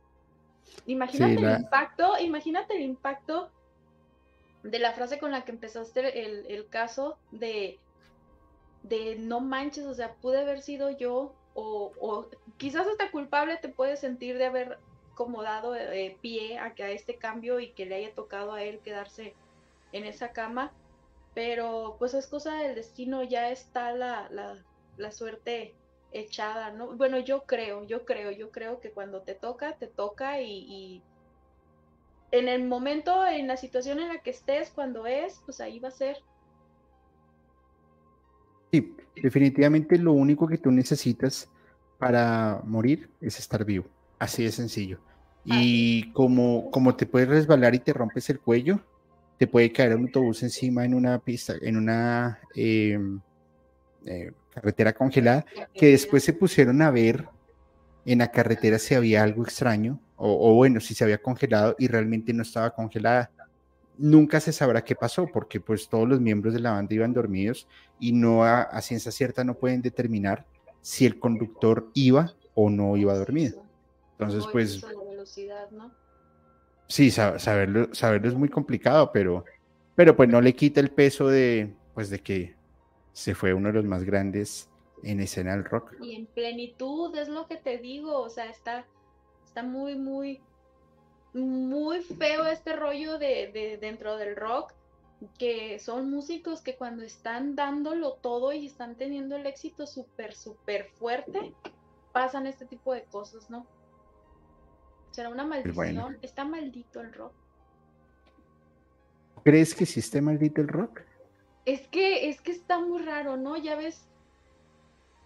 Imagínate 0.85 1.33
el 1.33 1.61
impacto, 1.61 2.19
imagínate 2.19 2.75
el 2.75 2.83
impacto 2.83 3.49
de 4.63 4.79
la 4.79 4.91
frase 4.91 5.17
con 5.17 5.31
la 5.31 5.45
que 5.45 5.51
empezaste 5.51 6.25
el, 6.25 6.45
el 6.47 6.67
caso 6.67 7.17
de, 7.31 7.79
de 8.83 9.15
no 9.15 9.39
manches, 9.39 9.85
o 9.85 9.93
sea, 9.93 10.13
pude 10.15 10.41
haber 10.41 10.61
sido 10.61 10.89
yo, 10.91 11.33
o, 11.53 11.93
o 11.99 12.27
quizás 12.57 12.85
hasta 12.85 13.09
culpable 13.11 13.57
te 13.57 13.69
puedes 13.69 13.99
sentir 14.01 14.37
de 14.37 14.45
haber 14.45 14.77
como 15.15 15.41
dado 15.41 15.75
eh, 15.75 16.15
pie 16.21 16.59
a, 16.59 16.75
que 16.75 16.83
a 16.83 16.91
este 16.91 17.15
cambio 17.15 17.59
y 17.59 17.71
que 17.71 17.87
le 17.87 17.95
haya 17.95 18.13
tocado 18.13 18.53
a 18.53 18.61
él 18.61 18.79
quedarse 18.83 19.33
en 19.91 20.05
esa 20.05 20.31
cama 20.31 20.71
pero 21.37 21.97
pues 21.99 22.15
es 22.15 22.25
cosa 22.25 22.55
del 22.63 22.73
destino, 22.73 23.21
ya 23.21 23.51
está 23.51 23.91
la, 23.91 24.27
la, 24.97 25.11
suerte 25.11 25.75
echada, 26.11 26.71
¿no? 26.71 26.97
Bueno, 26.97 27.19
yo 27.19 27.43
creo, 27.43 27.83
yo 27.83 28.05
creo, 28.05 28.31
yo 28.31 28.49
creo 28.49 28.79
que 28.79 28.89
cuando 28.89 29.21
te 29.21 29.35
toca, 29.35 29.77
te 29.77 29.85
toca 29.85 30.41
y, 30.41 31.03
en 32.31 32.47
el 32.47 32.67
momento, 32.67 33.23
en 33.27 33.45
la 33.45 33.55
situación 33.55 33.99
en 33.99 34.07
la 34.07 34.23
que 34.23 34.31
estés, 34.31 34.71
cuando 34.71 35.05
es, 35.05 35.39
pues 35.45 35.61
ahí 35.61 35.77
va 35.77 35.89
a 35.89 35.91
ser. 35.91 36.17
Sí, 38.71 38.95
definitivamente 39.21 39.99
lo 39.99 40.13
único 40.13 40.47
que 40.47 40.57
tú 40.57 40.71
necesitas 40.71 41.51
para 41.99 42.63
morir 42.63 43.11
es 43.21 43.37
estar 43.37 43.63
vivo, 43.63 43.85
así 44.17 44.43
de 44.43 44.51
sencillo. 44.51 44.97
Y 45.45 46.11
como, 46.13 46.71
como 46.71 46.95
te 46.95 47.05
puedes 47.05 47.29
resbalar 47.29 47.75
y 47.75 47.79
te 47.79 47.93
rompes 47.93 48.27
el 48.31 48.39
cuello, 48.39 48.81
te 49.37 49.47
puede 49.47 49.71
caer 49.71 49.95
un 49.95 50.03
autobús 50.03 50.43
encima 50.43 50.83
en 50.83 50.93
una 50.93 51.19
pista, 51.19 51.53
en 51.61 51.77
una 51.77 52.39
em, 52.55 53.19
eh, 54.05 54.31
carretera 54.53 54.93
congelada, 54.93 55.45
que 55.73 55.87
después 55.91 56.23
se 56.23 56.33
pusieron 56.33 56.81
a 56.81 56.91
ver 56.91 57.27
en 58.05 58.19
la 58.19 58.31
carretera 58.31 58.79
si 58.79 58.95
había 58.95 59.23
algo 59.23 59.43
extraño, 59.43 59.99
o, 60.15 60.55
bueno, 60.55 60.79
si 60.79 60.95
se 60.95 61.03
había 61.03 61.21
congelado 61.21 61.75
y 61.77 61.87
realmente 61.87 62.33
no 62.33 62.41
estaba 62.41 62.71
congelada. 62.71 63.29
Nunca 63.99 64.39
se 64.39 64.51
sabrá 64.51 64.83
qué 64.83 64.95
pasó, 64.95 65.27
porque 65.31 65.59
pues 65.59 65.87
todos 65.87 66.07
los 66.07 66.19
miembros 66.19 66.55
de 66.55 66.59
la 66.59 66.71
banda 66.71 66.95
iban 66.95 67.13
dormidos 67.13 67.67
y 67.99 68.13
no 68.13 68.43
a, 68.43 68.81
ciencia 68.81 69.11
cierta 69.11 69.43
no 69.43 69.55
pueden 69.55 69.81
determinar 69.83 70.45
si 70.81 71.05
el 71.05 71.19
conductor 71.19 71.91
iba 71.93 72.33
o 72.55 72.71
no 72.71 72.97
iba 72.97 73.15
dormido. 73.15 73.63
Entonces, 74.13 74.45
pues... 74.51 74.81
Velocidad, 74.81 75.69
¿no? 75.69 75.91
Sí, 76.87 77.11
saberlo, 77.11 77.93
saberlo 77.93 78.27
es 78.27 78.35
muy 78.35 78.49
complicado, 78.49 79.11
pero, 79.11 79.45
pero 79.95 80.15
pues 80.15 80.29
no 80.29 80.41
le 80.41 80.55
quita 80.55 80.79
el 80.79 80.91
peso 80.91 81.27
de, 81.27 81.73
pues 81.93 82.09
de 82.09 82.19
que 82.19 82.55
se 83.13 83.35
fue 83.35 83.53
uno 83.53 83.69
de 83.69 83.75
los 83.75 83.85
más 83.85 84.03
grandes 84.03 84.69
en 85.03 85.19
escena 85.19 85.51
del 85.51 85.65
rock. 85.65 85.93
Y 86.01 86.15
en 86.15 86.25
plenitud, 86.27 87.15
es 87.15 87.29
lo 87.29 87.47
que 87.47 87.57
te 87.57 87.77
digo, 87.77 88.19
o 88.19 88.29
sea, 88.29 88.45
está, 88.45 88.85
está 89.45 89.63
muy, 89.63 89.95
muy, 89.95 90.41
muy 91.33 92.01
feo 92.01 92.45
este 92.45 92.75
rollo 92.75 93.17
de, 93.17 93.51
de 93.53 93.77
dentro 93.79 94.17
del 94.17 94.35
rock, 94.35 94.73
que 95.39 95.79
son 95.79 96.11
músicos 96.11 96.61
que 96.61 96.75
cuando 96.75 97.03
están 97.03 97.55
dándolo 97.55 98.13
todo 98.13 98.53
y 98.53 98.67
están 98.67 98.95
teniendo 98.95 99.35
el 99.35 99.47
éxito 99.47 99.87
súper, 99.87 100.35
súper 100.35 100.89
fuerte, 100.93 101.53
pasan 102.11 102.47
este 102.47 102.65
tipo 102.65 102.93
de 102.93 103.03
cosas, 103.03 103.49
¿no? 103.49 103.65
¿Será 105.11 105.29
una 105.29 105.45
maldición? 105.45 106.17
¿Está 106.21 106.45
maldito 106.45 107.01
el 107.01 107.13
rock? 107.13 107.33
¿Crees 109.43 109.73
que 109.73 109.85
sí 109.85 109.99
está 109.99 110.21
maldito 110.21 110.61
el 110.61 110.67
rock? 110.67 111.01
Es 111.65 111.87
que, 111.87 112.29
es 112.29 112.41
que 112.41 112.51
está 112.51 112.79
muy 112.79 113.01
raro, 113.01 113.37
¿no? 113.37 113.57
Ya 113.57 113.75
ves. 113.75 114.05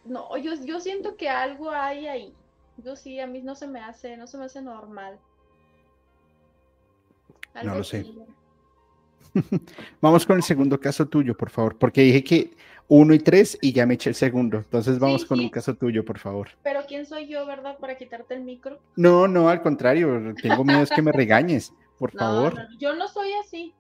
No, 0.06 0.38
yo, 0.38 0.54
yo 0.66 0.80
siento 0.80 1.16
que 1.18 1.30
algo 1.30 1.70
hay 1.72 2.08
ahí. 2.08 2.34
Yo 2.78 2.96
sí, 2.96 3.20
a 3.20 3.28
mí 3.28 3.42
no 3.42 3.56
se 3.56 3.68
me 3.68 3.80
hace, 3.80 4.18
no 4.18 4.28
se 4.28 4.38
me 4.38 4.46
hace 4.46 4.62
normal. 4.62 5.20
no 7.64 7.76
lo 7.76 7.84
sé. 7.84 8.06
vamos 10.02 10.26
con 10.26 10.38
el 10.38 10.44
segundo 10.44 10.80
caso 10.80 11.08
tuyo, 11.08 11.36
por 11.36 11.50
favor, 11.50 11.78
porque 11.78 12.02
dije 12.02 12.24
que 12.24 12.56
uno 12.94 13.14
y 13.14 13.20
tres 13.20 13.58
y 13.62 13.72
ya 13.72 13.86
me 13.86 13.94
eché 13.94 14.10
el 14.10 14.16
segundo. 14.16 14.58
Entonces 14.58 15.00
vamos 15.00 15.24
con 15.24 15.40
un 15.40 15.48
caso 15.48 15.74
tuyo, 15.76 16.04
por 16.04 16.20
favor. 16.20 16.50
Pero 16.62 16.82
¿quién 16.86 17.06
soy 17.06 17.26
yo, 17.26 17.46
verdad, 17.46 17.78
para 17.78 17.96
quitarte 17.96 18.34
el 18.34 18.42
micro? 18.42 18.82
No, 18.98 19.30
no, 19.30 19.48
al 19.48 19.62
contrario, 19.62 20.36
tengo 20.42 20.66
miedo 20.66 20.82
es 20.82 20.90
que 20.90 21.02
me 21.02 21.14
regañes, 21.14 21.74
por 21.98 22.12
favor. 22.20 22.68
yo 22.80 22.94
no 22.94 23.08
soy 23.08 23.32
así. 23.42 23.74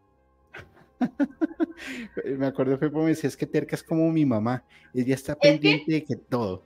Me 2.38 2.45
acuerdo, 2.45 2.78
Fepo 2.78 3.01
me 3.01 3.09
decía, 3.09 3.28
es 3.28 3.36
que 3.36 3.47
Terca 3.47 3.76
es 3.76 3.84
como 3.84 4.09
mi 4.12 4.24
mamá, 4.24 4.64
ella 4.93 5.16
está 5.16 5.36
pendiente 5.36 5.91
de 5.91 6.03
que 6.05 6.16
todo. 6.16 6.64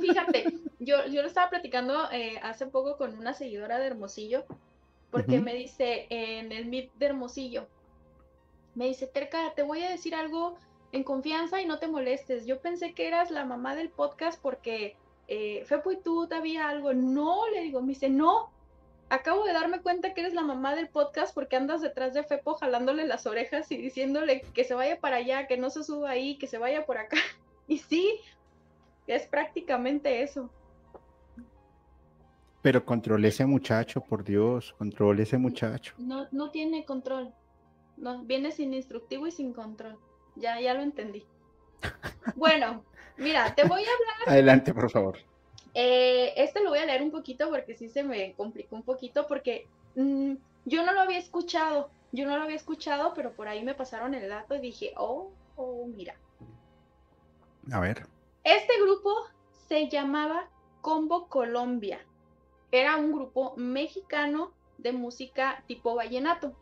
Fíjate, 0.00 0.44
yo, 0.78 1.06
yo 1.06 1.22
lo 1.22 1.26
estaba 1.26 1.48
platicando 1.48 2.12
eh, 2.12 2.38
hace 2.42 2.66
poco 2.66 2.96
con 2.96 3.18
una 3.18 3.32
seguidora 3.32 3.78
de 3.78 3.86
Hermosillo, 3.86 4.44
porque 5.10 5.40
me 5.40 5.54
dice 5.54 6.06
en 6.10 6.52
el 6.52 6.66
Meet 6.66 6.92
de 6.94 7.06
Hermosillo, 7.06 7.66
me 8.74 8.86
dice, 8.86 9.06
Terca, 9.06 9.54
te 9.56 9.62
voy 9.62 9.82
a 9.82 9.90
decir 9.90 10.14
algo 10.14 10.58
en 10.96 11.04
confianza 11.04 11.60
y 11.60 11.66
no 11.66 11.78
te 11.78 11.88
molestes. 11.88 12.46
Yo 12.46 12.60
pensé 12.60 12.94
que 12.94 13.06
eras 13.06 13.30
la 13.30 13.44
mamá 13.44 13.76
del 13.76 13.90
podcast 13.90 14.40
porque 14.40 14.96
eh, 15.28 15.62
Fepo 15.66 15.92
y 15.92 15.98
tú 15.98 16.26
te 16.26 16.34
había 16.34 16.68
algo. 16.68 16.92
No, 16.92 17.48
le 17.48 17.60
digo, 17.60 17.80
me 17.80 17.88
dice, 17.88 18.08
no, 18.08 18.50
acabo 19.08 19.44
de 19.44 19.52
darme 19.52 19.80
cuenta 19.80 20.14
que 20.14 20.22
eres 20.22 20.34
la 20.34 20.42
mamá 20.42 20.74
del 20.74 20.88
podcast 20.88 21.34
porque 21.34 21.56
andas 21.56 21.80
detrás 21.80 22.14
de 22.14 22.24
Fepo 22.24 22.54
jalándole 22.54 23.06
las 23.06 23.26
orejas 23.26 23.70
y 23.70 23.76
diciéndole 23.76 24.40
que 24.40 24.64
se 24.64 24.74
vaya 24.74 25.00
para 25.00 25.16
allá, 25.16 25.46
que 25.46 25.56
no 25.56 25.70
se 25.70 25.84
suba 25.84 26.10
ahí, 26.10 26.38
que 26.38 26.46
se 26.46 26.58
vaya 26.58 26.86
por 26.86 26.98
acá. 26.98 27.16
Y 27.68 27.78
sí, 27.78 28.20
es 29.08 29.26
prácticamente 29.26 30.22
eso. 30.22 30.48
Pero 32.62 32.84
controle 32.84 33.26
ese 33.26 33.44
muchacho, 33.44 34.00
por 34.00 34.22
Dios, 34.22 34.72
controle 34.78 35.24
ese 35.24 35.36
muchacho. 35.36 35.94
No, 35.98 36.28
no 36.30 36.52
tiene 36.52 36.84
control. 36.84 37.34
No, 37.96 38.22
viene 38.22 38.52
sin 38.52 38.72
instructivo 38.72 39.26
y 39.26 39.32
sin 39.32 39.52
control. 39.52 39.98
Ya, 40.36 40.60
ya 40.60 40.74
lo 40.74 40.82
entendí. 40.82 41.24
Bueno, 42.34 42.84
mira, 43.16 43.54
te 43.54 43.64
voy 43.64 43.82
a 43.82 43.86
hablar. 43.86 44.28
Adelante, 44.28 44.74
por 44.74 44.90
favor. 44.90 45.18
Eh, 45.74 46.32
este 46.36 46.62
lo 46.62 46.70
voy 46.70 46.78
a 46.78 46.86
leer 46.86 47.02
un 47.02 47.10
poquito 47.10 47.50
porque 47.50 47.74
sí 47.74 47.88
se 47.88 48.02
me 48.02 48.32
complicó 48.34 48.76
un 48.76 48.82
poquito 48.82 49.26
porque 49.26 49.66
mm, 49.94 50.34
yo 50.64 50.84
no 50.84 50.92
lo 50.92 51.00
había 51.00 51.18
escuchado. 51.18 51.90
Yo 52.12 52.26
no 52.26 52.36
lo 52.36 52.44
había 52.44 52.56
escuchado, 52.56 53.12
pero 53.14 53.32
por 53.32 53.48
ahí 53.48 53.62
me 53.64 53.74
pasaron 53.74 54.14
el 54.14 54.28
dato 54.28 54.54
y 54.54 54.60
dije, 54.60 54.94
oh, 54.96 55.30
oh, 55.56 55.86
mira. 55.86 56.14
A 57.72 57.80
ver. 57.80 58.06
Este 58.44 58.80
grupo 58.80 59.12
se 59.68 59.88
llamaba 59.88 60.48
Combo 60.80 61.28
Colombia. 61.28 62.00
Era 62.70 62.96
un 62.96 63.12
grupo 63.12 63.54
mexicano 63.56 64.52
de 64.78 64.92
música 64.92 65.62
tipo 65.66 65.94
vallenato. 65.94 66.54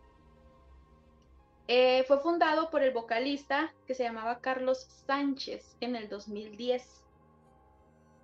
Eh, 1.66 2.04
fue 2.06 2.18
fundado 2.18 2.68
por 2.70 2.82
el 2.82 2.92
vocalista 2.92 3.72
que 3.86 3.94
se 3.94 4.02
llamaba 4.02 4.40
Carlos 4.40 4.86
Sánchez 5.06 5.76
en 5.80 5.96
el 5.96 6.08
2010. 6.08 7.02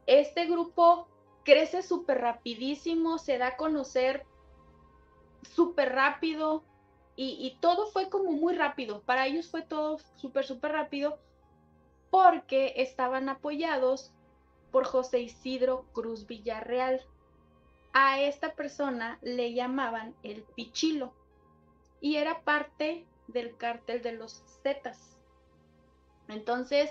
Este 0.07 0.47
grupo 0.47 1.09
crece 1.43 1.82
súper 1.82 2.20
rapidísimo, 2.20 3.18
se 3.18 3.38
da 3.38 3.49
a 3.49 3.57
conocer 3.57 4.26
súper 5.43 5.95
rápido 5.95 6.64
y, 7.16 7.36
y, 7.41 7.59
todo 7.61 7.86
fue 7.86 8.11
como 8.11 8.32
muy 8.32 8.55
rápido. 8.55 9.03
Para 9.03 9.26
ellos 9.26 9.49
fue 9.51 9.62
todo 9.62 9.99
súper, 10.16 10.45
súper 10.45 10.72
rápido 10.72 11.18
porque 12.11 12.74
estaban 12.76 13.28
apoyados 13.28 14.12
por 14.70 14.84
José 14.84 15.20
Isidro 15.20 15.86
Cruz 15.93 16.26
Villarreal. 16.26 17.01
A 17.93 18.20
esta 18.20 18.55
persona 18.55 19.18
le 19.22 19.53
llamaban 19.55 20.14
el 20.22 20.43
Pichilo 20.43 21.12
y 22.01 22.16
era 22.16 22.41
parte 22.43 23.07
del 23.32 23.56
cártel 23.56 24.02
de 24.02 24.12
los 24.12 24.42
Zetas. 24.62 25.16
Entonces, 26.28 26.90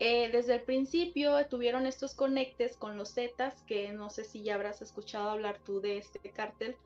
eh, 0.00 0.30
desde 0.30 0.54
el 0.54 0.62
principio 0.62 1.44
tuvieron 1.48 1.86
estos 1.86 2.14
conectes 2.14 2.76
con 2.76 2.96
los 2.96 3.14
Zetas, 3.14 3.62
que 3.62 3.92
no 3.92 4.10
sé 4.10 4.24
si 4.24 4.42
ya 4.42 4.54
habrás 4.54 4.80
escuchado 4.82 5.30
hablar 5.30 5.58
tú 5.64 5.80
de 5.80 5.98
este 5.98 6.20
cártel, 6.30 6.76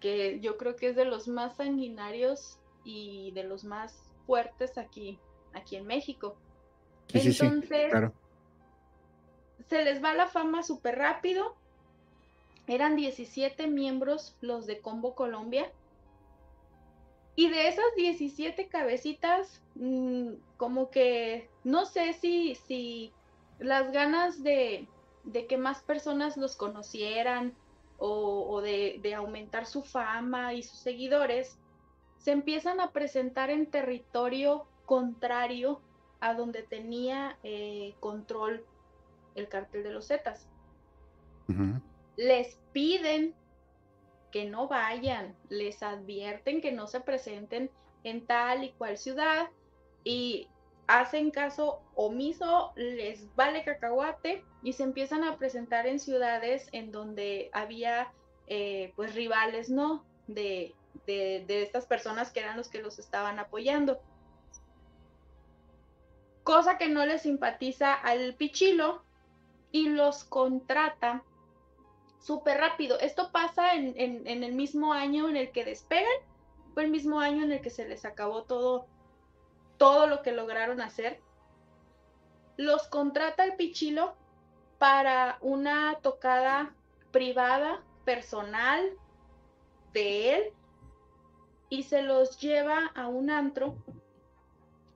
que 0.00 0.40
yo 0.40 0.56
creo 0.56 0.76
que 0.76 0.88
es 0.88 0.96
de 0.96 1.04
los 1.04 1.28
más 1.28 1.56
sanguinarios 1.56 2.58
y 2.84 3.30
de 3.32 3.44
los 3.44 3.64
más 3.64 4.12
fuertes 4.26 4.78
aquí, 4.78 5.18
aquí 5.52 5.76
en 5.76 5.86
México. 5.86 6.36
Entonces, 7.12 7.92
se 9.68 9.84
les 9.84 10.02
va 10.02 10.14
la 10.14 10.26
fama 10.26 10.62
súper 10.62 10.96
rápido. 10.96 11.54
Eran 12.66 12.96
17 12.96 13.66
miembros 13.66 14.36
los 14.40 14.66
de 14.66 14.80
Combo 14.80 15.14
Colombia 15.14 15.70
y 17.34 17.48
de 17.48 17.68
esas 17.68 17.84
17 17.96 18.68
cabecitas, 18.68 19.62
mm, 19.74 20.32
como 20.56 20.90
que 20.90 21.48
no 21.64 21.86
sé 21.86 22.12
si, 22.12 22.54
si 22.54 23.12
las 23.58 23.90
ganas 23.92 24.42
de, 24.42 24.86
que 25.48 25.56
más 25.56 25.82
personas 25.82 26.36
los 26.36 26.56
conocieran 26.56 27.54
o, 27.98 28.60
de, 28.60 29.14
aumentar 29.16 29.66
su 29.66 29.82
fama 29.82 30.54
y 30.54 30.62
sus 30.62 30.78
seguidores, 30.78 31.58
se 32.18 32.32
empiezan 32.32 32.80
a 32.80 32.90
presentar 32.90 33.50
en 33.50 33.66
territorio 33.66 34.66
contrario 34.86 35.80
a 36.20 36.34
donde 36.34 36.62
tenía 36.62 37.38
eh, 37.44 37.94
control 38.00 38.64
el 39.34 39.48
cartel 39.48 39.84
de 39.84 39.92
los 39.92 40.08
Zetas. 40.08 40.48
Les 42.16 42.58
piden 42.72 43.34
que 44.32 44.46
no 44.46 44.66
vayan, 44.66 45.36
les 45.48 45.82
advierten 45.82 46.60
que 46.60 46.72
no 46.72 46.88
se 46.88 47.00
presenten 47.00 47.70
en 48.02 48.26
tal 48.26 48.64
y 48.64 48.72
cual 48.72 48.98
ciudad 48.98 49.50
y 50.02 50.48
hacen 50.88 51.30
caso 51.30 51.80
omiso, 51.94 52.72
les 52.74 53.32
vale 53.36 53.62
cacahuate 53.62 54.44
y 54.62 54.72
se 54.72 54.82
empiezan 54.82 55.22
a 55.22 55.36
presentar 55.36 55.86
en 55.86 56.00
ciudades 56.00 56.68
en 56.72 56.90
donde 56.90 57.50
había 57.52 58.12
eh, 58.48 58.92
pues 58.96 59.14
rivales, 59.14 59.70
¿no? 59.70 60.04
De, 60.26 60.74
de, 61.06 61.44
de 61.46 61.62
estas 61.62 61.86
personas 61.86 62.32
que 62.32 62.40
eran 62.40 62.56
los 62.56 62.68
que 62.68 62.82
los 62.82 62.98
estaban 62.98 63.38
apoyando. 63.38 64.00
Cosa 66.42 66.78
que 66.78 66.88
no 66.88 67.06
les 67.06 67.22
simpatiza 67.22 67.94
al 67.94 68.34
pichilo 68.34 69.04
y 69.70 69.88
los 69.88 70.24
contrata 70.24 71.22
súper 72.22 72.58
rápido. 72.58 72.98
Esto 73.00 73.30
pasa 73.32 73.74
en, 73.74 74.26
el 74.26 74.52
mismo 74.52 74.92
año 74.92 75.28
en 75.28 75.36
el 75.36 75.50
que 75.50 75.64
despegan, 75.64 76.06
fue 76.72 76.84
el 76.84 76.90
mismo 76.90 77.20
año 77.20 77.44
en 77.44 77.52
el 77.52 77.60
que 77.60 77.70
se 77.70 77.86
les 77.86 78.04
acabó 78.04 78.44
todo, 78.44 78.86
todo 79.76 80.06
lo 80.06 80.22
que 80.22 80.32
lograron 80.32 80.80
hacer. 80.80 81.20
Los 82.56 82.86
contrata 82.86 83.44
el 83.44 83.56
Pichilo 83.56 84.14
para 84.78 85.38
una 85.40 85.98
tocada 86.02 86.74
privada, 87.10 87.82
personal 88.04 88.90
de 89.92 90.34
él, 90.34 90.52
y 91.68 91.84
se 91.84 92.02
los 92.02 92.38
lleva 92.38 92.90
a 92.94 93.08
un 93.08 93.30
antro 93.30 93.76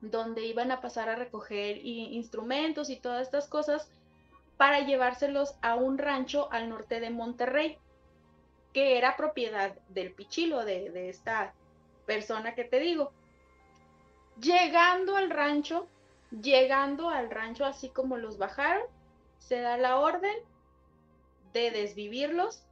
donde 0.01 0.45
iban 0.45 0.71
a 0.71 0.79
pasar 0.79 1.09
a 1.09 1.15
recoger 1.15 1.77
instrumentos 1.83 2.89
y 2.89 2.97
todas 2.97 3.23
estas 3.23 3.47
cosas 3.47 3.91
para 4.57 4.81
llevárselos 4.81 5.55
a 5.61 5.75
un 5.75 5.97
rancho 5.97 6.51
al 6.51 6.69
norte 6.69 6.99
de 6.99 7.11
Monterrey, 7.11 7.77
que 8.73 8.97
era 8.97 9.15
propiedad 9.15 9.75
del 9.89 10.13
Pichilo, 10.13 10.65
de, 10.65 11.09
esta 11.09 11.53
persona 12.05 12.55
que 12.55 12.63
te 12.63 12.79
digo. 12.79 13.11
Llegando 14.41 15.15
al 15.15 15.29
rancho, 15.29 15.87
llegando 16.41 17.09
al 17.09 17.29
rancho 17.29 17.65
así 17.65 17.89
como 17.89 18.17
los 18.17 18.37
bajaron, 18.37 18.83
se 19.39 19.61
da 19.61 19.77
la 19.77 19.99
orden 19.99 20.35
de 21.53 21.71
desvivirlos 21.71 22.63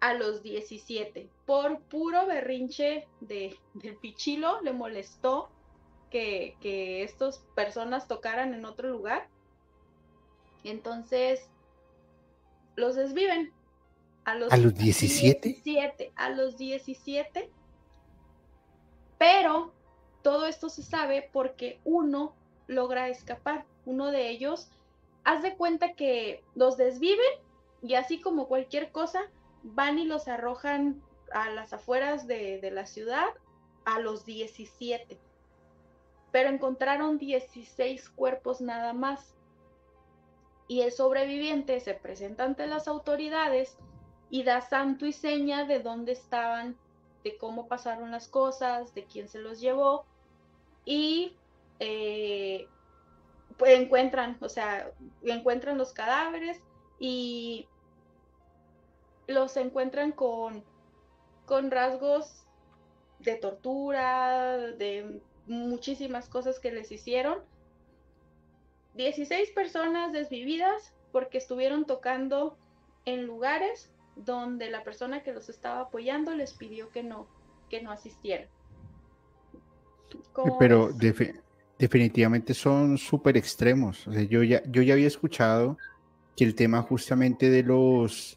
a 0.00 0.14
los 0.14 0.42
17. 0.42 1.28
Por 1.46 1.80
puro 1.82 2.26
berrinche 2.26 3.06
de, 3.20 3.58
del 3.74 3.96
Pichilo, 3.96 4.60
le 4.62 4.72
molestó 4.72 5.50
que, 6.10 6.56
que 6.60 7.02
estas 7.02 7.38
personas 7.54 8.08
tocaran 8.08 8.54
en 8.54 8.64
otro 8.64 8.88
lugar 8.88 9.28
entonces, 10.68 11.48
los 12.76 12.96
desviven. 12.96 13.52
A 14.24 14.34
los, 14.34 14.52
¿A 14.52 14.58
los 14.58 14.74
17? 14.74 16.12
A 16.14 16.28
los 16.28 16.58
17. 16.58 17.50
Pero 19.18 19.72
todo 20.22 20.46
esto 20.46 20.68
se 20.68 20.82
sabe 20.82 21.28
porque 21.32 21.80
uno 21.84 22.34
logra 22.66 23.08
escapar. 23.08 23.64
Uno 23.86 24.10
de 24.10 24.28
ellos, 24.28 24.68
haz 25.24 25.42
de 25.42 25.56
cuenta 25.56 25.94
que 25.94 26.44
los 26.54 26.76
desviven 26.76 27.18
y 27.82 27.94
así 27.94 28.20
como 28.20 28.46
cualquier 28.46 28.92
cosa, 28.92 29.22
van 29.62 29.98
y 29.98 30.04
los 30.04 30.28
arrojan 30.28 31.02
a 31.32 31.50
las 31.50 31.72
afueras 31.72 32.26
de, 32.26 32.60
de 32.60 32.70
la 32.70 32.86
ciudad 32.86 33.28
a 33.84 33.98
los 34.00 34.24
17. 34.26 35.18
Pero 36.30 36.48
encontraron 36.50 37.18
16 37.18 38.10
cuerpos 38.10 38.60
nada 38.60 38.92
más 38.92 39.34
y 40.70 40.82
el 40.82 40.92
sobreviviente 40.92 41.80
se 41.80 41.94
presenta 41.94 42.44
ante 42.44 42.68
las 42.68 42.86
autoridades 42.86 43.76
y 44.30 44.44
da 44.44 44.60
santo 44.60 45.04
y 45.04 45.12
seña 45.12 45.64
de 45.64 45.80
dónde 45.80 46.12
estaban, 46.12 46.78
de 47.24 47.36
cómo 47.38 47.66
pasaron 47.66 48.12
las 48.12 48.28
cosas, 48.28 48.94
de 48.94 49.04
quién 49.04 49.26
se 49.26 49.40
los 49.40 49.60
llevó 49.60 50.04
y 50.84 51.36
eh, 51.80 52.68
pues 53.58 53.80
encuentran, 53.80 54.38
o 54.40 54.48
sea, 54.48 54.92
encuentran 55.24 55.76
los 55.76 55.92
cadáveres 55.92 56.62
y 57.00 57.66
los 59.26 59.56
encuentran 59.56 60.12
con, 60.12 60.62
con 61.46 61.72
rasgos 61.72 62.46
de 63.18 63.34
tortura, 63.34 64.56
de 64.56 65.20
muchísimas 65.46 66.28
cosas 66.28 66.60
que 66.60 66.70
les 66.70 66.92
hicieron. 66.92 67.40
16 68.94 69.50
personas 69.50 70.12
desvividas 70.12 70.92
porque 71.12 71.38
estuvieron 71.38 71.86
tocando 71.86 72.56
en 73.04 73.26
lugares 73.26 73.90
donde 74.16 74.70
la 74.70 74.84
persona 74.84 75.22
que 75.22 75.32
los 75.32 75.48
estaba 75.48 75.80
apoyando 75.80 76.34
les 76.34 76.52
pidió 76.52 76.90
que 76.90 77.02
no, 77.02 77.26
que 77.68 77.82
no 77.82 77.90
asistieran. 77.90 78.48
Pero 80.58 80.90
definitivamente 81.78 82.54
son 82.54 82.98
súper 82.98 83.36
extremos. 83.36 84.04
yo, 84.28 84.42
ya, 84.42 84.62
yo 84.66 84.82
ya 84.82 84.94
había 84.94 85.06
escuchado 85.06 85.78
que 86.36 86.44
el 86.44 86.54
tema 86.54 86.82
justamente 86.82 87.50
de 87.50 87.62
los 87.62 88.36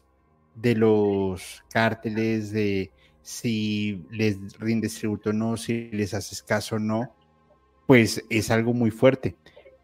de 0.54 0.76
los 0.76 1.64
cárteles, 1.70 2.52
de 2.52 2.92
si 3.22 4.04
les 4.10 4.58
rindes 4.58 4.94
tributo 4.94 5.30
o 5.30 5.32
no, 5.32 5.56
si 5.56 5.90
les 5.90 6.14
haces 6.14 6.42
caso 6.42 6.76
o 6.76 6.78
no, 6.78 7.12
pues 7.86 8.24
es 8.30 8.50
algo 8.50 8.72
muy 8.72 8.90
fuerte. 8.90 9.36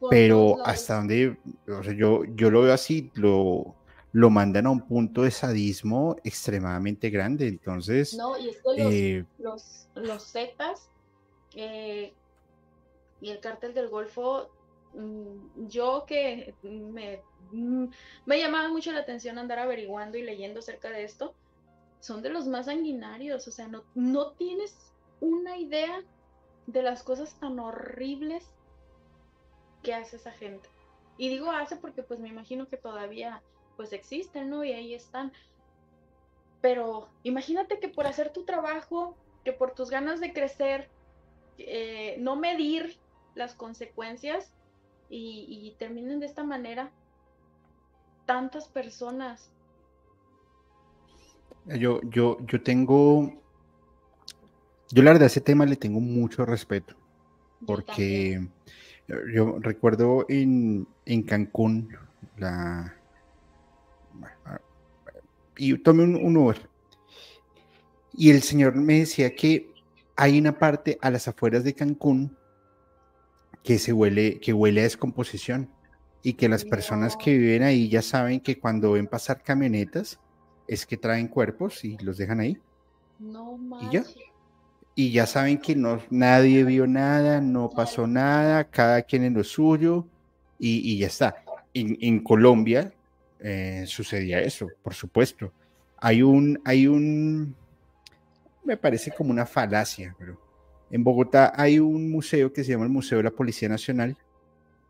Pero 0.09 0.57
hasta 0.65 0.97
donde, 0.97 1.39
o 1.69 1.83
sea, 1.83 1.93
yo, 1.93 2.25
yo 2.35 2.51
lo 2.51 2.63
veo 2.63 2.73
así, 2.73 3.11
lo, 3.15 3.75
lo 4.13 4.31
mandan 4.31 4.67
a 4.67 4.71
un 4.71 4.87
punto 4.87 5.23
de 5.23 5.31
sadismo 5.31 6.17
extremadamente 6.25 7.11
grande. 7.11 7.49
Entonces, 7.49 8.15
no, 8.15 8.39
y 8.39 8.49
es 8.49 8.57
que 8.57 8.83
los, 8.83 8.93
eh, 8.93 9.27
los, 9.39 9.89
los 9.95 10.33
Zetas 10.33 10.89
eh, 11.55 12.15
y 13.21 13.31
el 13.31 13.41
cártel 13.41 13.75
del 13.75 13.89
Golfo, 13.89 14.49
mm, 14.95 15.67
yo 15.69 16.05
que 16.07 16.55
me, 16.63 17.21
mm, 17.53 17.87
me 18.25 18.39
llamaba 18.39 18.69
mucho 18.69 18.93
la 18.93 19.01
atención 19.01 19.39
andar 19.39 19.59
averiguando 19.59 20.17
y 20.17 20.23
leyendo 20.23 20.61
acerca 20.61 20.91
de 20.91 21.05
esto, 21.05 21.35
son 22.01 22.23
de 22.23 22.31
los 22.31 22.47
más 22.47 22.67
sanguinarios, 22.67 23.47
o 23.47 23.51
sea, 23.51 23.69
no, 23.69 23.85
no 23.95 24.33
tienes 24.33 24.95
una 25.21 25.59
idea 25.59 26.03
de 26.67 26.83
las 26.83 27.03
cosas 27.03 27.39
tan 27.39 27.59
horribles 27.59 28.51
que 29.83 29.95
hace 29.95 30.17
esa 30.17 30.33
gente. 30.33 30.69
Y 31.17 31.29
digo 31.29 31.51
hace 31.51 31.77
porque 31.77 32.03
pues 32.03 32.21
me 32.21 32.29
imagino 32.29 32.69
que 32.69 32.77
todavía 32.77 33.43
pues 33.77 33.93
existen, 33.93 34.51
¿no? 34.51 34.65
Y 34.65 34.73
ahí 34.73 34.95
están. 34.95 35.33
Pero 36.61 37.09
imagínate 37.23 37.79
que 37.79 37.89
por 37.89 38.07
hacer 38.07 38.33
tu 38.33 38.45
trabajo, 38.45 39.17
que 39.45 39.53
por 39.53 39.73
tus 39.73 39.91
ganas 39.91 40.21
de 40.21 40.33
crecer, 40.33 40.89
eh, 41.59 42.17
no 42.19 42.37
medir 42.37 42.99
las 43.35 43.55
consecuencias 43.55 44.53
y, 45.09 45.47
y 45.49 45.75
terminen 45.79 46.21
de 46.21 46.27
esta 46.27 46.45
manera 46.45 46.91
tantas 48.31 48.69
personas. 48.69 49.51
Yo, 51.67 52.01
yo, 52.03 52.39
yo 52.47 52.63
tengo, 52.63 53.33
yo 54.91 55.03
la 55.03 55.11
verdad 55.11 55.25
a 55.25 55.27
ese 55.27 55.41
tema 55.41 55.67
le 55.67 55.77
tengo 55.77 56.01
mucho 56.01 56.47
respeto, 56.47 56.95
porque 57.67 58.41
yo, 58.41 58.49
recuerdo 59.61 60.27
en, 60.29 60.87
en, 61.07 61.23
Cancún, 61.23 61.89
la, 62.39 62.95
y 65.57 65.77
tomé 65.79 66.05
un, 66.05 66.17
un 66.17 66.37
Uber, 66.37 66.69
y 68.13 68.31
el 68.31 68.43
señor 68.43 68.75
me 68.77 69.01
decía 69.01 69.35
que 69.35 69.73
hay 70.17 70.39
una 70.39 70.59
parte 70.59 70.99
a 71.01 71.11
las 71.11 71.29
afueras 71.29 71.65
de 71.65 71.75
Cancún 71.75 72.37
que 73.63 73.79
se 73.79 73.93
huele, 73.93 74.41
que 74.41 74.53
huele 74.53 74.81
a 74.81 74.85
descomposición 74.85 75.71
y 76.23 76.35
que 76.35 76.49
las 76.49 76.65
personas 76.65 77.17
que 77.17 77.37
viven 77.37 77.63
ahí 77.63 77.89
ya 77.89 78.03
saben 78.03 78.41
que 78.41 78.59
cuando 78.59 78.93
ven 78.93 79.07
pasar 79.07 79.43
camionetas 79.43 80.21
es 80.67 80.87
que 80.87 80.97
traen 80.97 81.29
cuerpos 81.29 81.85
y 81.85 81.97
los 81.99 82.19
dejan 82.19 82.41
ahí. 82.41 82.59
No 83.19 83.59
y 83.83 83.95
ya. 83.95 84.05
Y 84.95 85.13
ya 85.13 85.27
saben 85.27 85.59
que 85.59 85.77
no, 85.77 86.01
nadie 86.11 86.65
vio 86.65 86.87
nada, 86.87 87.41
no 87.41 87.71
pasó 87.71 88.07
nada, 88.07 88.65
cada 88.65 89.03
quien 89.03 89.25
en 89.25 89.35
lo 89.35 89.45
suyo 89.45 90.07
y, 90.59 90.99
ya 90.99 91.07
está. 91.07 91.37
En, 91.73 92.23
Colombia 92.23 92.93
eh, 93.39 93.85
sucedía 93.87 94.41
eso, 94.41 94.69
por 94.83 94.95
supuesto. 94.95 95.53
Hay 95.99 96.23
un, 96.23 96.61
hay 96.65 96.87
un, 96.87 97.55
me 98.65 98.77
parece 98.77 99.11
como 99.13 99.31
una 99.31 99.47
falacia, 99.47 100.15
pero 100.19 100.39
en 100.91 101.05
Bogotá 101.05 101.53
hay 101.57 101.79
un 101.79 102.11
museo 102.11 102.53
que 102.53 102.65
se 102.65 102.73
llama 102.73 102.85
el 102.85 102.91
Museo 102.91 103.19
de 103.19 103.25
la 103.25 103.31
Policía 103.31 103.69
Nacional 103.69 104.17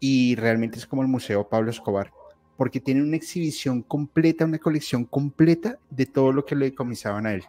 y 0.01 0.35
realmente 0.35 0.79
es 0.79 0.87
como 0.87 1.03
el 1.03 1.09
Museo 1.09 1.49
Pablo 1.49 1.71
Escobar, 1.71 2.11
porque 2.57 2.81
tiene 2.81 3.03
una 3.03 3.17
exhibición 3.17 3.83
completa, 3.83 4.47
una 4.47 4.59
colección 4.59 5.05
completa 5.05 5.79
de 5.91 6.07
todo 6.07 6.33
lo 6.33 6.45
que 6.45 6.57
le 6.57 6.67
decomisaban 6.67 7.27
a 7.27 7.35
él. 7.35 7.45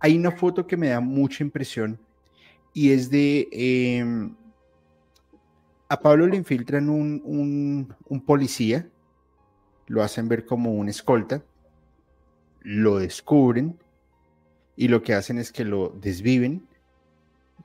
Hay 0.00 0.16
una 0.16 0.30
foto 0.30 0.66
que 0.66 0.76
me 0.76 0.88
da 0.88 1.00
mucha 1.00 1.42
impresión 1.42 1.98
y 2.72 2.92
es 2.92 3.10
de... 3.10 3.48
Em, 3.52 4.34
a 5.90 6.00
Pablo 6.00 6.26
le 6.26 6.36
infiltran 6.36 6.90
un, 6.90 7.94
un 8.08 8.20
policía, 8.20 8.86
lo 9.86 10.02
hacen 10.02 10.28
ver 10.28 10.44
como 10.44 10.72
un 10.72 10.90
escolta, 10.90 11.42
lo 12.60 12.98
descubren 12.98 13.78
y 14.76 14.88
lo 14.88 15.02
que 15.02 15.14
hacen 15.14 15.38
es 15.38 15.50
que 15.50 15.64
lo 15.64 15.88
desviven, 15.88 16.68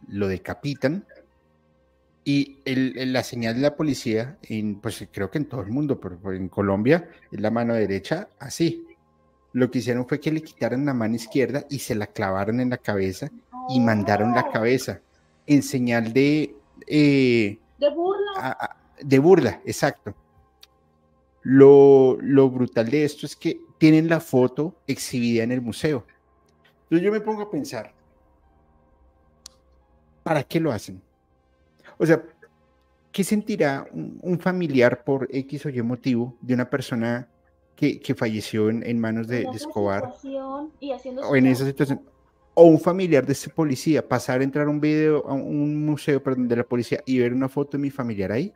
lo 0.07 0.27
decapitan 0.29 1.05
y 2.25 2.59
la 2.65 3.23
señal 3.23 3.55
de 3.55 3.61
la 3.61 3.75
policía, 3.75 4.37
en, 4.43 4.79
pues 4.79 5.05
creo 5.11 5.29
que 5.29 5.39
en 5.39 5.45
todo 5.45 5.61
el 5.61 5.69
mundo, 5.69 5.99
pero 5.99 6.31
en 6.31 6.47
Colombia 6.47 7.09
es 7.31 7.39
la 7.39 7.51
mano 7.51 7.73
derecha 7.73 8.29
así. 8.39 8.85
Lo 9.53 9.69
que 9.71 9.79
hicieron 9.79 10.07
fue 10.07 10.19
que 10.19 10.31
le 10.31 10.41
quitaron 10.41 10.85
la 10.85 10.93
mano 10.93 11.15
izquierda 11.15 11.65
y 11.69 11.79
se 11.79 11.95
la 11.95 12.07
clavaron 12.07 12.59
en 12.59 12.69
la 12.69 12.77
cabeza 12.77 13.29
y 13.69 13.79
mandaron 13.79 14.33
la 14.33 14.49
cabeza 14.51 14.99
en 15.47 15.63
señal 15.63 16.11
de... 16.11 16.55
Eh, 16.87 17.59
de 17.77 17.89
burla. 17.89 18.77
de 18.99 19.19
burla, 19.19 19.61
exacto. 19.65 20.15
Lo, 21.43 22.17
lo 22.21 22.49
brutal 22.49 22.89
de 22.89 23.05
esto 23.05 23.25
es 23.25 23.35
que 23.35 23.59
tienen 23.77 24.09
la 24.09 24.19
foto 24.19 24.75
exhibida 24.87 25.43
en 25.43 25.51
el 25.51 25.61
museo. 25.61 26.05
Entonces 26.83 27.05
yo 27.05 27.11
me 27.11 27.21
pongo 27.21 27.41
a 27.41 27.51
pensar, 27.51 27.93
¿para 30.23 30.43
qué 30.43 30.59
lo 30.59 30.71
hacen? 30.71 31.01
O 31.97 32.05
sea, 32.05 32.23
¿qué 33.11 33.23
sentirá 33.23 33.87
un, 33.91 34.39
familiar 34.39 35.03
por 35.03 35.27
X 35.31 35.65
o 35.65 35.69
Y 35.69 35.81
motivo 35.81 36.35
de 36.41 36.53
una 36.53 36.69
persona 36.69 37.27
que, 37.75 38.15
falleció 38.15 38.69
en, 38.69 38.99
manos 38.99 39.27
de, 39.27 39.43
Escobar? 39.53 40.13
o 40.23 41.35
en 41.35 41.47
esa 41.47 41.65
situación. 41.65 42.01
O 42.55 42.65
un 42.65 42.79
familiar 42.79 43.25
de 43.25 43.33
ese 43.33 43.49
policía, 43.49 44.07
pasar 44.07 44.41
a 44.41 44.43
entrar 44.43 44.67
a 44.67 44.69
un 44.69 44.79
video, 44.79 45.27
a 45.27 45.33
un 45.33 45.85
museo 45.85 46.21
perdón, 46.21 46.47
de 46.47 46.55
la 46.55 46.63
policía 46.63 47.01
y 47.05 47.17
ver 47.17 47.33
una 47.33 47.49
foto 47.49 47.77
de 47.77 47.79
mi 47.79 47.89
familiar 47.89 48.31
ahí, 48.31 48.53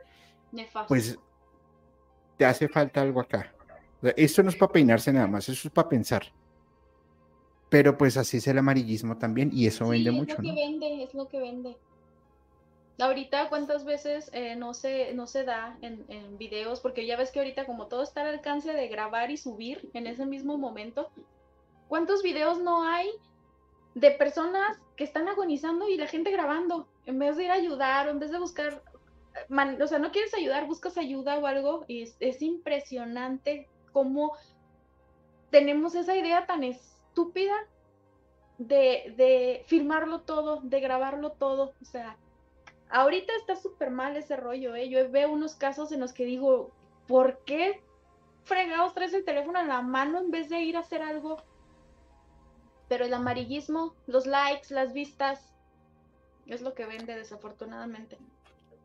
pues 0.87 1.17
te 2.37 2.45
hace 2.45 2.67
falta 2.67 3.01
algo 3.01 3.19
acá. 3.19 3.53
esto 4.15 4.43
no 4.43 4.49
es 4.49 4.55
para 4.55 4.71
peinarse 4.71 5.11
nada 5.11 5.27
más, 5.27 5.49
eso 5.49 5.67
es 5.67 5.73
para 5.73 5.89
pensar. 5.89 6.23
Pero 7.69 7.97
pues 7.97 8.15
así 8.17 8.37
es 8.37 8.47
el 8.47 8.59
amarillismo 8.59 9.17
también 9.17 9.49
y 9.51 9.65
eso 9.65 9.87
vende 9.87 10.11
mucho. 10.11 10.33
Es 10.33 10.37
lo 10.37 10.43
que 10.43 10.53
vende, 10.53 11.03
es 11.03 11.13
lo 11.13 11.27
que 11.27 11.39
vende. 11.39 11.77
Ahorita 12.99 13.49
cuántas 13.49 13.85
veces 13.85 14.31
eh, 14.33 14.55
no, 14.55 14.73
se, 14.73 15.13
no 15.13 15.27
se 15.27 15.43
da 15.43 15.77
en, 15.81 16.37
videos, 16.37 16.79
porque 16.79 17.05
ya 17.05 17.15
ves 17.15 17.31
que 17.31 17.39
ahorita 17.39 17.65
como 17.65 17.87
todo 17.87 18.01
está 18.01 18.21
al 18.21 18.27
alcance 18.27 18.73
de 18.73 18.87
grabar 18.87 19.29
y 19.29 19.37
subir 19.37 19.89
en 19.93 20.07
ese 20.07 20.25
mismo 20.25 20.57
momento, 20.57 21.11
¿cuántos 21.87 22.23
videos 22.23 22.59
no 22.59 22.83
hay 22.83 23.09
de 23.93 24.11
personas 24.11 24.79
que 24.95 25.03
están 25.03 25.27
agonizando 25.27 25.87
y 25.87 25.97
la 25.97 26.07
gente 26.07 26.31
grabando? 26.31 26.87
En 27.05 27.19
vez 27.19 27.37
de 27.37 27.45
ir 27.45 27.51
a 27.51 27.55
ayudar, 27.55 28.09
en 28.09 28.17
vez 28.17 28.31
de 28.31 28.39
buscar, 28.39 28.81
o 29.81 29.87
sea, 29.87 29.99
no 29.99 30.11
quieres 30.11 30.33
ayudar, 30.33 30.65
buscas 30.65 30.97
ayuda 30.97 31.37
o 31.37 31.45
algo, 31.45 31.85
es, 31.87 32.17
es 32.19 32.41
impresionante 32.41 33.67
cómo 33.91 34.33
tenemos 35.51 35.93
esa 35.93 36.17
idea 36.17 36.47
tan 36.47 36.63
estúpida 36.63 37.55
de, 38.57 39.13
de 39.15 39.63
filmarlo 39.67 40.21
todo, 40.21 40.61
de 40.63 40.79
grabarlo 40.79 41.31
todo. 41.33 41.73
O 41.79 41.85
sea, 41.85 42.17
ahorita 42.89 43.33
está 43.39 43.55
súper 43.55 43.91
mal 43.91 44.15
ese 44.17 44.35
rollo, 44.35 44.75
¿eh? 44.75 44.89
Yo 44.89 45.09
veo 45.09 45.31
unos 45.31 45.55
casos 45.55 45.91
en 45.91 45.99
los 45.99 46.13
que 46.13 46.25
digo, 46.25 46.71
¿por 47.07 47.39
qué 47.45 47.81
fregados 48.43 48.93
traes 48.93 49.13
el 49.13 49.25
teléfono 49.25 49.59
en 49.59 49.67
la 49.67 49.81
mano 49.81 50.19
en 50.19 50.31
vez 50.31 50.49
de 50.49 50.61
ir 50.61 50.77
a 50.77 50.81
hacer 50.81 51.01
algo? 51.01 51.37
Pero 52.87 53.05
el 53.05 53.13
amarillismo, 53.13 53.93
los 54.05 54.25
likes, 54.25 54.73
las 54.73 54.93
vistas, 54.93 55.53
es 56.45 56.61
lo 56.61 56.73
que 56.73 56.85
vende 56.85 57.15
desafortunadamente. 57.15 58.17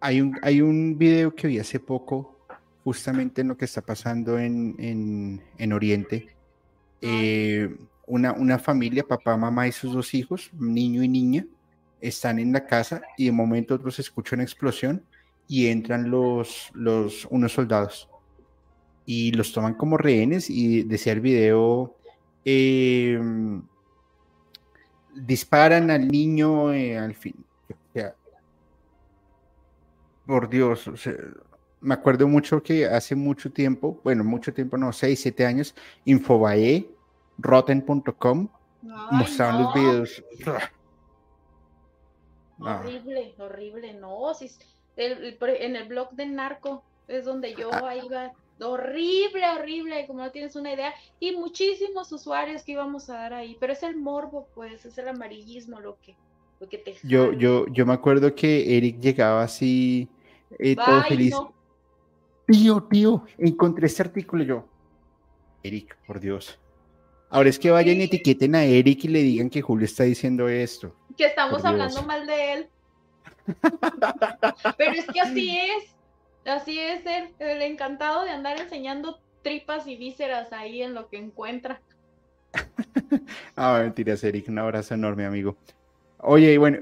Hay 0.00 0.20
un, 0.20 0.36
hay 0.42 0.60
un 0.60 0.98
video 0.98 1.32
que 1.34 1.46
vi 1.46 1.60
hace 1.60 1.78
poco, 1.78 2.36
justamente 2.82 3.42
en 3.42 3.48
lo 3.48 3.56
que 3.56 3.66
está 3.66 3.80
pasando 3.80 4.38
en, 4.38 4.74
en, 4.78 5.40
en 5.58 5.72
Oriente. 5.72 6.34
Eh, 7.00 7.72
una, 8.06 8.32
una 8.32 8.58
familia, 8.58 9.04
papá, 9.04 9.36
mamá 9.36 9.68
y 9.68 9.72
sus 9.72 9.92
dos 9.92 10.12
hijos, 10.14 10.50
niño 10.54 11.04
y 11.04 11.08
niña, 11.08 11.46
están 12.02 12.38
en 12.38 12.52
la 12.52 12.66
casa 12.66 13.00
y 13.16 13.26
de 13.26 13.32
momento 13.32 13.74
otros 13.74 13.98
escuchan 13.98 14.38
una 14.38 14.44
explosión 14.44 15.04
y 15.48 15.68
entran 15.68 16.10
los, 16.10 16.70
los, 16.74 17.26
unos 17.30 17.52
soldados 17.52 18.08
y 19.06 19.32
los 19.32 19.52
toman 19.52 19.74
como 19.74 19.96
rehenes 19.96 20.50
y 20.50 20.82
decía 20.82 21.12
el 21.12 21.20
video, 21.20 21.96
em, 22.44 23.62
disparan 25.14 25.90
al 25.90 26.08
niño 26.08 26.72
eh, 26.72 26.98
al 26.98 27.14
fin. 27.14 27.34
por 30.24 30.48
Dios, 30.48 30.88
me 31.80 31.94
acuerdo 31.94 32.28
mucho 32.28 32.62
que 32.62 32.86
hace 32.86 33.14
mucho 33.14 33.52
tiempo, 33.52 34.00
bueno, 34.04 34.22
mucho 34.24 34.54
tiempo, 34.54 34.78
no, 34.78 34.92
6, 34.92 35.20
7 35.20 35.44
años, 35.44 35.74
Infobae, 36.04 36.88
rotten.com, 37.38 38.48
mostraban 39.10 39.62
los 39.64 39.74
videos. 39.74 40.24
Horrible, 42.64 43.34
horrible, 43.38 43.94
no, 43.94 44.34
si, 44.34 44.50
en 44.96 45.76
el 45.76 45.88
blog 45.88 46.10
de 46.12 46.26
Narco 46.26 46.82
es 47.08 47.24
donde 47.24 47.54
yo 47.54 47.70
ah. 47.72 47.94
iba 47.96 48.32
horrible, 48.64 49.42
horrible, 49.48 50.06
como 50.06 50.20
no 50.20 50.30
tienes 50.30 50.56
una 50.56 50.72
idea, 50.72 50.94
y 51.20 51.32
muchísimos 51.32 52.12
usuarios 52.12 52.62
que 52.62 52.72
íbamos 52.72 53.08
a 53.10 53.14
dar 53.14 53.34
ahí, 53.34 53.56
pero 53.58 53.72
es 53.72 53.82
el 53.82 53.96
morbo, 53.96 54.48
pues, 54.54 54.84
es 54.84 54.96
el 54.98 55.08
amarillismo 55.08 55.80
lo 55.80 55.98
que, 56.00 56.14
lo 56.60 56.68
que 56.68 56.78
te... 56.78 56.94
Yo, 57.02 57.32
yo, 57.32 57.66
yo 57.68 57.86
me 57.86 57.92
acuerdo 57.92 58.34
que 58.34 58.76
Eric 58.76 59.00
llegaba 59.00 59.42
así, 59.42 60.08
eh, 60.58 60.76
todo 60.76 61.02
feliz. 61.04 61.34
Tío, 62.46 62.82
tío, 62.84 63.24
encontré 63.38 63.86
este 63.86 64.02
artículo 64.02 64.44
yo. 64.44 64.64
Eric, 65.62 65.96
por 66.06 66.20
Dios. 66.20 66.58
Ahora 67.32 67.48
es 67.48 67.58
que 67.58 67.70
vayan 67.70 67.96
y 67.96 68.02
etiqueten 68.02 68.54
a 68.54 68.62
Eric 68.62 69.04
y 69.04 69.08
le 69.08 69.22
digan 69.22 69.48
que 69.48 69.62
Julio 69.62 69.86
está 69.86 70.04
diciendo 70.04 70.50
esto. 70.50 70.94
Que 71.16 71.24
estamos 71.24 71.64
hablando 71.64 72.02
mal 72.02 72.26
de 72.26 72.52
él. 72.52 72.68
Pero 74.76 74.92
es 74.92 75.06
que 75.06 75.18
así 75.18 75.58
es. 75.58 75.96
Así 76.44 76.78
es 76.78 77.00
el, 77.38 77.62
encantado 77.62 78.24
de 78.24 78.30
andar 78.32 78.60
enseñando 78.60 79.18
tripas 79.40 79.86
y 79.86 79.96
vísceras 79.96 80.52
ahí 80.52 80.82
en 80.82 80.92
lo 80.92 81.08
que 81.08 81.16
encuentra. 81.16 81.80
ah, 83.56 83.78
mentiras, 83.82 84.22
Eric. 84.24 84.48
Un 84.48 84.58
abrazo 84.58 84.92
enorme, 84.92 85.24
amigo. 85.24 85.56
Oye, 86.18 86.52
y 86.52 86.58
bueno, 86.58 86.80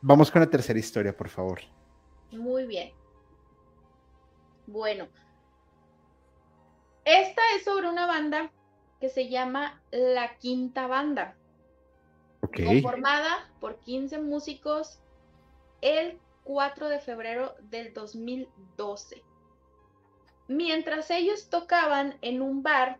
vamos 0.00 0.30
con 0.30 0.42
la 0.42 0.48
tercera 0.48 0.78
historia, 0.78 1.16
por 1.16 1.28
favor. 1.28 1.58
Muy 2.30 2.66
bien. 2.66 2.92
Bueno, 4.68 5.08
esta 7.04 7.42
es 7.56 7.64
sobre 7.64 7.88
una 7.88 8.06
banda 8.06 8.52
que 9.00 9.08
se 9.08 9.28
llama 9.28 9.80
La 9.90 10.36
Quinta 10.36 10.86
Banda. 10.86 11.36
Conformada 12.40 13.50
por 13.60 13.78
15 13.80 14.18
músicos 14.18 15.00
el 15.80 16.18
4 16.44 16.88
de 16.88 16.98
febrero 16.98 17.54
del 17.62 17.92
2012. 17.92 19.22
Mientras 20.48 21.10
ellos 21.10 21.50
tocaban 21.50 22.16
en 22.22 22.40
un 22.40 22.62
bar 22.62 22.98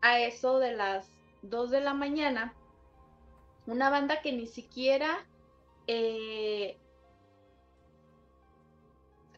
a 0.00 0.18
eso 0.20 0.58
de 0.58 0.72
las 0.72 1.10
2 1.42 1.70
de 1.70 1.80
la 1.80 1.94
mañana, 1.94 2.54
una 3.66 3.90
banda 3.90 4.22
que 4.22 4.32
ni 4.32 4.46
siquiera 4.46 5.26
eh, 5.86 6.78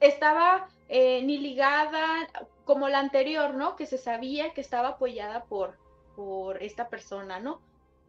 estaba 0.01 0.69
eh, 0.89 1.23
ni 1.23 1.39
ligada 1.39 2.07
como 2.65 2.89
la 2.89 3.01
anterior, 3.01 3.55
¿no? 3.55 3.77
Que 3.77 3.87
se 3.87 3.99
sabía 3.99 4.53
que 4.55 4.61
estaba 4.61 4.89
apoyada 4.89 5.45
por, 5.45 5.77
por 6.17 6.63
esta 6.63 6.89
persona, 6.89 7.41
¿no? 7.41 7.61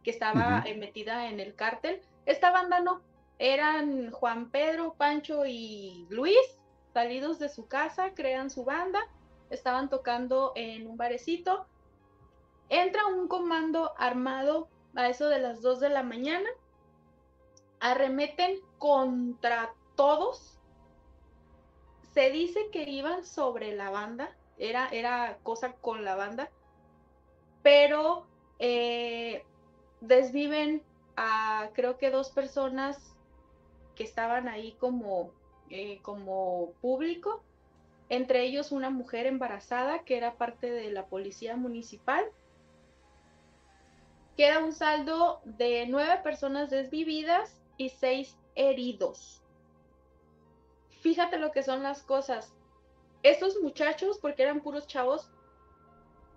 Que 0.02 0.10
estaba 0.10 0.62
eh, 0.66 0.74
metida 0.76 1.28
en 1.28 1.40
el 1.40 1.54
cártel. 1.54 2.00
Esta 2.26 2.50
banda 2.50 2.80
no, 2.80 3.02
eran 3.38 4.10
Juan 4.12 4.50
Pedro, 4.50 4.94
Pancho 4.94 5.44
y 5.46 6.06
Luis, 6.10 6.58
salidos 6.92 7.38
de 7.38 7.48
su 7.48 7.66
casa, 7.66 8.14
crean 8.14 8.50
su 8.50 8.64
banda, 8.64 9.00
estaban 9.50 9.90
tocando 9.90 10.52
en 10.54 10.86
un 10.86 10.96
barecito. 10.96 11.66
Entra 12.68 13.06
un 13.06 13.28
comando 13.28 13.92
armado 13.98 14.68
a 14.94 15.08
eso 15.08 15.28
de 15.28 15.40
las 15.40 15.60
2 15.60 15.80
de 15.80 15.88
la 15.90 16.02
mañana, 16.02 16.48
arremeten 17.80 18.60
contra 18.78 19.74
todos. 19.96 20.58
Se 22.12 22.30
dice 22.30 22.70
que 22.70 22.88
iban 22.88 23.24
sobre 23.24 23.74
la 23.74 23.90
banda, 23.90 24.34
era, 24.56 24.88
era 24.88 25.38
cosa 25.42 25.72
con 25.72 26.04
la 26.04 26.14
banda, 26.14 26.50
pero 27.64 28.26
eh, 28.58 29.42
desviven 30.02 30.82
a 31.16 31.70
creo 31.72 31.96
que 31.96 32.10
dos 32.10 32.28
personas 32.28 33.16
que 33.96 34.04
estaban 34.04 34.48
ahí 34.48 34.72
como, 34.72 35.30
eh, 35.70 35.98
como 36.02 36.72
público, 36.82 37.42
entre 38.10 38.42
ellos 38.42 38.70
una 38.70 38.90
mujer 38.90 39.26
embarazada 39.26 40.04
que 40.04 40.18
era 40.18 40.34
parte 40.34 40.70
de 40.70 40.90
la 40.90 41.06
policía 41.06 41.56
municipal. 41.56 42.26
Queda 44.36 44.58
un 44.62 44.72
saldo 44.72 45.40
de 45.44 45.86
nueve 45.88 46.20
personas 46.22 46.68
desvividas 46.68 47.62
y 47.78 47.88
seis 47.88 48.36
heridos. 48.56 49.42
Fíjate 51.00 51.38
lo 51.38 51.50
que 51.50 51.62
son 51.62 51.82
las 51.82 52.02
cosas. 52.02 52.54
Estos 53.22 53.58
muchachos, 53.62 54.18
porque 54.18 54.42
eran 54.42 54.60
puros 54.60 54.86
chavos, 54.86 55.30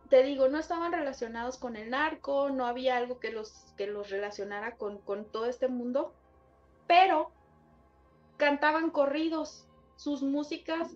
te 0.09 0.23
digo, 0.23 0.47
no 0.47 0.57
estaban 0.57 0.91
relacionados 0.91 1.57
con 1.57 1.75
el 1.75 1.89
narco, 1.89 2.49
no 2.49 2.65
había 2.65 2.97
algo 2.97 3.19
que 3.19 3.31
los, 3.31 3.51
que 3.77 3.87
los 3.87 4.09
relacionara 4.09 4.75
con, 4.75 4.99
con 4.99 5.25
todo 5.25 5.45
este 5.45 5.67
mundo, 5.67 6.13
pero 6.87 7.31
cantaban 8.37 8.89
corridos, 8.89 9.67
sus 9.95 10.21
músicas, 10.21 10.95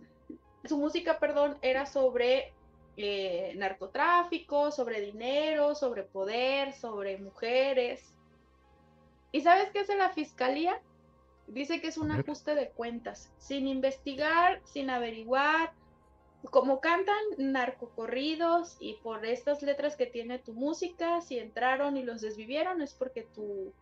su 0.66 0.78
música, 0.78 1.20
perdón, 1.20 1.58
era 1.62 1.86
sobre 1.86 2.54
eh, 2.98 3.54
narcotráfico, 3.58 4.72
sobre 4.72 5.02
dinero, 5.02 5.76
sobre 5.76 6.04
poder, 6.04 6.74
sobre 6.74 7.18
mujeres. 7.18 8.14
¿Y 9.32 9.42
sabes 9.42 9.72
qué 9.72 9.80
hace 9.80 9.96
la 9.96 10.10
fiscalía? 10.10 10.82
Dice 11.48 11.82
que 11.82 11.88
es 11.88 11.98
un 11.98 12.12
ajuste 12.12 12.54
de 12.54 12.70
cuentas, 12.70 13.32
sin 13.38 13.68
investigar, 13.68 14.62
sin 14.64 14.90
averiguar. 14.90 15.74
Como 16.50 16.82
cantan 16.82 17.16
narcocorridos 17.38 18.78
y 18.80 18.96
por 19.04 19.26
estas 19.26 19.62
letras 19.62 19.96
que 19.96 20.08
tiene 20.08 20.40
tu 20.40 20.54
música, 20.54 21.22
si 21.22 21.38
entraron 21.38 21.98
y 21.98 22.04
los 22.04 22.22
desvivieron 22.22 22.82
es 22.82 22.94
porque 22.94 23.24
tu, 23.24 23.74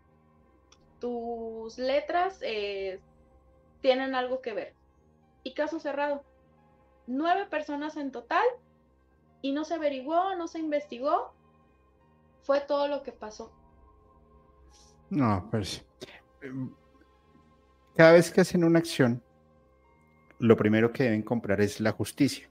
tus 0.99 1.77
letras 1.77 2.39
eh, 2.41 2.99
tienen 3.81 4.13
algo 4.13 4.41
que 4.41 4.53
ver. 4.53 4.73
Y 5.43 5.53
caso 5.53 5.79
cerrado. 5.79 6.23
Nueve 7.07 7.45
personas 7.45 7.97
en 7.97 8.11
total 8.11 8.45
y 9.41 9.51
no 9.51 9.63
se 9.63 9.75
averiguó, 9.75 10.35
no 10.35 10.47
se 10.47 10.59
investigó. 10.59 11.33
Fue 12.41 12.61
todo 12.61 12.87
lo 12.87 13.03
que 13.03 13.11
pasó. 13.11 13.51
No, 15.09 15.47
pues 15.49 15.83
cada 17.95 18.13
vez 18.13 18.31
que 18.31 18.41
hacen 18.41 18.63
una 18.63 18.79
acción, 18.79 19.23
lo 20.39 20.57
primero 20.57 20.91
que 20.91 21.03
deben 21.03 21.21
comprar 21.21 21.61
es 21.61 21.79
la 21.79 21.91
justicia. 21.91 22.49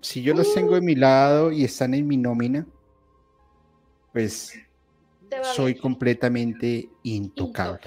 Si 0.00 0.22
yo 0.22 0.34
los 0.34 0.54
tengo 0.54 0.74
de 0.74 0.80
mi 0.80 0.94
lado 0.94 1.50
y 1.50 1.64
están 1.64 1.94
en 1.94 2.06
mi 2.06 2.16
nómina, 2.16 2.66
pues 4.12 4.58
soy 5.54 5.74
completamente 5.74 6.88
intocable. 7.02 7.80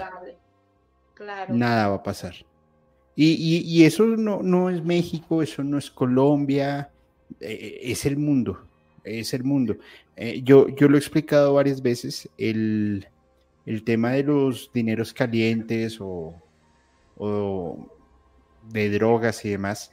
Nada 1.48 1.88
va 1.88 1.96
a 1.96 2.02
pasar. 2.02 2.34
Y, 3.16 3.84
eso 3.84 4.06
no, 4.06 4.42
no, 4.42 4.70
es 4.70 4.82
México, 4.82 5.42
eso 5.42 5.62
no 5.62 5.76
es 5.76 5.90
Colombia, 5.90 6.90
eh, 7.40 7.80
es 7.82 8.06
el 8.06 8.16
mundo, 8.16 8.64
es 9.04 9.34
el 9.34 9.44
mundo. 9.44 9.76
Eh, 10.16 10.40
yo, 10.42 10.68
yo 10.68 10.88
lo 10.88 10.96
he 10.96 10.98
explicado 10.98 11.54
varias 11.54 11.82
veces, 11.82 12.28
el, 12.38 13.06
tema 13.84 14.12
de 14.12 14.22
los 14.24 14.70
dineros 14.72 15.12
calientes 15.12 15.98
o, 16.00 16.34
de 18.70 18.90
drogas 18.90 19.44
y 19.44 19.50
demás 19.50 19.92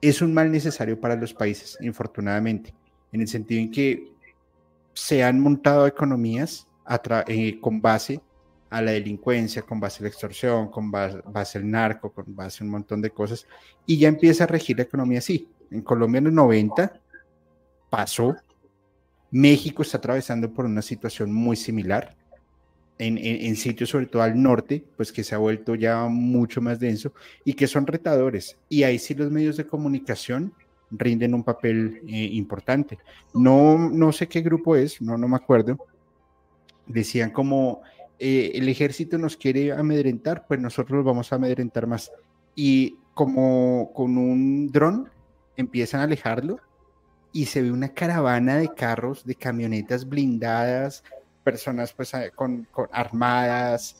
es 0.00 0.22
un 0.22 0.32
mal 0.32 0.50
necesario 0.50 0.98
para 0.98 1.16
los 1.16 1.34
países, 1.34 1.76
infortunadamente, 1.80 2.74
en 3.12 3.20
el 3.20 3.28
sentido 3.28 3.60
en 3.60 3.70
que 3.70 4.12
se 4.94 5.22
han 5.22 5.40
montado 5.40 5.86
economías 5.86 6.66
eh, 7.26 7.60
con 7.60 7.80
base 7.80 8.20
a 8.70 8.80
la 8.80 8.92
delincuencia, 8.92 9.62
con 9.62 9.80
base 9.80 9.98
a 9.98 10.02
la 10.02 10.08
extorsión, 10.08 10.70
con 10.70 10.90
base, 10.90 11.58
al 11.58 11.70
narco, 11.70 12.12
con 12.12 12.34
base 12.34 12.62
a 12.62 12.64
un 12.64 12.70
montón 12.70 13.02
de 13.02 13.10
cosas, 13.10 13.46
y 13.84 13.98
ya 13.98 14.08
empieza 14.08 14.44
a 14.44 14.46
regir 14.46 14.76
la 14.76 14.84
economía 14.84 15.18
así. 15.18 15.48
En 15.70 15.82
Colombia 15.82 16.18
en 16.18 16.24
los 16.24 16.32
90 16.32 17.00
pasó, 17.90 18.36
México 19.30 19.82
está 19.82 19.98
atravesando 19.98 20.52
por 20.52 20.64
una 20.64 20.82
situación 20.82 21.32
muy 21.32 21.56
similar, 21.56 22.16
en, 23.00 23.56
sitios 23.56 23.90
sobre 23.90 24.06
todo 24.06 24.22
al 24.22 24.40
norte, 24.40 24.84
pues 24.96 25.12
que 25.12 25.24
se 25.24 25.34
ha 25.34 25.38
vuelto 25.38 25.74
ya 25.74 26.04
mucho 26.06 26.60
más 26.60 26.78
denso 26.78 27.12
y 27.44 27.54
que 27.54 27.66
son 27.66 27.86
retadores. 27.86 28.56
Y 28.68 28.82
ahí 28.82 28.98
sí 28.98 29.14
los 29.14 29.30
medios 29.30 29.56
de 29.56 29.66
comunicación 29.66 30.52
rinden 30.90 31.34
un 31.34 31.42
papel 31.42 32.02
eh, 32.06 32.28
importante. 32.32 32.98
No, 33.32 33.78
no 33.90 34.12
sé 34.12 34.28
qué 34.28 34.42
grupo 34.42 34.76
es, 34.76 35.00
no, 35.00 35.16
no 35.16 35.28
me 35.28 35.36
acuerdo. 35.36 35.78
Decían 36.86 37.30
como 37.30 37.82
eh, 38.18 38.52
el 38.54 38.68
ejército 38.68 39.16
nos 39.16 39.36
quiere 39.36 39.72
amedrentar, 39.72 40.44
pues 40.46 40.60
nosotros 40.60 40.98
los 40.98 41.04
vamos 41.06 41.32
a 41.32 41.36
amedrentar 41.36 41.86
más. 41.86 42.12
Y 42.54 42.96
como 43.14 43.92
con 43.94 44.18
un 44.18 44.70
dron 44.70 45.08
empiezan 45.56 46.00
a 46.00 46.04
alejarlo 46.04 46.58
y 47.32 47.46
se 47.46 47.62
ve 47.62 47.70
una 47.70 47.90
caravana 47.90 48.56
de 48.56 48.74
carros, 48.74 49.24
de 49.24 49.36
camionetas 49.36 50.08
blindadas, 50.08 51.04
personas 51.50 51.92
pues 51.92 52.12
con, 52.34 52.66
armadas, 52.92 53.96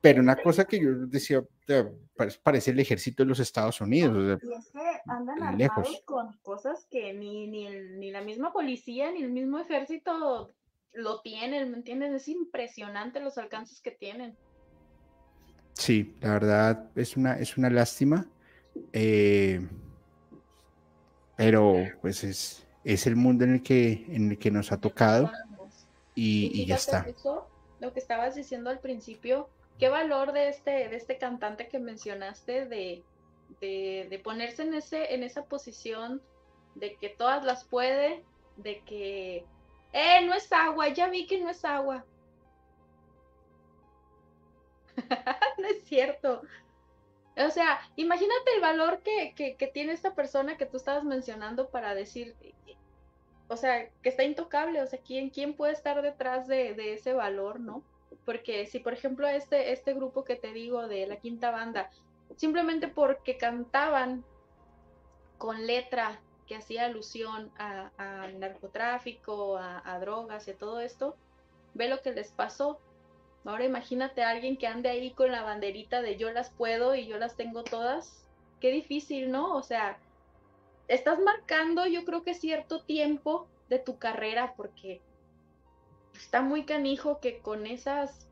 pero 0.00 0.20
una 0.20 0.36
cosa 0.36 0.64
que 0.64 0.80
yo 0.80 1.06
decía, 1.06 1.42
parece 2.42 2.70
el 2.70 2.80
ejército 2.80 3.22
de 3.22 3.28
los 3.28 3.40
Estados 3.40 3.80
Unidos. 3.80 4.40
andan 5.06 5.42
armados 5.42 6.02
con 6.04 6.32
cosas 6.42 6.86
que 6.90 7.12
ni, 7.12 7.46
ni, 7.46 7.68
ni 7.98 8.10
la 8.10 8.22
misma 8.22 8.52
policía 8.52 9.10
ni 9.12 9.22
el 9.22 9.30
mismo 9.30 9.58
ejército 9.58 10.50
lo 10.94 11.20
tienen, 11.20 11.70
¿me 11.70 11.76
entiendes? 11.78 12.12
Es 12.12 12.28
impresionante 12.28 13.20
los 13.20 13.38
alcances 13.38 13.80
que 13.80 13.92
tienen. 13.92 14.36
Sí, 15.74 16.14
la 16.20 16.32
verdad 16.32 16.90
es 16.96 17.16
una, 17.16 17.34
es 17.38 17.56
una 17.56 17.70
lástima. 17.70 18.26
Eh, 18.92 19.66
pero 21.36 21.76
pues 22.00 22.24
es, 22.24 22.66
es 22.84 23.06
el 23.06 23.16
mundo 23.16 23.44
en 23.44 23.54
el 23.54 23.62
que, 23.62 24.06
en 24.08 24.30
el 24.30 24.38
que 24.38 24.50
nos 24.50 24.72
ha 24.72 24.80
tocado 24.80 25.30
y, 26.14 26.66
ya 26.66 26.76
está. 26.76 27.06
lo 27.80 27.92
que 27.92 28.00
estabas 28.00 28.34
diciendo 28.34 28.70
al 28.70 28.80
principio, 28.80 29.48
qué 29.78 29.88
valor 29.88 30.32
de 30.32 30.48
este, 30.48 30.88
de 30.88 30.96
este 30.96 31.18
cantante 31.18 31.68
que 31.68 31.78
mencionaste 31.78 32.66
de, 32.66 33.02
de, 33.60 34.20
ponerse 34.22 34.62
en, 34.62 34.74
ese, 34.74 35.14
en 35.14 35.22
esa 35.22 35.44
posición 35.44 36.22
de 36.74 36.96
que 36.96 37.08
todas 37.08 37.44
las 37.44 37.64
puede, 37.64 38.22
de 38.56 38.80
que, 38.80 39.44
eh, 39.92 40.26
no 40.26 40.34
es 40.34 40.50
agua, 40.52 40.88
ya 40.88 41.08
vi 41.08 41.26
que 41.26 41.40
no 41.40 41.50
es 41.50 41.64
agua. 41.64 42.04
no 45.58 45.66
es 45.66 45.82
cierto. 45.84 46.42
O 47.36 47.50
sea, 47.50 47.80
imagínate 47.96 48.54
el 48.54 48.60
valor 48.60 49.00
que, 49.02 49.34
que, 49.34 49.66
tiene 49.68 49.92
esta 49.92 50.14
persona 50.14 50.56
que 50.56 50.66
tú 50.66 50.76
estabas 50.76 51.04
mencionando 51.04 51.70
para 51.70 51.94
decir, 51.94 52.36
o 53.52 53.56
sea, 53.56 53.88
que 54.02 54.08
está 54.08 54.24
intocable, 54.24 54.80
o 54.82 54.86
sea, 54.86 54.98
¿quién, 55.00 55.30
quién 55.30 55.54
puede 55.54 55.72
estar 55.72 56.00
detrás 56.02 56.46
de, 56.48 56.94
ese 56.94 57.12
valor, 57.12 57.60
no? 57.60 57.82
Porque 58.24 58.66
si, 58.66 58.78
por 58.78 58.92
ejemplo, 58.92 59.28
este, 59.28 59.72
este 59.72 59.94
grupo 59.94 60.24
que 60.24 60.36
te 60.36 60.52
digo 60.52 60.88
de 60.88 61.06
la 61.06 61.16
quinta 61.16 61.50
banda, 61.50 61.90
simplemente 62.36 62.88
porque 62.88 63.36
cantaban 63.36 64.24
con 65.38 65.66
letra 65.66 66.20
que 66.46 66.56
hacía 66.56 66.86
alusión 66.86 67.50
al 67.58 68.38
narcotráfico, 68.38 69.56
a, 69.56 69.82
a 69.84 69.98
drogas 69.98 70.46
y 70.48 70.52
a 70.52 70.58
todo 70.58 70.80
esto, 70.80 71.16
ve 71.74 71.88
lo 71.88 72.00
que 72.02 72.12
les 72.12 72.30
pasó, 72.30 72.78
Ahora 73.44 73.64
imagínate 73.64 74.22
a 74.22 74.30
alguien 74.30 74.56
que 74.56 74.68
ande 74.68 74.88
ahí 74.88 75.10
con 75.10 75.32
la 75.32 75.42
banderita 75.42 76.00
de 76.00 76.16
yo 76.16 76.30
las 76.30 76.50
puedo 76.50 76.94
y 76.94 77.06
yo 77.06 77.18
las 77.18 77.36
tengo 77.36 77.64
todas. 77.64 78.24
Qué 78.60 78.70
difícil, 78.70 79.32
¿no? 79.32 79.56
O 79.56 79.62
sea, 79.62 79.98
estás 80.88 81.18
marcando 81.20 81.86
yo 81.86 82.04
creo 82.04 82.22
que 82.22 82.34
cierto 82.34 82.82
tiempo 82.82 83.48
de 83.68 83.78
tu 83.78 83.98
carrera 83.98 84.54
porque 84.56 85.00
está 86.14 86.42
muy 86.42 86.64
canijo 86.64 87.20
que 87.20 87.38
con 87.38 87.66
esas 87.66 88.28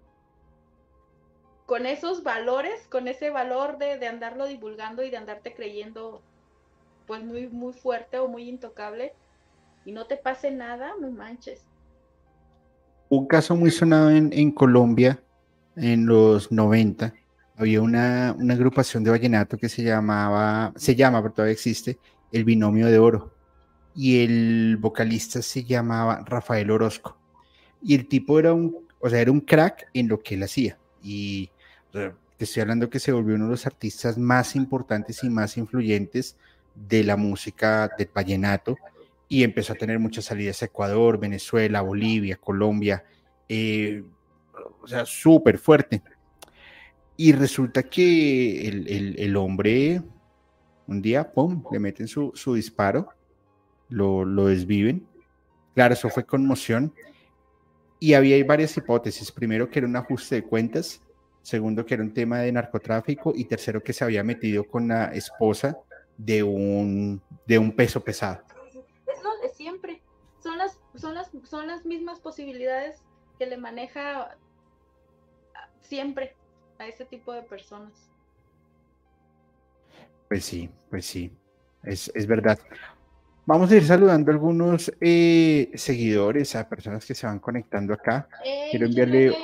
con 1.66 1.86
esos 1.86 2.24
valores, 2.24 2.88
con 2.88 3.06
ese 3.06 3.30
valor 3.30 3.78
de, 3.78 3.96
de 3.96 4.08
andarlo 4.08 4.46
divulgando 4.46 5.04
y 5.04 5.10
de 5.10 5.16
andarte 5.16 5.54
creyendo 5.54 6.22
pues 7.06 7.22
muy 7.22 7.48
muy 7.48 7.72
fuerte 7.72 8.18
o 8.18 8.28
muy 8.28 8.48
intocable 8.48 9.14
y 9.84 9.92
no 9.92 10.06
te 10.06 10.16
pase 10.16 10.50
nada, 10.50 10.94
no 11.00 11.10
manches 11.10 11.70
un 13.10 13.26
caso 13.26 13.56
muy 13.56 13.70
sonado 13.70 14.08
en, 14.10 14.52
Colombia 14.52 15.20
en 15.76 16.06
los 16.06 16.50
90. 16.50 17.12
Había 17.56 17.82
una, 17.82 18.30
agrupación 18.30 19.04
de 19.04 19.10
vallenato 19.10 19.58
que 19.58 19.68
se 19.68 19.82
llamaba, 19.82 20.72
se 20.76 20.94
llama, 20.94 21.20
pero 21.20 21.34
todavía 21.34 21.52
existe, 21.52 21.98
el 22.32 22.44
Binomio 22.44 22.86
de 22.86 22.98
Oro. 22.98 23.32
Y 23.94 24.22
el 24.22 24.76
vocalista 24.78 25.42
se 25.42 25.64
llamaba 25.64 26.22
Rafael 26.24 26.70
Orozco. 26.70 27.16
Y 27.82 27.94
el 27.94 28.06
tipo 28.08 28.38
era 28.38 28.52
un, 28.52 28.86
o 29.00 29.10
sea, 29.10 29.20
era 29.20 29.32
un 29.32 29.40
crack 29.40 29.88
en 29.94 30.08
lo 30.08 30.20
que 30.20 30.34
él 30.34 30.42
hacía. 30.42 30.78
Y 31.02 31.50
te 31.92 32.44
estoy 32.44 32.62
hablando 32.62 32.88
que 32.88 33.00
se 33.00 33.12
volvió 33.12 33.34
uno 33.34 33.46
de 33.46 33.50
los 33.52 33.66
artistas 33.66 34.16
más 34.16 34.54
importantes 34.56 35.24
y 35.24 35.30
más 35.30 35.56
influyentes 35.56 36.36
de 36.74 37.04
la 37.04 37.16
música 37.16 37.90
del 37.98 38.08
vallenato 38.14 38.76
y 39.28 39.44
empezó 39.44 39.72
a 39.72 39.76
tener 39.76 39.98
muchas 39.98 40.24
salidas 40.24 40.60
a 40.60 40.66
Ecuador, 40.66 41.18
Venezuela, 41.18 41.82
Bolivia, 41.82 42.36
Colombia, 42.36 43.04
eh, 43.48 44.02
o 44.82 44.88
sea, 44.88 45.06
súper 45.06 45.58
fuerte. 45.58 46.02
Y 47.16 47.32
resulta 47.32 47.84
que 47.84 48.66
el, 48.66 49.36
hombre, 49.36 50.02
un 50.90 51.00
día, 51.00 51.32
¡pum!, 51.32 51.64
le 51.72 51.78
meten 51.78 52.06
su, 52.06 52.32
disparo, 52.54 53.08
lo, 53.88 54.24
lo 54.24 54.46
desviven. 54.46 55.06
Claro, 55.74 55.94
eso 55.94 56.10
fue 56.10 56.24
conmoción. 56.24 56.92
Y 57.98 58.12
había 58.12 58.44
varias 58.44 58.76
hipótesis. 58.76 59.32
Primero, 59.32 59.70
que 59.70 59.78
era 59.78 59.88
un 59.88 59.96
ajuste 59.96 60.36
de 60.36 60.44
cuentas. 60.44 61.02
Segundo, 61.42 61.86
que 61.86 61.94
era 61.94 62.02
un 62.02 62.12
tema 62.12 62.40
de 62.40 62.52
narcotráfico. 62.52 63.32
Y 63.34 63.44
tercero, 63.44 63.82
que 63.82 63.92
se 63.92 64.04
había 64.04 64.22
metido 64.22 64.64
con 64.64 64.88
la 64.88 65.06
esposa 65.06 65.78
de 66.18 66.42
un, 66.42 67.22
de 67.46 67.58
un 67.58 67.72
peso 67.74 68.02
pesado 68.02 68.42
siempre. 69.60 70.02
Son 70.42 70.56
las, 70.56 70.80
son 70.94 71.14
las, 71.14 71.30
son 71.44 71.66
las 71.66 71.84
mismas 71.84 72.18
posibilidades 72.18 73.02
que 73.38 73.44
le 73.44 73.58
maneja 73.58 74.38
siempre 75.82 76.34
a 76.78 76.86
ese 76.86 77.04
tipo 77.04 77.32
de 77.34 77.42
personas. 77.42 78.09
Pues 80.30 80.44
sí, 80.44 80.70
pues 80.88 81.06
sí, 81.06 81.32
es, 81.82 82.26
verdad. 82.28 82.56
Vamos 83.46 83.68
a 83.72 83.74
ir 83.74 83.84
saludando 83.84 84.30
a 84.30 84.34
algunos 84.34 84.92
eh, 85.00 85.72
seguidores, 85.74 86.54
a 86.54 86.68
personas 86.68 87.04
que 87.04 87.16
se 87.16 87.26
van 87.26 87.40
conectando 87.40 87.92
acá. 87.92 88.28
quiero 88.70 88.86
enviarle, 88.86 89.34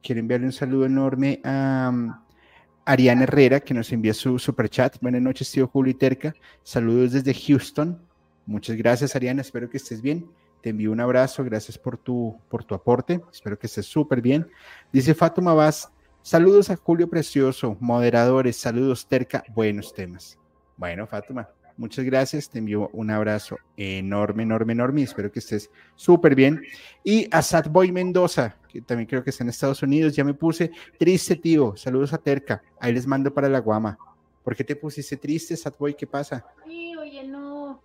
quiero 0.00 0.20
enviarle 0.20 0.46
un 0.46 0.52
saludo 0.52 0.86
enorme 0.86 1.40
a 1.42 1.90
um, 1.92 2.14
Ariana 2.84 3.24
Herrera, 3.24 3.58
que 3.58 3.74
nos 3.74 3.90
envía 3.90 4.14
su 4.14 4.38
super 4.38 4.68
chat. 4.68 4.98
Buenas 5.00 5.20
noches, 5.20 5.50
tío 5.50 5.66
Julio 5.66 5.90
y 5.90 5.94
Terca. 5.94 6.32
Saludos 6.62 7.10
desde 7.10 7.34
Houston. 7.34 8.00
Muchas 8.46 8.76
gracias, 8.76 9.16
Ariana. 9.16 9.40
Espero 9.40 9.68
que 9.68 9.78
estés 9.78 10.00
bien. 10.00 10.30
Te 10.60 10.70
envío 10.70 10.92
un 10.92 11.00
abrazo. 11.00 11.42
Gracias 11.42 11.76
por 11.76 11.98
tu, 11.98 12.38
por 12.48 12.62
tu 12.62 12.76
aporte. 12.76 13.20
Espero 13.32 13.58
que 13.58 13.66
estés 13.66 13.86
súper 13.86 14.22
bien. 14.22 14.46
Dice 14.92 15.12
Fátima 15.12 15.54
Vaz. 15.54 15.90
Saludos 16.22 16.70
a 16.70 16.76
Julio 16.76 17.08
Precioso, 17.08 17.76
moderadores. 17.80 18.56
Saludos, 18.56 19.06
Terca. 19.06 19.44
Buenos 19.54 19.92
temas. 19.92 20.38
Bueno, 20.76 21.06
Fátima, 21.06 21.48
muchas 21.76 22.04
gracias. 22.04 22.48
Te 22.48 22.58
envío 22.58 22.88
un 22.92 23.10
abrazo 23.10 23.56
enorme, 23.76 24.44
enorme, 24.44 24.72
enorme. 24.72 25.02
Espero 25.02 25.32
que 25.32 25.40
estés 25.40 25.70
súper 25.96 26.34
bien. 26.34 26.62
Y 27.02 27.28
a 27.30 27.42
Satboy 27.42 27.90
Mendoza, 27.92 28.56
que 28.68 28.80
también 28.80 29.08
creo 29.08 29.24
que 29.24 29.30
está 29.30 29.42
en 29.42 29.50
Estados 29.50 29.82
Unidos. 29.82 30.14
Ya 30.14 30.24
me 30.24 30.34
puse 30.34 30.70
triste, 30.98 31.36
tío. 31.36 31.76
Saludos 31.76 32.12
a 32.12 32.18
Terca. 32.18 32.62
Ahí 32.80 32.92
les 32.92 33.06
mando 33.06 33.34
para 33.34 33.48
la 33.48 33.58
guama. 33.58 33.98
¿Por 34.44 34.54
qué 34.54 34.64
te 34.64 34.76
pusiste 34.76 35.16
triste, 35.16 35.56
Satboy? 35.56 35.94
¿Qué 35.94 36.06
pasa? 36.06 36.44
Sí, 36.64 36.94
oye, 36.96 37.24
no 37.24 37.82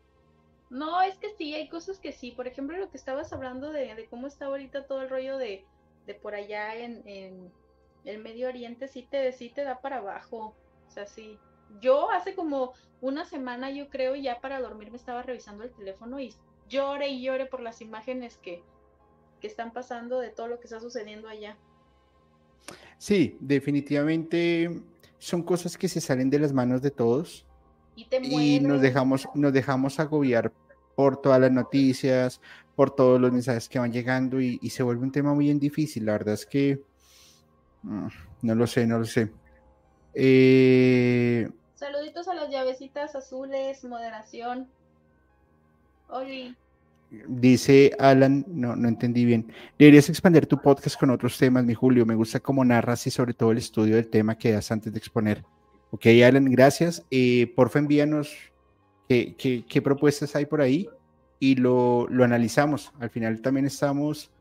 no, 0.69 1.01
es 1.01 1.17
que 1.17 1.29
sí, 1.37 1.53
hay 1.53 1.69
cosas 1.69 1.99
que 1.99 2.11
sí. 2.11 2.31
Por 2.31 2.47
ejemplo, 2.47 2.77
lo 2.77 2.89
que 2.89 2.97
estabas 2.97 3.31
hablando 3.31 3.71
de, 3.71 4.07
cómo 4.09 4.27
está 4.27 4.45
ahorita 4.45 4.85
todo 4.85 5.01
el 5.01 5.09
rollo 5.09 5.37
de, 5.37 5.65
por 6.21 6.35
allá 6.35 6.75
en, 6.75 7.51
el 8.07 8.23
Medio 8.23 8.47
Oriente, 8.47 8.87
sí 8.87 9.07
te, 9.09 9.31
sí 9.31 9.49
te 9.49 9.63
da 9.63 9.81
para 9.81 9.97
abajo. 9.97 10.55
O 10.87 10.91
sea, 10.91 11.05
sí. 11.05 11.37
Yo 11.81 12.09
hace 12.11 12.33
como 12.33 12.73
una 13.01 13.25
semana, 13.25 13.69
yo 13.69 13.89
creo, 13.89 14.15
ya 14.15 14.39
para 14.39 14.61
dormir 14.61 14.89
me 14.89 14.97
estaba 14.97 15.21
revisando 15.21 15.63
el 15.63 15.71
teléfono 15.71 16.19
y 16.19 16.33
llore 16.69 17.09
y 17.09 17.21
llore 17.21 17.45
por 17.45 17.61
las 17.61 17.81
imágenes 17.81 18.37
que, 18.37 18.63
que 19.41 19.47
están 19.47 19.73
pasando 19.73 20.19
de 20.19 20.29
todo 20.29 20.47
lo 20.47 20.59
que 20.59 20.65
está 20.65 20.79
sucediendo 20.79 21.27
allá. 21.27 21.57
Sí, 22.97 23.37
definitivamente 23.39 24.81
son 25.19 25.43
cosas 25.43 25.77
que 25.77 25.87
se 25.87 26.01
salen 26.01 26.29
de 26.29 26.39
las 26.39 26.53
manos 26.53 26.81
de 26.81 26.91
todos 26.91 27.45
y, 27.95 28.59
nos 28.59 28.81
dejamos, 28.81 29.27
nos 29.33 29.51
dejamos 29.53 29.99
agobiar 29.99 30.53
por 30.95 31.21
todas 31.21 31.39
las 31.41 31.51
noticias, 31.51 32.41
por 32.75 32.91
todos 32.91 33.19
los 33.19 33.31
mensajes 33.31 33.67
que 33.67 33.79
van 33.79 33.91
llegando 33.91 34.39
y, 34.39 34.57
se 34.69 34.83
vuelve 34.83 35.03
un 35.03 35.11
tema 35.11 35.33
muy 35.33 35.45
bien 35.45 35.59
difícil. 35.59 36.05
La 36.05 36.13
verdad 36.13 36.35
es 36.35 36.45
que 36.45 36.81
no 37.83 38.55
lo 38.55 38.67
sé, 38.67 38.85
no 38.85 38.99
lo 38.99 39.05
sé. 39.05 39.31
Eh, 40.13 41.49
Saluditos 41.75 42.27
a 42.27 42.33
las 42.33 42.49
llavecitas 42.49 43.15
azules, 43.15 43.83
moderación. 43.83 44.67
Oli. 46.09 46.55
Dice 47.27 47.95
Alan, 47.99 48.43
no, 48.47 48.75
no 48.75 48.89
entendí 48.89 49.23
bien. 49.25 49.51
Deberías 49.77 50.09
expandir 50.09 50.45
tu 50.45 50.59
podcast 50.59 50.99
con 50.99 51.09
otros 51.09 51.37
temas, 51.37 51.63
mi 51.63 51.73
Julio. 51.73 52.05
Me 52.05 52.15
gusta 52.15 52.39
cómo 52.39 52.65
narras 52.65 53.05
y 53.07 53.11
sobre 53.11 53.33
todo 53.33 53.51
el 53.51 53.59
estudio 53.59 53.95
del 53.95 54.09
tema 54.09 54.37
que 54.37 54.51
das 54.51 54.71
antes 54.71 54.91
de 54.91 54.99
exponer. 54.99 55.45
Ok, 55.91 56.07
Alan, 56.25 56.45
gracias. 56.45 57.05
Eh, 57.11 57.53
porfa, 57.55 57.79
envíanos 57.79 58.35
qué, 59.07 59.35
qué, 59.37 59.81
propuestas 59.81 60.35
hay 60.35 60.45
por 60.45 60.61
ahí 60.61 60.89
y 61.39 61.55
lo, 61.55 62.07
lo, 62.09 62.23
analizamos. 62.25 62.91
Al 62.99 63.09
final 63.09 63.41
también 63.41 63.67
estamos 63.67 64.31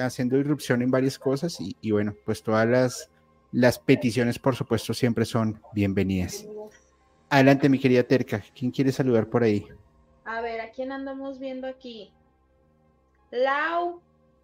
haciendo 0.00 0.36
irrupción 0.36 0.82
en 0.82 0.90
varias 0.90 1.18
cosas 1.18 1.58
y, 1.60 1.90
bueno, 1.90 2.14
pues 2.24 2.42
todas 2.42 2.68
las, 2.68 3.10
las 3.52 3.78
peticiones, 3.78 4.38
por 4.38 4.56
supuesto, 4.56 4.94
siempre 4.94 5.24
son 5.24 5.60
bienvenidas. 5.72 6.46
Adelante, 7.28 7.68
mi 7.68 7.78
querida 7.78 8.02
Terca. 8.02 8.42
¿Quién 8.54 8.70
quiere 8.70 8.92
saludar 8.92 9.28
por 9.28 9.42
ahí? 9.42 9.66
A 10.24 10.40
ver, 10.40 10.60
¿a 10.60 10.70
quién 10.70 10.92
andamos 10.92 11.38
viendo 11.38 11.66
aquí? 11.66 12.12
Lau, 13.30 14.02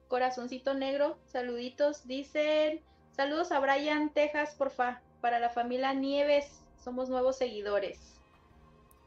corazoncito 0.09 0.75
negro, 0.75 1.19
saluditos, 1.27 2.07
dicen, 2.07 2.81
saludos 3.11 3.53
a 3.53 3.61
Brian 3.61 4.11
Texas, 4.13 4.55
porfa, 4.57 5.03
para 5.21 5.39
la 5.39 5.51
familia 5.51 5.93
Nieves, 5.93 6.63
somos 6.83 7.11
nuevos 7.11 7.37
seguidores. 7.37 8.18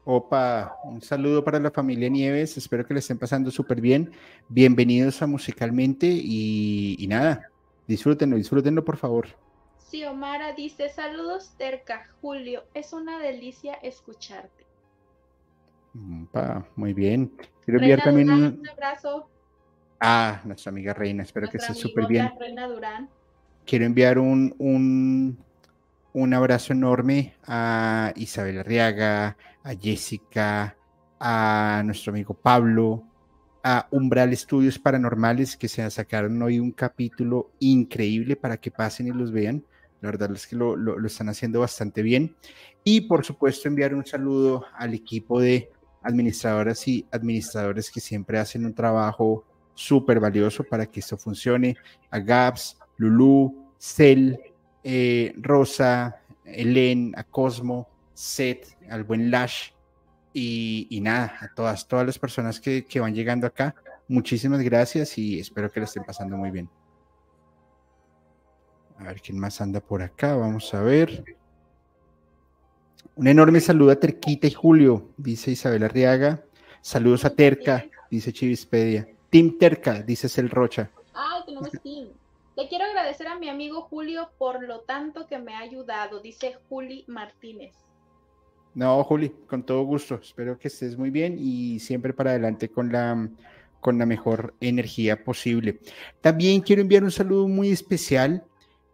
Opa, 0.04 0.78
un 0.82 1.00
saludo 1.00 1.44
para 1.44 1.60
la 1.60 1.70
familia 1.70 2.08
Nieves, 2.08 2.56
espero 2.56 2.84
que 2.84 2.92
le 2.92 2.98
estén 2.98 3.18
pasando 3.18 3.52
súper 3.52 3.80
bien. 3.80 4.10
Bienvenidos 4.48 5.22
a 5.22 5.28
Musicalmente 5.28 6.08
y, 6.08 6.96
y 6.98 7.06
nada, 7.06 7.50
disfrútenlo, 7.86 8.36
disfrútenlo 8.36 8.84
por 8.84 8.96
favor. 8.96 9.28
Xiomara 9.78 10.54
dice, 10.54 10.88
saludos 10.88 11.54
Terca, 11.56 12.08
Julio, 12.20 12.64
es 12.74 12.92
una 12.92 13.20
delicia 13.20 13.74
escucharte. 13.74 14.66
muy 16.74 16.94
bien. 16.94 17.32
Quiero 17.64 17.78
enviar 17.78 18.02
también 18.02 18.30
un... 18.30 18.68
abrazo. 18.68 19.28
Ah, 20.00 20.40
nuestra 20.44 20.70
amiga 20.70 20.94
Reina, 20.94 21.22
espero 21.22 21.48
que 21.48 21.58
esté 21.58 21.74
súper 21.74 22.08
bien. 22.08 22.28
Reina 22.40 22.66
Durán. 22.66 23.08
Quiero 23.64 23.84
enviar 23.84 24.18
un, 24.18 24.52
un, 24.58 25.38
un 26.12 26.34
abrazo 26.34 26.72
enorme 26.72 27.34
a 27.46 28.12
Isabel 28.16 28.58
Arriaga, 28.58 29.36
a 29.64 29.74
Jessica, 29.74 30.76
a 31.20 31.82
nuestro 31.84 32.12
amigo 32.12 32.34
Pablo, 32.34 33.04
a 33.62 33.86
Umbral 33.90 34.32
Estudios 34.32 34.78
Paranormales 34.78 35.56
que 35.56 35.68
se 35.68 35.88
sacaron 35.90 36.42
hoy 36.42 36.58
un 36.58 36.72
capítulo 36.72 37.52
increíble 37.60 38.34
para 38.36 38.56
que 38.56 38.70
pasen 38.70 39.08
y 39.08 39.12
los 39.12 39.30
vean. 39.30 39.64
La 40.00 40.10
verdad 40.10 40.32
es 40.32 40.48
que 40.48 40.56
lo, 40.56 41.06
están 41.06 41.28
haciendo 41.28 41.60
bastante 41.60 42.02
bien. 42.02 42.34
Y 42.82 43.02
por 43.02 43.24
supuesto 43.24 43.68
enviar 43.68 43.94
un 43.94 44.04
saludo 44.04 44.64
al 44.76 44.94
equipo 44.94 45.40
de 45.40 45.70
administradoras 46.02 46.88
y 46.88 47.06
administradores 47.12 47.88
que 47.90 48.00
siempre 48.00 48.40
hacen 48.40 48.66
un 48.66 48.74
trabajo 48.74 49.44
súper 49.74 50.18
valioso 50.18 50.64
para 50.64 50.86
que 50.86 50.98
esto 50.98 51.16
funcione. 51.16 51.76
A 52.10 52.18
Gaps, 52.18 52.76
Lulu, 52.96 53.70
Cel, 53.78 54.40
eh, 54.82 55.32
Rosa, 55.36 56.20
Elen, 56.44 57.14
a 57.16 57.22
Cosmo, 57.22 57.88
Seth, 58.14 58.76
al 58.90 59.04
buen 59.04 59.30
Lash 59.30 59.70
y, 60.34 61.00
nada, 61.02 61.36
a 61.40 61.54
todas, 61.54 61.86
todas 61.86 62.06
las 62.06 62.18
personas 62.18 62.60
que, 62.60 62.86
van 63.00 63.14
llegando 63.14 63.46
acá. 63.46 63.74
Muchísimas 64.08 64.60
gracias 64.60 65.16
y 65.18 65.38
espero 65.38 65.70
que 65.70 65.80
la 65.80 65.86
estén 65.86 66.04
pasando 66.04 66.36
muy 66.36 66.50
bien. 66.50 66.68
A 68.98 69.04
ver 69.04 69.20
quién 69.20 69.38
más 69.38 69.60
anda 69.60 69.80
por 69.80 70.02
acá. 70.02 70.34
Vamos 70.36 70.72
a 70.74 70.82
ver. 70.82 71.24
Un 73.14 73.26
enorme 73.26 73.60
saludo 73.60 73.90
a 73.90 73.96
Terquita 73.96 74.46
y 74.46 74.52
Julio, 74.52 75.10
dice 75.16 75.50
Isabel 75.50 75.82
Arriaga. 75.82 76.44
Saludos 76.80 77.24
a 77.24 77.30
Terca, 77.30 77.84
dice 78.10 78.32
Chivispedia. 78.32 79.08
Team 79.30 79.58
Terca, 79.58 80.02
dice 80.02 80.28
Cel 80.28 80.50
Rocha. 80.50 80.90
Ay, 81.14 81.42
tenemos 81.46 81.70
Team. 81.82 82.08
Le 82.56 82.68
quiero 82.68 82.84
agradecer 82.84 83.28
a 83.28 83.38
mi 83.38 83.48
amigo 83.48 83.82
Julio 83.82 84.30
por 84.38 84.62
lo 84.62 84.80
tanto 84.80 85.26
que 85.26 85.38
me 85.38 85.54
ha 85.54 85.60
ayudado, 85.60 86.20
dice 86.20 86.58
Juli 86.68 87.04
Martínez. 87.06 87.74
No, 88.74 89.02
Juli, 89.04 89.32
con 89.46 89.62
todo 89.62 89.82
gusto. 89.82 90.20
Espero 90.22 90.58
que 90.58 90.68
estés 90.68 90.96
muy 90.96 91.10
bien 91.10 91.36
y 91.38 91.78
siempre 91.80 92.12
para 92.12 92.30
adelante 92.30 92.68
con 92.68 92.90
la, 92.90 93.28
con 93.80 93.98
la 93.98 94.06
mejor 94.06 94.54
energía 94.60 95.22
posible. 95.22 95.80
También 96.20 96.60
quiero 96.60 96.82
enviar 96.82 97.04
un 97.04 97.10
saludo 97.10 97.48
muy 97.48 97.70
especial 97.70 98.44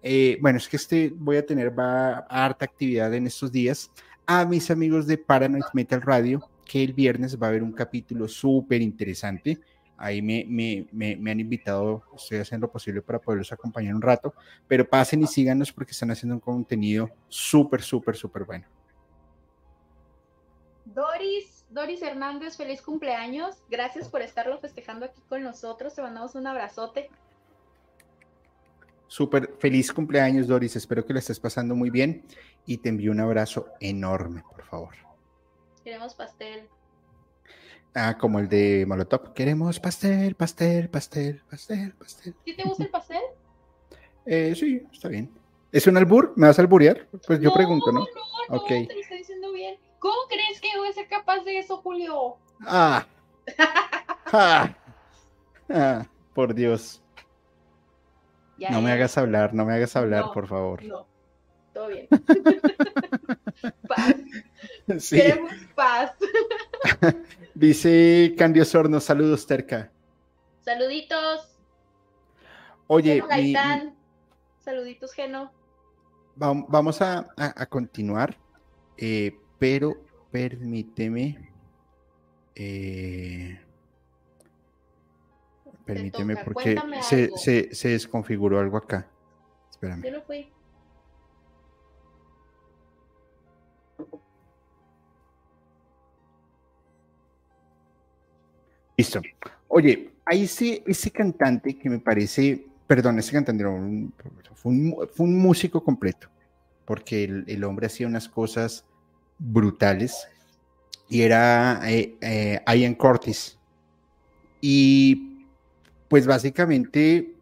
eh, 0.02 0.38
bueno, 0.40 0.58
es 0.58 0.68
que 0.68 0.76
este 0.76 1.12
voy 1.14 1.36
a 1.36 1.46
tener 1.46 1.76
va 1.76 2.18
harta 2.28 2.64
actividad 2.64 3.12
en 3.14 3.26
estos 3.26 3.50
días 3.50 3.90
a 4.26 4.44
mis 4.44 4.70
amigos 4.70 5.06
de 5.06 5.18
Paranoid 5.18 5.64
Metal 5.72 6.00
Radio, 6.02 6.48
que 6.64 6.84
el 6.84 6.92
viernes 6.92 7.40
va 7.40 7.46
a 7.46 7.50
haber 7.50 7.62
un 7.62 7.72
capítulo 7.72 8.28
súper 8.28 8.82
interesante. 8.82 9.58
Ahí 9.96 10.22
me, 10.22 10.44
me, 10.48 10.86
me, 11.16 11.30
han 11.30 11.40
invitado, 11.40 12.04
estoy 12.14 12.38
haciendo 12.38 12.68
lo 12.68 12.72
posible 12.72 13.02
para 13.02 13.18
poderlos 13.18 13.50
acompañar 13.50 13.96
un 13.96 14.02
rato, 14.02 14.32
pero 14.68 14.88
pasen 14.88 15.22
y 15.22 15.26
síganos 15.26 15.72
porque 15.72 15.90
están 15.90 16.12
haciendo 16.12 16.36
un 16.36 16.40
contenido 16.40 17.10
súper, 17.28 17.82
súper, 17.82 18.14
súper 18.14 18.44
bueno. 18.44 18.77
Doris, 20.98 21.64
Doris 21.70 22.02
Hernández, 22.02 22.56
feliz 22.56 22.82
cumpleaños. 22.82 23.62
Gracias 23.70 24.08
por 24.08 24.20
estarlo 24.20 24.58
festejando 24.58 25.06
aquí 25.06 25.20
con 25.28 25.44
nosotros. 25.44 25.94
Te 25.94 26.02
mandamos 26.02 26.34
un 26.34 26.44
abrazote. 26.48 27.08
Súper 29.06 29.54
feliz 29.60 29.92
cumpleaños, 29.92 30.48
Doris. 30.48 30.74
Espero 30.74 31.06
que 31.06 31.12
la 31.12 31.20
estés 31.20 31.38
pasando 31.38 31.76
muy 31.76 31.90
bien 31.90 32.24
y 32.66 32.78
te 32.78 32.88
envío 32.88 33.12
un 33.12 33.20
abrazo 33.20 33.68
enorme, 33.78 34.42
por 34.50 34.64
favor. 34.64 34.94
Queremos 35.84 36.14
pastel. 36.14 36.66
Ah, 37.94 38.18
como 38.18 38.40
el 38.40 38.48
de 38.48 38.84
Molotov. 38.84 39.32
Queremos 39.34 39.78
pastel, 39.78 40.34
pastel, 40.34 40.88
pastel, 40.90 41.42
pastel, 41.48 41.92
pastel. 41.92 42.34
¿Sí 42.44 42.56
te 42.56 42.64
gusta 42.64 42.82
el 42.82 42.90
pastel? 42.90 43.22
Eh, 44.26 44.52
sí, 44.56 44.84
está 44.92 45.06
bien. 45.06 45.30
¿Es 45.70 45.86
un 45.86 45.96
albur? 45.96 46.32
¿Me 46.34 46.48
vas 46.48 46.58
a 46.58 46.62
alburear? 46.62 47.06
Pues 47.24 47.40
yo 47.40 47.54
pregunto, 47.54 47.92
¿no? 47.92 48.00
No, 48.00 48.56
no. 48.56 48.64
¿Cómo 49.98 50.16
crees 50.28 50.60
que 50.60 50.76
voy 50.76 50.88
a 50.88 50.92
ser 50.92 51.08
capaz 51.08 51.40
de 51.44 51.58
eso, 51.58 51.78
Julio? 51.78 52.36
Ah. 52.66 53.06
ah. 54.32 54.74
ah 55.70 56.06
por 56.34 56.54
Dios 56.54 57.02
no 58.70 58.82
me 58.82 58.92
hagas 58.92 59.16
hablar, 59.16 59.54
no 59.54 59.64
me 59.64 59.74
hagas 59.74 59.94
hablar, 59.96 60.32
por 60.32 60.48
favor. 60.48 60.84
No, 60.84 61.06
todo 61.72 61.88
bien. 61.88 62.08
paz. 63.88 64.16
Sí. 64.98 65.16
Queremos 65.16 65.52
paz. 65.74 66.12
Dice 67.54 68.34
Candio 68.36 68.64
Sorno, 68.64 69.00
saludos, 69.00 69.46
Terca. 69.46 69.90
Saluditos. 70.62 71.56
Oye, 72.88 73.22
saluditos, 74.60 75.12
Geno. 75.12 75.52
Vamos 76.36 77.02
a, 77.02 77.26
continuar, 77.68 78.36
eh, 78.96 79.36
pero 79.58 79.96
permíteme. 80.30 81.50
Eh, 82.54 83.58
Permíteme 85.88 86.36
porque 86.44 86.76
se, 87.00 87.30
se, 87.36 87.74
se, 87.74 87.88
desconfiguró 87.88 88.60
algo 88.60 88.76
acá. 88.76 89.08
Espérame. 89.70 90.02
Yo 90.04 90.10
no 90.12 90.20
fui. 90.20 90.50
Listo. 98.98 99.22
Oye, 99.68 100.10
hay 100.26 100.42
ese, 100.42 100.82
ese 100.86 101.10
cantante 101.10 101.78
que 101.78 101.88
me 101.88 102.00
parece, 102.00 102.66
perdón, 102.86 103.18
ese 103.18 103.32
cantante 103.32 103.64
fue, 104.54 104.72
un, 104.72 105.38
músico 105.38 105.82
completo, 105.82 106.28
porque 106.84 107.24
el, 107.24 107.64
hombre 107.64 107.86
hacía 107.86 108.06
unas 108.06 108.28
cosas 108.28 108.84
brutales 109.38 110.28
y 111.08 111.22
era 111.22 111.80
eh, 111.84 112.16
eh, 112.20 112.60
Ian 112.76 112.94
Curtis. 112.94 113.58
Y 114.60 115.46
pues 116.08 116.26
básicamente 116.26 117.34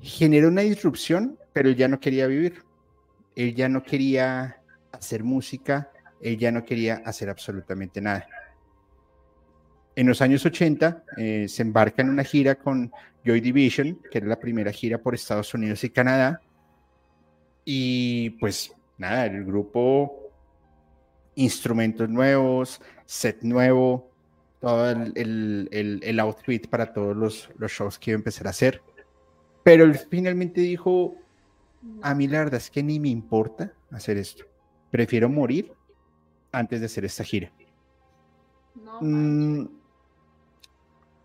generó 0.00 0.48
una 0.48 0.62
disrupción, 0.62 1.38
pero 1.52 1.68
él 1.68 1.76
ya 1.76 1.88
no 1.88 2.00
quería 2.00 2.26
vivir. 2.26 2.62
Él 3.36 3.54
ya 3.54 3.68
no 3.68 3.82
quería 3.82 4.58
hacer 4.92 5.24
música, 5.24 5.90
él 6.20 6.38
ya 6.38 6.52
no 6.52 6.64
quería 6.64 7.02
hacer 7.04 7.28
absolutamente 7.28 8.00
nada. 8.00 8.26
En 9.96 10.06
los 10.06 10.20
años 10.22 10.44
80 10.44 11.04
eh, 11.16 11.46
se 11.48 11.62
embarca 11.62 12.02
en 12.02 12.10
una 12.10 12.24
gira 12.24 12.56
con 12.56 12.92
Joy 13.24 13.40
Division, 13.40 14.00
que 14.10 14.18
era 14.18 14.26
la 14.26 14.38
primera 14.40 14.72
gira 14.72 14.98
por 14.98 15.14
Estados 15.14 15.54
Unidos 15.54 15.82
y 15.84 15.90
Canadá. 15.90 16.40
Y 17.64 18.30
pues 18.30 18.72
nada, 18.98 19.26
el 19.26 19.44
grupo, 19.44 20.23
instrumentos 21.36 22.08
nuevos, 22.08 22.80
set 23.06 23.42
nuevo, 23.42 24.10
todo 24.60 24.90
el, 24.90 26.20
outfit 26.20 26.68
para 26.68 26.92
todos 26.92 27.16
los, 27.16 27.72
shows 27.72 27.98
que 27.98 28.10
iba 28.10 28.16
a 28.16 28.20
empezar 28.20 28.46
a 28.46 28.50
hacer. 28.50 28.82
Pero 29.62 29.84
él 29.84 29.98
finalmente 30.10 30.60
dijo, 30.60 31.16
a 32.02 32.14
mí 32.14 32.26
la 32.28 32.38
verdad 32.38 32.54
es 32.54 32.70
que 32.70 32.82
ni 32.82 32.98
me 32.98 33.08
importa 33.08 33.72
hacer 33.90 34.16
esto. 34.16 34.44
Prefiero 34.90 35.28
morir 35.28 35.72
antes 36.52 36.80
de 36.80 36.86
hacer 36.86 37.04
esta 37.04 37.24
gira. 37.24 37.52
Mm, 39.00 39.66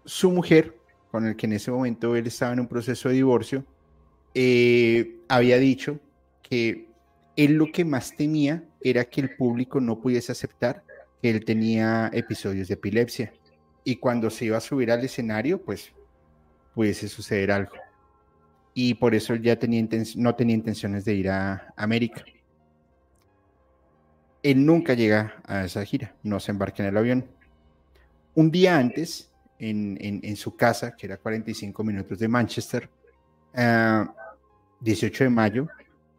su 0.06 0.32
mujer, 0.32 0.78
con 1.12 1.26
el 1.26 1.36
que 1.36 1.46
en 1.46 1.54
ese 1.54 1.72
momento 1.72 2.16
él 2.16 2.28
estaba 2.28 2.54
en 2.54 2.62
un 2.62 2.68
proceso 2.68 3.10
de 3.10 3.16
divorcio, 3.16 3.66
eh, 4.34 5.18
había 5.28 5.58
dicho 5.58 6.00
que 6.42 6.89
él 7.40 7.54
lo 7.54 7.72
que 7.72 7.86
más 7.86 8.18
temía 8.18 8.66
era 8.82 9.06
que 9.06 9.22
el 9.22 9.36
público 9.38 9.80
no 9.80 10.02
pudiese 10.02 10.34
aceptar 10.34 10.84
que 11.22 11.30
él 11.30 11.46
tenía 11.46 12.10
episodios 12.14 12.68
de 12.68 12.74
epilepsia 12.74 13.34
y 13.86 13.96
cuando 13.96 14.30
se 14.30 14.44
iba 14.44 14.58
a 14.58 14.62
subir 14.62 14.92
al 14.92 15.06
escenario, 15.06 15.62
pues 15.62 15.94
pudiese 16.76 17.08
suceder 17.08 17.50
algo. 17.52 17.78
Y 18.74 18.94
por 18.96 19.16
eso 19.16 19.36
ya 19.36 19.58
tenía 19.58 19.88
no 20.18 20.36
tenía 20.36 20.54
intenciones 20.54 21.06
de 21.06 21.14
ir 21.14 21.30
a 21.30 21.74
América. 21.78 22.26
Él 24.44 24.66
nunca 24.66 24.94
llega 24.94 25.42
a 25.46 25.64
esa 25.64 25.86
gira, 25.86 26.14
no 26.24 26.42
se 26.42 26.52
embarca 26.52 26.84
en 26.84 26.90
el 26.90 26.98
avión. 26.98 27.26
Un 28.36 28.52
día 28.52 28.78
antes, 28.78 29.32
en, 29.60 30.36
su 30.36 30.58
casa, 30.58 30.94
que 30.96 31.08
era 31.08 31.16
45 31.18 31.84
minutos 31.86 32.20
de 32.20 32.28
Manchester. 32.28 32.90
18 33.54 33.56
ah, 33.56 34.14
de 35.24 35.30
mayo, 35.30 35.68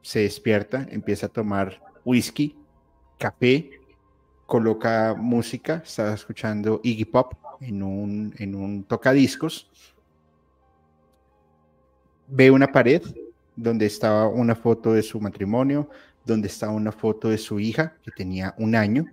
se 0.03 0.21
despierta, 0.21 0.87
empieza 0.91 1.27
a 1.27 1.29
tomar 1.29 1.81
whisky, 2.05 2.57
café, 3.19 3.71
coloca 4.47 5.15
música, 5.17 5.83
estaba 5.85 6.15
escuchando 6.15 6.81
Iggy 6.83 7.05
Pop 7.05 7.35
en 7.61 7.83
un, 7.83 8.35
en 8.39 8.55
un 8.55 8.85
tocadiscos, 8.85 9.71
ve 12.27 12.51
una 12.51 12.69
pared 12.69 13.03
donde 13.57 13.87
estaba 13.87 14.27
una 14.29 14.55
foto 14.55 14.93
de 14.93 15.03
su 15.03 15.21
matrimonio, 15.21 15.89
donde 16.25 16.49
estaba 16.49 16.73
una 16.73 16.93
foto 16.93 17.29
de 17.29 17.39
su 17.39 17.61
hija 17.61 17.97
que 18.03 18.11
tenía 18.11 18.55
un 18.59 18.75
año, 18.75 19.07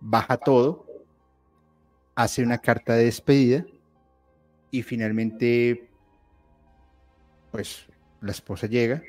baja 0.00 0.36
todo, 0.36 0.86
hace 2.14 2.42
una 2.42 2.58
carta 2.58 2.94
de 2.94 3.04
despedida 3.04 3.66
y 4.70 4.82
finalmente, 4.82 5.88
pues 7.50 7.86
la 8.20 8.30
esposa 8.30 8.66
llega, 8.66 9.02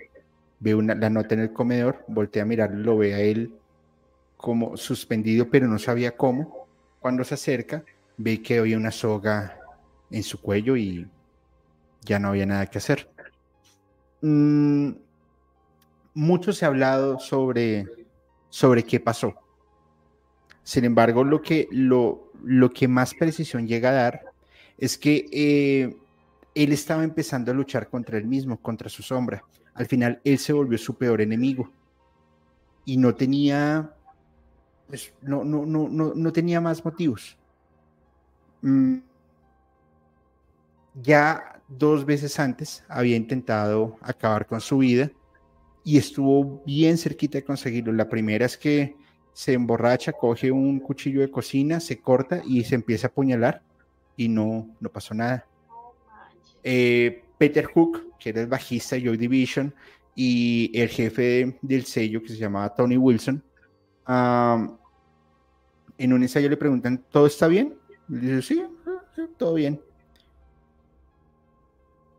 ve 0.59 0.75
una, 0.75 0.95
la 0.95 1.09
nota 1.09 1.35
en 1.35 1.41
el 1.41 1.53
comedor, 1.53 2.03
voltea 2.07 2.43
a 2.43 2.45
mirarlo, 2.45 2.77
lo 2.77 2.97
ve 2.97 3.13
a 3.13 3.19
él 3.19 3.53
como 4.35 4.77
suspendido, 4.77 5.49
pero 5.49 5.67
no 5.67 5.79
sabía 5.79 6.15
cómo. 6.15 6.67
Cuando 6.99 7.23
se 7.23 7.35
acerca, 7.35 7.83
ve 8.17 8.41
que 8.41 8.59
había 8.59 8.77
una 8.77 8.91
soga 8.91 9.59
en 10.11 10.23
su 10.23 10.41
cuello 10.41 10.75
y 10.77 11.07
ya 12.03 12.19
no 12.19 12.29
había 12.29 12.45
nada 12.45 12.65
que 12.67 12.77
hacer. 12.77 13.09
Mm, 14.21 14.91
mucho 16.13 16.53
se 16.53 16.65
ha 16.65 16.69
hablado 16.69 17.19
sobre, 17.19 17.85
sobre 18.49 18.83
qué 18.83 18.99
pasó. 18.99 19.35
Sin 20.63 20.85
embargo, 20.85 21.23
lo 21.23 21.41
que, 21.41 21.67
lo, 21.71 22.31
lo 22.43 22.71
que 22.71 22.87
más 22.87 23.13
precisión 23.13 23.67
llega 23.67 23.89
a 23.89 23.93
dar 23.93 24.21
es 24.77 24.97
que 24.97 25.25
eh, 25.31 25.95
él 26.55 26.73
estaba 26.73 27.03
empezando 27.03 27.51
a 27.51 27.53
luchar 27.53 27.89
contra 27.89 28.17
él 28.17 28.25
mismo, 28.25 28.57
contra 28.59 28.89
su 28.89 29.03
sombra. 29.03 29.43
Al 29.77 29.85
final, 29.85 30.19
él 30.23 30.39
se 30.39 30.53
volvió 30.53 30.77
su 30.77 30.97
peor 30.97 31.21
enemigo 31.21 31.71
y 32.83 32.97
no 32.97 33.13
tenía, 33.13 33.93
pues, 34.87 35.13
no, 35.21 35.43
no, 35.43 35.65
no, 35.65 35.87
no, 35.87 36.31
tenía 36.33 36.59
más 36.59 36.83
motivos. 36.83 37.37
Mm, 38.61 38.97
ya 40.95 41.61
dos 41.67 42.05
veces 42.05 42.39
antes 42.39 42.83
había 42.87 43.15
intentado 43.15 43.97
acabar 44.01 44.47
con 44.47 44.61
su 44.61 44.79
vida 44.79 45.11
y 45.83 45.97
estuvo 45.97 46.63
bien 46.65 46.97
cerquita 46.97 47.37
de 47.37 47.43
conseguirlo. 47.43 47.93
La 47.93 48.09
primera 48.09 48.47
es 48.47 48.57
que 48.57 48.95
se 49.31 49.53
emborracha, 49.53 50.11
coge 50.11 50.51
un 50.51 50.79
cuchillo 50.79 51.21
de 51.21 51.29
cocina, 51.29 51.79
se 51.79 52.01
corta 52.01 52.41
y 52.43 52.63
se 52.63 52.73
empieza 52.73 53.07
a 53.07 53.09
apuñalar 53.09 53.61
y 54.15 54.27
no, 54.27 54.75
no 54.79 54.89
pasó 54.89 55.13
nada. 55.13 55.45
Eh, 56.63 57.23
Peter 57.37 57.65
Hook, 57.65 58.15
que 58.19 58.29
era 58.29 58.41
el 58.41 58.47
bajista 58.47 58.95
de 58.95 59.03
Joy 59.03 59.17
Division, 59.17 59.73
y 60.15 60.71
el 60.73 60.89
jefe 60.89 61.57
del 61.61 61.85
sello 61.85 62.21
que 62.21 62.29
se 62.29 62.37
llamaba 62.37 62.73
Tony 62.73 62.97
Wilson, 62.97 63.43
en 65.97 66.13
un 66.13 66.21
ensayo 66.21 66.49
le 66.49 66.57
preguntan, 66.57 67.03
¿todo 67.11 67.27
está 67.27 67.47
bien? 67.47 67.75
Y 68.09 68.15
dice, 68.15 68.41
sí, 68.41 68.63
todo 69.37 69.55
bien 69.55 69.79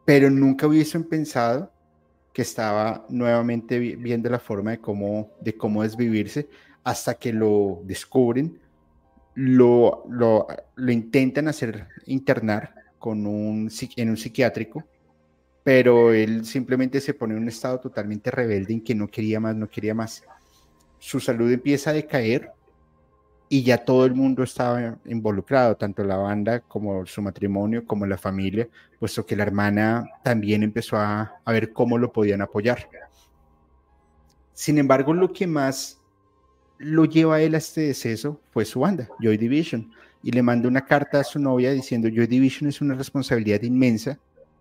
pero 0.08 0.30
nunca 0.30 0.66
hubiesen 0.66 1.04
pensado 1.04 1.70
que 2.32 2.40
estaba 2.40 3.04
nuevamente 3.10 3.78
viendo 3.78 4.30
la 4.30 4.38
forma 4.38 4.70
de 4.70 4.78
cómo, 4.78 5.32
de 5.38 5.54
cómo 5.54 5.82
desvivirse 5.82 6.48
hasta 6.82 7.12
que 7.12 7.30
lo 7.30 7.82
descubren, 7.84 8.58
lo, 9.34 10.06
lo, 10.08 10.46
lo 10.76 10.92
intentan 10.92 11.48
hacer 11.48 11.88
internar 12.06 12.72
con 12.98 13.26
un, 13.26 13.70
en 13.96 14.08
un 14.08 14.16
psiquiátrico, 14.16 14.82
pero 15.68 16.14
él 16.14 16.46
simplemente 16.46 16.98
se 16.98 17.12
pone 17.12 17.34
en 17.34 17.42
un 17.42 17.48
estado 17.48 17.78
totalmente 17.78 18.30
rebelde 18.30 18.72
en 18.72 18.80
que 18.80 18.94
no 18.94 19.06
quería 19.06 19.38
más, 19.38 19.54
no 19.54 19.68
quería 19.68 19.94
más. 19.94 20.24
Su 20.98 21.20
salud 21.20 21.52
empieza 21.52 21.90
a 21.90 21.92
decaer 21.92 22.52
y 23.50 23.62
ya 23.62 23.76
todo 23.76 24.06
el 24.06 24.14
mundo 24.14 24.42
estaba 24.42 24.96
involucrado, 25.04 25.76
tanto 25.76 26.02
la 26.04 26.16
banda 26.16 26.60
como 26.60 27.04
su 27.04 27.20
matrimonio, 27.20 27.84
como 27.84 28.06
la 28.06 28.16
familia, 28.16 28.66
puesto 28.98 29.26
que 29.26 29.36
la 29.36 29.42
hermana 29.42 30.08
también 30.24 30.62
empezó 30.62 30.96
a, 30.96 31.38
ver 31.44 31.70
cómo 31.74 31.98
lo 31.98 32.10
podían 32.14 32.40
apoyar. 32.40 32.88
Sin 34.54 34.78
embargo, 34.78 35.12
lo 35.12 35.34
que 35.34 35.46
más 35.46 36.00
lo 36.78 37.04
lleva 37.04 37.36
a 37.36 37.42
él 37.42 37.54
a 37.54 37.58
este 37.58 37.82
deceso 37.82 38.40
fue 38.52 38.64
su 38.64 38.80
banda, 38.80 39.06
Joy 39.20 39.36
Division, 39.36 39.92
y 40.22 40.30
le 40.30 40.42
manda 40.42 40.66
una 40.66 40.86
carta 40.86 41.20
a 41.20 41.24
su 41.24 41.38
novia 41.38 41.72
diciendo, 41.72 42.08
Joy 42.08 42.26
Division 42.26 42.70
es 42.70 42.80
una 42.80 42.94
responsabilidad 42.94 43.60
inmensa 43.60 44.18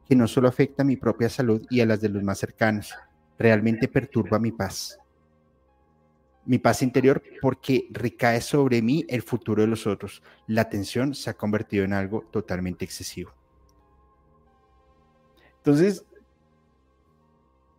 que 0.08 0.16
no 0.16 0.28
solo 0.28 0.48
afecta 0.48 0.84
a 0.84 0.86
mi 0.86 0.96
propia 0.96 1.30
salud 1.30 1.66
y 1.70 1.82
a 1.82 1.86
las 1.86 2.02
de 2.02 2.10
los 2.10 2.24
más 2.24 2.40
cercanos, 2.40 2.94
realmente 3.38 3.88
perturba 3.88 4.40
mi 4.40 4.52
paz 4.52 5.00
mi 6.48 6.60
paz 6.60 6.82
interior 6.82 7.22
porque 7.42 7.88
recae 7.92 8.42
sobre 8.42 8.82
mí 8.82 9.06
el 9.10 9.22
futuro 9.22 9.62
de 9.62 9.68
los 9.68 9.86
otros. 9.86 10.24
La 10.48 10.70
tensión 10.70 11.14
se 11.14 11.30
ha 11.30 11.34
convertido 11.34 11.84
en 11.84 11.94
algo 11.94 12.24
totalmente 12.32 12.86
excesivo. 12.86 13.34
Entonces, 15.58 16.06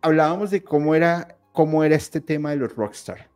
hablábamos 0.01 0.51
de 0.51 0.63
cómo 0.63 0.93
era, 0.93 1.39
cómo 1.51 1.83
era 1.83 1.95
este 1.95 2.21
tema 2.21 2.51
de 2.51 2.57
los 2.57 2.75
rockstar, 2.75 3.31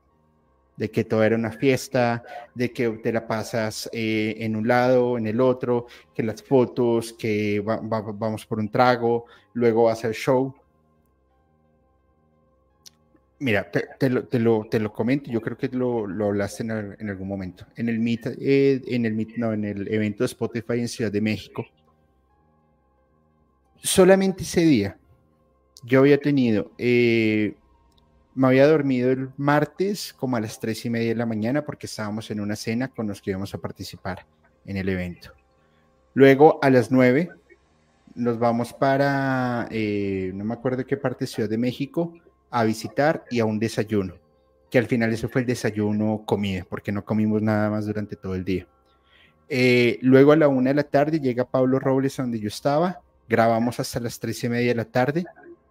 de 0.75 0.89
que 0.89 1.03
todo 1.03 1.23
era 1.23 1.35
una 1.35 1.51
fiesta, 1.51 2.23
de 2.53 2.71
que 2.71 2.89
te 2.89 3.11
la 3.11 3.27
pasas 3.27 3.89
eh, 3.93 4.35
en 4.39 4.55
un 4.55 4.67
lado, 4.67 5.17
en 5.17 5.27
el 5.27 5.39
otro, 5.39 5.87
que 6.13 6.23
las 6.23 6.41
fotos, 6.41 7.13
que 7.13 7.61
vamos 7.61 8.45
por 8.45 8.59
un 8.59 8.69
trago, 8.69 9.25
luego 9.53 9.85
vas 9.85 10.03
al 10.05 10.13
show. 10.13 10.53
Mira, 13.39 13.69
te, 13.69 14.09
lo, 14.09 14.25
te, 14.25 14.39
lo, 14.39 14.65
te, 14.69 14.79
lo, 14.79 14.93
comento, 14.93 15.29
yo 15.29 15.41
creo 15.41 15.57
que 15.57 15.67
lo, 15.67 16.07
lo 16.07 16.27
hablaste 16.27 16.63
en, 16.63 17.09
algún 17.09 17.27
momento. 17.27 17.65
En 17.75 17.89
el, 17.89 17.99
meet, 17.99 18.27
eh, 18.39 18.81
en, 18.87 19.05
el 19.05 19.13
meet, 19.13 19.35
no, 19.35 19.51
en 19.51 19.65
el 19.65 19.93
evento 19.93 20.23
de 20.23 20.27
Spotify 20.27 20.79
en 20.79 20.87
Ciudad 20.87 21.11
de 21.11 21.19
México, 21.19 21.65
solamente 23.81 24.43
ese 24.43 24.61
día 24.61 24.97
yo 25.83 25.99
había 25.99 26.17
tenido, 26.17 26.71
eh, 26.77 27.55
me 28.35 28.47
había 28.47 28.67
dormido 28.67 29.11
el 29.11 29.29
martes 29.37 30.13
como 30.13 30.37
a 30.37 30.41
las 30.41 30.59
tres 30.59 30.85
y 30.85 30.89
media 30.89 31.09
de 31.09 31.15
la 31.15 31.25
mañana 31.25 31.63
porque 31.63 31.85
estábamos 31.85 32.31
en 32.31 32.39
una 32.39 32.55
cena 32.55 32.87
con 32.87 33.07
los 33.07 33.21
que 33.21 33.31
íbamos 33.31 33.53
a 33.53 33.59
participar 33.59 34.25
en 34.65 34.77
el 34.77 34.89
evento. 34.89 35.33
Luego 36.13 36.59
a 36.61 36.69
las 36.69 36.91
nueve 36.91 37.29
nos 38.15 38.37
vamos 38.37 38.73
para, 38.73 39.67
eh, 39.71 40.31
no 40.35 40.45
me 40.45 40.53
acuerdo 40.53 40.85
qué 40.85 40.97
parte 40.97 41.25
de 41.25 41.27
Ciudad 41.27 41.49
de 41.49 41.57
México, 41.57 42.13
a 42.51 42.63
visitar 42.63 43.23
y 43.31 43.39
a 43.39 43.45
un 43.45 43.57
desayuno, 43.57 44.15
que 44.69 44.77
al 44.77 44.85
final 44.85 45.11
eso 45.11 45.27
fue 45.27 45.41
el 45.41 45.47
desayuno 45.47 46.21
comida, 46.25 46.65
porque 46.69 46.91
no 46.91 47.03
comimos 47.03 47.41
nada 47.41 47.69
más 47.71 47.87
durante 47.87 48.15
todo 48.15 48.35
el 48.35 48.45
día. 48.45 48.67
Eh, 49.49 49.97
luego 50.01 50.31
a 50.31 50.35
la 50.35 50.47
una 50.47 50.69
de 50.69 50.75
la 50.75 50.83
tarde 50.83 51.19
llega 51.19 51.45
Pablo 51.45 51.79
Robles 51.79 52.15
donde 52.15 52.39
yo 52.39 52.47
estaba, 52.47 53.01
grabamos 53.27 53.79
hasta 53.79 53.99
las 53.99 54.19
tres 54.19 54.43
y 54.43 54.49
media 54.49 54.69
de 54.69 54.75
la 54.75 54.85
tarde, 54.85 55.25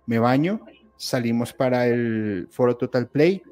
me 0.07 0.19
baño, 0.19 0.67
salimos 1.03 1.53
para 1.53 1.89
el 1.89 2.47
foro 2.49 2.77
Total 2.77 3.09
Play, 3.09 3.43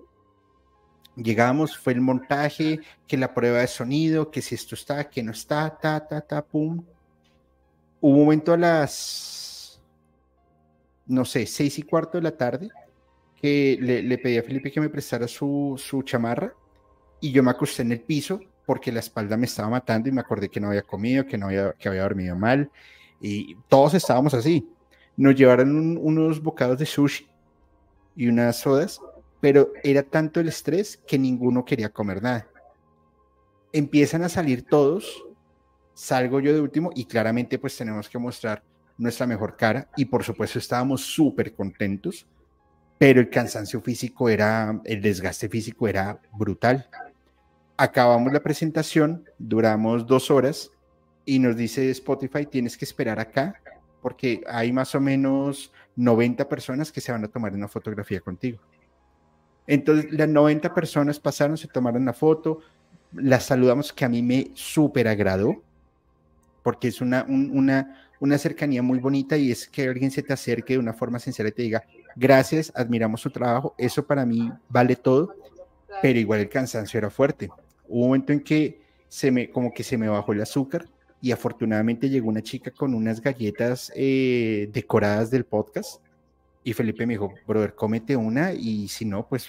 llegamos, 1.16 1.76
fue 1.76 1.94
el 1.94 2.00
montaje, 2.00 2.78
que 3.08 3.16
la 3.16 3.34
prueba 3.34 3.58
de 3.58 3.66
sonido, 3.66 4.30
que 4.30 4.40
si 4.40 4.54
esto 4.54 4.76
está, 4.76 5.10
que 5.10 5.20
no 5.24 5.32
está, 5.32 5.76
ta, 5.76 6.06
ta, 6.06 6.20
ta, 6.20 6.42
pum. 6.42 6.84
Un 8.00 8.14
momento 8.14 8.52
a 8.52 8.56
las, 8.56 9.82
no 11.06 11.24
sé, 11.24 11.44
seis 11.44 11.76
y 11.80 11.82
cuarto 11.82 12.18
de 12.18 12.22
la 12.22 12.36
tarde, 12.36 12.68
que 13.34 13.76
le, 13.80 14.18
pedí 14.18 14.38
a 14.38 14.44
Felipe 14.44 14.70
que 14.70 14.80
me 14.80 14.88
prestara 14.88 15.26
su, 15.26 15.74
su 15.76 16.02
chamarra 16.02 16.54
y 17.20 17.32
yo 17.32 17.42
me 17.42 17.50
acosté 17.50 17.82
en 17.82 17.90
el 17.90 18.00
piso 18.00 18.40
porque 18.64 18.92
la 18.92 19.00
espalda 19.00 19.36
me 19.36 19.46
estaba 19.46 19.68
matando 19.68 20.08
y 20.08 20.12
me 20.12 20.20
acordé 20.20 20.48
que 20.48 20.60
no 20.60 20.68
había 20.68 20.82
comido, 20.82 21.26
que 21.26 21.36
no 21.36 21.46
había, 21.46 21.72
que 21.72 21.88
había 21.88 22.02
dormido 22.02 22.36
mal 22.36 22.70
y 23.20 23.56
todos 23.68 23.94
estábamos 23.94 24.34
así. 24.34 24.68
Nos 25.16 25.34
llevaron 25.34 25.98
unos 25.98 26.40
bocados 26.40 26.78
de 26.78 26.86
sushi 26.86 27.29
y 28.20 28.28
unas 28.28 28.56
sodas, 28.56 29.00
pero 29.40 29.72
era 29.82 30.02
tanto 30.02 30.40
el 30.40 30.48
estrés 30.48 31.00
que 31.06 31.18
ninguno 31.18 31.64
quería 31.64 31.88
comer 31.88 32.22
nada. 32.22 32.46
Empiezan 33.72 34.22
a 34.24 34.28
salir 34.28 34.66
todos, 34.66 35.24
salgo 35.94 36.38
yo 36.40 36.52
de 36.52 36.60
último 36.60 36.90
y 36.94 37.06
claramente 37.06 37.58
pues 37.58 37.74
tenemos 37.78 38.10
que 38.10 38.18
mostrar 38.18 38.62
nuestra 38.98 39.26
mejor 39.26 39.56
cara 39.56 39.88
y 39.96 40.04
por 40.04 40.22
supuesto 40.22 40.58
estábamos 40.58 41.00
súper 41.00 41.54
contentos 41.54 42.26
pero 42.98 43.18
el 43.18 43.30
cansancio 43.30 43.80
físico 43.80 44.28
era, 44.28 44.78
el 44.84 45.00
desgaste 45.00 45.48
físico 45.48 45.88
era 45.88 46.20
brutal. 46.34 46.86
Acabamos 47.78 48.30
la 48.30 48.42
presentación, 48.42 49.24
duramos 49.38 50.06
dos 50.06 50.30
horas 50.30 50.70
y 51.24 51.38
nos 51.38 51.56
dice 51.56 51.88
Spotify, 51.92 52.44
tienes 52.44 52.76
que 52.76 52.84
esperar 52.84 53.18
acá 53.18 53.54
porque 54.02 54.42
hay 54.46 54.70
más 54.70 54.94
o 54.94 55.00
menos 55.00 55.72
90 55.96 56.48
personas 56.48 56.92
que 56.92 57.00
se 57.00 57.12
van 57.12 57.24
a 57.24 57.28
tomar 57.28 57.52
una 57.54 57.68
fotografía 57.68 58.20
contigo. 58.20 58.58
Entonces, 59.66 60.10
las 60.12 60.28
90 60.28 60.74
personas 60.74 61.20
pasaron, 61.20 61.56
se 61.56 61.68
tomaron 61.68 62.02
una 62.02 62.12
foto, 62.12 62.60
las 63.12 63.44
saludamos, 63.44 63.92
que 63.92 64.04
a 64.04 64.08
mí 64.08 64.22
me 64.22 64.50
súper 64.54 65.08
agradó. 65.08 65.62
porque 66.62 66.88
es 66.88 67.00
una, 67.00 67.24
una, 67.28 68.10
una 68.20 68.36
cercanía 68.36 68.82
muy 68.82 68.98
bonita 68.98 69.36
y 69.36 69.50
es 69.50 69.66
que 69.66 69.88
alguien 69.88 70.10
se 70.10 70.22
te 70.22 70.32
acerque 70.32 70.74
de 70.74 70.78
una 70.78 70.92
forma 70.92 71.18
sincera 71.18 71.48
y 71.48 71.52
te 71.52 71.62
diga, 71.62 71.82
gracias, 72.14 72.70
admiramos 72.74 73.20
su 73.20 73.30
trabajo, 73.30 73.74
eso 73.78 74.06
para 74.06 74.26
mí 74.26 74.52
vale 74.68 74.96
todo, 74.96 75.34
pero 76.02 76.18
igual 76.18 76.40
el 76.40 76.48
cansancio 76.48 76.98
era 76.98 77.08
fuerte. 77.10 77.48
Hubo 77.88 78.02
un 78.02 78.08
momento 78.08 78.32
en 78.32 78.40
que 78.40 78.82
se 79.08 79.30
me, 79.30 79.50
como 79.50 79.72
que 79.72 79.82
se 79.82 79.96
me 79.96 80.08
bajó 80.08 80.32
el 80.32 80.42
azúcar 80.42 80.86
y 81.20 81.32
afortunadamente 81.32 82.08
llegó 82.08 82.28
una 82.28 82.42
chica 82.42 82.70
con 82.70 82.94
unas 82.94 83.20
galletas 83.20 83.92
eh, 83.94 84.68
decoradas 84.72 85.30
del 85.30 85.44
podcast 85.44 86.02
y 86.62 86.72
Felipe 86.72 87.06
me 87.06 87.14
dijo, 87.14 87.34
brother, 87.46 87.74
cómete 87.74 88.16
una 88.16 88.52
y 88.52 88.88
si 88.88 89.04
no, 89.04 89.26
pues 89.26 89.48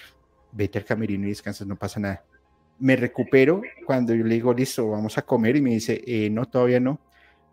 vete 0.52 0.80
al 0.80 0.86
camerino 0.86 1.26
y 1.26 1.30
descansas, 1.30 1.68
no 1.68 1.76
pasa 1.76 2.00
nada. 2.00 2.24
Me 2.80 2.96
recupero 2.96 3.62
cuando 3.86 4.14
yo 4.14 4.24
le 4.24 4.36
digo, 4.36 4.54
listo, 4.54 4.90
vamos 4.90 5.18
a 5.18 5.22
comer 5.22 5.56
y 5.58 5.62
me 5.62 5.72
dice, 5.72 6.02
eh, 6.06 6.30
no, 6.30 6.46
todavía 6.46 6.80
no. 6.80 7.00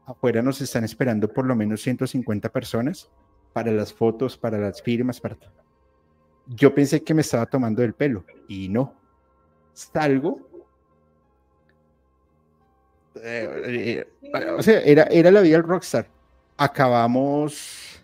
Afuera 0.07 0.43
nos 0.43 0.61
están 0.61 0.85
esperando 0.85 1.29
por 1.29 1.45
lo 1.45 1.55
menos 1.55 1.83
150 1.83 2.49
personas 2.49 3.11
para 3.53 3.71
las 3.73 3.93
fotos, 3.93 4.39
para 4.39 4.59
las 4.59 4.81
firmas, 4.81 5.21
para 5.21 5.35
todo. 5.35 5.53
Yo 6.47 6.75
pensé 6.75 7.03
que 7.03 7.13
me 7.13 7.21
estaba 7.21 7.45
tomando 7.47 7.83
el 7.83 7.93
pelo 7.93 8.25
y 8.49 8.69
no. 8.69 8.95
Salgo. 9.75 10.48
Eh, 13.23 14.07
eh, 14.25 14.47
o 14.57 14.63
sea, 14.63 14.81
era, 14.81 15.05
era 15.05 15.31
la 15.31 15.41
vida 15.41 15.57
del 15.57 15.67
rockstar. 15.67 16.09
Acabamos. 16.57 18.03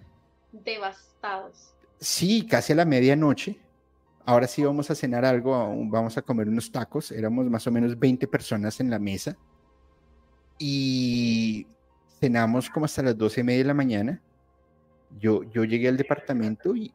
Devastados. 0.52 1.74
Sí, 2.00 2.46
casi 2.46 2.72
a 2.72 2.76
la 2.76 2.84
medianoche. 2.84 3.58
Ahora 4.26 4.46
sí 4.46 4.64
vamos 4.64 4.90
a 4.90 4.94
cenar 4.94 5.24
algo, 5.24 5.52
vamos 5.86 6.16
a 6.16 6.22
comer 6.22 6.48
unos 6.48 6.70
tacos. 6.70 7.12
Éramos 7.12 7.46
más 7.50 7.66
o 7.66 7.70
menos 7.70 7.98
20 7.98 8.26
personas 8.26 8.80
en 8.80 8.90
la 8.90 8.98
mesa. 8.98 9.36
Y 10.58 11.66
cenamos 12.20 12.70
como 12.70 12.86
hasta 12.86 13.02
las 13.02 13.18
12 13.18 13.40
y 13.40 13.44
media 13.44 13.58
de 13.58 13.64
la 13.64 13.74
mañana. 13.74 14.22
Yo, 15.18 15.42
yo 15.44 15.64
llegué 15.64 15.88
al 15.88 15.96
departamento 15.96 16.74
y 16.74 16.92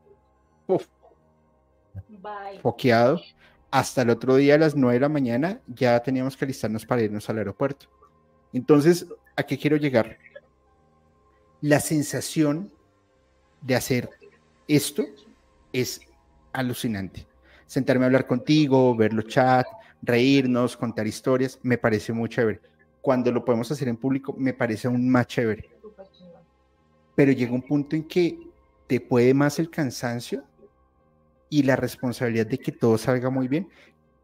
uf, 0.68 0.88
foqueado. 2.62 3.22
Hasta 3.72 4.02
el 4.02 4.10
otro 4.10 4.36
día 4.36 4.56
a 4.56 4.58
las 4.58 4.76
9 4.76 4.96
de 4.96 5.00
la 5.00 5.10
mañana 5.10 5.62
ya 5.68 6.00
teníamos 6.02 6.36
que 6.36 6.46
alistarnos 6.46 6.86
para 6.86 7.04
irnos 7.04 7.30
al 7.30 7.38
aeropuerto. 7.38 7.88
Entonces, 8.54 9.06
¿a 9.36 9.44
qué 9.44 9.58
quiero 9.58 9.78
llegar? 9.78 10.18
La 11.62 11.80
sensación 11.80 12.72
de 13.62 13.76
hacer 13.76 14.10
esto 14.68 15.04
es 15.74 16.02
alucinante. 16.54 17.28
Sentarme 17.66 18.06
a 18.06 18.08
hablar 18.08 18.26
contigo, 18.26 18.96
ver 18.96 19.14
los 19.14 19.28
chats, 19.28 19.70
reírnos, 20.02 20.78
contar 20.78 21.06
historias, 21.06 21.60
me 21.62 21.78
parece 21.78 22.14
muy 22.14 22.30
chévere. 22.30 22.62
Cuando 23.02 23.32
lo 23.32 23.46
podemos 23.46 23.72
hacer 23.72 23.88
en 23.88 23.98
público, 23.98 24.34
me 24.38 24.54
parece 24.54 24.88
aún 24.88 25.10
más 25.10 25.28
chévere. 25.28 25.70
Pero 27.16 27.32
llega 27.32 27.54
un 27.54 27.62
punto 27.62 27.96
en 27.96 28.04
que 28.04 28.40
te 28.88 29.00
puede 29.00 29.34
más 29.34 29.60
el 29.60 29.70
cansancio 29.70 30.44
y 31.50 31.64
la 31.64 31.76
responsabilidad 31.76 32.48
de 32.48 32.58
que 32.58 32.72
todo 32.72 32.98
salga 32.98 33.30
muy 33.30 33.48
bien, 33.48 33.68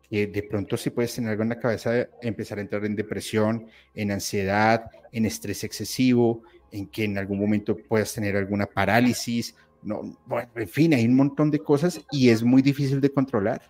de 0.10 0.44
pronto 0.49 0.77
si 0.77 0.90
puedes 0.90 1.14
tener 1.15 1.32
algo 1.32 1.44
en 1.44 1.49
la 1.49 1.60
cabeza, 1.60 2.07
empezar 2.22 2.57
a 2.57 2.61
entrar 2.61 2.86
en 2.86 2.95
depresión, 2.95 3.68
en 3.94 4.11
ansiedad, 4.11 4.90
en 5.11 5.26
estrés 5.26 5.64
excesivo, 5.64 6.44
en 6.72 6.88
que 6.88 7.06
en 7.06 7.18
algún 7.18 7.40
momento 7.40 7.76
puedas 7.76 8.14
tener 8.14 8.36
alguna 8.36 8.65
parálisis, 8.65 9.56
no, 9.82 10.18
bueno, 10.26 10.49
en 10.56 10.68
fin, 10.68 10.94
hay 10.94 11.06
un 11.06 11.15
montón 11.15 11.52
de 11.52 11.60
cosas 11.60 12.02
y 12.11 12.30
es 12.30 12.44
muy 12.44 12.61
difícil 12.61 12.99
de 13.02 13.11
controlar. 13.11 13.61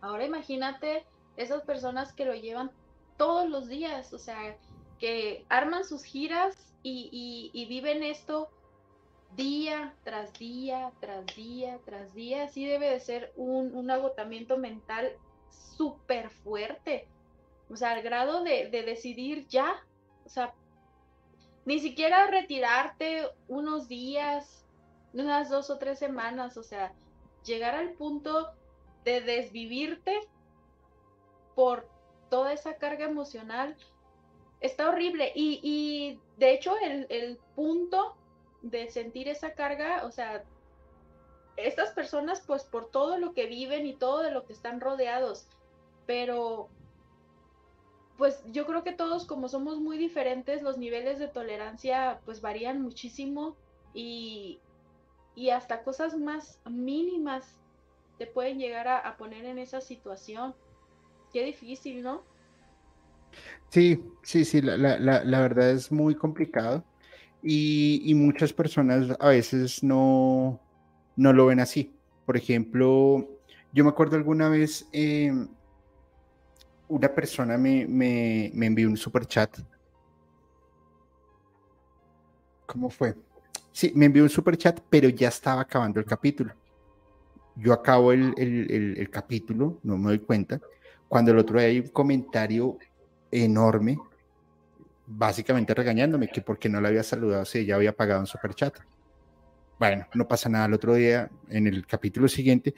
Ahora 0.00 0.26
imagínate 0.26 1.04
esas 1.36 1.62
personas 1.62 2.12
que 2.12 2.24
lo 2.24 2.34
llevan 2.34 2.70
todos 3.16 3.48
los 3.48 3.68
días, 3.68 4.12
o 4.12 4.18
sea, 4.18 4.56
que 4.98 5.44
arman 5.48 5.84
sus 5.84 6.04
giras 6.04 6.56
y, 6.82 7.50
y 7.52 7.66
viven 7.66 8.02
esto 8.02 8.50
día 9.36 9.94
tras 10.04 10.32
día, 10.38 10.92
tras 11.00 11.24
día, 11.36 11.78
tras 11.84 12.14
día, 12.14 12.48
sí 12.48 12.66
debe 12.66 12.90
de 12.90 13.00
ser 13.00 13.32
un, 13.36 13.90
agotamiento 13.90 14.58
mental 14.58 15.10
súper 15.50 16.30
fuerte. 16.30 17.08
O 17.68 17.76
sea, 17.76 17.92
al 17.92 18.02
grado 18.02 18.42
de, 18.42 18.68
de, 18.68 18.82
decidir 18.82 19.46
ya, 19.46 19.84
o 20.24 20.28
sea, 20.28 20.54
ni 21.64 21.78
siquiera 21.78 22.26
retirarte 22.26 23.28
unos 23.48 23.86
días, 23.88 24.66
unas 25.12 25.48
dos 25.48 25.70
o 25.70 25.78
tres 25.78 25.98
semanas, 25.98 26.56
o 26.56 26.62
sea, 26.62 26.92
llegar 27.44 27.74
al 27.74 27.92
punto 27.92 28.50
de 29.04 29.20
desvivirte 29.20 30.20
por 31.54 31.88
toda 32.28 32.52
esa 32.52 32.74
carga 32.76 33.04
emocional 33.04 33.76
está 34.60 34.88
horrible. 34.88 35.32
Y, 35.34 35.60
y 35.62 36.20
de 36.38 36.52
hecho, 36.52 36.76
el, 36.78 37.06
el 37.08 37.38
punto 37.54 38.16
de 38.62 38.90
sentir 38.90 39.28
esa 39.28 39.54
carga, 39.54 40.04
o 40.04 40.10
sea, 40.10 40.44
estas 41.66 41.90
personas 41.90 42.42
pues 42.46 42.64
por 42.64 42.90
todo 42.90 43.18
lo 43.18 43.32
que 43.32 43.46
viven 43.46 43.86
y 43.86 43.94
todo 43.94 44.22
de 44.22 44.30
lo 44.30 44.44
que 44.44 44.52
están 44.52 44.80
rodeados, 44.80 45.46
pero 46.06 46.68
pues 48.16 48.42
yo 48.52 48.66
creo 48.66 48.84
que 48.84 48.92
todos 48.92 49.26
como 49.26 49.48
somos 49.48 49.80
muy 49.80 49.96
diferentes, 49.96 50.62
los 50.62 50.76
niveles 50.76 51.18
de 51.18 51.28
tolerancia 51.28 52.20
pues 52.24 52.40
varían 52.40 52.82
muchísimo 52.82 53.56
y, 53.94 54.60
y 55.34 55.50
hasta 55.50 55.82
cosas 55.82 56.16
más 56.16 56.60
mínimas 56.68 57.58
te 58.18 58.26
pueden 58.26 58.58
llegar 58.58 58.86
a, 58.88 59.16
poner 59.16 59.46
en 59.46 59.58
esa 59.58 59.80
situación. 59.80 60.54
Qué 61.32 61.42
difícil, 61.42 62.02
¿no? 62.02 62.22
Sí, 63.70 64.04
sí, 64.22 64.44
sí, 64.44 64.60
la, 64.60 64.76
la, 64.76 64.98
la 64.98 65.40
verdad 65.40 65.70
es 65.70 65.90
muy 65.90 66.14
complicado. 66.14 66.84
Y, 67.42 68.12
muchas 68.14 68.52
personas 68.52 69.16
a 69.18 69.28
veces 69.28 69.82
no, 69.82 70.60
no 71.20 71.34
lo 71.34 71.44
ven 71.44 71.60
así. 71.60 71.94
Por 72.24 72.38
ejemplo, 72.38 73.28
yo 73.74 73.84
me 73.84 73.90
acuerdo 73.90 74.16
alguna 74.16 74.48
vez, 74.48 74.88
em, 74.90 75.48
una 76.88 77.14
persona 77.14 77.58
me, 77.58 77.86
me, 77.86 78.50
me, 78.54 78.66
envió 78.66 78.88
un 78.88 78.96
super 78.96 79.26
chat. 79.26 79.58
¿Cómo 82.64 82.88
fue? 82.88 83.14
Sí, 83.70 83.92
me 83.94 84.06
envió 84.06 84.22
un 84.22 84.30
super 84.30 84.56
chat, 84.56 84.80
pero 84.88 85.10
ya 85.10 85.28
estaba 85.28 85.60
acabando 85.60 86.00
el 86.00 86.06
capítulo. 86.06 86.54
Yo 87.54 87.74
acabo 87.74 88.12
el, 88.12 88.32
el, 88.38 88.96
el 88.96 89.10
capítulo, 89.10 89.78
no 89.82 89.98
me 89.98 90.06
doy 90.06 90.20
cuenta, 90.20 90.58
cuando 91.06 91.32
el 91.32 91.38
otro 91.38 91.58
día 91.58 91.68
hay 91.68 91.80
un 91.80 91.88
comentario 91.88 92.78
enorme 93.30 93.98
básicamente 95.06 95.74
regañándome 95.74 96.28
que 96.28 96.40
porque 96.40 96.70
no 96.70 96.80
le 96.80 96.88
había 96.88 97.02
saludado 97.02 97.44
si 97.44 97.66
ya 97.66 97.74
había 97.74 97.94
pagado 97.94 98.20
un 98.20 98.26
super 98.26 98.54
chat. 98.54 98.74
Bueno, 99.80 100.06
no 100.12 100.28
pasa 100.28 100.50
nada. 100.50 100.66
El 100.66 100.74
otro 100.74 100.94
día, 100.94 101.30
en 101.48 101.66
el 101.66 101.86
capítulo 101.86 102.28
siguiente, 102.28 102.74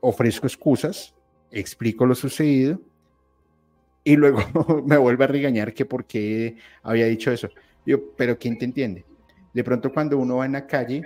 ofrezco 0.00 0.46
excusas, 0.46 1.12
explico 1.50 2.06
lo 2.06 2.14
sucedido 2.14 2.80
y 4.04 4.14
luego 4.14 4.38
me 4.86 4.96
vuelve 4.98 5.24
a 5.24 5.26
regañar 5.26 5.74
que 5.74 5.84
por 5.84 6.04
qué 6.04 6.56
había 6.84 7.06
dicho 7.06 7.32
eso. 7.32 7.48
Yo, 7.84 8.14
pero 8.14 8.38
¿quién 8.38 8.56
te 8.56 8.66
entiende? 8.66 9.04
De 9.52 9.64
pronto 9.64 9.92
cuando 9.92 10.16
uno 10.16 10.36
va 10.36 10.46
en 10.46 10.52
la 10.52 10.68
calle, 10.68 11.02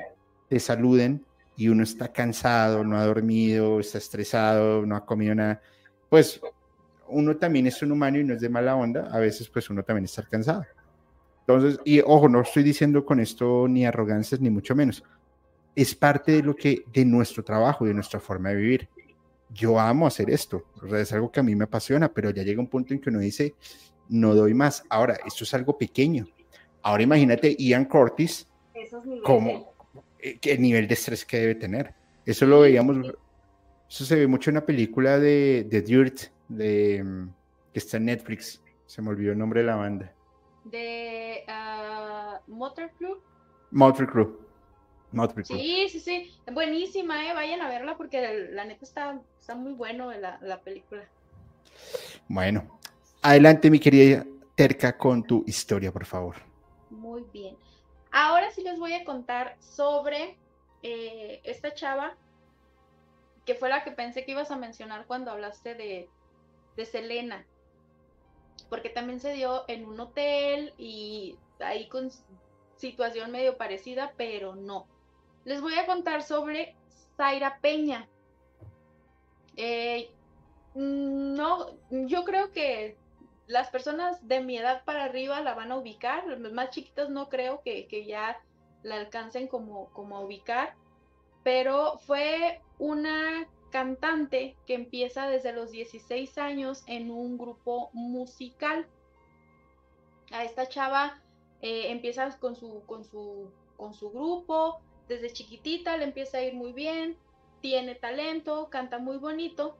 te 0.51 0.61
saluden 0.61 1.25
y 1.57 1.69
uno 1.69 1.83
está 1.83 2.13
cansado, 2.13 2.85
no 2.85 2.99
ha 2.99 3.07
dormido, 3.07 3.81
está 3.81 3.97
estresado, 3.97 4.85
no 4.85 4.97
ha 4.97 5.07
comido 5.07 5.35
nada, 5.35 5.63
pues 6.11 6.43
uno 7.09 7.39
también 7.39 7.67
es 7.67 7.83
un 7.83 7.93
humano 7.93 8.19
y 8.19 8.25
no 8.25 8.35
es 8.35 8.41
de 8.43 8.51
mala 8.51 8.77
onda, 8.77 9.09
a 9.11 9.19
veces 9.19 9.49
pues 9.49 9.71
uno 9.71 9.83
también 9.83 10.05
está 10.05 10.25
cansado. 10.25 10.67
Entonces, 11.47 11.81
y 11.87 12.01
ojo, 12.01 12.29
no 12.29 12.43
estoy 12.43 12.63
diciendo 12.65 13.07
con 13.07 13.19
esto 13.19 13.67
ni 13.67 13.87
arrogancias 13.87 14.39
ni 14.39 14.51
mucho 14.51 14.75
menos. 14.75 15.03
Es 15.75 15.95
parte 15.95 16.33
de 16.33 16.43
lo 16.43 16.55
que, 16.55 16.85
de 16.93 17.05
nuestro 17.05 17.43
trabajo, 17.43 17.85
de 17.85 17.95
nuestra 17.95 18.21
forma 18.21 18.51
de 18.51 18.57
vivir. 18.57 18.89
Yo 19.51 19.79
amo 19.79 20.07
hacer 20.07 20.31
esto, 20.31 20.65
o 20.83 20.89
sea, 20.89 21.01
es 21.01 21.13
algo 21.13 21.31
que 21.31 21.41
a 21.41 21.43
mí 21.43 21.55
me 21.55 21.65
apasiona, 21.65 22.09
pero 22.09 22.31
ya 22.31 22.43
llega 22.43 22.61
un 22.61 22.69
punto 22.69 22.95
en 22.95 23.01
que 23.01 23.11
uno 23.11 23.19
dice, 23.19 23.55
no 24.09 24.35
doy 24.35 24.55
más. 24.55 24.83
Ahora, 24.89 25.19
esto 25.27 25.45
es 25.45 25.53
algo 25.53 25.77
pequeño. 25.77 26.27
Ahora 26.83 27.03
imagínate 27.03 27.55
Ian 27.59 27.85
Curtis, 27.85 28.49
como 29.25 29.75
eh, 30.19 30.39
el 30.43 30.61
nivel 30.61 30.89
de 30.89 30.95
estrés 30.95 31.25
que 31.25 31.39
debe 31.39 31.55
tener. 31.55 31.95
Eso 32.25 32.47
lo 32.47 32.61
veíamos, 32.61 33.15
eso 33.89 34.05
se 34.05 34.17
ve 34.17 34.27
mucho 34.27 34.51
en 34.51 34.55
la 34.55 34.65
película 34.65 35.19
de, 35.19 35.67
de 35.69 35.83
Dirt, 35.83 36.21
de 36.49 37.27
que 37.73 37.79
está 37.79 37.99
en 37.99 38.07
Netflix. 38.07 38.63
Se 38.87 39.03
me 39.03 39.11
olvidó 39.11 39.33
el 39.33 39.39
nombre 39.39 39.61
de 39.61 39.67
la 39.67 39.77
banda. 39.77 40.15
De 40.65 41.45
uh, 41.49 42.53
Motor 42.53 42.91
Crew. 42.99 43.17
Motor 43.71 44.42
Sí, 45.43 45.89
sí, 45.91 46.01
sí. 46.01 46.31
Buenísima, 46.53 47.27
eh. 47.29 47.35
Vayan 47.35 47.63
a 47.63 47.69
verla 47.69 47.97
porque 47.97 48.49
la 48.51 48.65
neta 48.65 48.85
está, 48.85 49.23
está 49.39 49.55
muy 49.55 49.73
bueno 49.75 50.11
la, 50.13 50.39
la 50.43 50.63
película. 50.63 51.11
Bueno, 52.29 52.69
adelante, 53.23 53.71
mi 53.71 53.79
querida 53.81 54.27
Terca, 54.55 54.97
con 54.97 55.25
tu 55.27 55.45
historia, 55.47 55.93
por 55.93 56.07
favor. 56.07 56.37
Muy 56.91 57.25
bien. 57.33 57.59
Ahora 58.13 58.51
sí 58.53 58.63
les 58.63 58.79
voy 58.79 58.93
a 58.95 59.05
contar 59.05 59.57
sobre 59.61 60.39
eh, 60.83 61.41
esta 61.45 61.75
chava, 61.75 62.19
que 63.45 63.55
fue 63.55 63.69
la 63.69 63.85
que 63.85 63.93
pensé 63.93 64.25
que 64.25 64.33
ibas 64.33 64.51
a 64.51 64.57
mencionar 64.59 65.07
cuando 65.07 65.31
hablaste 65.31 65.75
de, 65.77 66.13
de 66.77 66.87
Selena. 66.87 67.49
porque 68.69 68.91
también 68.91 69.21
se 69.21 69.33
dio 69.35 69.65
en 69.69 69.87
un 69.87 70.01
hotel 70.01 70.75
y 70.79 71.41
ahí 71.61 71.89
con 71.89 72.11
situación 72.77 73.31
medio 73.31 73.57
parecida, 73.59 74.15
pero 74.17 74.57
no. 74.57 74.92
Les 75.45 75.61
voy 75.61 75.75
a 75.75 75.87
contar 75.87 76.23
sobre 76.23 76.75
Zaira 77.17 77.59
Peña. 77.61 78.09
Eh, 79.57 80.11
no, 80.75 81.67
yo 81.91 82.25
creo 82.25 82.53
que 82.53 82.97
las 83.47 83.69
personas 83.71 84.27
de 84.27 84.41
mi 84.41 84.57
edad 84.57 84.85
para 84.85 85.05
arriba 85.05 85.41
la 85.41 85.55
van 85.55 85.73
a 85.73 85.77
ubicar, 85.77 86.27
los 86.27 86.53
más 86.53 86.71
chiquitos 86.71 87.11
no 87.11 87.29
creo 87.29 87.61
que, 87.63 88.05
ya 88.07 88.41
la 88.83 88.97
alcancen 88.97 89.49
como, 89.49 89.91
como 89.93 90.17
a 90.17 90.21
ubicar, 90.21 90.75
pero 91.43 91.99
fue 91.99 92.61
una 92.79 93.47
cantante 93.71 94.57
que 94.67 94.75
empieza 94.75 95.29
desde 95.29 95.53
los 95.53 95.71
16 95.71 96.39
años 96.39 96.83
en 96.87 97.11
un 97.11 97.37
grupo 97.37 97.91
musical. 97.93 98.87
A 100.31 100.45
esta 100.45 100.69
chava 100.69 101.21
eh, 101.61 101.91
empieza 101.91 102.39
con 102.39 102.57
su, 102.57 102.83
con, 102.87 103.05
su, 103.05 103.51
con 103.77 103.93
su 103.93 104.11
grupo, 104.11 104.81
desde 105.13 105.33
chiquitita 105.33 105.97
le 105.97 106.05
empieza 106.05 106.39
a 106.39 106.43
ir 106.43 106.55
muy 106.55 106.73
bien, 106.73 107.17
tiene 107.61 107.95
talento, 107.95 108.69
canta 108.71 108.99
muy 108.99 109.19
bonito 109.19 109.77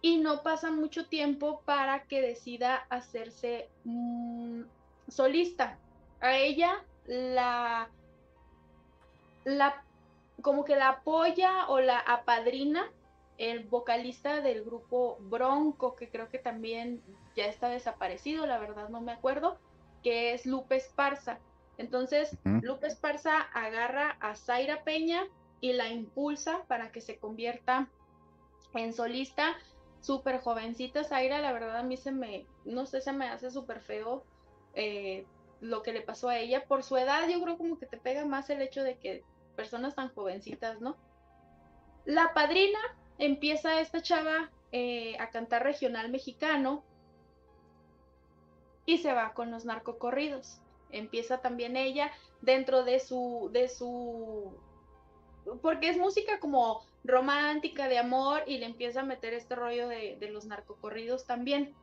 y 0.00 0.18
no 0.18 0.42
pasa 0.42 0.70
mucho 0.70 1.06
tiempo 1.06 1.62
para 1.64 2.04
que 2.04 2.20
decida 2.20 2.76
hacerse 2.90 3.68
solista. 5.08 5.78
A 6.20 6.36
ella 6.36 6.84
la, 7.06 7.88
la 9.44 9.84
como 10.40 10.64
que 10.64 10.76
la 10.76 10.88
apoya 10.88 11.66
o 11.68 11.80
la 11.80 11.98
apadrina 11.98 12.90
el 13.38 13.64
vocalista 13.64 14.40
del 14.40 14.62
grupo 14.62 15.16
Bronco, 15.20 15.96
que 15.96 16.08
creo 16.08 16.28
que 16.28 16.38
también 16.38 17.02
ya 17.34 17.46
está 17.46 17.68
desaparecido, 17.68 18.46
la 18.46 18.58
verdad 18.58 18.88
no 18.88 19.00
me 19.00 19.12
acuerdo, 19.12 19.58
que 20.02 20.32
es 20.32 20.46
Lupe 20.46 20.76
Esparza. 20.76 21.38
Entonces, 21.78 22.36
Lupe 22.44 22.86
Esparza 22.86 23.40
agarra 23.40 24.16
a 24.20 24.36
Zaira 24.36 24.84
Peña 24.84 25.24
y 25.60 25.72
la 25.72 25.88
impulsa 25.88 26.64
para 26.68 26.92
que 26.92 27.00
se 27.00 27.18
convierta 27.18 27.88
en 28.74 28.92
solista 28.92 29.56
súper 30.00 30.40
jovencita 30.40 31.04
Zaira, 31.04 31.38
la 31.38 31.52
verdad 31.52 31.76
a 31.78 31.82
mí 31.82 31.96
se 31.96 32.12
me, 32.12 32.46
no 32.64 32.86
sé, 32.86 33.00
se 33.00 33.12
me 33.12 33.28
hace 33.28 33.50
súper 33.50 33.80
feo 33.80 34.24
eh, 34.74 35.26
lo 35.60 35.82
que 35.82 35.92
le 35.92 36.02
pasó 36.02 36.28
a 36.28 36.38
ella. 36.38 36.66
Por 36.66 36.82
su 36.82 36.96
edad 36.96 37.28
yo 37.28 37.40
creo 37.42 37.56
como 37.56 37.78
que 37.78 37.86
te 37.86 37.96
pega 37.96 38.26
más 38.26 38.50
el 38.50 38.60
hecho 38.62 38.82
de 38.82 38.98
que 38.98 39.24
personas 39.56 39.94
tan 39.94 40.12
jovencitas, 40.12 40.80
¿no? 40.80 40.96
La 42.04 42.34
padrina 42.34 42.80
empieza 43.18 43.80
esta 43.80 44.02
chava 44.02 44.50
eh, 44.72 45.16
a 45.20 45.30
cantar 45.30 45.62
regional 45.62 46.10
mexicano 46.10 46.82
y 48.86 48.98
se 48.98 49.12
va 49.12 49.34
con 49.34 49.50
los 49.50 49.64
narcocorridos. 49.64 50.61
Empieza 50.92 51.40
también 51.40 51.76
ella 51.76 52.12
dentro 52.40 52.84
de 52.84 53.00
su, 53.00 53.50
de 53.52 53.68
su, 53.68 54.56
porque 55.60 55.88
es 55.88 55.96
música 55.96 56.38
como 56.38 56.82
romántica, 57.04 57.88
de 57.88 57.98
amor, 57.98 58.42
y 58.46 58.58
le 58.58 58.66
empieza 58.66 59.00
a 59.00 59.04
meter 59.04 59.34
este 59.34 59.54
rollo 59.54 59.88
de, 59.88 60.18
los 60.30 60.44
narcocorridos 60.44 61.26
también. 61.26 61.74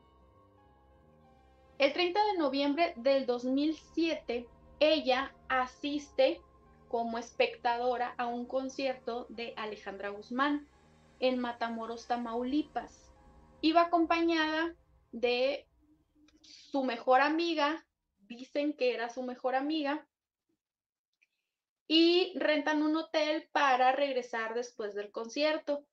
El 1.78 1.94
30 1.94 2.20
de 2.26 2.38
noviembre 2.38 2.94
del 2.98 3.26
2007, 3.26 4.48
ella 4.80 5.34
asiste 5.48 6.42
como 6.88 7.18
espectadora 7.18 8.16
a 8.18 8.28
un 8.28 8.46
concierto 8.46 9.28
de 9.30 9.54
Alejandra 9.56 10.10
Guzmán 10.10 10.68
en 11.20 11.40
Matamoros, 11.40 12.08
Tamaulipas. 12.08 13.14
Iba 13.62 13.84
acompañada 13.84 14.74
de 15.12 15.68
su 16.42 16.84
mejor 16.84 17.22
amiga, 17.22 17.86
dicen 18.30 18.74
que 18.74 18.94
era 18.94 19.10
su 19.10 19.24
mejor 19.24 19.56
amiga, 19.56 20.08
y 21.92 22.38
rentan 22.38 22.84
un 22.84 22.96
hotel 22.96 23.50
para 23.52 23.92
regresar 23.92 24.54
después 24.54 24.94
del 24.94 25.12
concierto. 25.12 25.84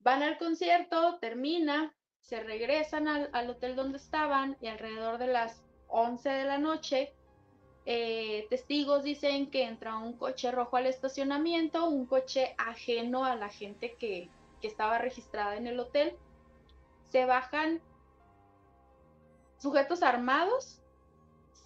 Van 0.00 0.22
al 0.22 0.36
concierto, 0.36 1.18
termina, 1.20 1.96
se 2.20 2.40
regresan 2.40 3.08
al, 3.08 3.50
hotel 3.50 3.74
donde 3.74 3.96
estaban 3.96 4.58
y 4.60 4.66
alrededor 4.66 5.16
de 5.16 5.28
las 5.28 5.64
11 5.88 6.28
de 6.28 6.44
la 6.44 6.58
noche, 6.58 7.14
eh, 7.86 8.46
testigos 8.50 9.02
dicen 9.02 9.50
que 9.50 9.64
entra 9.64 9.96
un 9.96 10.12
coche 10.18 10.52
rojo 10.52 10.76
al 10.76 10.84
estacionamiento, 10.84 11.88
un 11.88 12.04
coche 12.04 12.54
ajeno 12.58 13.24
a 13.24 13.34
la 13.34 13.48
gente 13.48 13.96
que, 13.98 14.28
que 14.60 14.68
estaba 14.68 14.98
registrada 14.98 15.56
en 15.56 15.66
el 15.66 15.80
hotel. 15.80 16.14
Se 17.04 17.24
bajan 17.24 17.80
sujetos 19.56 20.02
armados, 20.02 20.82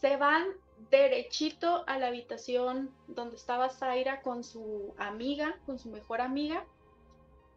se 0.03 0.17
van 0.17 0.49
derechito 0.91 1.85
a 1.87 1.97
la 1.97 2.09
habitación 2.09 2.93
donde 3.07 3.37
estaba 3.37 3.71
Zaira 3.71 4.21
con 4.21 4.43
su 4.43 4.93
amiga, 4.99 5.57
con 5.65 5.79
su 5.79 5.91
mejor 5.91 6.21
amiga. 6.21 6.65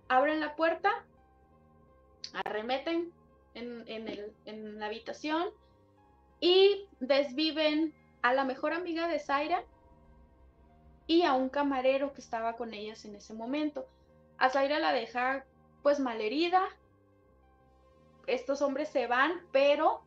Abren 0.10 0.40
la 0.40 0.56
puerta, 0.56 1.04
arremeten 2.46 3.12
en, 3.56 4.80
la 4.80 4.86
habitación 4.86 5.48
y 6.40 6.88
desviven 7.00 7.96
a 8.22 8.32
la 8.34 8.46
mejor 8.46 8.74
amiga 8.74 9.08
de 9.08 9.18
Zaira 9.18 9.64
y 11.08 11.24
a 11.24 11.34
un 11.34 11.50
camarero 11.50 12.14
que 12.14 12.22
estaba 12.22 12.58
con 12.58 12.76
ellas 12.76 13.06
en 13.06 13.16
ese 13.16 13.34
momento. 13.34 13.88
A 14.38 14.52
Zaira 14.52 14.78
la 14.78 14.94
deja 14.94 15.46
pues 15.82 16.00
malherida. 16.00 16.64
Estos 18.28 18.62
hombres 18.62 18.90
se 18.90 19.08
van, 19.08 19.42
pero 19.52 20.04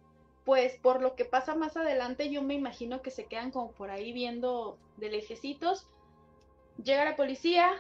pues 0.48 0.78
por 0.78 1.02
lo 1.02 1.14
que 1.14 1.26
pasa 1.26 1.54
más 1.54 1.76
adelante, 1.76 2.30
yo 2.30 2.40
me 2.40 2.54
imagino 2.54 3.02
que 3.02 3.10
se 3.10 3.26
quedan 3.26 3.50
como 3.50 3.72
por 3.72 3.90
ahí 3.90 4.14
viendo 4.14 4.78
de 4.96 5.10
lejecitos. 5.10 5.86
Llega 6.82 7.04
la 7.04 7.16
policía, 7.16 7.70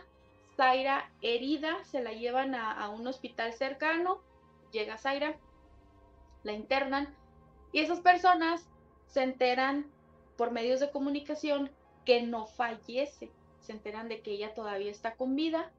Zaira 0.54 1.10
herida, 1.22 1.82
se 1.84 2.02
la 2.02 2.12
llevan 2.12 2.54
a, 2.54 2.90
un 2.90 3.06
hospital 3.06 3.54
cercano, 3.54 4.20
llega 4.70 4.98
Zaira, 4.98 5.38
la 6.42 6.52
internan 6.52 7.16
y 7.72 7.80
esas 7.80 8.00
personas 8.00 8.68
se 9.06 9.22
enteran 9.22 9.90
por 10.36 10.50
medios 10.50 10.78
de 10.78 10.90
comunicación 10.90 11.70
que 12.04 12.20
no 12.20 12.44
fallece, 12.48 13.30
se 13.60 13.72
enteran 13.72 14.10
de 14.10 14.20
que 14.20 14.32
ella 14.32 14.52
todavía 14.52 14.90
está 14.90 15.14
con 15.14 15.36
vida 15.36 15.72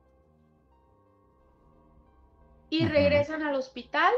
y 2.71 2.87
regresan 2.87 3.43
al 3.43 3.53
hospital 3.53 4.11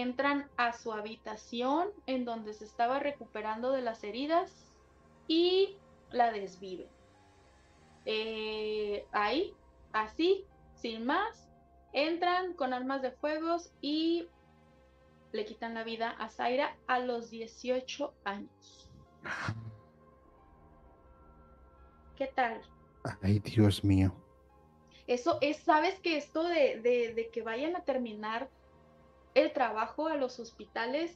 entran 0.00 0.48
a 0.56 0.72
su 0.72 0.92
habitación 0.92 1.90
en 2.06 2.24
donde 2.24 2.52
se 2.54 2.64
estaba 2.64 2.98
recuperando 2.98 3.72
de 3.72 3.82
las 3.82 4.02
heridas 4.04 4.74
y 5.28 5.76
la 6.10 6.32
desviven. 6.32 6.88
Eh, 8.04 9.06
ahí, 9.12 9.54
así, 9.92 10.44
sin 10.74 11.04
más, 11.04 11.50
entran 11.92 12.54
con 12.54 12.72
armas 12.72 13.02
de 13.02 13.10
fuego 13.10 13.56
y 13.80 14.28
le 15.32 15.44
quitan 15.44 15.74
la 15.74 15.84
vida 15.84 16.10
a 16.10 16.28
Zaira 16.28 16.76
a 16.86 17.00
los 17.00 17.30
18 17.30 18.14
años. 18.24 18.90
¿Qué 22.16 22.28
tal? 22.28 22.60
Ay, 23.22 23.40
Dios 23.40 23.84
mío. 23.84 24.14
Eso 25.06 25.38
es, 25.40 25.58
sabes 25.58 26.00
que 26.00 26.16
esto 26.16 26.44
de, 26.44 26.80
de 26.80 27.30
que 27.32 27.42
vayan 27.42 27.76
a 27.76 27.84
terminar 27.84 28.48
el 29.36 29.52
trabajo 29.52 30.08
a 30.08 30.16
los 30.16 30.40
hospitales 30.40 31.14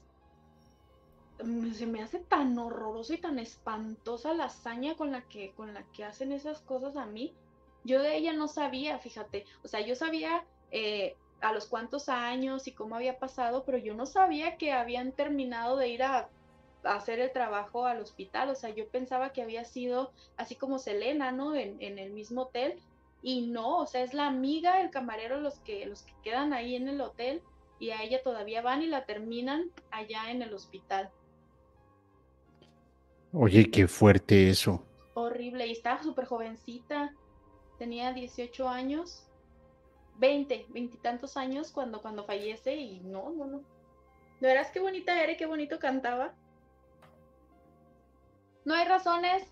mm, 1.43 1.73
se 1.73 1.87
me 1.87 2.03
hace 2.03 2.19
tan 2.19 2.57
horroroso 2.59 3.15
y 3.15 3.19
tan 3.19 3.39
espantosa 3.39 4.35
la 4.35 4.45
hazaña 4.45 4.95
con 4.95 5.11
la 5.11 5.23
que 5.23 5.53
con 5.53 5.73
la 5.73 5.83
que 5.95 6.05
hacen 6.05 6.31
esas 6.31 6.61
cosas 6.61 6.97
a 6.97 7.07
mí. 7.07 7.33
Yo 7.83 8.03
de 8.03 8.15
ella 8.15 8.35
no 8.35 8.47
sabía, 8.47 8.99
fíjate, 8.99 9.47
o 9.65 9.69
sea, 9.69 9.81
yo 9.81 9.95
sabía 9.95 10.45
eh, 10.71 11.17
a 11.41 11.55
los 11.55 11.67
cuántos 11.67 12.11
años 12.11 12.69
y 12.69 12.73
cómo 12.73 12.95
había 12.95 13.19
pasado, 13.19 13.65
pero 13.65 13.79
yo 13.79 13.95
no 13.95 14.05
sabía 14.05 14.59
que 14.59 14.73
habían 14.73 15.13
terminado 15.13 15.79
de 15.79 15.89
ir 15.89 16.03
a, 16.03 16.29
hacer 16.85 17.21
el 17.21 17.33
trabajo 17.33 17.87
al 17.87 18.01
hospital, 18.01 18.51
o 18.51 18.55
sea, 18.55 18.71
yo 18.71 18.87
pensaba 18.89 19.33
que 19.33 19.43
había 19.43 19.65
sido 19.65 20.13
así 20.37 20.57
como 20.57 20.79
Selena, 20.79 21.33
¿no? 21.33 21.55
En, 21.55 21.77
en, 21.81 21.99
el 21.99 22.11
mismo 22.13 22.43
hotel, 22.43 22.79
y 23.23 23.47
no, 23.47 23.79
o 23.79 23.87
sea, 23.87 24.03
es 24.03 24.15
la 24.15 24.27
amiga, 24.27 24.81
el 24.81 24.91
camarero, 24.91 25.41
los 25.41 25.59
que, 25.61 25.85
los 25.87 26.03
que 26.03 26.15
quedan 26.23 26.53
ahí 26.53 26.77
en 26.77 26.89
el 26.89 27.01
hotel, 27.01 27.43
y 27.81 27.91
a 27.91 28.03
ella 28.03 28.23
todavía 28.23 28.63
van 28.63 28.83
y 28.83 28.87
la 28.87 29.07
terminan 29.07 29.73
allá 29.91 30.31
en 30.31 30.43
el 30.43 30.53
hospital. 30.53 31.11
Oye, 33.33 33.71
qué 33.71 33.89
fuerte 33.89 34.51
eso. 34.51 34.85
Horrible, 35.15 35.67
y 35.67 35.73
estaba 35.73 36.03
súper 36.03 36.27
jovencita, 36.27 37.15
tenía 37.79 38.13
18 38.13 38.69
años, 38.69 39.27
20, 40.19 40.67
veintitantos 40.69 41.37
años 41.39 41.73
cuando, 41.73 42.03
cuando 42.03 42.25
fallece 42.25 42.77
y 42.77 43.01
no, 43.01 43.31
no, 43.31 43.47
no. 43.47 43.59
¿No 43.59 44.49
verás 44.49 44.71
qué 44.71 44.81
bonita 44.81 45.21
era 45.23 45.33
y 45.33 45.37
qué 45.37 45.47
bonito 45.47 45.79
cantaba? 45.79 46.35
No 48.65 48.75
hay 48.75 48.87
razones, 48.87 49.51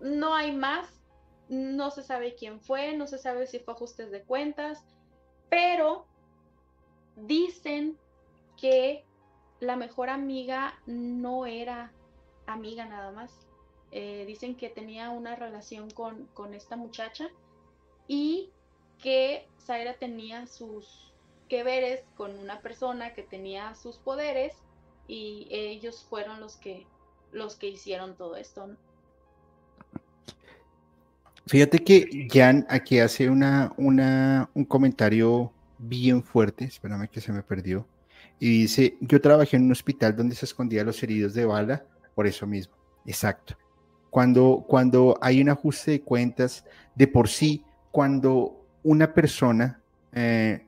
no 0.00 0.34
hay 0.34 0.52
más, 0.52 1.00
no 1.48 1.90
se 1.90 2.02
sabe 2.02 2.34
quién 2.34 2.60
fue, 2.60 2.94
no 2.94 3.06
se 3.06 3.16
sabe 3.18 3.46
si 3.46 3.58
fue 3.58 3.72
ajustes 3.72 4.10
de 4.10 4.22
cuentas, 4.22 4.84
pero 5.48 6.06
dicen 7.16 7.96
que 8.56 9.04
la 9.60 9.76
mejor 9.76 10.10
amiga 10.10 10.74
no 10.86 11.46
era 11.46 11.92
amiga 12.46 12.86
nada 12.86 13.12
más. 13.12 13.30
Eh, 13.90 14.24
dicen 14.26 14.56
que 14.56 14.70
tenía 14.70 15.10
una 15.10 15.36
relación 15.36 15.90
con, 15.90 16.26
con 16.34 16.54
esta 16.54 16.76
muchacha 16.76 17.28
y 18.08 18.50
que 18.98 19.46
Zaira 19.60 19.94
tenía 19.94 20.46
sus 20.46 21.12
que 21.48 21.62
veres 21.62 22.02
con 22.16 22.38
una 22.38 22.60
persona 22.60 23.12
que 23.12 23.22
tenía 23.22 23.74
sus 23.74 23.98
poderes 23.98 24.54
y 25.06 25.48
ellos 25.50 26.06
fueron 26.08 26.40
los 26.40 26.56
que 26.56 26.86
los 27.32 27.56
que 27.56 27.68
hicieron 27.68 28.16
todo 28.16 28.36
esto. 28.36 28.70
Fíjate 31.46 31.78
que 31.78 32.28
Jan 32.30 32.66
aquí 32.68 33.00
hace 33.00 33.28
una, 33.28 33.74
una, 33.76 34.48
un 34.54 34.64
comentario 34.64 35.52
bien 35.82 36.22
fuerte, 36.22 36.64
espérame 36.64 37.08
que 37.08 37.20
se 37.20 37.32
me 37.32 37.42
perdió, 37.42 37.86
y 38.38 38.62
dice, 38.62 38.96
yo 39.00 39.20
trabajé 39.20 39.56
en 39.56 39.64
un 39.64 39.72
hospital 39.72 40.16
donde 40.16 40.34
se 40.34 40.46
escondía 40.46 40.84
los 40.84 41.02
heridos 41.02 41.34
de 41.34 41.44
bala 41.44 41.84
por 42.14 42.26
eso 42.26 42.46
mismo. 42.46 42.74
Exacto. 43.06 43.56
Cuando, 44.10 44.64
cuando 44.68 45.18
hay 45.20 45.40
un 45.40 45.48
ajuste 45.48 45.92
de 45.92 46.02
cuentas, 46.02 46.64
de 46.94 47.06
por 47.06 47.28
sí, 47.28 47.64
cuando 47.90 48.66
una 48.82 49.14
persona 49.14 49.80
eh, 50.12 50.66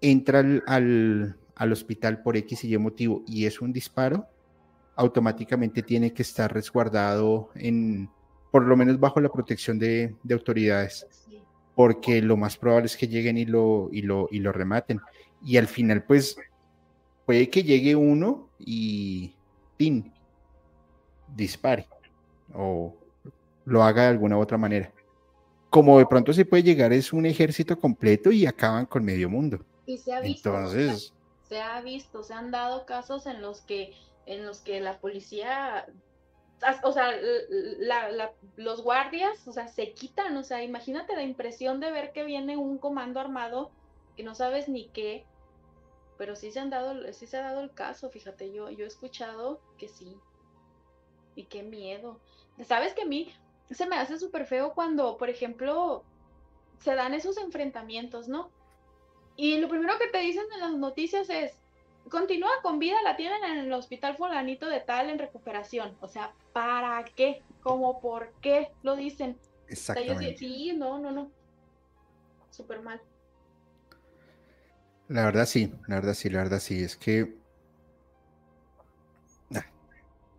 entra 0.00 0.40
al, 0.40 1.36
al, 1.54 1.72
hospital 1.72 2.22
por 2.22 2.36
X 2.36 2.64
y 2.64 2.74
Y 2.74 2.78
motivo 2.78 3.22
y 3.26 3.46
es 3.46 3.60
un 3.60 3.72
disparo, 3.72 4.26
automáticamente 4.96 5.82
tiene 5.82 6.12
que 6.12 6.22
estar 6.22 6.52
resguardado 6.52 7.50
en, 7.54 8.10
por 8.50 8.64
lo 8.64 8.76
menos 8.76 9.00
bajo 9.00 9.20
la 9.20 9.30
protección 9.30 9.78
de 9.78 10.14
autoridades, 10.30 11.06
porque 11.74 12.20
lo 12.22 12.36
más 12.36 12.56
probable 12.56 12.86
es 12.86 12.96
que 12.96 13.08
lleguen 13.08 13.38
y 13.38 13.44
lo, 13.44 13.88
y 13.92 14.02
lo, 14.02 14.28
y 14.30 14.40
lo 14.40 14.52
rematen. 14.52 15.00
Y 15.44 15.56
al 15.56 15.66
final, 15.66 16.04
pues, 16.04 16.36
puede 17.26 17.48
que 17.48 17.62
llegue 17.62 17.96
uno 17.96 18.48
y 18.58 19.34
¡pin! 19.76 20.12
dispare 21.34 21.86
o 22.54 22.94
lo 23.64 23.82
haga 23.82 24.02
de 24.02 24.08
alguna 24.08 24.36
u 24.36 24.40
otra 24.40 24.58
manera. 24.58 24.92
Como 25.70 25.98
de 25.98 26.06
pronto 26.06 26.32
se 26.32 26.44
puede 26.44 26.62
llegar 26.62 26.92
es 26.92 27.12
un 27.12 27.24
ejército 27.24 27.78
completo 27.78 28.30
y 28.30 28.44
acaban 28.44 28.86
con 28.86 29.04
medio 29.04 29.30
mundo. 29.30 29.64
Y 29.86 29.96
se 29.98 30.12
ha 30.12 30.20
visto. 30.20 30.50
Entonces, 30.50 31.14
se 31.48 31.60
ha 31.60 31.80
visto, 31.80 32.22
se 32.22 32.34
han 32.34 32.50
dado 32.50 32.84
casos 32.84 33.26
en 33.26 33.40
los 33.40 33.62
que 33.62 33.92
en 34.26 34.44
los 34.44 34.60
que 34.60 34.80
la 34.80 34.98
policía 34.98 35.86
o 36.82 36.92
sea, 36.92 37.12
los 38.56 38.82
guardias, 38.82 39.46
o 39.48 39.52
sea, 39.52 39.68
se 39.68 39.92
quitan, 39.92 40.36
o 40.36 40.44
sea, 40.44 40.62
imagínate 40.62 41.14
la 41.14 41.22
impresión 41.22 41.80
de 41.80 41.90
ver 41.90 42.12
que 42.12 42.24
viene 42.24 42.56
un 42.56 42.78
comando 42.78 43.20
armado 43.20 43.70
que 44.16 44.22
no 44.22 44.34
sabes 44.34 44.68
ni 44.68 44.88
qué, 44.88 45.24
pero 46.18 46.36
sí 46.36 46.50
se 46.50 46.60
han 46.60 46.70
dado, 46.70 47.12
sí 47.12 47.26
se 47.26 47.36
ha 47.36 47.42
dado 47.42 47.62
el 47.62 47.72
caso, 47.72 48.10
fíjate, 48.10 48.52
yo, 48.52 48.70
yo 48.70 48.84
he 48.84 48.88
escuchado 48.88 49.60
que 49.78 49.88
sí, 49.88 50.16
y 51.34 51.44
qué 51.44 51.62
miedo. 51.62 52.20
Sabes 52.64 52.94
que 52.94 53.02
a 53.02 53.06
mí 53.06 53.32
se 53.70 53.86
me 53.86 53.96
hace 53.96 54.18
súper 54.18 54.46
feo 54.46 54.74
cuando, 54.74 55.16
por 55.16 55.30
ejemplo, 55.30 56.04
se 56.78 56.94
dan 56.94 57.14
esos 57.14 57.38
enfrentamientos, 57.38 58.28
¿no? 58.28 58.50
Y 59.36 59.58
lo 59.58 59.68
primero 59.68 59.98
que 59.98 60.08
te 60.08 60.18
dicen 60.18 60.44
en 60.54 60.60
las 60.60 60.72
noticias 60.72 61.30
es, 61.30 61.58
continúa 62.08 62.50
con 62.62 62.78
vida, 62.78 62.96
la 63.02 63.16
tienen 63.16 63.42
en 63.44 63.58
el 63.58 63.72
hospital 63.72 64.16
fulanito 64.16 64.66
de 64.68 64.80
tal 64.80 65.10
en 65.10 65.18
recuperación. 65.18 65.96
O 66.00 66.08
sea, 66.08 66.32
¿para 66.52 67.04
qué? 67.16 67.42
¿Cómo 67.62 68.00
por 68.00 68.32
qué 68.40 68.68
lo 68.82 68.96
dicen? 68.96 69.38
Exactamente. 69.68 70.36
sí, 70.36 70.72
no, 70.76 70.98
no, 70.98 71.10
no. 71.10 71.30
Súper 72.50 72.82
mal. 72.82 73.00
La 75.08 75.24
verdad 75.24 75.46
sí, 75.46 75.72
la 75.88 75.96
verdad 75.96 76.14
sí, 76.14 76.30
la 76.30 76.38
verdad 76.38 76.60
sí. 76.60 76.82
Es 76.82 76.96
que... 76.96 77.34
Ah, 79.54 79.64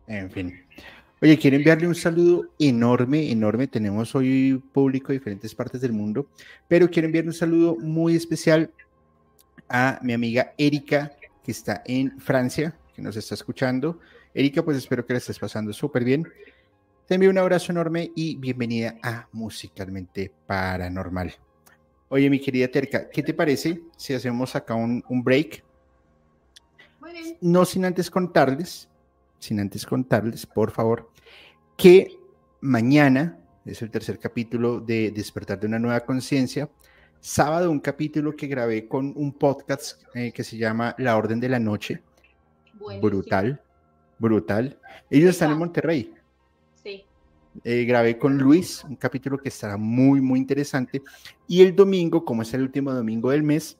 en 0.08 0.32
fin. 0.32 0.66
Oye, 1.22 1.40
quiero 1.40 1.56
enviarle 1.56 1.88
un 1.88 1.96
saludo 1.96 2.50
enorme, 2.60 3.32
enorme. 3.32 3.68
Tenemos 3.68 4.14
hoy 4.14 4.62
público 4.74 5.08
de 5.08 5.20
diferentes 5.20 5.56
partes 5.56 5.80
del 5.82 5.94
mundo, 5.94 6.28
pero 6.68 6.90
quiero 6.90 7.06
enviarle 7.06 7.30
un 7.30 7.36
saludo 7.36 7.78
muy 7.78 8.16
especial 8.16 8.72
a 9.70 10.00
mi 10.02 10.14
amiga 10.14 10.54
Erika 10.58 11.14
que 11.44 11.52
está 11.52 11.84
en 11.86 12.20
Francia, 12.20 12.76
que 12.96 13.02
nos 13.02 13.16
está 13.18 13.36
escuchando. 13.36 14.00
Erika, 14.34 14.64
pues 14.64 14.78
espero 14.78 15.06
que 15.06 15.14
la 15.14 15.20
estés 15.20 15.38
pasando 15.38 15.74
súper 15.74 16.04
bien. 16.04 16.28
Te 17.08 17.16
envío 17.16 17.30
un 17.30 17.38
abrazo 17.38 17.72
enorme 17.72 18.12
y 18.16 18.38
bienvenida 18.38 18.96
a 19.04 19.28
Musicalmente 19.34 20.32
Paranormal. 20.48 21.34
Oye, 22.08 22.30
mi 22.30 22.40
querida 22.40 22.68
Terca, 22.70 23.10
¿qué 23.10 23.22
te 23.22 23.34
parece 23.34 23.82
si 23.98 24.14
hacemos 24.14 24.56
acá 24.56 24.76
un, 24.76 25.04
break? 25.24 25.64
Muy 27.02 27.12
bien. 27.12 27.38
No 27.42 27.66
sin 27.66 27.86
antes 27.86 28.10
contarles, 28.10 28.88
sin 29.40 29.60
antes 29.60 29.86
contarles, 29.86 30.46
por 30.46 30.72
favor, 30.72 31.12
que 31.76 32.18
mañana 32.62 33.38
es 33.66 33.82
el 33.82 33.92
tercer 33.92 34.18
capítulo 34.20 34.80
de 34.80 35.12
Despertar 35.12 35.60
de 35.60 35.68
una 35.68 35.80
nueva 35.80 36.00
conciencia 36.02 36.70
sábado 37.24 37.72
un 37.72 37.80
capítulo 37.80 38.36
que 38.36 38.48
grabé 38.48 38.86
con 38.86 39.14
un 39.16 39.32
podcast 39.32 40.04
eh, 40.14 40.34
que 40.34 40.44
se 40.44 40.58
llama 40.58 40.94
La 40.98 41.16
Orden 41.16 41.40
de 41.40 41.48
la 41.48 41.58
Noche. 41.58 42.04
Brutal, 43.02 43.62
brutal. 44.20 44.78
Ellos 45.10 45.30
están 45.30 45.52
en 45.52 45.58
Monterrey. 45.58 46.14
Sí. 46.84 47.06
Eh, 47.64 47.86
grabé 47.86 48.18
con 48.18 48.38
Luis 48.38 48.84
un 48.84 48.98
capítulo 48.98 49.38
que 49.38 49.48
estará 49.48 49.78
muy, 49.78 50.20
muy 50.20 50.38
interesante. 50.38 51.02
Y 51.48 51.62
el 51.62 51.74
domingo, 51.74 52.26
como 52.26 52.42
es 52.42 52.54
el 52.54 52.64
último 52.64 52.92
domingo 52.92 53.32
del 53.32 53.44
mes, 53.44 53.78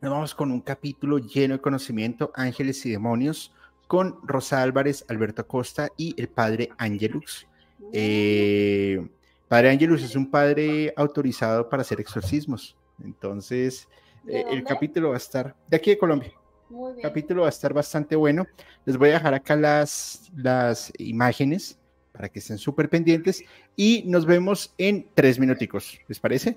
nos 0.00 0.12
vamos 0.12 0.32
con 0.32 0.52
un 0.52 0.60
capítulo 0.60 1.18
lleno 1.18 1.54
de 1.54 1.60
conocimiento, 1.60 2.30
ángeles 2.36 2.86
y 2.86 2.90
demonios, 2.92 3.52
con 3.88 4.20
Rosa 4.22 4.62
Álvarez, 4.62 5.04
Alberto 5.08 5.42
Acosta 5.42 5.88
y 5.96 6.14
el 6.16 6.28
padre 6.28 6.70
Angelux. 6.78 7.48
Eh, 7.92 9.04
Padre 9.50 9.70
Angelus 9.70 10.04
es 10.04 10.14
un 10.14 10.30
padre 10.30 10.94
autorizado 10.96 11.68
para 11.68 11.80
hacer 11.80 12.00
exorcismos. 12.00 12.76
Entonces, 13.02 13.88
eh, 14.28 14.44
el 14.48 14.62
capítulo 14.62 15.08
va 15.08 15.14
a 15.14 15.16
estar 15.16 15.56
de 15.66 15.76
aquí 15.76 15.90
de 15.90 15.98
Colombia. 15.98 16.32
El 16.70 17.02
capítulo 17.02 17.42
va 17.42 17.48
a 17.48 17.50
estar 17.50 17.74
bastante 17.74 18.14
bueno. 18.14 18.46
Les 18.84 18.96
voy 18.96 19.08
a 19.08 19.14
dejar 19.14 19.34
acá 19.34 19.56
las, 19.56 20.30
las 20.36 20.92
imágenes 20.98 21.80
para 22.12 22.28
que 22.28 22.38
estén 22.38 22.58
súper 22.58 22.88
pendientes 22.88 23.42
y 23.74 24.04
nos 24.06 24.24
vemos 24.24 24.72
en 24.78 25.08
tres 25.14 25.36
minuticos. 25.40 25.98
¿Les 26.06 26.20
parece? 26.20 26.56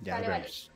Ya 0.00 0.18
vemos. 0.22 0.72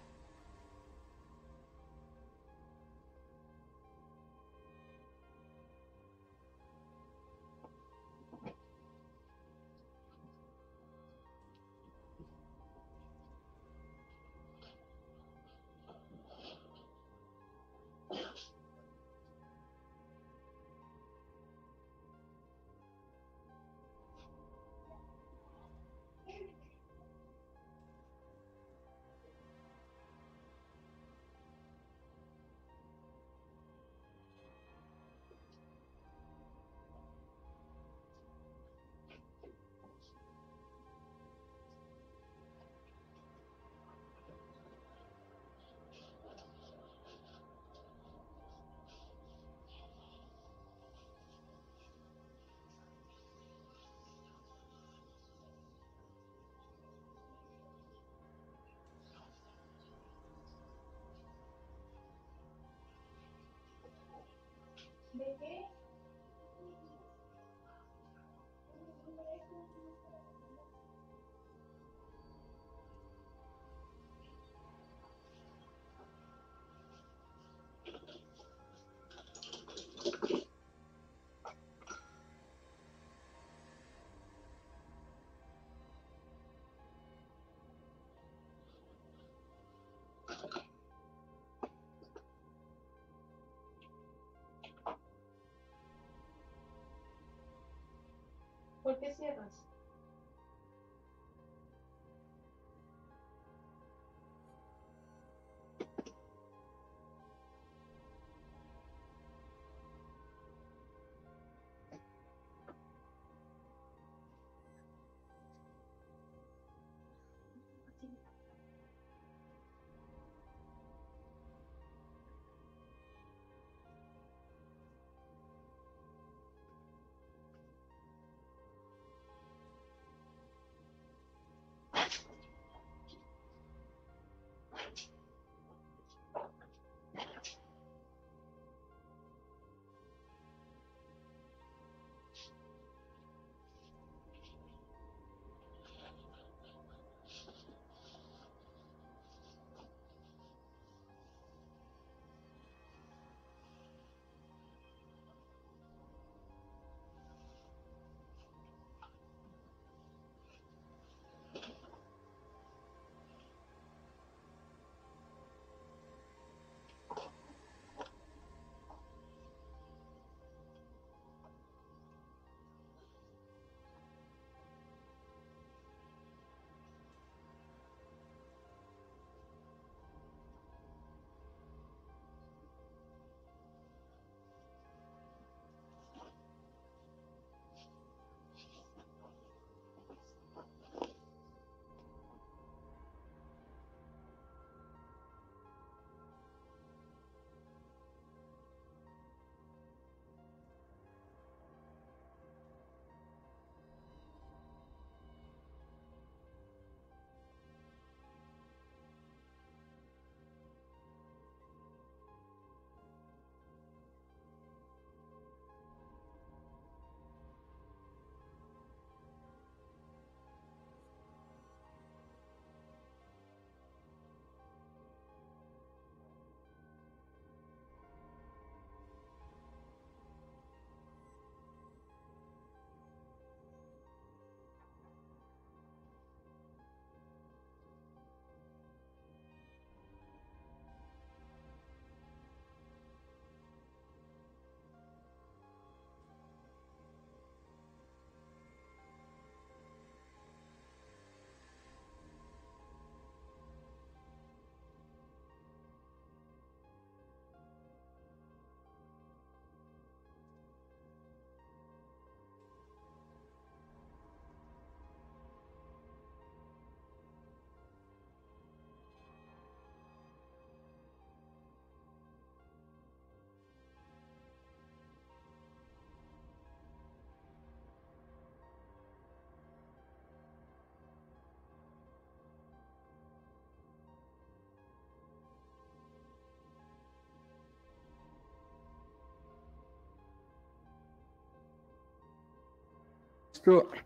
¿Por 98.91 98.99
qué 98.99 99.15
cierras? 99.15 99.70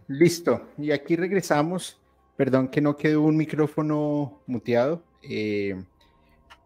Listo, 0.08 0.68
Y 0.78 0.90
aquí 0.90 1.16
regresamos. 1.16 2.00
Perdón 2.36 2.68
que 2.68 2.80
no 2.80 2.96
quedó 2.96 3.22
un 3.22 3.36
micrófono 3.36 4.40
muteado. 4.46 5.02
Eh, 5.22 5.76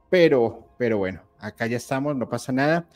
pero, 0.09 0.66
pero 0.78 0.98
bueno, 0.98 1.20
acá 1.39 1.66
ya 1.66 1.77
estamos, 1.77 2.16
no 2.16 2.28
pasa 2.28 2.52
nada. 2.52 2.89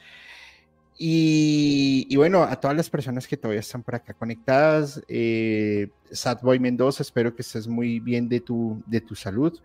Y, 1.04 2.14
bueno, 2.16 2.44
a 2.44 2.60
todas 2.60 2.76
las 2.76 2.88
personas 2.88 3.26
que 3.26 3.36
todavía 3.36 3.60
están 3.60 3.82
por 3.82 3.96
acá 3.96 4.14
conectadas, 4.14 5.02
eh, 5.08 5.88
Sadboy 6.12 6.60
Mendoza, 6.60 7.02
espero 7.02 7.34
que 7.34 7.42
estés 7.42 7.66
muy 7.66 7.98
bien 7.98 8.28
de 8.28 8.40
tu, 8.40 8.82
de 8.86 9.00
tu 9.00 9.16
salud, 9.16 9.58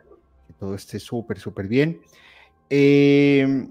que 0.48 0.54
todo 0.54 0.74
esté 0.74 1.00
súper, 1.00 1.38
súper 1.38 1.68
bien. 1.68 2.02
Eh, 2.70 3.68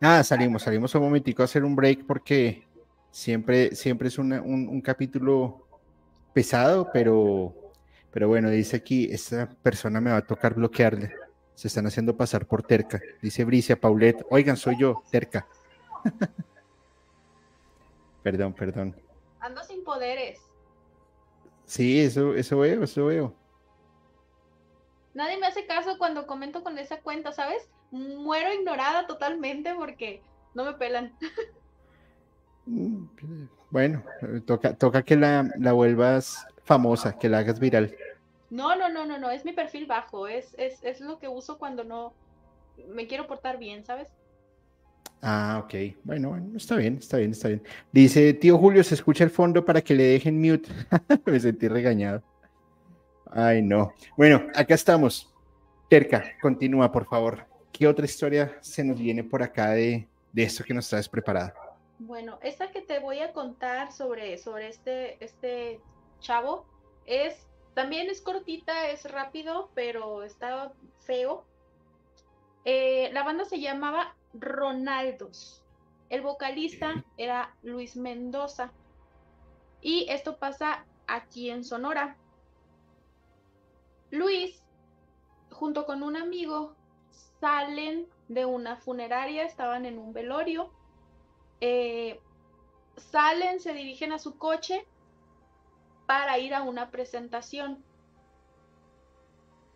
nada, 0.00 0.22
salimos, 0.22 0.62
salimos 0.62 0.94
un 0.94 1.02
momentico 1.02 1.42
a 1.42 1.46
hacer 1.46 1.64
un 1.64 1.74
break 1.74 2.06
porque 2.06 2.65
Siempre, 3.16 3.74
siempre 3.74 4.08
es 4.08 4.18
un, 4.18 4.82
capítulo 4.82 5.66
pesado, 6.34 6.90
pero, 6.92 7.72
pero 8.10 8.28
bueno, 8.28 8.50
dice 8.50 8.76
aquí, 8.76 9.08
esta 9.10 9.48
persona 9.48 10.02
me 10.02 10.10
va 10.10 10.18
a 10.18 10.26
tocar 10.26 10.52
bloquearle. 10.52 11.14
Se 11.54 11.68
están 11.68 11.86
haciendo 11.86 12.14
pasar 12.14 12.46
por 12.46 12.62
terca. 12.62 13.00
Dice 13.22 13.46
Bricia 13.46 13.80
Paulette, 13.80 14.22
oigan, 14.28 14.58
soy 14.58 14.76
yo, 14.78 15.02
terca. 15.10 15.46
perdón, 18.22 18.52
perdón. 18.52 18.94
Ando 19.40 19.64
sin 19.64 19.82
poderes. 19.82 20.38
Sí, 21.64 21.98
eso, 21.98 22.34
eso 22.34 22.58
veo, 22.58 22.84
eso 22.84 23.06
veo. 23.06 23.34
Nadie 25.14 25.38
me 25.38 25.46
hace 25.46 25.66
caso 25.66 25.96
cuando 25.96 26.26
comento 26.26 26.62
con 26.62 26.78
esa 26.78 27.00
cuenta, 27.00 27.32
¿sabes? 27.32 27.66
Muero 27.90 28.52
ignorada 28.52 29.06
totalmente 29.06 29.74
porque 29.74 30.22
no 30.52 30.66
me 30.66 30.74
pelan. 30.74 31.16
Bueno, 33.70 34.02
toca, 34.44 34.74
toca 34.74 35.02
que 35.02 35.16
la, 35.16 35.72
vuelvas 35.72 36.46
famosa, 36.64 37.18
que 37.18 37.28
la 37.28 37.38
hagas 37.38 37.60
viral. 37.60 37.94
No, 38.50 38.76
no, 38.76 38.88
no, 38.88 39.06
no, 39.06 39.18
no, 39.18 39.30
es 39.30 39.44
mi 39.44 39.52
perfil 39.52 39.86
bajo, 39.86 40.26
es, 40.26 40.54
es, 40.58 41.00
lo 41.00 41.18
que 41.18 41.28
uso 41.28 41.58
cuando 41.58 41.84
no 41.84 42.12
me 42.88 43.06
quiero 43.06 43.26
portar 43.26 43.58
bien, 43.58 43.84
¿sabes? 43.84 44.08
Ah, 45.22 45.62
ok. 45.64 45.74
Bueno, 46.04 46.30
bueno, 46.30 46.56
está 46.56 46.76
bien, 46.76 46.98
está 46.98 47.16
bien, 47.16 47.30
está 47.30 47.48
bien. 47.48 47.62
Dice, 47.90 48.34
tío 48.34 48.58
Julio, 48.58 48.84
se 48.84 48.94
escucha 48.94 49.24
el 49.24 49.30
fondo 49.30 49.64
para 49.64 49.80
que 49.80 49.94
le 49.94 50.04
dejen 50.04 50.40
mute. 50.40 50.68
me 51.26 51.40
sentí 51.40 51.68
regañado. 51.68 52.22
Ay, 53.30 53.62
no. 53.62 53.92
Bueno, 54.16 54.46
acá 54.54 54.74
estamos. 54.74 55.32
Terca, 55.88 56.24
continúa, 56.40 56.92
por 56.92 57.06
favor. 57.06 57.46
¿Qué 57.72 57.86
otra 57.86 58.04
historia 58.04 58.56
se 58.60 58.84
nos 58.84 58.98
viene 58.98 59.24
por 59.24 59.42
acá 59.42 59.70
de, 59.70 60.06
de 60.32 60.42
esto 60.42 60.64
que 60.64 60.74
nos 60.74 60.88
traes 60.88 61.08
preparada? 61.08 61.54
Bueno, 61.98 62.38
esta 62.42 62.70
que 62.70 62.82
te 62.82 62.98
voy 62.98 63.20
a 63.20 63.32
contar 63.32 63.90
sobre, 63.90 64.36
sobre 64.36 64.68
este, 64.68 65.22
este 65.24 65.80
chavo 66.20 66.66
es, 67.06 67.46
también 67.74 68.10
es 68.10 68.20
cortita, 68.20 68.88
es 68.90 69.10
rápido, 69.10 69.70
pero 69.74 70.22
está 70.22 70.72
feo. 71.00 71.44
Eh, 72.64 73.10
la 73.12 73.22
banda 73.22 73.44
se 73.44 73.60
llamaba 73.60 74.14
Ronaldos. 74.34 75.62
El 76.10 76.20
vocalista 76.20 77.04
era 77.16 77.54
Luis 77.62 77.96
Mendoza. 77.96 78.72
Y 79.80 80.06
esto 80.10 80.36
pasa 80.36 80.84
aquí 81.06 81.50
en 81.50 81.64
Sonora. 81.64 82.16
Luis, 84.10 84.62
junto 85.50 85.86
con 85.86 86.02
un 86.02 86.16
amigo, 86.16 86.74
salen 87.40 88.06
de 88.28 88.44
una 88.44 88.76
funeraria, 88.76 89.44
estaban 89.44 89.86
en 89.86 89.98
un 89.98 90.12
velorio. 90.12 90.70
Eh, 91.60 92.20
salen, 92.96 93.60
se 93.60 93.72
dirigen 93.72 94.12
a 94.12 94.18
su 94.18 94.38
coche 94.38 94.86
para 96.06 96.38
ir 96.38 96.54
a 96.54 96.62
una 96.62 96.90
presentación. 96.90 97.84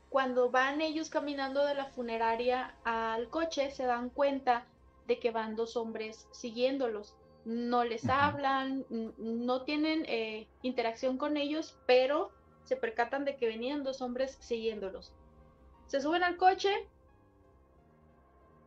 Cuando 0.09 0.51
van 0.51 0.81
ellos 0.81 1.09
caminando 1.09 1.65
de 1.65 1.75
la 1.75 1.87
funeraria 1.87 2.75
al 2.85 3.29
coche, 3.29 3.71
se 3.71 3.85
dan 3.85 4.11
cuenta 4.11 4.67
de 5.07 5.19
que 5.19 5.31
van 5.31 5.57
dos 5.57 5.77
hombres 5.77 6.27
siguiéndolos. 6.33 7.15
No 7.45 7.85
les 7.85 8.09
hablan, 8.09 8.85
no 8.89 9.63
tienen 9.63 10.05
eh, 10.07 10.47
interacción 10.63 11.17
con 11.17 11.37
ellos, 11.37 11.79
pero 11.87 12.31
se 12.65 12.77
percatan 12.77 13.25
de 13.25 13.37
que 13.37 13.47
venían 13.47 13.83
dos 13.83 14.03
hombres 14.03 14.37
siguiéndolos. 14.41 15.13
Se 15.87 16.01
suben 16.01 16.23
al 16.23 16.37
coche 16.37 16.71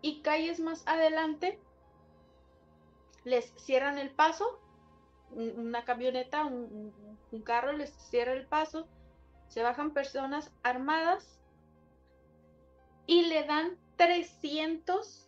y 0.01 0.21
calles 0.21 0.59
más 0.59 0.85
adelante 0.87 1.59
les 3.23 3.53
cierran 3.57 3.97
el 3.97 4.11
paso, 4.11 4.59
una 5.31 5.83
camioneta, 5.83 6.45
un, 6.45 6.93
carro 7.43 7.73
les 7.73 7.91
cierra 7.91 8.33
el 8.33 8.45
paso, 8.45 8.87
se 9.47 9.63
bajan 9.63 9.91
personas 9.91 10.51
armadas 10.61 11.39
y 13.07 13.23
le 13.23 13.43
dan 13.43 13.77
300, 13.97 15.27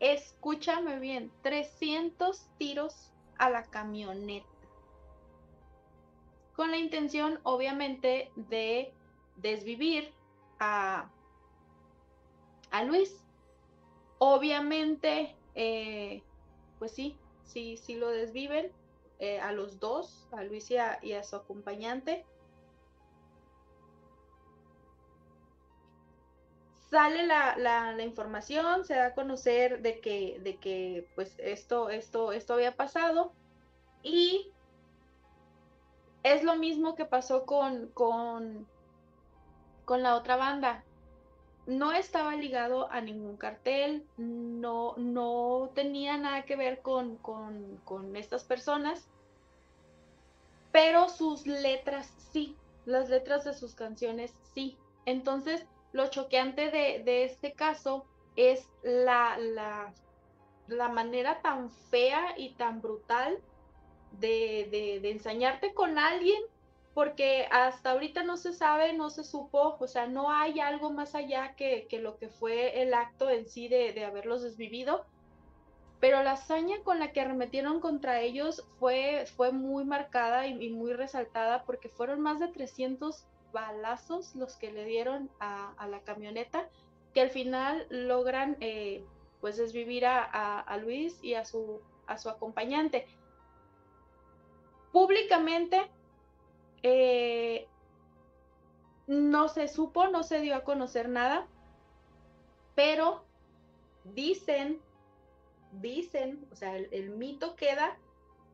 escúchame 0.00 0.98
bien, 0.98 1.32
300 1.42 2.48
tiros 2.58 3.12
a 3.38 3.50
la 3.50 3.64
camioneta. 3.64 4.46
Con 6.54 6.70
la 6.70 6.76
intención, 6.76 7.40
obviamente, 7.42 8.30
de 8.36 8.92
desvivir 9.36 10.12
a, 10.58 11.10
a 12.70 12.84
Luis. 12.84 13.16
Obviamente, 14.18 15.34
eh, 15.54 16.22
pues 16.78 16.92
sí, 16.92 17.16
sí 17.50 17.94
lo 17.96 18.08
desviven 18.08 18.72
eh, 19.18 19.38
a 19.38 19.52
los 19.52 19.78
dos, 19.78 20.26
a 20.32 20.42
Luis 20.44 20.70
y 20.70 20.76
a, 20.78 21.22
su 21.22 21.36
acompañante. 21.36 22.24
Sale 26.90 27.26
la, 27.26 28.02
información, 28.02 28.84
se 28.84 28.94
da 28.94 29.06
a 29.06 29.14
conocer 29.14 29.82
de 29.82 30.00
que, 30.00 30.40
de 30.42 30.56
que 30.56 31.06
pues 31.14 31.34
esto, 31.38 31.90
esto, 31.90 32.32
esto 32.32 32.54
había 32.54 32.76
pasado 32.76 33.32
y 34.02 34.50
es 36.22 36.42
lo 36.42 36.56
mismo 36.56 36.94
que 36.94 37.04
pasó 37.04 37.44
con, 37.44 37.88
con, 37.88 38.66
con 39.84 40.02
la 40.02 40.16
otra 40.16 40.36
banda 40.36 40.82
no 41.70 41.92
estaba 41.92 42.34
ligado 42.34 42.90
a 42.90 43.00
ningún 43.00 43.36
cartel, 43.36 44.04
no, 44.16 44.94
no 44.96 45.70
tenía 45.72 46.16
nada 46.16 46.42
que 46.42 46.56
ver 46.56 46.82
con, 46.82 47.18
estas 48.16 48.42
personas, 48.42 49.08
pero 50.72 51.08
sus 51.08 51.46
letras 51.46 52.12
sí, 52.32 52.56
las 52.86 53.08
letras 53.08 53.44
de 53.44 53.54
sus 53.54 53.76
canciones 53.76 54.34
sí. 54.52 54.76
Entonces, 55.06 55.64
lo 55.92 56.08
choqueante 56.08 56.70
de, 56.70 57.24
este 57.24 57.52
caso 57.52 58.04
es 58.34 58.68
la, 58.82 59.38
la, 59.38 59.94
la, 60.66 60.88
manera 60.88 61.40
tan 61.40 61.70
fea 61.70 62.34
y 62.36 62.54
tan 62.54 62.82
brutal 62.82 63.38
de, 64.18 64.68
de, 64.72 64.98
de 65.00 65.10
ensañarte 65.12 65.72
con 65.72 65.98
alguien 65.98 66.42
porque 66.94 67.46
hasta 67.50 67.92
ahorita 67.92 68.24
no 68.24 68.36
se 68.36 68.52
sabe, 68.52 68.92
no 68.92 69.10
se 69.10 69.22
supo, 69.22 69.76
o 69.78 69.86
sea, 69.86 70.06
no 70.06 70.30
hay 70.30 70.60
algo 70.60 70.90
más 70.90 71.14
allá 71.14 71.54
que, 71.54 71.86
lo 72.02 72.16
que 72.18 72.28
fue 72.28 72.82
el 72.82 72.94
acto 72.94 73.30
en 73.30 73.46
sí 73.46 73.68
de, 73.68 74.04
haberlos 74.04 74.42
desvivido, 74.42 75.04
pero 76.00 76.22
la 76.22 76.32
hazaña 76.32 76.82
con 76.82 76.98
la 76.98 77.12
que 77.12 77.20
arremetieron 77.20 77.80
contra 77.80 78.20
ellos 78.20 78.64
fue, 78.78 79.26
fue 79.36 79.52
muy 79.52 79.84
marcada 79.84 80.46
y, 80.46 80.70
muy 80.70 80.92
resaltada 80.92 81.64
porque 81.64 81.88
fueron 81.88 82.20
más 82.20 82.40
de 82.40 82.48
300 82.48 83.24
balazos 83.52 84.34
los 84.34 84.56
que 84.56 84.72
le 84.72 84.84
dieron 84.84 85.30
a, 85.38 85.86
la 85.88 86.00
camioneta, 86.00 86.68
que 87.14 87.20
al 87.20 87.30
final 87.30 87.86
logran 87.90 88.56
eh, 88.60 89.04
pues 89.40 89.58
desvivir 89.58 90.06
a, 90.06 90.24
a, 90.60 90.76
Luis 90.78 91.22
y 91.22 91.34
a 91.34 91.44
su, 91.44 91.80
a 92.06 92.18
su 92.18 92.30
acompañante. 92.30 93.06
Públicamente 94.92 95.88
eh, 96.82 97.68
no 99.06 99.48
se 99.48 99.68
supo, 99.68 100.08
no 100.08 100.22
se 100.22 100.40
dio 100.40 100.54
a 100.54 100.64
conocer 100.64 101.08
nada, 101.08 101.46
pero 102.74 103.24
dicen, 104.04 104.80
dicen, 105.72 106.46
o 106.52 106.56
sea, 106.56 106.76
el, 106.76 107.10
mito 107.10 107.56
queda 107.56 107.98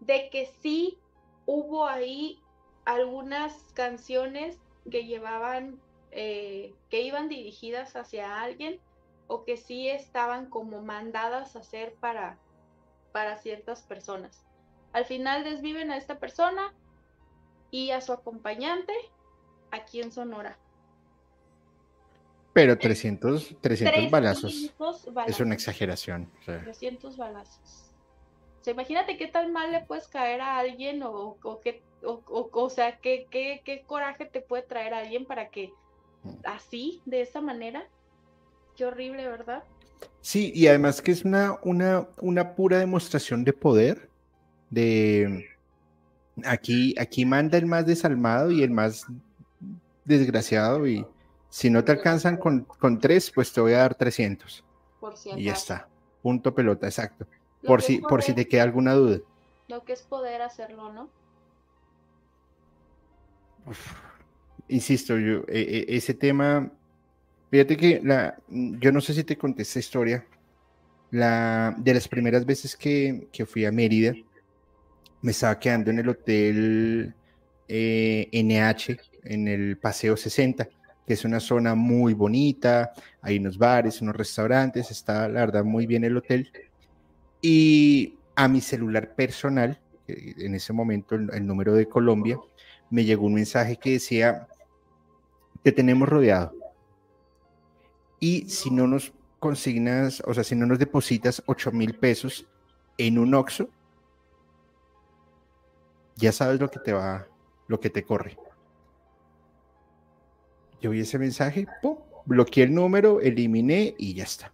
de 0.01 0.31
que 0.31 0.47
sí 0.47 0.99
hubo 1.45 1.87
ahí 1.87 2.41
algunas 2.85 3.55
canciones 3.75 4.59
que 4.91 5.05
llevaban, 5.05 5.81
eh, 6.11 6.75
que 6.91 7.03
iban 7.03 7.29
dirigidas 7.29 7.97
hacia 7.97 8.41
alguien 8.41 8.81
o 9.27 9.45
que 9.45 9.57
sí 9.57 9.89
estaban 9.89 10.49
como 10.49 10.83
mandadas 10.83 11.57
a 11.57 11.61
hacer 11.61 11.95
para, 11.95 12.39
para 13.13 13.37
ciertas 13.37 13.83
personas. 13.83 14.45
Al 14.93 15.05
final 15.05 15.45
desviven 15.45 15.91
a 15.91 15.97
esta 15.97 16.19
persona, 16.19 16.73
y 17.71 17.91
a 17.91 18.01
su 18.01 18.13
acompañante 18.13 18.93
aquí 19.71 20.01
en 20.01 20.13
Sonora. 20.13 20.59
Pero 22.53 22.79
300, 22.79 23.57
300, 23.61 24.11
balazos, 24.11 24.73
es 25.27 25.41
una 25.41 25.55
exageración. 25.55 26.31
300 26.47 27.17
balazos. 27.19 27.93
O 28.67 28.71
imagínate 28.71 29.17
qué 29.17 29.29
tan 29.29 29.53
mal 29.53 29.71
le 29.71 29.83
puedes 29.83 30.09
caer 30.09 30.41
a 30.41 30.59
alguien 30.59 31.03
o, 31.03 31.37
o, 31.43 31.61
qué, 31.61 31.83
o, 32.03 32.71
sea, 32.71 32.99
qué, 32.99 33.27
qué, 33.31 33.61
qué, 33.65 33.83
coraje 33.87 34.25
te 34.25 34.41
puede 34.41 34.63
traer 34.63 34.95
a 34.95 35.01
alguien 35.01 35.27
para 35.27 35.51
que 35.51 35.73
mm. 36.25 36.31
así, 36.45 37.03
de 37.05 37.21
esa 37.21 37.41
manera. 37.41 37.87
Qué 38.75 38.87
horrible, 38.87 39.29
¿verdad? 39.29 39.63
Sí, 40.21 40.51
y 40.55 40.67
además 40.67 41.01
que 41.01 41.13
es 41.13 41.25
una, 41.25 41.59
una, 41.63 42.09
una 42.21 42.55
pura 42.55 42.79
demostración 42.79 43.45
de 43.45 43.53
poder, 43.53 44.09
de, 44.71 45.47
Aquí, 46.45 46.95
aquí 46.99 47.25
manda 47.25 47.57
el 47.57 47.67
más 47.67 47.87
desalmado 47.87 48.51
y 48.51 48.63
el 48.63 48.71
más 48.71 49.07
desgraciado 50.05 50.87
y 50.87 51.07
si 51.49 51.71
no 51.71 51.83
te 51.85 51.93
alcanzan 51.93 52.37
con, 52.37 52.67
tres, 53.01 53.31
pues 53.31 53.53
te 53.53 53.61
voy 53.61 53.73
a 53.73 53.79
dar 53.79 53.95
300. 53.95 54.65
y 55.37 55.45
ya 55.45 55.53
está. 55.53 55.89
Punto 56.23 56.55
pelota, 56.55 56.87
exacto. 56.87 57.27
por 57.65 57.81
si, 57.81 57.99
por 57.99 58.23
si 58.23 58.35
te 58.35 58.47
queda 58.47 58.65
alguna 58.65 58.93
duda. 58.95 59.21
Lo 59.69 59.85
que 59.85 59.93
es 59.95 60.03
poder 60.03 60.43
hacerlo, 60.43 60.93
¿no? 60.93 61.09
insisto, 64.69 65.19
yo, 65.19 65.43
e, 65.49 65.87
e, 65.89 65.97
ese 65.97 66.15
tema, 66.15 66.71
fíjate 67.51 67.77
que 67.77 68.01
la, 68.03 68.39
yo 68.49 68.93
no 68.93 69.01
sé 69.01 69.15
si 69.15 69.25
te 69.25 69.37
conté 69.37 69.63
esta 69.63 69.79
historia, 69.79 70.27
la, 71.11 71.75
de 71.79 71.95
las 71.95 72.09
primeras 72.09 72.45
veces 72.45 72.77
que, 72.77 73.29
que 73.33 73.47
fui 73.47 73.65
a 73.65 73.73
Mérida, 73.73 74.15
me 75.23 75.33
estaba 75.33 75.59
quedando 75.59 75.91
en 75.91 75.99
el 75.99 76.09
hotel 76.09 77.15
NH, 77.69 78.93
eh, 78.93 79.01
en 79.25 79.49
el 79.49 79.79
Paseo 79.79 80.17
60, 80.17 80.69
que 81.07 81.13
es 81.13 81.25
una 81.25 81.41
zona 81.41 81.75
muy 81.75 82.15
bonita, 82.15 82.93
hay 83.23 83.39
unos 83.39 83.59
bares, 83.59 84.01
unos 84.03 84.17
restaurantes, 84.17 84.91
está 84.91 85.29
la 85.29 85.41
verdad 85.41 85.65
muy 85.65 85.87
bien 85.87 86.05
el 86.05 86.17
hotel. 86.17 86.51
Y 87.41 88.19
a 88.35 88.49
mi 88.49 88.61
celular 88.61 89.15
personal, 89.15 89.81
en 90.09 90.55
ese 90.55 90.73
momento 90.73 91.15
el, 91.15 91.47
número 91.47 91.75
de 91.75 91.89
Colombia, 91.89 92.39
me 92.91 93.05
llegó 93.05 93.27
un 93.27 93.35
mensaje 93.35 93.77
que 93.77 93.93
decía, 93.93 94.47
te 95.63 95.73
tenemos 95.73 96.09
rodeado. 96.09 96.55
Y 98.21 98.49
si 98.49 98.71
no 98.71 98.87
nos 98.87 99.13
consignas, 99.39 100.23
o 100.27 100.35
sea, 100.35 100.45
si 100.45 100.55
no 100.55 100.67
nos 100.67 100.79
depositas 100.79 101.43
8 101.47 101.73
mil 101.73 101.95
pesos 101.95 102.47
en 102.99 103.19
un 103.19 103.35
OXO, 103.35 103.69
ya 106.17 106.33
sabes 106.33 106.61
lo 106.61 106.71
que 106.71 106.81
te 106.81 106.93
va, 106.93 107.27
lo 107.69 107.79
que 107.79 107.91
te 107.91 108.05
corre. 108.05 108.37
Yo 110.81 110.91
vi 110.91 111.01
ese 111.01 111.19
mensaje, 111.19 111.67
¡pum! 111.83 111.99
bloqueé 112.25 112.65
el 112.65 112.75
número, 112.75 113.21
eliminé 113.21 113.95
y 113.99 114.15
ya 114.15 114.25
está. 114.25 114.53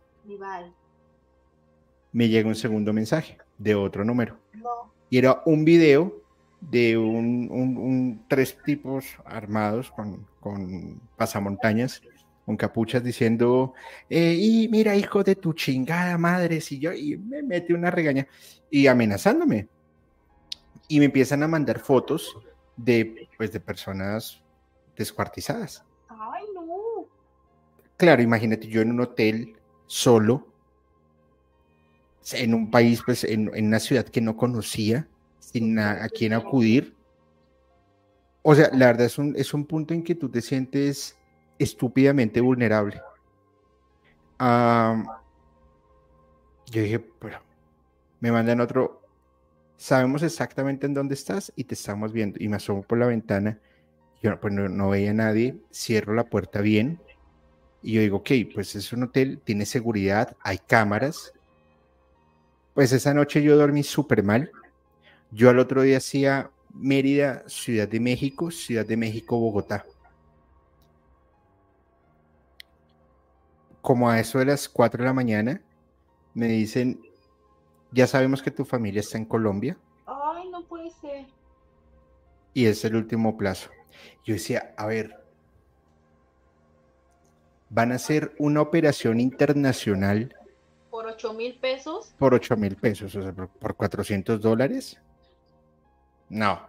Me 2.13 2.29
llega 2.29 2.49
un 2.49 2.55
segundo 2.55 2.93
mensaje 2.93 3.39
de 3.59 3.75
otro 3.75 4.05
número. 4.05 4.39
Y 5.09 5.19
era 5.19 5.43
un 5.47 5.65
video 5.65 6.23
de 6.61 6.97
un, 6.97 8.25
tres 8.29 8.57
tipos 8.65 9.05
armados 9.25 9.91
con, 9.91 10.27
con 10.41 11.01
pasamontañas, 11.17 12.03
con 12.45 12.57
capuchas 12.57 13.03
diciendo, 13.03 13.75
eh, 14.09 14.37
y 14.39 14.69
mira, 14.69 14.95
hijo 14.97 15.23
de 15.23 15.37
tu 15.37 15.55
chingada 15.55 16.19
madre, 16.19 16.61
si 16.61 16.79
yo, 16.79 16.93
y 16.93 17.17
me 17.17 17.43
mete 17.43 17.75
una 17.75 17.91
regaña 17.91 18.27
y 18.71 18.87
amenazándome 18.87 19.69
y 20.93 20.99
me 20.99 21.07
empiezan 21.07 21.43
a 21.43 21.49
mandar 21.49 21.79
fotos 21.79 22.37
de, 22.77 23.27
pues, 23.39 23.51
de 23.51 23.61
personas 23.61 24.43
descuartizadas. 24.95 25.83
Ay, 26.07 26.45
no. 26.55 27.07
Claro, 27.97 28.21
imagínate 28.21 28.69
yo 28.69 28.83
en 28.83 28.91
un 28.91 29.01
hotel 29.01 29.57
solo, 29.87 30.47
en 32.33 32.53
un 32.53 32.71
país, 32.71 33.01
pues, 33.07 33.25
en, 33.25 33.51
en 33.55 33.69
una 33.69 33.81
ciudad 33.81 34.05
que 34.05 34.21
no 34.21 34.37
conocía, 34.37 35.09
sin 35.39 35.79
a, 35.79 36.05
a 36.05 36.11
quién 36.11 36.35
acudir. 36.35 36.95
O 38.43 38.55
sea, 38.55 38.69
la 38.75 38.89
verdad 38.89 39.07
es 39.07 39.17
un, 39.17 39.35
es 39.35 39.55
un 39.55 39.65
punto 39.65 39.95
en 39.95 40.05
que 40.05 40.15
tú 40.15 40.29
te 40.29 40.43
sientes 40.43 41.19
estúpidamente 41.59 42.43
vulnerable. 42.43 43.01
Ah, 44.39 45.23
yo 46.67 46.83
dije, 46.83 46.99
pero 46.99 47.41
me 48.21 48.31
mandan 48.31 48.61
otro, 48.61 49.02
sabemos 49.83 50.23
exactamente 50.23 50.87
en 50.87 50.95
dónde 50.95 51.15
estás 51.15 51.53
y 51.57 51.65
te 51.65 51.75
estamos 51.75 52.13
viendo. 52.13 52.39
Y 52.41 52.47
me 52.49 52.57
asomo 52.57 52.83
por 52.83 52.99
la 52.99 53.07
ventana, 53.07 53.59
yo 54.23 54.39
pues 54.41 54.55
no, 54.55 54.69
no 54.69 54.91
veía 54.91 55.11
a 55.11 55.15
nadie, 55.15 55.57
cierro 55.73 56.15
la 56.15 56.23
puerta 56.23 56.61
bien 56.61 57.01
y 57.83 57.95
yo 57.95 58.01
digo, 58.01 58.19
ok, 58.19 58.31
pues 58.55 58.77
es 58.77 58.93
un 58.93 59.03
hotel, 59.03 59.41
tiene 59.45 59.67
seguridad, 59.67 60.37
hay 60.41 60.59
cámaras. 60.59 61.33
Pues 62.75 62.93
esa 62.93 63.13
noche 63.13 63.43
yo 63.43 63.57
dormí 63.57 63.83
súper 63.83 64.23
mal. 64.23 64.53
Yo 65.33 65.51
al 65.51 65.59
otro 65.59 65.83
día 65.83 65.97
hacía 65.97 66.53
Mérida, 66.73 67.43
Ciudad 67.49 67.89
de 67.89 67.99
México, 67.99 68.53
Ciudad 68.53 68.87
de 68.87 68.97
México, 68.97 69.37
Bogotá. 69.37 69.85
Como 73.81 74.09
a 74.09 74.21
eso 74.21 74.39
de 74.39 74.45
las 74.45 74.69
4 74.69 75.03
de 75.03 75.09
la 75.09 75.13
mañana, 75.13 75.61
me 76.35 76.47
dicen, 76.47 77.01
ya 77.93 78.07
sabemos 78.07 78.43
que 78.43 78.51
tu 78.51 78.65
familia 78.65 79.01
está 79.01 79.19
en 79.19 79.25
Colombia 79.27 79.77
Ay, 80.07 80.49
no 80.51 80.65
puede 80.65 80.91
ser. 80.91 81.27
y 82.55 82.67
es 82.67 82.85
el 82.85 82.97
último 82.97 83.37
plazo. 83.39 83.71
Yo 84.25 84.35
decía, 84.35 84.75
a 84.77 84.87
ver, 84.87 85.23
van 87.69 87.93
a 87.93 87.97
hacer 87.97 88.35
una 88.39 88.61
operación 88.61 89.21
internacional 89.21 90.35
Por 90.91 91.07
8 91.07 91.33
mil 91.35 91.59
pesos. 91.59 92.15
por 92.19 92.35
8 92.35 92.57
mil 92.57 92.77
pesos, 92.77 93.15
o 93.17 93.23
sea, 93.23 93.33
por, 93.33 93.49
por 93.49 93.75
400 93.77 94.41
dólares. 94.41 95.01
No. 96.29 96.67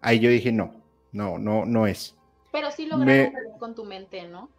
Ahí 0.00 0.20
yo 0.20 0.30
dije, 0.30 0.52
no, 0.52 0.74
no, 1.12 1.38
no, 1.38 1.64
no 1.64 1.86
es. 1.86 2.14
Pero 2.52 2.70
sí 2.70 2.84
Me- 2.86 2.90
lograron 2.96 3.30
jugar 3.32 3.58
con 3.58 3.74
tu 3.74 3.84
mente, 3.84 4.26
¿no? 4.28 4.50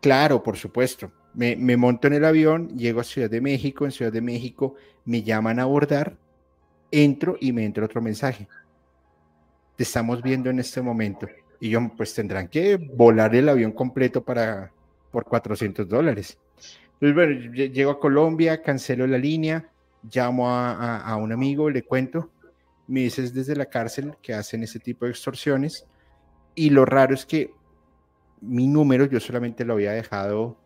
Claro, 0.00 0.42
por 0.42 0.56
supuesto. 0.56 1.10
Me, 1.34 1.76
monto 1.76 2.08
en 2.08 2.14
el 2.14 2.24
avión, 2.24 2.76
llego 2.76 3.00
a 3.00 3.04
Ciudad 3.04 3.30
de 3.30 3.40
México, 3.40 3.84
en 3.84 3.90
Ciudad 3.90 4.12
de 4.12 4.20
México 4.20 4.74
me 5.04 5.22
llaman 5.22 5.58
a 5.58 5.62
abordar, 5.62 6.16
entro 6.90 7.36
y 7.40 7.52
me 7.52 7.64
entra 7.64 7.84
otro 7.84 8.00
mensaje. 8.00 8.48
Te 9.76 9.82
estamos 9.82 10.22
viendo 10.22 10.50
en 10.50 10.58
este 10.58 10.82
momento. 10.82 11.26
Y 11.60 11.70
yo, 11.70 11.80
pues 11.96 12.14
tendrán 12.14 12.48
que 12.48 12.76
volar 12.76 13.34
el 13.34 13.48
avión 13.48 13.72
completo 13.72 14.22
para, 14.22 14.72
por 15.10 15.24
400 15.24 15.88
dólares. 15.88 16.38
Entonces, 17.00 17.72
llego 17.72 17.92
a 17.92 18.00
Colombia, 18.00 18.62
cancelo 18.62 19.06
la 19.06 19.18
línea, 19.18 19.68
llamo 20.12 20.50
a, 20.50 21.16
un 21.16 21.32
amigo, 21.32 21.70
le 21.70 21.82
cuento, 21.82 22.30
me 22.86 23.00
dices 23.00 23.32
desde 23.32 23.56
la 23.56 23.66
cárcel 23.66 24.14
que 24.22 24.34
hacen 24.34 24.62
ese 24.62 24.78
tipo 24.78 25.04
de 25.04 25.12
extorsiones. 25.12 25.86
Y 26.54 26.70
lo 26.70 26.84
raro 26.84 27.14
es 27.14 27.24
que 27.24 27.52
mi 28.40 28.66
número 28.66 29.06
yo 29.06 29.20
solamente 29.20 29.64
lo 29.64 29.74
había 29.74 29.92
dejado 29.92 30.56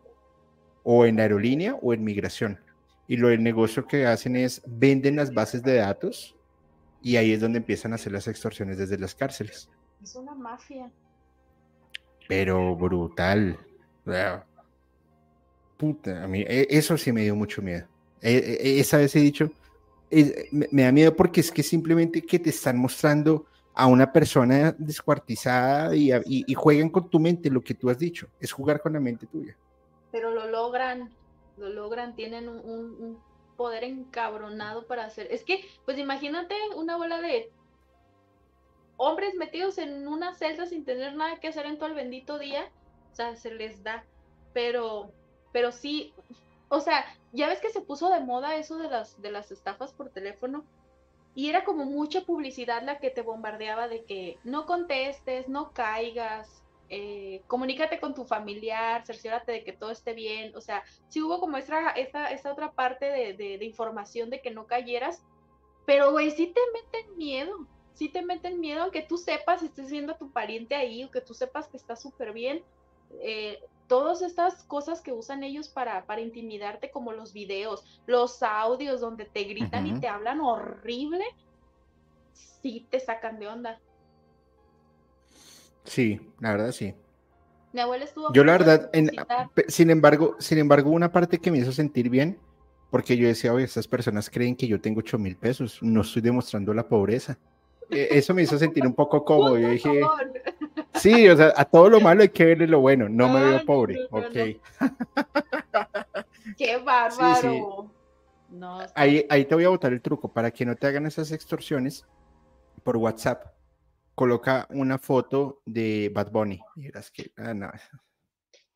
o 0.89 1.05
en 1.05 1.19
aerolínea 1.19 1.75
o 1.81 1.93
en 1.93 2.01
migración. 2.01 2.61
Y 3.09 3.17
lo 3.17 3.27
del 3.27 3.43
negocio 3.43 3.85
que 3.85 4.05
hacen 4.05 4.37
es 4.37 4.61
venden 4.65 5.17
las 5.17 5.33
bases 5.33 5.61
de 5.61 5.75
datos 5.75 6.33
y 7.01 7.17
ahí 7.17 7.33
es 7.33 7.41
donde 7.41 7.57
empiezan 7.57 7.91
a 7.91 7.95
hacer 7.95 8.13
las 8.13 8.25
extorsiones 8.29 8.77
desde 8.77 8.97
las 8.97 9.13
cárceles. 9.13 9.69
Es 10.01 10.15
una 10.15 10.33
mafia. 10.33 10.89
Pero 12.29 12.73
brutal. 12.77 13.59
Puta, 15.77 16.23
a 16.23 16.27
mí 16.27 16.45
e- 16.47 16.67
eso 16.69 16.97
sí 16.97 17.11
me 17.11 17.23
dio 17.23 17.35
mucho 17.35 17.61
miedo. 17.61 17.85
E- 18.21 18.57
e- 18.61 18.79
Esa 18.79 18.97
vez 18.97 19.13
he 19.17 19.19
dicho, 19.19 19.51
me, 20.71 20.83
da 20.83 20.91
miedo 20.93 21.13
porque 21.13 21.41
es 21.41 21.51
que 21.51 21.63
simplemente 21.63 22.21
que 22.21 22.39
te 22.39 22.49
están 22.51 22.77
mostrando 22.77 23.45
a 23.73 23.87
una 23.87 24.11
persona 24.13 24.73
descuartizada 24.77 25.93
y, 25.93 26.13
y- 26.13 26.45
y 26.47 26.53
juegan 26.53 26.89
con 26.89 27.09
tu 27.09 27.19
mente, 27.19 27.49
lo 27.49 27.61
que 27.61 27.73
tú 27.73 27.89
has 27.89 27.99
dicho, 27.99 28.29
es 28.39 28.53
jugar 28.53 28.79
con 28.81 28.93
la 28.93 29.01
mente 29.01 29.27
tuya. 29.27 29.55
Pero 30.11 30.31
lo 30.31 30.47
logran, 30.47 31.13
lo 31.57 31.69
logran, 31.69 32.15
tienen 32.15 32.47
un, 32.49 33.21
poder 33.57 33.83
encabronado 33.83 34.85
para 34.85 35.05
hacer. 35.05 35.27
Es 35.31 35.43
que, 35.43 35.67
pues 35.85 35.97
imagínate 35.97 36.55
una 36.75 36.95
bola 36.95 37.19
de 37.21 37.51
hombres 38.97 39.33
metidos 39.35 39.79
en 39.79 40.07
una 40.07 40.35
celda 40.35 40.67
sin 40.67 40.85
tener 40.85 41.15
nada 41.15 41.39
que 41.39 41.47
hacer 41.47 41.65
en 41.65 41.77
todo 41.77 41.89
el 41.89 41.95
bendito 41.95 42.37
día. 42.37 42.71
O 43.11 43.15
sea, 43.15 43.35
se 43.35 43.53
les 43.53 43.83
da. 43.83 44.05
Pero, 44.53 45.11
pero 45.51 45.71
sí, 45.71 46.13
o 46.69 46.79
sea, 46.79 47.05
ya 47.31 47.47
ves 47.47 47.59
que 47.59 47.69
se 47.69 47.81
puso 47.81 48.09
de 48.09 48.19
moda 48.19 48.57
eso 48.57 48.77
de 48.77 48.89
las, 48.89 49.21
de 49.21 49.31
las 49.31 49.51
estafas 49.51 49.93
por 49.93 50.09
teléfono. 50.09 50.65
Y 51.35 51.49
era 51.49 51.63
como 51.63 51.85
mucha 51.85 52.21
publicidad 52.21 52.81
la 52.83 52.99
que 52.99 53.11
te 53.11 53.21
bombardeaba 53.21 53.87
de 53.87 54.03
que 54.05 54.39
no 54.43 54.65
contestes, 54.65 55.47
no 55.47 55.71
caigas, 55.71 56.63
eh, 56.89 57.43
comunícate 57.47 57.99
con 57.99 58.13
tu 58.13 58.25
familiar, 58.25 59.05
cerciórate 59.05 59.51
de 59.53 59.63
que 59.63 59.73
todo 59.73 59.91
esté 59.91 60.13
bien. 60.13 60.55
O 60.55 60.61
sea, 60.61 60.83
sí 61.07 61.21
hubo 61.21 61.39
como 61.39 61.57
esta, 61.57 61.91
esta, 61.91 62.31
esta 62.31 62.51
otra 62.51 62.71
parte 62.73 63.05
de, 63.07 63.33
de- 63.33 63.57
de 63.57 63.65
información 63.65 64.29
de 64.29 64.41
que 64.41 64.51
no 64.51 64.65
cayeras, 64.67 65.25
pero 65.85 66.11
güey, 66.11 66.31
sí 66.31 66.53
te 66.53 66.61
meten 66.73 67.17
miedo, 67.17 67.53
sí 67.93 68.11
te 68.11 68.21
meten 68.23 68.59
miedo, 68.59 68.83
aunque 68.83 69.03
tú 69.07 69.17
sepas, 69.17 69.63
estés 69.63 69.89
viendo 69.91 70.13
a 70.13 70.17
tu 70.17 70.31
pariente 70.31 70.75
ahí, 70.75 71.03
o 71.03 71.11
que 71.11 71.21
tú 71.21 71.33
sepas 71.33 71.67
que 71.69 71.77
está 71.77 71.95
súper 71.95 72.33
bien. 72.33 72.65
eh, 73.23 73.59
todas 73.87 74.21
estas 74.21 74.65
cosas 74.67 75.01
que 75.01 75.13
usan 75.13 75.43
ellos 75.43 75.69
para, 75.69 76.05
para 76.05 76.19
intimidarte, 76.21 76.91
como 76.91 77.13
los 77.13 77.31
videos, 77.33 78.01
los 78.05 78.43
audios 78.43 78.99
donde 79.01 79.25
te 79.25 79.43
gritan 79.45 79.87
y 79.87 79.93
Ujú. 79.93 80.01
te 80.01 80.07
hablan 80.09 80.41
horrible, 80.41 81.23
sí 82.31 82.87
te 82.89 82.99
sacan 82.99 83.39
de 83.39 83.47
onda. 83.47 83.81
Sí, 85.87 86.19
la 86.39 86.51
verdad 86.51 86.71
sí. 86.71 86.93
Mi 87.73 87.81
abuela 87.81 88.05
estuvo 88.05 88.31
Yo 88.33 88.43
la 88.43 88.51
verdad, 88.53 88.89
en- 88.93 89.11
sin 89.67 89.89
embargo, 89.89 90.35
sin 90.39 90.57
embargo, 90.59 90.91
una 90.91 91.11
parte 91.11 91.39
que 91.39 91.49
me 91.51 91.57
hizo 91.57 91.71
sentir 91.71 92.09
bien, 92.09 92.39
porque 92.91 93.17
yo 93.17 93.27
decía, 93.27 93.53
oye, 93.53 93.65
estas 93.65 93.87
personas 93.87 94.29
creen 94.29 94.55
que 94.55 94.67
yo 94.67 94.79
tengo 94.79 94.99
8 94.99 95.17
mil 95.17 95.35
pesos, 95.35 95.79
no 95.81 96.01
estoy 96.01 96.21
demostrando 96.21 96.73
la 96.73 96.87
pobreza. 96.87 97.37
Eh, 97.89 98.07
Eso 98.11 98.33
me 98.33 98.43
hizo 98.43 98.57
sentir 98.57 98.85
un 98.85 98.93
poco 98.93 99.23
cómodo. 99.25 99.57
Yo 99.57 99.69
dije, 99.69 100.01
sí, 100.95 101.27
o 101.27 101.35
sea, 101.35 101.53
a 101.55 101.65
todo 101.65 101.89
lo 101.89 101.99
malo 101.99 102.21
hay 102.21 102.29
que 102.29 102.45
verle 102.45 102.67
lo 102.67 102.79
bueno, 102.79 103.09
no 103.09 103.27
me 103.29 103.43
veo 103.43 103.65
pobre, 103.65 103.95
no, 104.11 104.19
no, 104.19 104.25
ok. 104.25 104.33
¡Qué 106.57 106.77
bárbaro! 106.85 107.91
No, 108.49 108.79
Ahí, 108.95 109.25
ahí 109.29 109.43
te 109.45 109.55
voy 109.55 109.65
a 109.65 109.69
botar 109.69 109.91
el 109.91 110.01
truco, 110.01 110.31
para 110.31 110.51
que 110.51 110.65
no 110.65 110.75
te 110.75 110.87
hagan 110.87 111.05
esas 111.05 111.31
extorsiones 111.33 112.05
por 112.83 112.95
WhatsApp, 112.95 113.43
coloca 114.17 114.65
una 114.71 114.97
foto 114.97 115.61
de 115.63 116.09
Bad 116.11 116.31
Bunny. 116.31 116.59
Y 116.75 116.87
verás 116.87 117.11
que, 117.11 117.31
ah, 117.37 117.53
no, 117.53 117.69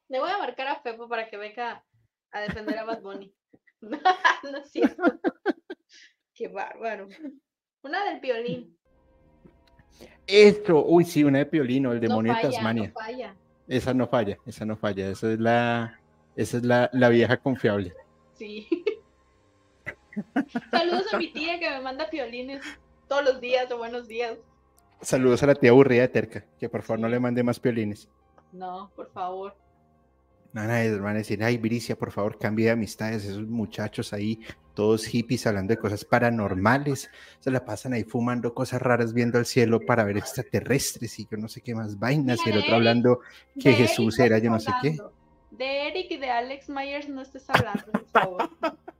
Le 0.07 0.19
voy 0.19 0.29
a 0.29 0.37
marcar 0.37 0.67
a 0.67 0.83
Pepo 0.83 1.09
para 1.09 1.27
que 1.31 1.37
venga 1.37 1.83
a 2.31 2.41
defender 2.41 2.77
a 2.77 2.83
Bad 2.83 3.01
Bunny. 3.01 3.33
no 3.81 4.57
es 4.59 4.71
cierto. 4.71 5.01
Qué 6.35 6.47
bárbaro. 6.47 7.07
Una 7.81 8.05
del 8.05 8.19
violín. 8.19 8.77
Esto, 10.27 10.85
uy, 10.85 11.05
sí, 11.05 11.23
una 11.23 11.39
de 11.39 11.47
Piolino, 11.47 11.91
el 11.91 11.99
No 11.99 12.07
demonio 12.07 12.35
de 12.35 12.41
falla, 12.41 12.53
Tasmania. 12.53 12.87
no 12.89 12.93
falla. 12.93 13.35
Esa 13.67 13.93
no 13.95 14.07
falla, 14.07 14.37
esa 14.45 14.65
no 14.65 14.77
falla, 14.77 15.09
esa 15.09 15.33
es 15.33 15.39
la, 15.39 15.99
esa 16.35 16.57
es 16.57 16.63
la, 16.63 16.89
la 16.93 17.09
vieja 17.09 17.37
confiable. 17.37 17.95
Sí. 18.33 18.67
Saludos 20.69 21.11
a 21.11 21.17
mi 21.17 21.33
tía 21.33 21.59
que 21.59 21.67
me 21.67 21.81
manda 21.81 22.11
piolines 22.11 22.63
todos 23.07 23.23
los 23.23 23.41
días 23.41 23.71
o 23.71 23.79
buenos 23.79 24.07
días. 24.07 24.37
Saludos 25.01 25.41
a 25.41 25.47
la 25.47 25.55
tía 25.55 25.71
aburrida 25.71 26.01
de 26.01 26.07
Terca, 26.09 26.45
que 26.59 26.69
por 26.69 26.83
favor 26.83 26.99
no 26.99 27.07
le 27.07 27.19
mande 27.19 27.43
más 27.43 27.59
piolines. 27.59 28.07
No, 28.51 28.91
por 28.95 29.11
favor. 29.11 29.55
Van 30.53 30.69
a, 30.69 31.01
van 31.01 31.15
a 31.15 31.19
decir, 31.19 31.43
ay, 31.43 31.57
Bricia, 31.57 31.97
por 31.97 32.11
favor, 32.11 32.37
cambie 32.37 32.65
de 32.65 32.71
amistades, 32.71 33.23
esos 33.23 33.47
muchachos 33.47 34.11
ahí, 34.11 34.41
todos 34.73 35.05
hippies 35.05 35.47
hablando 35.47 35.73
de 35.73 35.77
cosas 35.77 36.03
paranormales, 36.03 37.09
se 37.39 37.51
la 37.51 37.63
pasan 37.63 37.93
ahí 37.93 38.03
fumando 38.03 38.53
cosas 38.53 38.81
raras, 38.81 39.13
viendo 39.13 39.37
al 39.37 39.45
cielo 39.45 39.79
para 39.79 40.03
ver 40.03 40.17
extraterrestres 40.17 41.17
y 41.19 41.27
yo 41.31 41.37
no 41.37 41.47
sé 41.47 41.61
qué 41.61 41.73
más 41.73 41.97
vainas, 41.97 42.45
y 42.45 42.49
el 42.49 42.57
otro 42.59 42.75
hablando 42.75 43.21
que 43.57 43.69
De 43.69 43.75
Jesús 43.75 44.19
Eric 44.19 44.31
era 44.31 44.37
no 44.37 44.43
yo 44.43 44.49
no 44.51 44.59
sé 44.59 44.71
qué. 44.81 44.97
De 45.51 45.87
Eric 45.87 46.11
y 46.11 46.17
de 46.17 46.29
Alex 46.29 46.69
Myers 46.69 47.07
no 47.07 47.21
estés 47.21 47.49
hablando, 47.49 47.91
por 47.91 48.05
favor. 48.07 48.49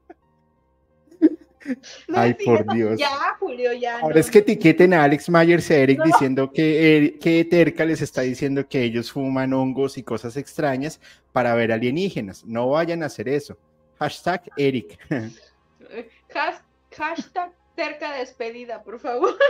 No 2.07 2.19
Ay, 2.19 2.33
por. 2.45 2.65
Dios. 2.73 2.99
Ya, 2.99 3.35
Julio, 3.39 3.71
ya. 3.73 3.99
Ahora 3.99 4.15
no. 4.15 4.19
es 4.19 4.31
que 4.31 4.39
etiqueten 4.39 4.93
a 4.93 5.03
Alex 5.03 5.29
Myers 5.29 5.69
y 5.69 5.73
a 5.73 5.77
Eric 5.77 5.99
No. 5.99 6.05
diciendo 6.05 6.51
que, 6.51 6.97
Er- 6.97 7.19
que 7.19 7.45
Terca 7.45 7.85
les 7.85 8.01
está 8.01 8.21
diciendo 8.21 8.67
que 8.67 8.81
ellos 8.83 9.11
fuman 9.11 9.53
hongos 9.53 9.97
y 9.97 10.03
cosas 10.03 10.37
extrañas 10.37 10.99
para 11.31 11.53
ver 11.55 11.71
alienígenas. 11.71 12.43
No 12.45 12.69
vayan 12.69 13.03
a 13.03 13.07
hacer 13.07 13.29
eso. 13.29 13.57
Hashtag 13.99 14.43
Eric. 14.57 14.97
Has- 16.33 16.63
hashtag 16.97 17.51
cerca 17.75 18.13
despedida, 18.13 18.81
por 18.83 18.99
favor. 18.99 19.35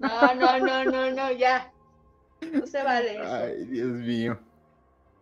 No, 0.00 0.34
no, 0.34 0.58
no, 0.58 0.84
no, 0.84 1.10
no, 1.12 1.30
ya. 1.32 1.72
No 2.52 2.66
se 2.66 2.82
vale 2.82 3.12
eso. 3.14 3.22
Ay, 3.34 3.64
Dios 3.66 3.86
mío. 3.92 4.38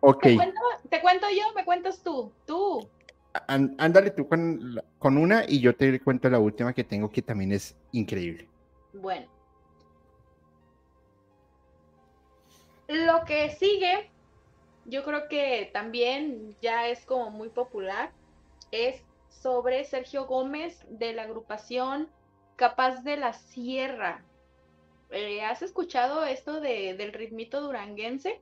Ok. 0.01 0.23
¿Te 0.23 0.37
cuento, 0.37 0.61
te 0.89 1.01
cuento 1.03 1.27
yo? 1.31 1.53
¿Me 1.55 1.65
cuentas 1.67 2.03
tú? 2.03 2.33
Tú. 2.47 2.89
Án- 3.47 3.75
ándale 3.79 4.11
tú 4.11 4.29
con, 4.29 4.81
con 4.99 5.17
una 5.17 5.45
y 5.47 5.61
yo 5.61 5.77
te 5.77 6.01
cuento 6.01 6.29
la 6.29 6.39
última 6.39 6.73
que 6.73 6.85
tengo 6.85 7.11
que 7.11 7.23
también 7.23 7.53
es 7.53 7.77
increíble. 7.93 8.49
Bueno. 8.93 9.27
Lo 12.89 13.25
que 13.27 13.51
sigue, 13.51 14.11
yo 14.87 15.05
creo 15.05 15.29
que 15.29 15.71
también 15.75 16.57
ya 16.63 16.89
es 16.89 17.05
como 17.05 17.31
muy 17.31 17.51
popular, 17.51 18.13
es 18.73 19.03
sobre 19.29 19.85
Sergio 19.85 20.27
Gómez 20.27 20.85
de 20.89 21.13
la 21.13 21.25
agrupación 21.25 22.09
Capaz 22.57 23.03
de 23.03 23.17
la 23.17 23.35
Sierra. 23.35 24.25
Eh, 25.11 25.43
¿Has 25.43 25.63
escuchado 25.63 26.25
esto 26.25 26.61
de, 26.61 26.95
del 26.95 27.13
ritmito 27.13 27.61
duranguense? 27.61 28.41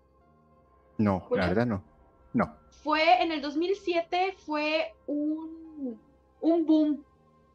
No, 0.98 1.28
la 1.30 1.48
verdad 1.48 1.66
no. 1.66 1.84
No. 2.32 2.56
Fue 2.86 3.20
en 3.20 3.32
el 3.32 3.42
2007, 3.42 4.36
fue 4.46 4.92
un, 5.08 6.00
un 6.40 6.66
boom 6.66 7.04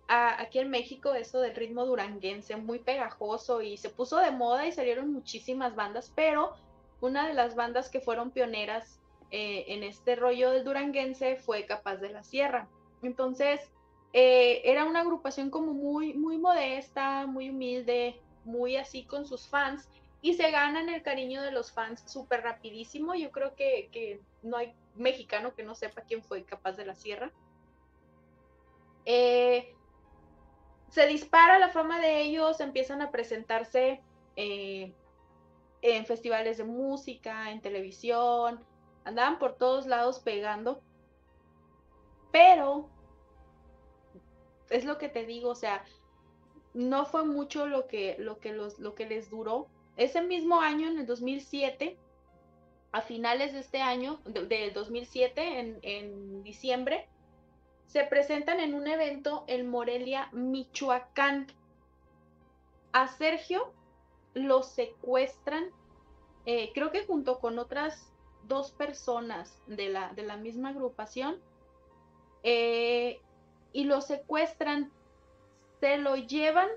a- 0.09 0.41
aquí 0.41 0.59
en 0.59 0.69
México, 0.69 1.13
eso 1.13 1.39
del 1.39 1.55
ritmo 1.55 1.85
duranguense, 1.85 2.57
muy 2.57 2.79
pegajoso 2.79 3.61
y 3.61 3.77
se 3.77 3.87
puso 3.89 4.17
de 4.17 4.31
moda 4.31 4.67
y 4.67 4.73
salieron 4.73 5.13
muchísimas 5.13 5.73
bandas, 5.73 6.11
pero 6.17 6.51
una 6.99 7.29
de 7.29 7.33
las 7.33 7.55
bandas 7.55 7.89
que 7.89 8.01
fueron 8.01 8.31
pioneras 8.31 8.99
eh, 9.31 9.63
en 9.69 9.83
este 9.83 10.17
rollo 10.17 10.51
del 10.51 10.65
duranguense 10.65 11.37
fue 11.37 11.65
Capaz 11.65 11.95
de 11.95 12.09
la 12.09 12.23
Sierra. 12.23 12.67
Entonces, 13.01 13.61
eh, 14.11 14.61
era 14.65 14.83
una 14.83 14.99
agrupación 14.99 15.49
como 15.49 15.73
muy, 15.73 16.13
muy 16.13 16.39
modesta, 16.39 17.25
muy 17.25 17.51
humilde, 17.51 18.19
muy 18.43 18.75
así 18.75 19.05
con 19.05 19.25
sus 19.25 19.47
fans 19.47 19.87
y 20.21 20.33
se 20.33 20.51
ganan 20.51 20.89
el 20.89 21.03
cariño 21.03 21.41
de 21.41 21.51
los 21.53 21.71
fans 21.71 22.03
súper 22.11 22.41
rapidísimo. 22.41 23.15
Yo 23.15 23.31
creo 23.31 23.55
que, 23.55 23.87
que 23.93 24.19
no 24.43 24.57
hay 24.57 24.75
mexicano 24.95 25.53
que 25.53 25.63
no 25.63 25.76
sepa 25.76 26.01
quién 26.01 26.23
fue 26.23 26.43
Capaz 26.43 26.73
de 26.73 26.85
la 26.85 26.95
Sierra. 26.95 27.31
Eh, 29.05 29.76
se 30.89 31.07
dispara 31.07 31.57
la 31.57 31.69
fama 31.69 31.99
de 31.99 32.22
ellos, 32.22 32.59
empiezan 32.59 33.01
a 33.01 33.11
presentarse 33.11 34.01
eh, 34.35 34.93
en 35.81 36.05
festivales 36.05 36.57
de 36.57 36.65
música, 36.65 37.51
en 37.51 37.61
televisión, 37.61 38.63
andaban 39.05 39.39
por 39.39 39.55
todos 39.55 39.88
lados 39.88 40.19
pegando, 40.19 40.81
pero 42.31 42.89
es 44.69 44.85
lo 44.85 44.97
que 44.97 45.09
te 45.09 45.26
digo, 45.26 45.49
o 45.49 45.55
sea, 45.55 45.84
no 46.73 47.05
fue 47.05 47.26
mucho 47.26 47.65
lo 47.65 47.88
que, 47.88 48.15
lo 48.19 48.39
que, 48.39 48.53
los, 48.53 48.80
lo 48.80 48.95
que 48.95 49.05
les 49.05 49.30
duró. 49.30 49.68
Ese 49.97 50.22
mismo 50.22 50.61
año, 50.61 50.88
en 50.88 50.99
el 50.99 51.05
2007, 51.05 51.97
a 52.91 53.01
finales 53.01 53.53
de 53.53 53.59
este 53.59 53.81
año, 53.81 54.19
de- 54.26 54.45
del 54.45 54.73
2007, 54.73 55.59
en, 55.59 55.80
en 55.81 56.43
diciembre, 56.43 57.07
se 57.88 58.03
presentan 58.03 58.59
en 58.59 58.73
un 58.73 58.88
evento 58.88 59.43
en 59.47 59.69
Morelia, 59.69 60.30
Michoacán. 60.31 61.47
A 62.93 63.07
Sergio 63.07 63.73
lo 64.34 64.63
secuestran, 64.63 65.65
eh, 66.45 66.72
creo 66.73 66.91
que 66.91 67.05
junto 67.05 67.39
con 67.39 67.59
otras 67.59 68.11
dos 68.47 68.72
personas 68.72 69.61
de 69.68 69.89
la, 69.89 70.13
de 70.13 70.23
la 70.23 70.38
misma 70.38 70.69
agrupación, 70.69 71.38
eh, 72.43 73.19
y 73.73 73.84
lo 73.85 74.01
secuestran, 74.01 74.91
se 75.80 75.97
lo 75.97 76.15
llevan 76.15 76.69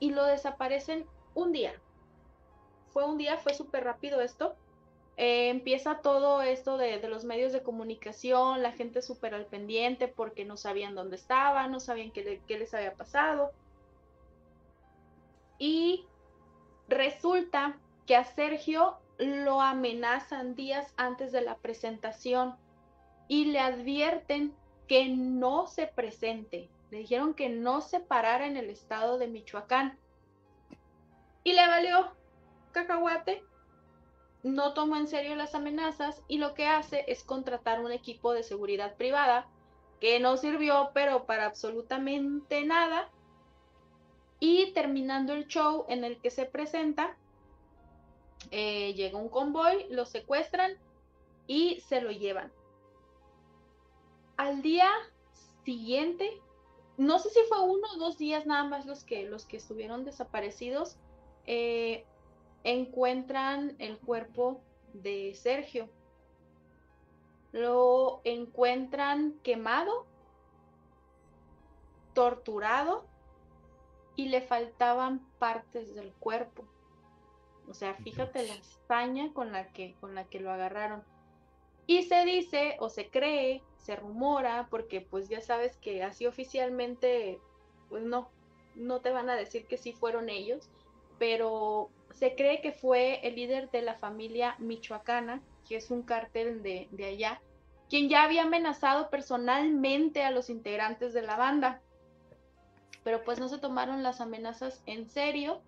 y 0.00 0.10
lo 0.10 0.24
desaparecen 0.24 1.06
un 1.34 1.52
día. 1.52 1.80
Fue 2.94 3.04
un 3.04 3.18
día, 3.18 3.36
fue 3.36 3.52
súper 3.54 3.82
rápido 3.82 4.20
esto. 4.20 4.54
Eh, 5.16 5.48
empieza 5.50 5.98
todo 5.98 6.42
esto 6.42 6.76
de, 6.76 7.06
los 7.08 7.24
medios 7.24 7.52
de 7.52 7.62
comunicación, 7.62 8.62
la 8.62 8.70
gente 8.70 9.02
súper 9.02 9.34
al 9.34 9.46
pendiente 9.46 10.06
porque 10.08 10.44
no 10.44 10.56
sabían 10.56 10.94
dónde 10.94 11.16
estaban, 11.16 11.72
no 11.72 11.80
sabían 11.80 12.12
qué, 12.12 12.40
qué 12.46 12.56
les 12.56 12.72
había 12.72 12.94
pasado. 12.94 13.50
Y 15.58 16.06
resulta 16.88 17.76
que 18.06 18.14
a 18.14 18.24
Sergio 18.24 18.96
lo 19.18 19.60
amenazan 19.60 20.54
días 20.54 20.94
antes 20.96 21.32
de 21.32 21.40
la 21.40 21.56
presentación 21.56 22.54
y 23.26 23.46
le 23.46 23.58
advierten 23.58 24.54
que 24.86 25.08
no 25.08 25.66
se 25.66 25.88
presente. 25.88 26.68
Le 26.92 26.98
dijeron 26.98 27.34
que 27.34 27.48
no 27.48 27.80
se 27.80 27.98
parara 27.98 28.46
en 28.46 28.56
el 28.56 28.70
estado 28.70 29.18
de 29.18 29.26
Michoacán. 29.26 29.98
Y 31.42 31.54
le 31.54 31.66
valió 31.66 32.12
cacahuate, 32.74 33.42
no 34.42 34.74
tomó 34.74 34.96
en 34.96 35.08
serio 35.08 35.34
las 35.34 35.54
amenazas 35.54 36.22
y 36.28 36.36
lo 36.36 36.52
que 36.52 36.66
hace 36.66 37.04
es 37.08 37.24
contratar 37.24 37.80
un 37.80 37.92
equipo 37.92 38.34
de 38.34 38.42
seguridad 38.42 38.94
privada 38.96 39.48
que 40.00 40.20
no 40.20 40.36
sirvió, 40.36 40.90
pero 40.92 41.24
para 41.24 41.46
absolutamente 41.46 42.62
nada. 42.66 43.08
Y 44.40 44.72
terminando 44.72 45.32
el 45.32 45.46
show 45.46 45.86
en 45.88 46.04
el 46.04 46.20
que 46.20 46.30
se 46.30 46.44
presenta, 46.44 47.16
eh, 48.50 48.92
llega 48.92 49.16
un 49.16 49.30
convoy, 49.30 49.86
lo 49.88 50.04
secuestran 50.04 50.72
y 51.46 51.80
se 51.80 52.02
lo 52.02 52.10
llevan. 52.10 52.52
Al 54.36 54.60
día 54.60 54.90
siguiente, 55.64 56.38
no 56.98 57.18
sé 57.18 57.30
si 57.30 57.40
fue 57.48 57.60
uno 57.62 57.86
o 57.94 57.98
dos 57.98 58.18
días 58.18 58.44
nada 58.44 58.64
más 58.64 58.84
los 58.84 59.04
que, 59.04 59.24
los 59.24 59.46
que 59.46 59.56
estuvieron 59.56 60.04
desaparecidos, 60.04 60.98
eh, 61.46 62.04
encuentran 62.64 63.76
el 63.78 63.98
cuerpo 63.98 64.60
de 64.94 65.34
Sergio. 65.34 65.88
Lo 67.52 68.20
encuentran 68.24 69.38
quemado, 69.42 70.06
torturado 72.14 73.06
y 74.16 74.28
le 74.28 74.40
faltaban 74.40 75.20
partes 75.38 75.94
del 75.94 76.12
cuerpo. 76.14 76.64
O 77.68 77.74
sea, 77.74 77.94
fíjate 77.94 78.46
la 78.46 78.54
hazaña 78.54 79.32
con 79.32 79.52
la 79.52 79.68
que, 79.72 79.94
con 80.00 80.14
la 80.14 80.24
que 80.24 80.40
lo 80.40 80.50
agarraron. 80.50 81.02
Y 81.86 82.04
se 82.04 82.24
dice 82.24 82.76
o 82.80 82.88
se 82.88 83.10
cree, 83.10 83.62
se 83.76 83.96
rumora, 83.96 84.68
porque 84.70 85.00
pues 85.00 85.28
ya 85.28 85.40
sabes 85.40 85.76
que 85.76 86.02
así 86.02 86.26
oficialmente, 86.26 87.38
pues 87.88 88.04
no, 88.04 88.30
no 88.74 89.00
te 89.00 89.10
van 89.10 89.28
a 89.28 89.36
decir 89.36 89.66
que 89.66 89.76
sí 89.76 89.92
fueron 89.92 90.28
ellos, 90.28 90.70
pero 91.18 91.90
se 92.14 92.34
cree 92.34 92.60
que 92.60 92.72
fue 92.72 93.20
el 93.26 93.34
líder 93.34 93.70
de 93.70 93.82
la 93.82 93.94
familia 93.94 94.56
michoacana, 94.58 95.42
que 95.68 95.76
es 95.76 95.90
un 95.90 96.02
cártel 96.02 96.62
de, 96.62 96.88
de 96.92 97.04
allá, 97.06 97.40
quien 97.88 98.08
ya 98.08 98.22
había 98.22 98.42
amenazado 98.42 99.10
personalmente 99.10 100.22
a 100.22 100.30
los 100.30 100.48
integrantes 100.48 101.12
de 101.12 101.22
la 101.22 101.36
banda. 101.36 101.80
Pero 103.02 103.22
pues 103.24 103.38
no 103.38 103.48
se 103.48 103.58
tomaron 103.58 104.02
las 104.02 104.20
amenazas 104.20 104.82
en 104.86 105.08
serio. 105.08 105.60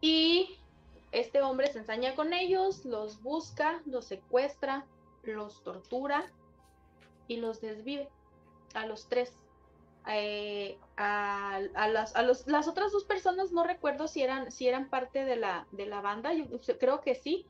Y 0.00 0.58
este 1.10 1.42
hombre 1.42 1.72
se 1.72 1.78
ensaña 1.78 2.14
con 2.14 2.32
ellos, 2.32 2.84
los 2.84 3.22
busca, 3.22 3.82
los 3.86 4.04
secuestra, 4.04 4.86
los 5.22 5.62
tortura 5.62 6.30
y 7.26 7.38
los 7.38 7.60
desvive 7.60 8.08
a 8.74 8.86
los 8.86 9.08
tres. 9.08 9.32
Eh, 10.08 10.78
a, 10.96 11.60
las, 11.90 12.14
a 12.14 12.22
los, 12.22 12.46
las 12.46 12.68
otras 12.68 12.92
dos 12.92 13.04
personas 13.04 13.50
no 13.50 13.64
recuerdo 13.64 14.06
si 14.06 14.22
eran, 14.22 14.52
si 14.52 14.68
eran 14.68 14.88
parte 14.88 15.24
de 15.24 15.36
la, 15.36 15.66
de 15.72 15.86
la 15.86 16.00
banda, 16.00 16.32
yo 16.32 16.46
creo 16.78 17.00
que 17.00 17.16
sí, 17.16 17.46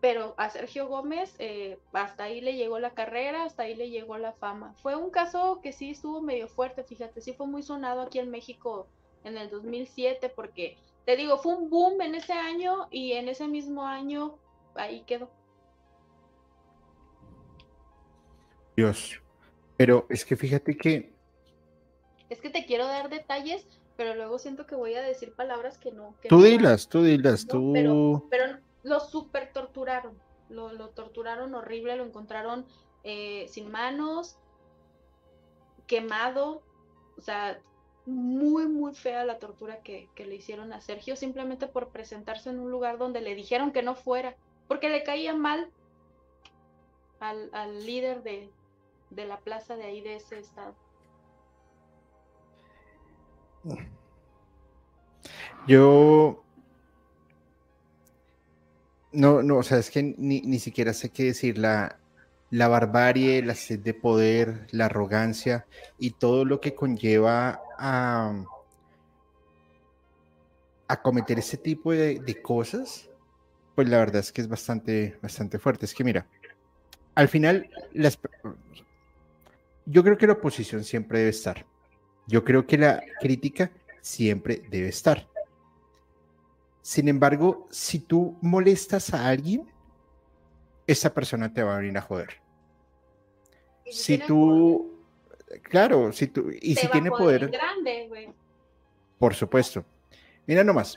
pero 0.00 0.34
a 0.36 0.50
Sergio 0.50 0.88
Gómez 0.88 1.34
eh, 1.38 1.78
hasta 1.92 2.24
ahí 2.24 2.40
le 2.40 2.56
llegó 2.56 2.78
la 2.78 2.94
carrera, 2.94 3.44
hasta 3.44 3.64
ahí 3.64 3.74
le 3.74 3.90
llegó 3.90 4.18
la 4.18 4.32
fama. 4.32 4.74
Fue 4.82 4.96
un 4.96 5.10
caso 5.10 5.60
que 5.62 5.72
sí 5.72 5.90
estuvo 5.90 6.22
medio 6.22 6.48
fuerte, 6.48 6.82
fíjate, 6.82 7.20
sí 7.20 7.34
fue 7.34 7.46
muy 7.46 7.62
sonado 7.62 8.00
aquí 8.00 8.18
en 8.18 8.30
México 8.30 8.88
en 9.24 9.36
el 9.36 9.50
2007 9.50 10.30
porque, 10.30 10.78
te 11.04 11.16
digo, 11.16 11.38
fue 11.38 11.54
un 11.54 11.68
boom 11.68 12.00
en 12.00 12.14
ese 12.14 12.32
año 12.32 12.88
y 12.90 13.12
en 13.12 13.28
ese 13.28 13.46
mismo 13.48 13.84
año 13.84 14.38
ahí 14.74 15.02
quedó. 15.06 15.30
Dios. 18.76 19.20
Pero 19.76 20.06
es 20.08 20.24
que 20.24 20.36
fíjate 20.36 20.76
que 20.76 21.15
Es 22.28 22.40
que 22.40 22.50
te 22.50 22.66
quiero 22.66 22.86
dar 22.86 23.08
detalles, 23.08 23.66
pero 23.96 24.14
luego 24.14 24.38
siento 24.38 24.66
que 24.66 24.74
voy 24.74 24.94
a 24.94 25.02
decir 25.02 25.32
palabras 25.34 25.78
que 25.78 25.92
no. 25.92 26.14
que 26.20 26.28
tú 26.28 26.38
no 26.38 26.42
dilas, 26.44 26.88
tú 26.88 27.02
dilas, 27.02 27.46
No, 27.46 27.52
tú. 27.52 27.72
pero, 27.72 28.26
pero 28.30 28.58
lo 28.82 29.00
super 29.00 29.52
torturaron, 29.52 30.18
lo, 30.48 30.72
lo 30.72 30.90
torturaron 30.90 31.54
horrible, 31.54 31.96
lo 31.96 32.04
encontraron 32.04 32.66
eh, 33.04 33.46
sin 33.48 33.70
manos, 33.70 34.36
quemado, 35.86 36.62
o 37.16 37.20
sea, 37.22 37.60
muy, 38.06 38.66
muy 38.66 38.94
fea 38.94 39.24
la 39.24 39.38
tortura 39.38 39.80
que, 39.82 40.08
que 40.14 40.26
le 40.26 40.36
hicieron 40.36 40.72
a 40.72 40.80
Sergio 40.80 41.16
simplemente 41.16 41.66
por 41.66 41.88
presentarse 41.88 42.50
en 42.50 42.60
un 42.60 42.70
lugar 42.70 42.98
donde 42.98 43.20
le 43.20 43.34
dijeron 43.34 43.72
que 43.72 43.82
no 43.82 43.94
fuera, 43.94 44.36
porque 44.68 44.88
le 44.88 45.02
caía 45.02 45.34
mal 45.34 45.70
al, 47.20 47.50
al 47.52 47.84
líder 47.86 48.22
de, 48.22 48.50
de 49.10 49.24
la 49.26 49.38
plaza 49.40 49.76
de 49.76 49.84
ahí 49.84 50.00
de 50.00 50.16
ese 50.16 50.38
estado. 50.38 50.74
Yo 55.66 56.44
no, 59.12 59.42
no, 59.42 59.58
o 59.58 59.62
sea, 59.62 59.78
es 59.78 59.90
que 59.90 60.02
ni, 60.02 60.42
ni 60.42 60.58
siquiera 60.58 60.92
sé 60.92 61.10
qué 61.10 61.24
decir. 61.24 61.58
La, 61.58 61.98
la 62.50 62.68
barbarie, 62.68 63.42
la 63.42 63.54
sed 63.54 63.80
de 63.80 63.94
poder, 63.94 64.66
la 64.70 64.86
arrogancia 64.86 65.66
y 65.98 66.10
todo 66.12 66.44
lo 66.44 66.60
que 66.60 66.74
conlleva 66.74 67.60
a, 67.78 68.44
a 70.88 71.02
cometer 71.02 71.38
ese 71.38 71.56
tipo 71.56 71.92
de, 71.92 72.20
de, 72.20 72.42
cosas, 72.42 73.10
pues 73.74 73.88
la 73.88 73.98
verdad 73.98 74.20
es 74.20 74.32
que 74.32 74.42
es 74.42 74.48
bastante, 74.48 75.18
bastante 75.22 75.58
fuerte. 75.58 75.86
Es 75.86 75.94
que 75.94 76.04
mira, 76.04 76.26
al 77.14 77.28
final, 77.28 77.68
las, 77.92 78.18
yo 79.86 80.04
creo 80.04 80.18
que 80.18 80.26
la 80.26 80.34
oposición 80.34 80.84
siempre 80.84 81.20
debe 81.20 81.30
estar. 81.30 81.64
Yo 82.26 82.44
creo 82.44 82.66
que 82.66 82.78
la 82.78 83.02
crítica 83.20 83.70
siempre 84.00 84.62
debe 84.68 84.88
estar. 84.88 85.28
Sin 86.82 87.08
embargo, 87.08 87.66
si 87.70 87.98
tú 87.98 88.36
molestas 88.40 89.12
a 89.12 89.28
alguien, 89.28 89.68
esa 90.86 91.12
persona 91.12 91.52
te 91.52 91.62
va 91.62 91.74
a 91.74 91.80
venir 91.80 91.98
a 91.98 92.02
joder. 92.02 92.40
Si, 93.90 94.18
tú, 94.18 95.00
claro, 95.62 96.12
si 96.12 96.28
tú, 96.28 96.50
y 96.60 96.74
si 96.76 96.88
tiene 96.88 97.10
poder. 97.10 97.48
Grande, 97.50 98.32
Por 99.18 99.34
supuesto. 99.34 99.84
Mira 100.46 100.62
nomás, 100.62 100.96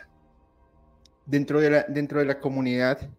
dentro 1.26 1.60
de 1.60 1.70
la, 1.70 1.86
dentro 1.88 2.20
de 2.20 2.26
la 2.26 2.40
comunidad, 2.40 3.10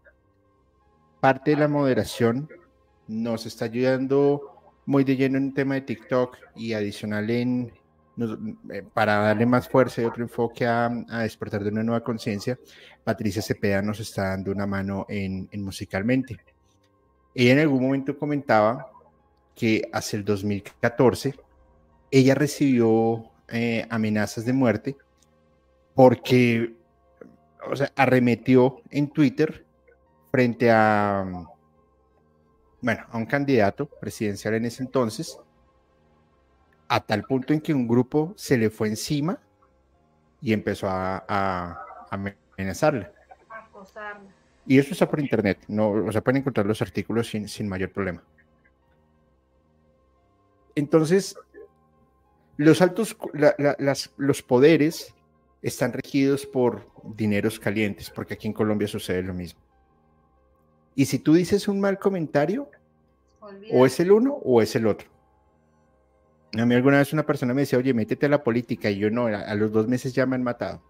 parte 1.20 1.52
de 1.52 1.56
la 1.56 1.68
moderación 1.68 2.48
nos 3.06 3.46
está 3.46 3.64
ayudando 3.64 4.74
muy 4.86 5.04
de 5.04 5.16
lleno 5.16 5.38
en 5.38 5.48
el 5.48 5.54
tema 5.54 5.74
de 5.74 5.82
TikTok 5.82 6.36
y 6.56 6.72
adicional 6.72 7.30
en, 7.30 7.72
eh, 8.18 8.82
para 8.92 9.16
darle 9.16 9.46
más 9.46 9.68
fuerza 9.68 10.02
y 10.02 10.04
otro 10.04 10.22
enfoque 10.22 10.66
a, 10.66 10.88
despertar 11.22 11.62
de 11.62 11.70
una 11.70 11.82
nueva 11.82 12.02
conciencia, 12.02 12.58
Patricia 13.04 13.40
Cepeda 13.40 13.80
nos 13.82 14.00
está 14.00 14.30
dando 14.30 14.52
una 14.52 14.66
mano 14.66 15.06
en, 15.08 15.48
musicalmente. 15.62 16.38
Ella 17.34 17.52
en 17.52 17.58
algún 17.60 17.82
momento 17.82 18.18
comentaba 18.18 18.90
que 19.54 19.88
hacia 19.92 20.16
el 20.16 20.24
2014 20.24 21.34
ella 22.10 22.34
recibió 22.34 23.30
eh, 23.48 23.86
amenazas 23.88 24.44
de 24.44 24.52
muerte 24.52 24.96
porque, 25.94 26.74
o 27.70 27.76
sea, 27.76 27.92
arremetió 27.96 28.82
en 28.90 29.10
Twitter 29.10 29.64
frente 30.30 30.70
a, 30.70 31.46
bueno, 32.80 33.06
a 33.08 33.16
un 33.16 33.26
candidato 33.26 33.86
presidencial 33.86 34.54
en 34.54 34.64
ese 34.64 34.82
entonces 34.82 35.38
a 36.92 36.98
tal 36.98 37.22
punto 37.22 37.52
en 37.52 37.60
que 37.60 37.72
un 37.72 37.86
grupo 37.86 38.34
se 38.36 38.58
le 38.58 38.68
fue 38.68 38.88
encima 38.88 39.38
y 40.42 40.52
empezó 40.52 40.88
a, 40.90 41.78
amenazarla. 42.10 43.12
Y 44.66 44.76
eso 44.76 44.92
está 44.92 45.08
por 45.08 45.20
internet, 45.20 45.60
no, 45.68 45.90
o 45.90 46.10
sea, 46.10 46.20
pueden 46.20 46.40
encontrar 46.40 46.66
los 46.66 46.82
artículos 46.82 47.28
sin, 47.28 47.48
sin 47.48 47.68
mayor 47.68 47.92
problema. 47.92 48.24
Entonces, 50.74 51.36
los 52.56 52.82
altos, 52.82 53.16
las, 53.34 54.12
los 54.16 54.42
poderes 54.42 55.14
están 55.62 55.92
regidos 55.92 56.44
por 56.44 56.90
dineros 57.14 57.60
calientes, 57.60 58.10
porque 58.10 58.34
aquí 58.34 58.48
en 58.48 58.52
Colombia 58.52 58.88
sucede 58.88 59.22
lo 59.22 59.32
mismo. 59.32 59.60
Y 60.96 61.06
si 61.06 61.20
tú 61.20 61.34
dices 61.34 61.68
un 61.68 61.78
mal 61.78 62.00
comentario, 62.00 62.68
o 63.72 63.86
es 63.86 64.00
el 64.00 64.10
uno 64.10 64.34
o 64.42 64.60
es 64.60 64.74
el 64.74 64.88
otro. 64.88 65.19
A 66.58 66.66
mí 66.66 66.74
alguna 66.74 66.98
vez 66.98 67.12
una 67.12 67.24
persona 67.24 67.54
me 67.54 67.62
decía, 67.62 67.78
oye, 67.78 67.94
métete 67.94 68.26
a 68.26 68.28
la 68.28 68.42
política, 68.42 68.90
y 68.90 68.98
yo 68.98 69.10
no, 69.10 69.26
a 69.26 69.54
los 69.54 69.70
dos 69.70 69.86
meses 69.86 70.12
ya 70.12 70.26
me 70.26 70.34
han 70.34 70.42
matado. 70.42 70.82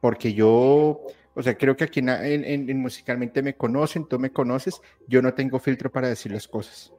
Porque 0.00 0.34
yo, 0.34 1.00
o 1.34 1.42
sea, 1.42 1.56
creo 1.56 1.76
que 1.76 1.84
aquí 1.84 2.00
en, 2.04 2.78
musicalmente 2.80 3.42
me 3.42 3.54
conocen, 3.54 4.06
tú 4.06 4.18
me 4.18 4.30
conoces, 4.30 4.80
yo 5.06 5.22
no 5.22 5.32
tengo 5.32 5.58
filtro 5.58 5.90
para 5.90 6.08
decir 6.08 6.32
las 6.32 6.48
cosas. 6.48 6.92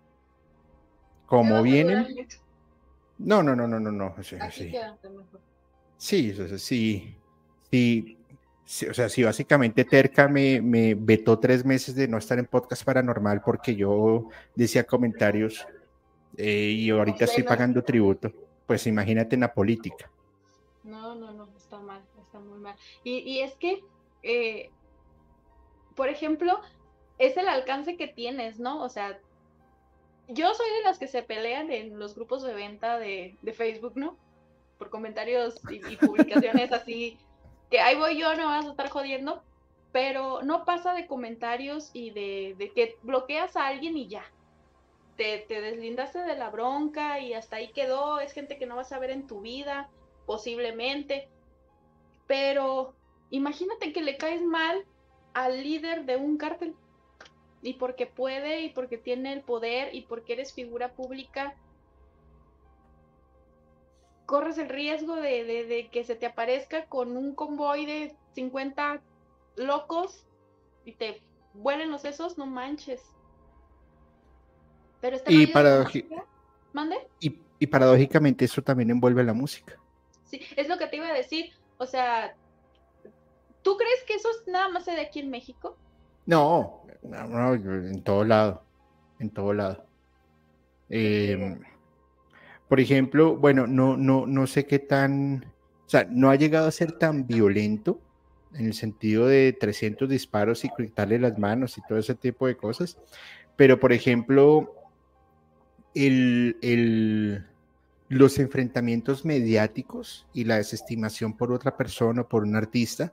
Como 1.27 1.61
vienen. 1.61 2.07
No, 3.19 3.43
no, 3.43 3.55
no, 3.55 3.67
no, 3.67 3.79
no, 3.79 3.91
no. 3.91 4.15
sí. 4.23 4.35
Sí, 5.97 6.33
sí, 6.33 7.15
sí, 7.69 8.17
sí, 8.65 8.87
o 8.87 8.93
sea, 8.95 9.07
sí, 9.07 9.23
básicamente 9.23 9.85
Terca 9.85 10.27
me, 10.27 10.59
me 10.59 10.95
vetó 10.95 11.37
tres 11.37 11.63
meses 11.63 11.93
de 11.93 12.07
no 12.07 12.17
estar 12.17 12.39
en 12.39 12.47
podcast 12.47 12.83
paranormal 12.83 13.41
porque 13.41 13.75
yo 13.75 14.29
decía 14.55 14.83
comentarios 14.83 15.67
eh, 16.37 16.71
y 16.77 16.89
ahorita 16.89 17.25
estoy 17.25 17.43
pagando 17.43 17.83
tributo. 17.83 18.31
Pues 18.65 18.87
imagínate 18.87 19.35
en 19.35 19.41
la 19.41 19.53
política. 19.53 20.09
No, 20.83 21.15
no, 21.15 21.31
no, 21.31 21.47
está 21.55 21.79
mal, 21.79 22.01
está 22.19 22.39
muy 22.39 22.59
mal. 22.59 22.75
Y, 23.03 23.19
y 23.19 23.41
es 23.41 23.55
que, 23.55 23.83
eh, 24.23 24.71
por 25.95 26.09
ejemplo, 26.09 26.59
es 27.17 27.37
el 27.37 27.47
alcance 27.47 27.97
que 27.97 28.07
tienes, 28.07 28.59
¿no? 28.59 28.81
O 28.81 28.89
sea, 28.89 29.19
yo 30.27 30.53
soy 30.53 30.69
de 30.77 30.83
las 30.83 30.97
que 30.97 31.07
se 31.07 31.23
pelean 31.23 31.71
en 31.71 31.99
los 31.99 32.15
grupos 32.15 32.43
de 32.43 32.53
venta 32.53 32.97
de, 32.97 33.37
de 33.41 33.53
Facebook, 33.53 33.93
¿no? 33.95 34.17
Por 34.77 34.89
comentarios 34.89 35.59
y, 35.69 35.85
y 35.87 35.97
publicaciones 35.97 36.71
así, 36.71 37.19
que 37.69 37.79
ahí 37.79 37.95
voy 37.95 38.17
yo, 38.17 38.33
no 38.35 38.47
vas 38.47 38.65
a 38.65 38.71
estar 38.71 38.89
jodiendo, 38.89 39.43
pero 39.91 40.41
no 40.41 40.65
pasa 40.65 40.93
de 40.93 41.07
comentarios 41.07 41.91
y 41.93 42.11
de, 42.11 42.55
de 42.57 42.71
que 42.71 42.97
bloqueas 43.03 43.55
a 43.55 43.67
alguien 43.67 43.97
y 43.97 44.07
ya, 44.07 44.23
te, 45.47 45.61
deslindaste 45.61 46.19
de 46.19 46.35
la 46.35 46.49
bronca 46.49 47.19
y 47.19 47.33
hasta 47.33 47.57
ahí 47.57 47.71
quedó, 47.71 48.19
es 48.19 48.33
gente 48.33 48.57
que 48.57 48.65
no 48.65 48.75
vas 48.75 48.91
a 48.91 48.99
ver 48.99 49.11
en 49.11 49.27
tu 49.27 49.41
vida, 49.41 49.89
posiblemente, 50.25 51.29
pero 52.27 52.95
imagínate 53.29 53.93
que 53.93 54.01
le 54.01 54.17
caes 54.17 54.41
mal 54.41 54.83
al 55.33 55.61
líder 55.61 56.05
de 56.05 56.17
un 56.17 56.37
cártel 56.37 56.75
y 57.61 57.73
porque 57.73 58.07
puede 58.07 58.61
y 58.61 58.69
porque 58.69 58.97
tiene 58.97 59.33
el 59.33 59.41
poder 59.41 59.93
y 59.93 60.01
porque 60.01 60.33
eres 60.33 60.53
figura 60.53 60.93
pública, 60.93 61.55
corres 64.25 64.57
el 64.57 64.69
riesgo 64.69 65.15
de, 65.15 65.43
de, 65.43 65.89
que 65.91 66.03
se 66.03 66.15
te 66.15 66.25
aparezca 66.25 66.85
con 66.85 67.15
un 67.15 67.35
convoy 67.35 67.85
de 67.85 68.15
50 68.33 69.01
locos 69.55 70.25
y 70.85 70.93
te 70.93 71.21
vuelen 71.53 71.91
los 71.91 72.01
sesos, 72.01 72.37
no 72.37 72.47
manches. 72.47 73.03
Pero 75.01 75.17
y, 77.19 77.39
y, 77.59 77.67
paradójicamente 77.67 78.45
eso 78.45 78.61
también 78.61 78.91
envuelve 78.91 79.23
la 79.23 79.33
música. 79.33 79.77
Sí, 80.25 80.41
es 80.55 80.69
lo 80.69 80.77
que 80.77 80.87
te 80.87 80.97
iba 80.97 81.07
a 81.07 81.13
decir. 81.13 81.51
O 81.77 81.85
sea, 81.85 82.35
¿tú 83.63 83.75
crees 83.77 84.03
que 84.05 84.13
eso 84.13 84.29
es 84.29 84.47
nada 84.47 84.69
más 84.69 84.85
de 84.85 85.01
aquí 85.01 85.19
en 85.19 85.31
México? 85.31 85.75
No, 86.27 86.83
no, 87.01 87.53
en 87.55 88.03
todo 88.03 88.23
lado, 88.23 88.63
en 89.19 89.31
todo 89.31 89.53
lado. 89.53 89.85
Em, 90.89 91.59
por 92.67 92.79
ejemplo, 92.79 93.35
bueno, 93.35 93.65
no, 93.65 93.97
no, 93.97 94.27
no 94.27 94.45
sé 94.45 94.65
qué 94.65 94.77
tan, 94.77 95.45
o 95.85 95.89
sea, 95.89 96.05
no 96.09 96.29
ha 96.29 96.35
llegado 96.35 96.67
a 96.67 96.71
ser 96.71 96.91
tan 96.91 97.25
violento 97.25 97.99
en 98.53 98.67
el 98.67 98.73
sentido 98.73 99.27
de 99.27 99.53
300 99.53 100.07
disparos 100.07 100.63
y 100.65 100.69
quitarle 100.69 101.17
las 101.17 101.37
manos 101.39 101.77
y 101.77 101.81
todo 101.87 101.97
ese 101.97 102.15
tipo 102.15 102.47
de 102.47 102.57
cosas, 102.57 102.97
pero 103.55 103.79
por 103.79 103.93
ejemplo, 103.93 104.75
los 105.93 107.43
enfrentamientos 108.39 109.25
mediáticos 109.25 110.27
y 110.33 110.45
la 110.45 110.57
desestimación 110.57 111.35
por 111.35 111.51
otra 111.51 111.75
persona 111.75 112.21
o 112.21 112.27
por 112.27 112.43
un 112.43 112.55
artista 112.55 113.11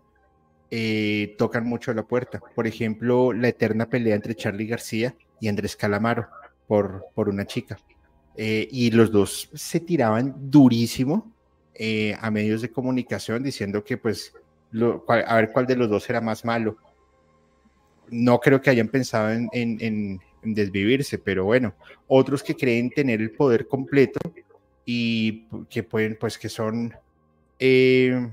eh, 0.71 1.35
tocan 1.39 1.67
mucho 1.67 1.93
la 1.95 2.03
puerta. 2.03 2.41
Por 2.55 2.67
ejemplo, 2.67 3.33
la 3.33 3.49
eterna 3.49 3.89
pelea 3.89 4.15
entre 4.15 4.35
Charlie 4.35 4.67
García 4.67 5.15
y 5.41 5.49
Andrés 5.49 5.77
Calamaro 5.77 6.29
por, 6.67 7.07
por 7.15 7.29
una 7.29 7.47
chica. 7.47 7.79
Eh, 8.37 8.69
y 8.71 8.91
los 8.93 9.11
dos 9.11 9.51
se 9.55 9.81
tiraban 9.81 10.35
durísimo 10.51 11.33
eh, 11.75 12.17
a 12.21 12.31
medios 12.31 12.63
de 12.63 12.71
comunicación 12.71 13.43
diciendo 13.43 13.83
que 13.83 13.97
pues 13.97 14.33
a 15.09 15.37
ver 15.37 15.51
cuál 15.53 15.67
de 15.67 15.77
los 15.77 15.89
dos 15.89 16.09
era 16.09 16.21
más 16.21 16.45
malo. 16.45 16.77
No 18.11 18.39
creo 18.39 18.61
que 18.61 18.71
hayan 18.71 18.89
pensado 18.89 19.31
en, 19.31 20.21
desvivirse, 20.43 21.19
pero 21.19 21.45
bueno, 21.45 21.75
otros 22.07 22.43
que 22.43 22.55
creen 22.55 22.91
tener 22.91 23.21
el 23.21 23.31
poder 23.31 23.67
completo 23.67 24.21
y 24.85 25.47
que 25.69 25.83
pueden, 25.83 26.17
pues 26.19 26.39
que 26.39 26.49
son 26.49 26.95
eh, 27.59 28.29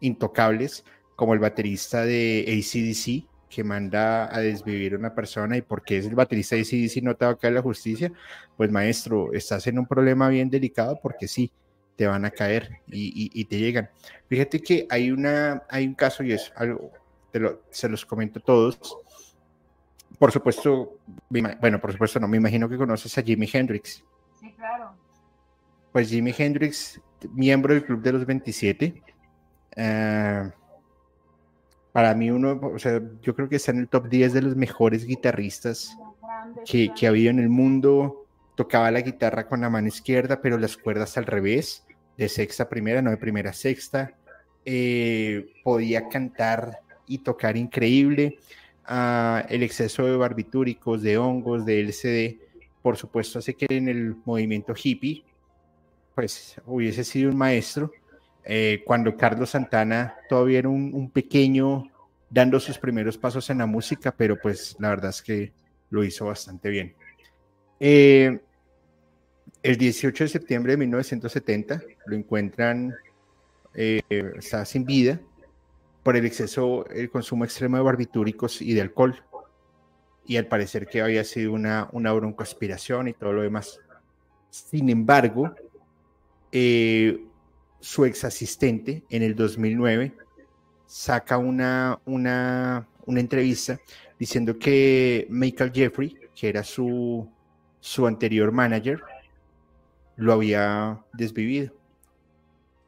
intocables, 0.00 0.84
como 1.16 1.34
el 1.34 1.40
baterista 1.40 2.04
de 2.04 2.44
ACDC, 2.46 3.28
que 3.48 3.64
manda 3.64 4.34
a 4.34 4.40
desvivir 4.40 4.94
a 4.94 4.98
una 4.98 5.14
persona 5.14 5.56
y 5.56 5.62
porque 5.62 5.98
es 5.98 6.06
el 6.06 6.14
baterista 6.14 6.54
de 6.54 6.62
ACDC 6.62 7.02
no 7.02 7.16
te 7.16 7.24
va 7.24 7.32
a 7.32 7.36
caer 7.36 7.54
la 7.54 7.62
justicia, 7.62 8.12
pues 8.56 8.70
maestro, 8.70 9.32
estás 9.32 9.66
en 9.66 9.78
un 9.78 9.86
problema 9.86 10.28
bien 10.28 10.50
delicado 10.50 10.98
porque 11.02 11.28
sí, 11.28 11.50
te 11.96 12.06
van 12.06 12.24
a 12.24 12.30
caer 12.30 12.80
y, 12.86 13.44
te 13.46 13.58
llegan. 13.58 13.90
Fíjate 14.28 14.60
que 14.60 14.86
hay, 14.88 15.10
una, 15.10 15.64
hay 15.68 15.86
un 15.86 15.94
caso 15.94 16.22
y 16.22 16.32
es 16.32 16.52
algo, 16.54 16.92
te 17.32 17.40
lo, 17.40 17.62
se 17.70 17.88
los 17.88 18.06
comento 18.06 18.38
todos, 18.38 18.78
por 20.18 20.32
supuesto, 20.32 20.98
bueno, 21.30 21.80
por 21.80 21.92
supuesto 21.92 22.18
no, 22.18 22.28
me 22.28 22.36
imagino 22.36 22.68
que 22.68 22.76
conoces 22.76 23.16
a 23.18 23.22
Jimi 23.22 23.48
Hendrix. 23.52 24.04
Sí, 24.40 24.52
claro. 24.52 24.92
Pues 25.92 26.10
Jimi 26.10 26.34
Hendrix, 26.36 27.00
miembro 27.32 27.74
del 27.74 27.84
Club 27.84 28.02
de 28.02 28.12
los 28.12 28.26
27. 28.26 29.02
Eh, 29.76 30.50
para 31.92 32.14
mí 32.14 32.30
uno, 32.30 32.60
o 32.62 32.78
sea, 32.78 33.00
yo 33.22 33.34
creo 33.34 33.48
que 33.48 33.56
está 33.56 33.72
en 33.72 33.78
el 33.78 33.88
top 33.88 34.08
10 34.08 34.32
de 34.32 34.42
los 34.42 34.56
mejores 34.56 35.06
guitarristas 35.06 35.96
que, 36.66 36.92
que 36.94 37.06
ha 37.06 37.10
habido 37.10 37.30
en 37.30 37.38
el 37.38 37.48
mundo. 37.48 38.26
Tocaba 38.56 38.90
la 38.90 39.00
guitarra 39.00 39.46
con 39.46 39.60
la 39.60 39.70
mano 39.70 39.88
izquierda, 39.88 40.40
pero 40.40 40.58
las 40.58 40.76
cuerdas 40.76 41.16
al 41.16 41.26
revés, 41.26 41.86
de 42.16 42.28
sexta 42.28 42.64
a 42.64 42.68
primera, 42.68 43.02
no 43.02 43.10
de 43.10 43.16
primera 43.16 43.50
a 43.50 43.54
sexta. 43.54 44.12
Eh, 44.64 45.54
podía 45.64 46.08
cantar 46.08 46.80
y 47.06 47.18
tocar 47.18 47.56
increíble. 47.56 48.38
El 48.88 49.62
exceso 49.62 50.04
de 50.04 50.16
barbitúricos, 50.16 51.02
de 51.02 51.18
hongos, 51.18 51.66
de 51.66 51.80
LCD, 51.80 52.38
por 52.82 52.96
supuesto, 52.96 53.38
hace 53.38 53.54
que 53.54 53.66
en 53.68 53.88
el 53.88 54.16
movimiento 54.24 54.74
hippie, 54.74 55.24
pues 56.14 56.60
hubiese 56.66 57.04
sido 57.04 57.30
un 57.30 57.36
maestro. 57.36 57.92
Eh, 58.44 58.82
cuando 58.86 59.14
Carlos 59.14 59.50
Santana 59.50 60.16
todavía 60.28 60.60
era 60.60 60.70
un, 60.70 61.10
pequeño 61.10 61.84
dando 62.30 62.58
sus 62.58 62.78
primeros 62.78 63.18
pasos 63.18 63.50
en 63.50 63.58
la 63.58 63.66
música, 63.66 64.14
pero 64.16 64.38
pues 64.40 64.74
la 64.78 64.88
verdad 64.88 65.10
es 65.10 65.20
que 65.20 65.52
lo 65.90 66.02
hizo 66.02 66.24
bastante 66.26 66.70
bien. 66.70 66.94
Eh, 67.78 68.40
el 69.62 69.76
18 69.76 70.24
de 70.24 70.28
septiembre 70.28 70.72
de 70.72 70.78
1970 70.78 71.82
lo 72.06 72.16
encuentran, 72.16 72.94
eh, 73.74 74.00
está 74.08 74.64
sin 74.64 74.84
vida, 74.84 75.20
por 76.02 76.16
el 76.16 76.26
exceso, 76.26 76.86
el 76.88 77.10
consumo 77.10 77.44
extremo 77.44 77.76
de 77.76 77.82
barbitúricos 77.82 78.62
y 78.62 78.74
de 78.74 78.80
alcohol. 78.80 79.22
Y 80.26 80.36
al 80.36 80.46
parecer 80.46 80.86
que 80.86 81.00
había 81.00 81.24
sido 81.24 81.52
una, 81.52 81.88
una 81.92 82.12
broncoaspiración 82.12 83.08
y 83.08 83.14
todo 83.14 83.32
lo 83.32 83.42
demás. 83.42 83.80
Sin 84.50 84.88
embargo, 84.90 85.54
eh, 86.52 87.24
su 87.80 88.04
ex 88.04 88.24
asistente 88.24 89.04
en 89.10 89.22
el 89.22 89.34
2009 89.34 90.14
saca 90.86 91.38
una, 91.38 92.00
una, 92.06 92.88
una 93.06 93.20
entrevista 93.20 93.78
diciendo 94.18 94.58
que 94.58 95.26
Michael 95.30 95.72
Jeffrey, 95.72 96.16
que 96.34 96.48
era 96.48 96.64
su, 96.64 97.30
su 97.80 98.06
anterior 98.06 98.52
manager, 98.52 99.02
lo 100.16 100.32
había 100.32 101.04
desvivido. 101.12 101.72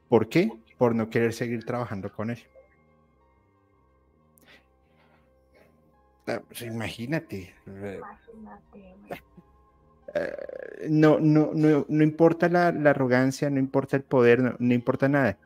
¿Por 0.09 0.29
qué? 0.29 0.51
Por 0.77 0.95
no 0.95 1.09
querer 1.09 1.33
seguir 1.33 1.65
trabajando 1.65 2.13
con 2.13 2.31
él. 2.31 2.39
Pues, 6.49 6.63
imagínate. 6.63 7.55
Eh, 7.67 8.01
no, 10.89 11.19
no, 11.21 11.51
no, 11.55 11.87
no 11.89 12.03
importa 12.05 12.49
la, 12.49 12.69
arrogancia, 12.69 13.49
no 13.51 13.59
importa 13.59 13.97
el 13.97 14.03
poder, 14.03 14.57
no, 14.59 14.75
importa 14.75 15.09
nada. 15.09 15.39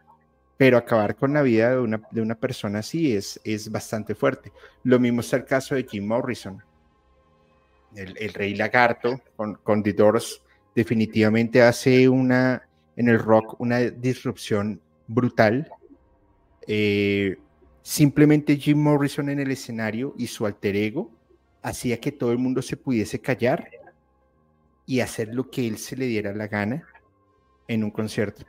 Pero 0.57 0.79
acabar 0.79 1.17
con 1.17 1.33
la 1.33 1.43
vida 1.43 1.71
de 1.71 1.79
una, 1.79 2.01
de 2.11 2.23
una 2.23 2.37
persona 2.37 2.79
así 2.79 3.15
es, 3.15 3.41
es 3.45 3.71
bastante 3.71 4.15
fuerte. 4.15 4.53
Lo 4.85 4.99
mismo 4.99 5.21
es 5.21 5.33
el 5.33 5.45
caso 5.45 5.75
de 5.75 5.85
Jim 5.85 6.07
Morrison. 6.07 6.63
El, 7.95 8.33
rey 8.35 8.55
lagarto 8.55 9.21
con, 9.37 9.55
con 9.57 9.83
The 9.83 9.93
Doors 9.93 10.43
definitivamente 10.75 11.63
hace 11.63 12.09
una 12.09 12.67
en 12.97 13.09
el 13.09 13.19
rock 13.19 13.61
una 13.61 13.79
disrupción 13.81 14.81
brutal. 15.07 15.71
Eh, 16.67 17.37
Simplemente 17.85 18.57
Jim 18.57 18.79
Morrison 18.79 19.29
en 19.29 19.41
el 19.41 19.51
escenario 19.51 20.15
y 20.17 20.27
su 20.27 20.47
alter 20.47 20.75
ego 20.75 21.11
hacía 21.61 22.01
que 22.01 22.13
todo 22.13 22.33
el 22.33 22.39
mundo 22.39 22.63
se 22.63 22.79
pudiese 22.79 23.21
callar 23.21 23.69
y 24.87 25.01
hacer 25.01 25.35
lo 25.35 25.51
que 25.51 25.69
él 25.69 25.77
se 25.77 25.95
le 25.95 26.07
diera 26.07 26.33
la 26.33 26.49
gana 26.49 26.89
en 27.69 27.85
un 27.85 27.91
concierto. 27.91 28.47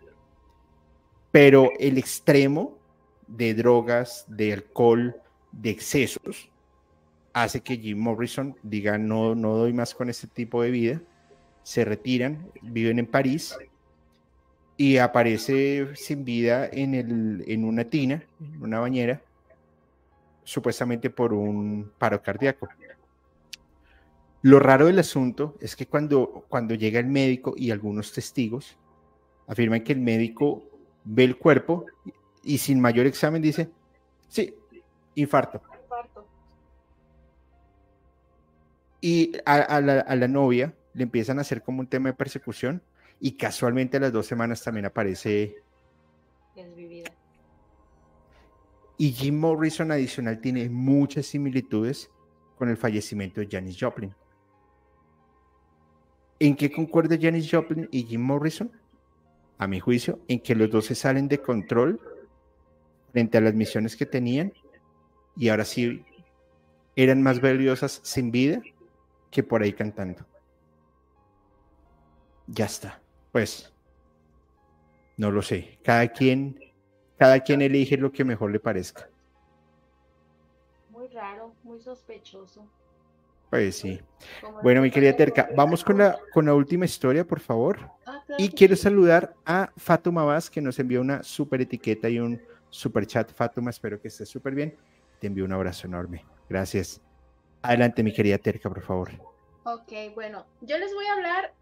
Pero 1.32 1.70
el 1.80 1.98
extremo 1.98 2.80
de 3.28 3.54
drogas, 3.54 4.24
de 4.30 4.54
alcohol, 4.54 5.18
de 5.52 5.70
excesos, 5.70 6.50
hace 7.34 7.60
que 7.60 7.76
Jim 7.76 8.00
Morrison 8.00 8.56
diga 8.64 8.98
no, 8.98 9.36
no 9.36 9.58
doy 9.58 9.74
más 9.74 9.94
con 9.94 10.10
este 10.10 10.28
tipo 10.28 10.62
de 10.62 10.72
vida, 10.72 11.02
se 11.62 11.84
retiran, 11.84 12.50
viven 12.62 13.00
en 13.00 13.06
París 13.06 13.54
y 14.78 14.98
aparece 14.98 15.96
sin 15.96 16.26
vida 16.26 16.68
en, 16.72 16.96
el, 16.96 17.44
en 17.48 17.64
una 17.64 17.86
tina, 17.86 18.24
en 18.40 18.62
una 18.62 18.80
bañera, 18.80 19.22
supuestamente 20.44 21.10
por 21.10 21.34
un 21.34 21.92
paro 21.98 22.22
cardíaco. 22.22 22.68
Lo 24.42 24.60
raro 24.60 24.86
del 24.86 25.00
asunto 25.00 25.56
es 25.60 25.76
que 25.76 25.88
cuando, 25.88 26.46
cuando 26.50 26.76
llega 26.76 27.00
el 27.00 27.08
médico 27.08 27.56
y 27.58 27.72
algunos 27.72 28.12
testigos 28.14 28.78
afirman 29.48 29.84
que 29.84 29.94
el 29.94 30.02
médico 30.02 30.64
ve 31.04 31.24
el 31.24 31.38
cuerpo 31.38 31.86
y 32.44 32.58
sin 32.58 32.80
mayor 32.80 33.08
examen 33.08 33.42
dice, 33.42 33.70
sí, 34.28 34.54
infarto. 35.16 35.62
Y 39.02 39.32
a, 39.46 39.82
la, 39.82 40.00
a 40.02 40.16
la 40.16 40.28
novia 40.28 40.74
le 40.94 41.04
empiezan 41.04 41.38
a 41.38 41.42
hacer 41.42 41.64
como 41.64 41.80
un 41.80 41.88
tema 41.88 42.10
de 42.10 42.16
persecución 42.16 42.82
y 43.20 43.34
casualmente 43.34 43.98
a 43.98 44.02
las 44.02 44.14
dos 44.14 44.26
semanas 44.26 44.64
también 44.64 44.86
aparece 44.86 45.56
desvivida. 46.56 47.12
Y 48.98 49.12
Jim 49.12 49.38
Morrison 49.40 49.92
adicional 49.92 50.40
tiene 50.40 50.70
muchas 50.70 51.26
similitudes 51.26 52.10
con 52.58 52.70
el 52.70 52.78
fallecimiento 52.78 53.42
de 53.42 53.48
Janis 53.50 53.78
Joplin. 53.80 54.14
¿En 56.40 56.56
qué 56.56 56.72
concuerda 56.72 57.18
Janis 57.20 57.50
Joplin 57.52 57.90
y 57.92 58.04
Jim 58.04 58.22
Morrison? 58.22 58.72
A 59.58 59.68
mi 59.68 59.80
juicio, 59.80 60.20
en 60.28 60.42
que 60.42 60.56
los 60.56 60.70
dos 60.70 60.86
se 60.86 60.96
salen 60.96 61.28
de 61.28 61.42
control 61.42 62.00
frente 63.12 63.38
a 63.38 63.42
las 63.42 63.54
misiones 63.54 63.96
que 63.96 64.06
tenían 64.06 64.54
y 65.38 65.48
ahora 65.50 65.64
sí 65.64 66.04
eran 66.96 67.22
más 67.22 67.42
valiosas 67.42 68.02
sin 68.04 68.32
vida 68.32 68.62
que 69.32 69.44
por 69.44 69.62
ahí 69.62 69.74
cantando. 69.74 70.26
Ya 72.48 72.66
está 72.66 73.02
pues 73.36 73.70
no 75.18 75.30
lo 75.30 75.42
sé. 75.42 75.78
Cada 75.84 76.08
quien, 76.08 76.58
cada 77.18 77.42
quien 77.42 77.62
elige 77.62 77.98
lo 77.98 78.10
que 78.10 78.24
mejor 78.24 78.50
le 78.50 78.62
parezca. 78.62 79.10
Muy 80.90 81.10
raro, 81.10 81.54
muy 81.62 81.82
sospechoso. 81.82 82.66
Pues 83.50 83.76
sí. 83.76 84.00
Bueno, 84.64 84.82
mi 84.82 84.90
querida 84.90 85.18
Terca, 85.18 85.50
vamos 85.54 85.84
con 85.84 85.98
la, 85.98 86.18
con 86.32 86.46
la 86.46 86.54
última 86.54 86.86
historia, 86.86 87.28
por 87.28 87.42
favor. 87.42 87.78
Ah, 88.06 88.24
y 88.38 88.48
quiero 88.48 88.78
saludar 88.78 89.36
a 89.46 89.70
Fatuma 89.76 90.24
Vaz, 90.24 90.50
que 90.50 90.62
nos 90.62 90.80
envió 90.80 91.02
una 91.02 91.22
super 91.22 91.60
etiqueta 91.60 92.08
y 92.08 92.20
un 92.20 92.42
super 92.70 93.06
chat. 93.06 93.34
Fatuma, 93.34 93.70
espero 93.70 94.00
que 94.00 94.08
estés 94.08 94.30
súper 94.30 94.56
bien. 94.56 94.78
Te 95.20 95.28
envío 95.28 95.44
un 95.44 95.52
abrazo 95.52 95.88
enorme. 95.88 96.24
Gracias. 96.48 97.02
Adelante, 97.64 98.02
mi 98.02 98.14
querida 98.14 98.38
Terca, 98.38 98.70
por 98.70 98.82
favor. 98.82 99.12
Ok, 99.66 99.92
bueno, 100.14 100.46
yo 100.62 100.78
les 100.78 100.94
voy 100.94 101.06
a 101.08 101.14
hablar 101.16 101.54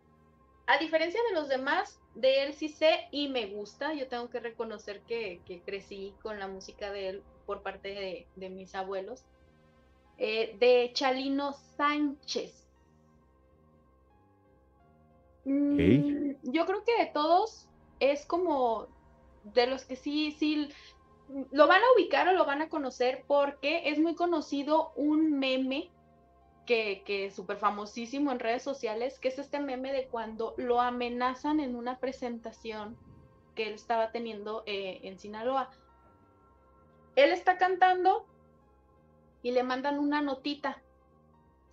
a 0.65 0.77
diferencia 0.77 1.19
de 1.29 1.35
los 1.35 1.49
demás, 1.49 1.99
de 2.15 2.43
él 2.43 2.53
sí 2.53 2.69
sé 2.69 3.07
y 3.11 3.27
me 3.27 3.47
gusta. 3.47 3.93
Yo 3.93 4.07
tengo 4.07 4.29
que 4.29 4.39
reconocer 4.39 5.01
que, 5.01 5.41
crecí 5.65 6.13
con 6.21 6.39
la 6.39 6.47
música 6.47 6.91
de 6.91 7.09
él 7.09 7.23
por 7.45 7.61
parte 7.61 8.27
de, 8.35 8.49
mis 8.49 8.75
abuelos. 8.75 9.23
Eh, 10.17 10.55
de 10.59 10.91
Chalino 10.93 11.53
Sánchez. 11.75 12.67
Mm, 15.45 16.35
yo 16.43 16.65
creo 16.65 16.83
que 16.85 16.97
de 17.03 17.11
todos 17.11 17.67
es 17.99 18.25
como 18.25 18.87
de 19.43 19.67
los 19.67 19.83
que 19.83 19.97
sí, 19.97 20.31
sí, 20.31 20.69
lo 21.51 21.67
van 21.67 21.81
a 21.81 21.93
ubicar 21.95 22.27
o 22.27 22.33
lo 22.33 22.45
van 22.45 22.61
a 22.61 22.69
conocer 22.69 23.23
porque 23.27 23.89
es 23.89 23.99
muy 23.99 24.15
conocido 24.15 24.93
un 24.95 25.39
meme 25.39 25.89
que, 26.65 27.03
es 27.07 27.35
súper 27.35 27.57
famosísimo 27.57 28.31
en 28.31 28.39
redes 28.39 28.63
sociales, 28.63 29.19
que 29.19 29.27
es 29.27 29.39
este 29.39 29.59
meme 29.59 29.91
de 29.91 30.07
cuando 30.07 30.53
lo 30.57 30.79
amenazan 30.79 31.59
en 31.59 31.75
una 31.75 31.99
presentación 31.99 32.97
que 33.55 33.67
él 33.67 33.73
estaba 33.73 34.11
teniendo 34.11 34.63
eh, 34.65 34.99
en 35.03 35.19
Sinaloa. 35.19 35.69
Él 37.15 37.31
está 37.31 37.57
cantando 37.57 38.25
y 39.41 39.51
le 39.51 39.63
mandan 39.63 39.99
una 39.99 40.21
notita. 40.21 40.81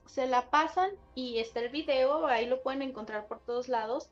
Se 0.06 0.26
la 0.26 0.50
pasan 0.50 0.90
y 1.14 1.38
está 1.38 1.60
el 1.60 1.70
video, 1.70 2.26
ahí 2.26 2.46
lo 2.46 2.62
pueden 2.62 2.82
encontrar 2.82 3.28
por 3.28 3.40
todos 3.40 3.68
lados, 3.68 4.10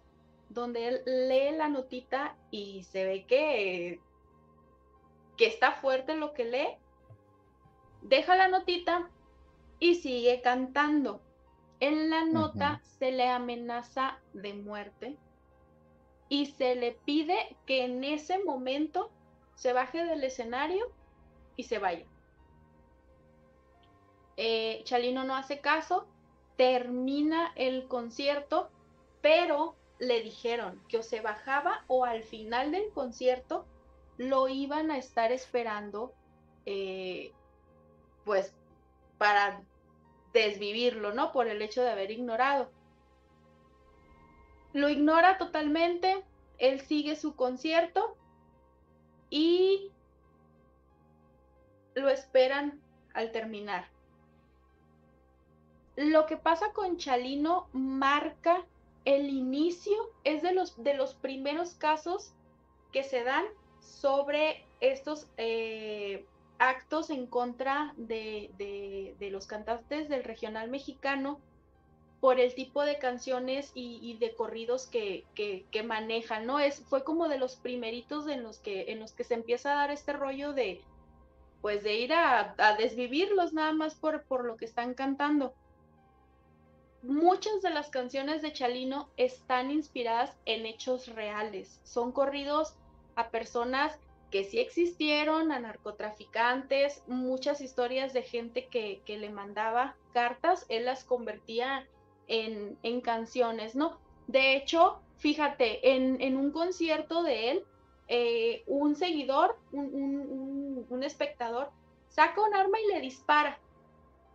donde 0.49 0.89
él 0.89 1.03
lee 1.05 1.57
la 1.57 1.69
notita 1.69 2.37
y 2.51 2.85
se 2.85 3.05
ve 3.05 3.27
que, 3.27 4.01
que 5.37 5.47
está 5.47 5.73
fuerte 5.73 6.15
lo 6.15 6.33
que 6.33 6.45
lee. 6.45 6.77
Deja 8.01 8.37
la 8.37 8.47
notita, 8.47 9.11
y 9.81 9.97
sigue 9.97 10.41
cantando. 10.43 11.21
En 11.81 12.11
la 12.11 12.25
nota 12.25 12.81
se 12.99 13.13
le 13.13 13.29
amenaza 13.29 14.19
de 14.33 14.55
muerte 14.55 15.17
y 16.29 16.47
se 16.47 16.75
le 16.75 16.93
pide 16.93 17.57
que 17.67 17.85
en 17.85 18.03
ese 18.05 18.43
momento 18.43 19.11
se 19.55 19.73
baje 19.73 20.05
del 20.05 20.25
escenario 20.25 20.91
y 21.57 21.65
se 21.65 21.79
vaya. 21.79 22.07
Eh, 24.37 24.83
Chalino 24.85 25.25
no 25.25 25.35
hace 25.35 25.61
caso, 25.61 26.07
termina 26.57 27.53
el 27.57 27.89
concierto, 27.89 28.71
pero 29.21 29.75
le 29.99 30.23
dijeron 30.23 30.81
que 30.89 30.99
o 30.99 31.03
se 31.03 31.21
bajaba 31.21 31.85
o 31.89 32.05
al 32.05 32.23
final 32.23 32.71
del 32.71 32.91
concierto 32.91 33.67
lo 34.17 34.49
iban 34.49 34.91
a 34.91 34.99
estar 34.99 35.33
esperando, 35.33 36.13
eh, 36.67 37.33
pues, 38.25 38.55
para 39.19 39.63
desvivirlo, 40.33 41.13
¿no? 41.13 41.33
Por 41.33 41.49
el 41.49 41.61
hecho 41.63 41.83
de 41.83 41.91
haber 41.91 42.11
ignorado. 42.11 42.71
Lo 44.73 44.89
ignora 44.89 45.39
totalmente, 45.39 46.25
él 46.59 46.81
sigue 46.81 47.17
su 47.17 47.35
concierto 47.35 48.17
y 49.31 49.91
lo 51.95 52.09
esperan 52.09 52.81
al 53.15 53.33
terminar. 53.33 53.89
Lo 55.97 56.27
que 56.27 56.37
pasa 56.37 56.73
con 56.73 56.97
Chalino 56.97 57.69
marca 57.73 58.65
el 59.05 59.31
inicio, 59.31 59.97
es 60.23 60.43
de 60.43 60.53
los, 60.53 60.83
de 60.83 60.95
los 60.95 61.15
primeros 61.15 61.75
casos 61.75 62.35
que 62.93 63.03
se 63.03 63.25
dan 63.25 63.45
sobre 63.81 64.67
estos 64.81 65.29
eh, 65.39 66.27
actos 66.59 67.11
en 67.11 67.27
contra 67.27 67.95
de, 67.97 69.17
los 69.31 69.47
cantantes 69.47 70.09
del 70.09 70.25
regional 70.25 70.69
mexicano 70.71 71.41
por 72.21 72.41
el 72.41 72.55
tipo 72.55 72.83
de 72.83 72.99
canciones 72.99 73.71
y, 73.75 74.17
de 74.19 74.35
corridos 74.35 74.89
que, 74.89 75.25
manejan, 75.85 76.47
¿no? 76.47 76.59
Es, 76.59 76.81
fue 76.89 77.05
como 77.05 77.29
de 77.29 77.39
los 77.39 77.57
primeritos 77.57 78.27
en 78.27 78.43
los 78.43 78.59
que, 78.59 78.93
en 78.93 78.99
los 78.99 79.13
que 79.13 79.25
se 79.25 79.35
empieza 79.35 79.73
a 79.73 79.77
dar 79.77 79.91
este 79.91 80.13
rollo 80.13 80.53
de, 80.53 80.83
pues 81.61 81.85
de 81.85 81.95
ir 81.95 82.13
a, 82.13 82.55
desvivirlos 82.77 83.53
nada 83.53 83.73
más 83.73 83.95
por, 83.95 84.25
por 84.25 84.45
lo 84.45 84.57
que 84.57 84.65
están 84.65 84.95
cantando. 84.95 85.55
Muchas 87.03 87.63
de 87.63 87.71
las 87.71 87.91
canciones 87.91 88.43
de 88.43 88.53
Chalino 88.53 89.09
están 89.17 89.71
inspiradas 89.71 90.37
en 90.45 90.67
hechos 90.67 91.07
reales, 91.15 91.81
son 91.85 92.11
corridos 92.11 92.75
a 93.15 93.31
personas 93.31 93.97
que 94.31 94.45
sí 94.45 94.59
existieron, 94.59 95.53
a 95.53 95.59
narcotraficantes, 95.59 97.03
muchas 97.07 97.61
historias 97.61 98.13
de 98.13 98.23
gente 98.23 98.67
que, 98.67 99.03
le 99.07 99.31
mandaba 99.31 99.97
cartas, 100.13 100.67
él 100.69 100.85
las 100.85 101.05
convertía 101.05 101.87
en, 102.27 103.01
canciones, 103.01 103.75
¿no? 103.75 103.99
De 104.27 104.55
hecho, 104.55 105.01
fíjate, 105.17 105.95
en, 105.95 106.37
un 106.37 106.51
concierto 106.51 107.23
de 107.23 107.51
él, 107.51 107.65
eh, 108.09 108.65
un 108.67 108.97
seguidor, 108.97 109.59
un, 109.73 111.03
espectador, 111.03 111.71
saca 112.09 112.43
un 112.43 112.55
arma 112.55 112.79
y 112.81 112.93
le 112.93 113.01
dispara 113.01 113.59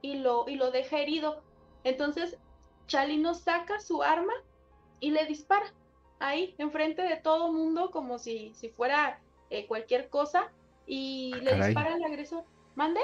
y 0.01 0.15
lo, 0.15 0.45
y 0.47 0.55
lo 0.55 0.71
deja 0.71 0.99
herido. 0.99 1.43
Entonces, 1.83 2.37
Chalino 2.87 3.33
saca 3.33 3.79
su 3.79 4.01
arma 4.01 4.33
y 4.99 5.11
le 5.11 5.25
dispara 5.25 5.71
ahí, 6.19 6.55
enfrente 6.57 7.01
de 7.03 7.17
todo 7.17 7.51
mundo, 7.51 7.91
como 7.91 8.17
si, 8.17 8.53
si 8.55 8.69
fuera 8.69 9.19
eh, 9.53 9.67
cualquier 9.67 10.09
cosa 10.09 10.51
y 10.85 11.31
ah, 11.35 11.37
le 11.37 11.65
dispara 11.65 11.93
al 11.93 12.03
agresor. 12.03 12.43
¿Mande? 12.75 13.01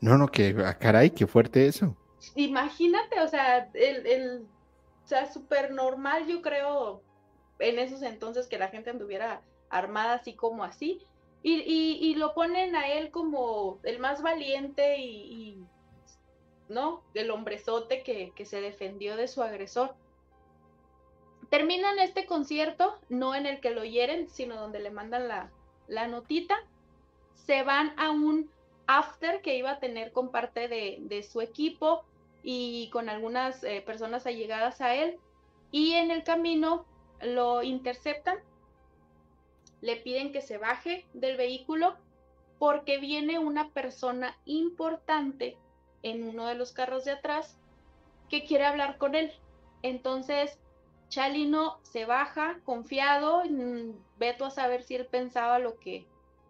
No, 0.00 0.16
no, 0.16 0.28
que 0.28 0.54
ah, 0.64 0.78
caray, 0.78 1.10
qué 1.10 1.26
fuerte 1.26 1.66
eso. 1.66 1.96
Imagínate, 2.34 3.20
o 3.20 3.28
sea, 3.28 3.70
el, 3.74 4.06
el 4.06 4.46
o 5.04 5.08
sea, 5.08 5.32
súper 5.32 5.70
normal, 5.70 6.26
yo 6.26 6.42
creo, 6.42 7.02
en 7.58 7.78
esos 7.78 8.02
entonces 8.02 8.46
que 8.46 8.58
la 8.58 8.68
gente 8.68 8.90
anduviera 8.90 9.42
armada 9.70 10.14
así 10.14 10.34
como 10.34 10.64
así. 10.64 11.02
Y, 11.42 11.62
y, 11.62 12.14
lo 12.16 12.34
ponen 12.34 12.74
a 12.76 12.88
él 12.88 13.10
como 13.10 13.78
el 13.84 14.00
más 14.00 14.22
valiente 14.22 14.98
y, 14.98 15.64
¿no? 16.68 17.04
El 17.14 17.30
hombrezote 17.30 18.02
que, 18.02 18.32
que 18.34 18.44
se 18.44 18.60
defendió 18.60 19.16
de 19.16 19.28
su 19.28 19.42
agresor. 19.42 19.94
Terminan 21.48 21.98
este 22.00 22.26
concierto, 22.26 22.98
no 23.08 23.34
en 23.34 23.46
el 23.46 23.60
que 23.60 23.70
lo 23.70 23.84
hieren, 23.84 24.28
sino 24.28 24.56
donde 24.56 24.80
le 24.80 24.90
mandan 24.90 25.28
la, 25.28 25.50
la 25.88 26.06
notita, 26.06 26.56
se 27.34 27.62
van 27.62 27.94
a 27.98 28.10
un 28.10 28.50
after 28.86 29.42
que 29.42 29.56
iba 29.56 29.72
a 29.72 29.80
tener 29.80 30.12
con 30.12 30.30
parte 30.30 30.68
de, 30.68 31.22
su 31.22 31.40
equipo 31.40 32.04
y 32.42 32.88
con 32.90 33.08
algunas 33.08 33.62
eh, 33.64 33.82
personas 33.84 34.26
allegadas 34.26 34.80
a 34.80 34.94
él. 34.94 35.18
Y 35.70 35.92
en 35.92 36.10
el 36.10 36.24
camino 36.24 36.86
lo 37.20 37.62
interceptan, 37.62 38.38
le 39.80 39.96
piden 39.96 40.32
que 40.32 40.40
se 40.40 40.58
baje 40.58 41.06
del 41.12 41.36
vehículo 41.36 41.96
porque 42.58 42.98
viene 42.98 43.38
una 43.38 43.70
persona 43.70 44.36
importante 44.44 45.56
en 46.02 46.22
uno 46.22 46.46
de 46.46 46.54
los 46.54 46.72
carros 46.72 47.04
de 47.04 47.12
atrás 47.12 47.58
que 48.28 48.44
quiere 48.44 48.64
hablar 48.64 48.98
con 48.98 49.14
él. 49.14 49.32
Entonces 49.82 50.58
Chalino 51.08 51.78
se 51.82 52.04
baja 52.04 52.60
confiado, 52.64 53.42
mm, 53.44 53.92
veto 54.18 54.44
a 54.44 54.50
saber 54.50 54.82
si 54.82 54.94
él 54.94 55.06
pensaba 55.06 55.58
lo 55.58 55.78
que, 55.78 56.06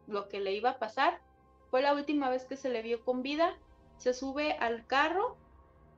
lo 0.07 0.29
que 0.29 0.41
le 0.41 0.53
iba 0.53 0.71
a 0.71 0.79
pasar. 0.79 1.21
Fue 1.71 1.83
la 1.83 1.95
última 1.95 2.29
vez 2.29 2.45
que 2.45 2.57
se 2.57 2.69
le 2.69 2.83
vio 2.83 3.05
con 3.05 3.23
vida. 3.23 3.57
Se 3.99 4.15
sube 4.15 4.53
al 4.55 4.87
carro 4.87 5.37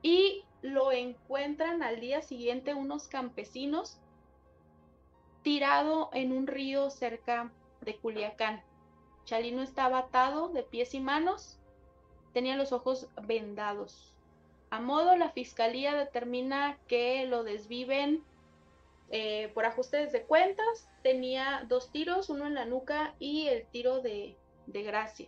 y 0.01 0.45
lo 0.61 0.91
encuentran 0.91 1.81
al 1.81 1.99
día 1.99 2.21
siguiente 2.21 2.73
unos 2.73 3.07
campesinos 3.07 3.99
tirado 5.41 6.09
en 6.13 6.31
un 6.31 6.45
río 6.45 6.89
cerca 6.91 7.51
de 7.81 7.97
Culiacán. 7.97 8.63
Chalino 9.25 9.61
estaba 9.61 9.99
atado 9.99 10.49
de 10.49 10.63
pies 10.63 10.93
y 10.93 10.99
manos, 10.99 11.59
tenía 12.33 12.55
los 12.55 12.71
ojos 12.71 13.07
vendados. 13.23 14.13
A 14.69 14.79
modo, 14.79 15.15
la 15.15 15.29
fiscalía 15.31 15.95
determina 15.95 16.77
que 16.87 17.25
lo 17.25 17.43
desviven 17.43 18.23
eh, 19.13 19.51
por 19.53 19.65
ajustes 19.65 20.13
de 20.13 20.23
cuentas, 20.23 20.87
tenía 21.03 21.65
dos 21.67 21.91
tiros, 21.91 22.29
uno 22.29 22.47
en 22.47 22.55
la 22.55 22.63
nuca 22.63 23.13
y 23.19 23.47
el 23.47 23.65
tiro 23.65 24.01
de, 24.01 24.37
gracia. 24.67 25.27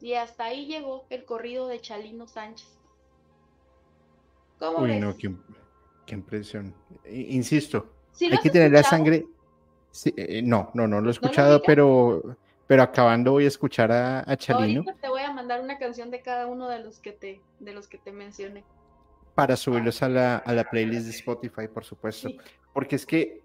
Y 0.00 0.14
hasta 0.14 0.44
ahí 0.44 0.64
llegó 0.64 1.04
el 1.10 1.26
corrido 1.26 1.68
de 1.68 1.80
Chalino 1.80 2.26
Sánchez. 2.26 2.78
¿Cómo 4.58 4.78
Uy, 4.78 4.98
no, 4.98 5.14
qué, 5.16 6.14
impresión. 6.14 6.74
Insisto, 7.06 7.92
hay 8.18 8.38
que 8.38 8.48
tener 8.48 8.72
la 8.72 8.82
sangre. 8.82 9.26
Eh, 10.16 10.40
no, 10.42 10.70
no, 10.72 10.86
no 10.88 11.02
lo 11.02 11.08
he 11.08 11.12
escuchado, 11.12 11.60
pero, 11.62 12.38
pero 12.66 12.82
acabando 12.82 13.32
voy 13.32 13.44
a 13.44 13.48
escuchar 13.48 13.92
a, 13.92 14.36
Chalino. 14.36 14.80
Ahorita 14.80 14.98
te 14.98 15.08
voy 15.10 15.22
a 15.22 15.32
mandar 15.34 15.60
una 15.60 15.78
canción 15.78 16.10
de 16.10 16.22
cada 16.22 16.46
uno 16.46 16.68
de 16.68 16.78
los 16.78 17.00
que 17.00 17.12
te, 17.12 17.42
de 17.60 17.72
los 17.74 17.86
que 17.86 17.98
te 17.98 18.12
mencioné 18.12 18.64
para 19.38 19.54
subirlos 19.54 20.02
a 20.02 20.08
la, 20.08 20.38
a 20.38 20.52
la 20.52 20.68
playlist 20.68 21.04
de 21.04 21.12
Spotify, 21.12 21.68
por 21.72 21.84
supuesto. 21.84 22.28
Porque 22.72 22.96
es 22.96 23.06
que 23.06 23.40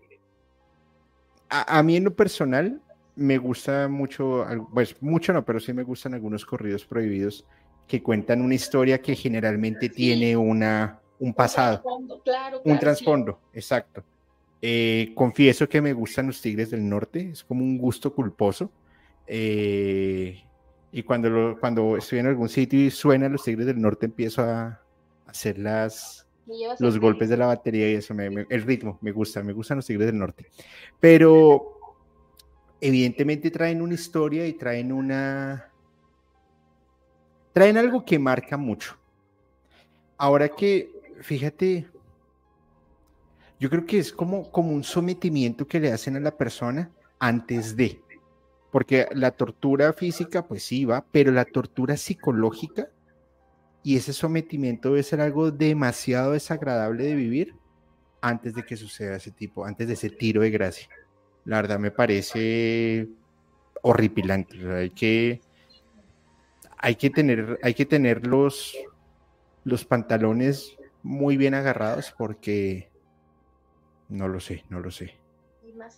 a, 1.48 1.84
mí 1.84 1.98
en 1.98 2.06
lo 2.06 2.15
personal 2.15 2.82
me 3.15 3.38
gusta 3.38 3.88
mucho, 3.88 4.44
pues 4.74 4.99
mucho 5.03 5.34
no, 5.34 5.45
pero 5.45 5.60
sí 5.60 5.72
me 5.72 5.84
gustan 5.84 6.15
algunos 6.15 6.48
corridos 6.48 6.84
prohibidos 6.84 7.45
que 7.88 8.02
cuentan 8.02 8.41
una 8.41 8.56
historia 8.56 9.03
que 9.03 9.15
generalmente 9.15 9.88
tiene 9.88 10.36
una, 10.36 10.99
un 11.20 11.32
pasado, 11.32 11.84
un 12.64 12.80
trasfondo, 12.80 13.40
exacto. 13.53 14.03
Eh, 14.64 15.11
confieso 15.14 15.70
que 15.70 15.80
me 15.80 15.94
gustan 15.94 16.26
los 16.26 16.41
Tigres 16.41 16.72
del 16.72 16.90
Norte, 16.90 17.30
es 17.34 17.44
como 17.44 17.64
un 17.64 17.78
gusto 17.78 18.11
culposo. 18.15 18.72
Eh, 19.28 20.44
y 20.91 21.03
cuando, 21.03 21.56
cuando 21.60 21.98
estoy 21.98 22.18
en 22.18 22.26
algún 22.26 22.49
sitio 22.49 22.80
y 22.80 22.90
suenan 22.90 23.34
los 23.34 23.44
Tigres 23.44 23.68
del 23.68 23.80
Norte, 23.80 24.07
empiezo 24.07 24.41
a, 24.41 24.82
hacer 25.34 25.57
las, 25.57 26.27
los 26.80 26.99
golpes 26.99 27.27
de 27.27 27.38
la 27.38 27.47
batería 27.47 27.91
y 27.91 27.95
eso, 27.95 28.14
el 28.14 28.61
ritmo, 28.61 28.99
me 29.01 29.11
gusta, 29.11 29.41
me 29.41 29.51
gustan 29.51 29.77
los 29.77 29.88
Tigres 29.88 30.05
del 30.05 30.19
Norte. 30.19 30.45
Pero 30.99 31.80
evidentemente 32.80 33.49
traen 33.49 33.81
una 33.81 33.95
historia 33.95 34.45
y 34.45 34.53
traen 34.53 34.91
una... 34.91 35.69
Traen 37.51 37.77
algo 37.77 38.05
que 38.05 38.18
marca 38.18 38.57
mucho. 38.57 38.97
Ahora 40.18 40.49
que, 40.49 40.91
fíjate, 41.22 41.88
yo 43.60 43.69
creo 43.69 43.85
que 43.85 43.99
es 43.99 44.11
como, 44.11 44.51
como 44.51 44.72
un 44.72 44.84
sometimiento 44.84 45.68
que 45.68 45.80
le 45.80 45.91
hacen 45.91 46.15
a 46.15 46.19
la 46.19 46.35
persona 46.35 46.91
antes 47.19 47.76
de, 47.76 48.01
porque 48.72 49.07
la 49.14 49.31
tortura 49.31 49.93
física 49.93 50.45
pues 50.47 50.64
sí 50.64 50.85
va, 50.85 51.05
pero 51.11 51.31
la 51.31 51.45
tortura 51.45 51.95
psicológica 51.95 52.89
y 53.84 53.97
ese 53.97 54.14
sometimiento 54.14 54.89
debe 54.89 55.03
ser 55.03 55.19
algo 55.19 55.51
demasiado 55.51 56.31
desagradable 56.31 57.03
de 57.03 57.15
vivir 57.15 57.55
antes 58.22 58.55
de 58.55 58.64
que 58.64 58.77
suceda 58.77 59.18
ese 59.18 59.31
tipo, 59.31 59.65
antes 59.65 59.88
de 59.88 59.93
ese 59.95 60.10
tiro 60.10 60.41
de 60.41 60.49
gracia. 60.49 60.88
La 61.43 61.57
verdad 61.57 61.77
me 61.77 61.91
parece 61.91 63.10
horripilante. 63.81 64.57
hay 64.73 64.89
que, 64.91 65.41
hay 66.77 66.95
que 66.95 67.10
tener, 67.10 67.60
hay 67.61 67.73
que 67.73 67.85
tener 67.85 68.26
los, 68.26 68.77
los 69.65 69.84
pantalones 69.84 70.77
muy 71.03 71.35
bien 71.35 71.53
agarrados 71.53 72.14
porque 72.18 72.89
no 74.07 74.30
lo 74.30 74.39
sé, 74.39 74.64
no 74.69 74.80
lo 74.80 74.89
sé. 74.89 75.18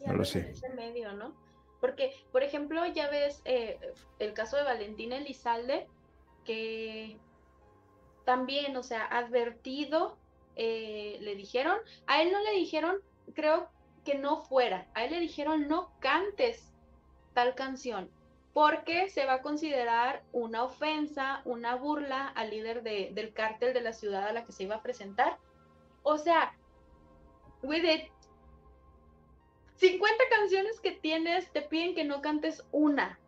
no 0.07 0.13
lo 0.13 0.25
sé. 0.25 0.51
medio, 0.75 1.13
¿no? 1.13 1.35
Porque, 1.79 2.11
por 2.31 2.41
ejemplo, 2.41 2.83
ya 2.87 3.11
ves 3.11 3.43
eh, 3.45 3.77
el 4.17 4.33
caso 4.33 4.57
de 4.57 4.63
Valentina 4.63 5.17
Elizalde, 5.17 5.87
que 6.43 7.19
también, 8.25 8.75
o 8.75 8.83
sea, 8.83 9.05
advertido, 9.05 10.17
eh, 10.55 11.17
le 11.21 11.35
dijeron, 11.35 11.77
a 12.07 12.21
él 12.21 12.31
no 12.31 12.41
le 12.43 12.51
dijeron, 12.51 12.97
creo 13.33 13.69
que 14.03 14.15
no 14.15 14.43
fuera, 14.43 14.87
a 14.93 15.05
él 15.05 15.11
le 15.11 15.19
dijeron 15.19 15.67
no 15.67 15.91
cantes 15.99 16.71
tal 17.33 17.55
canción, 17.55 18.09
porque 18.53 19.09
se 19.09 19.25
va 19.25 19.33
a 19.35 19.41
considerar 19.41 20.23
una 20.31 20.63
ofensa, 20.63 21.41
una 21.45 21.75
burla 21.75 22.27
al 22.27 22.49
líder 22.49 22.83
del 22.83 23.33
cártel 23.33 23.73
de 23.73 23.81
la 23.81 23.93
ciudad 23.93 24.27
a 24.27 24.33
la 24.33 24.45
que 24.45 24.53
se 24.53 24.63
iba 24.63 24.75
a 24.75 24.81
presentar. 24.81 25.37
O 26.03 26.17
sea, 26.17 26.55
güey, 27.61 27.81
de 27.81 28.09
50 29.75 30.23
canciones 30.29 30.79
que 30.79 30.91
tienes, 30.91 31.51
te 31.51 31.61
piden 31.61 31.95
que 31.95 32.05
no 32.05 32.21
cantes 32.21 32.63
una. 32.71 33.19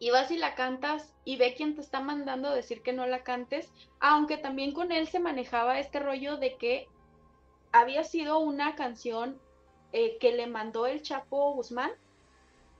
Y 0.00 0.10
vas 0.10 0.32
y 0.32 0.38
la 0.38 0.56
cantas 0.56 1.14
y 1.24 1.36
ve 1.36 1.54
quién 1.54 1.76
te 1.76 1.82
está 1.82 2.00
mandando 2.00 2.48
a 2.48 2.54
decir 2.54 2.82
que 2.82 2.92
no 2.92 3.06
la 3.06 3.22
cantes, 3.22 3.70
aunque 4.00 4.38
también 4.38 4.72
con 4.72 4.90
él 4.90 5.06
se 5.06 5.20
manejaba 5.20 5.78
este 5.78 6.00
rollo 6.00 6.38
de 6.38 6.56
que 6.56 6.88
había 7.70 8.02
sido 8.02 8.38
una 8.40 8.74
canción 8.74 9.40
eh, 9.92 10.18
que 10.18 10.32
le 10.32 10.46
mandó 10.46 10.86
el 10.86 11.02
Chapo 11.02 11.52
Guzmán 11.52 11.92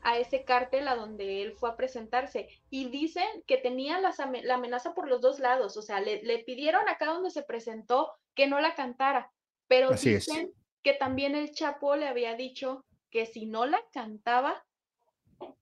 a 0.02 0.18
ese 0.18 0.44
cártel 0.44 0.88
a 0.88 0.97
donde 0.97 1.42
él 1.42 1.52
fue 1.52 1.70
a 1.70 1.76
presentarse. 1.76 2.48
Y 2.70 2.88
dicen 2.88 3.28
que 3.47 3.59
tenía 3.59 4.01
la 4.01 4.55
amenaza 4.55 4.94
por 4.94 5.09
los 5.09 5.20
dos 5.20 5.38
lados, 5.40 5.76
o 5.76 5.82
sea, 5.82 6.01
le, 6.01 6.38
pidieron 6.44 6.88
acá 6.88 7.06
donde 7.06 7.30
se 7.30 7.42
presentó 7.42 8.12
que 8.34 8.47
no 8.47 8.60
la 8.60 8.74
cantara, 8.74 9.30
pero 9.68 9.90
dicen 9.90 10.52
que 10.82 10.94
también 10.94 11.34
el 11.34 11.52
Chapo 11.52 11.97
le 11.97 12.09
había 12.09 12.34
dicho 12.34 12.84
que 13.10 13.26
si 13.26 13.44
no 13.44 13.66
la 13.66 13.82
cantaba, 13.92 14.64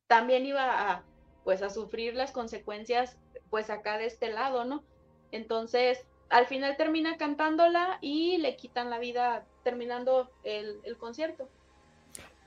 también 0.06 0.46
iba 0.46 0.92
a, 0.92 1.04
pues, 1.48 1.62
a 1.62 1.70
sufrir 1.70 2.14
las 2.14 2.30
consecuencias, 2.30 3.16
pues, 3.48 3.70
acá 3.70 3.96
de 3.96 4.04
este 4.04 4.30
lado, 4.30 4.66
¿no? 4.66 4.84
Entonces, 5.32 6.04
al 6.28 6.44
final 6.44 6.76
termina 6.76 7.16
cantándola 7.16 7.96
y 8.02 8.36
le 8.36 8.54
quitan 8.56 8.90
la 8.90 8.98
vida 8.98 9.46
terminando 9.64 10.30
el, 10.44 10.76
el 10.84 10.98
concierto. 10.98 11.48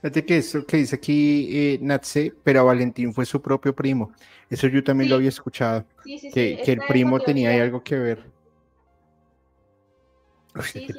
Fíjate 0.02 0.24
que 0.24 0.38
eso 0.38 0.64
que 0.68 0.78
dice 0.78 0.98
aquí 0.98 1.50
eh, 1.52 1.80
Natse, 1.82 2.32
pero 2.44 2.64
Valentín 2.64 3.12
fue 3.12 3.26
su 3.26 3.42
propio 3.42 3.76
primo. 3.76 4.12
Eso 4.52 4.68
yo 4.68 4.84
también 4.84 5.10
lo 5.10 5.16
había 5.16 5.30
escuchado. 5.30 5.84
que, 6.04 6.62
el 6.64 6.82
primo 6.88 7.20
tenía 7.20 7.60
algo 7.60 7.84
que 7.84 7.98
ver. 7.98 8.24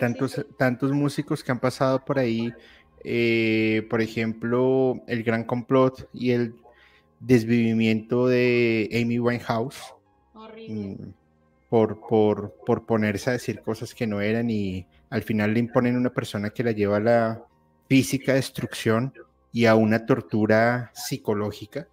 tantos, 0.01 0.45
tantos 0.59 0.91
músicos 0.91 1.45
que 1.45 1.53
han 1.53 1.61
pasado 1.61 2.05
por 2.05 2.19
ahí. 2.19 2.53
Eh, 3.05 3.87
por 3.89 4.01
ejemplo, 4.01 5.01
el 5.07 5.23
gran 5.23 5.45
complot 5.45 6.09
y 6.13 6.33
el 6.33 6.62
desvivimiento 7.23 8.27
de 8.27 8.89
Amy 8.93 9.19
Winehouse. 9.19 9.95
Horrible. 10.35 10.75
Mm, 10.75 11.15
por, 11.69 12.01
por, 12.07 12.53
por 12.67 12.85
ponerse 12.85 13.31
a 13.31 13.33
decir 13.33 13.63
cosas 13.63 13.95
que 13.95 14.07
no 14.07 14.21
eran 14.21 14.51
y 14.51 14.87
al 15.09 15.23
final 15.23 15.55
le 15.55 15.61
imponen 15.61 15.97
una 15.97 16.11
persona 16.11 16.51
que 16.51 16.63
la 16.63 16.73
lleva 16.73 16.99
a 16.99 17.01
la 17.01 17.45
física 17.89 18.35
destrucción 18.35 19.15
y 19.53 19.65
a 19.65 19.75
una 19.75 20.05
tortura 20.05 20.91
psicológica, 20.95 21.89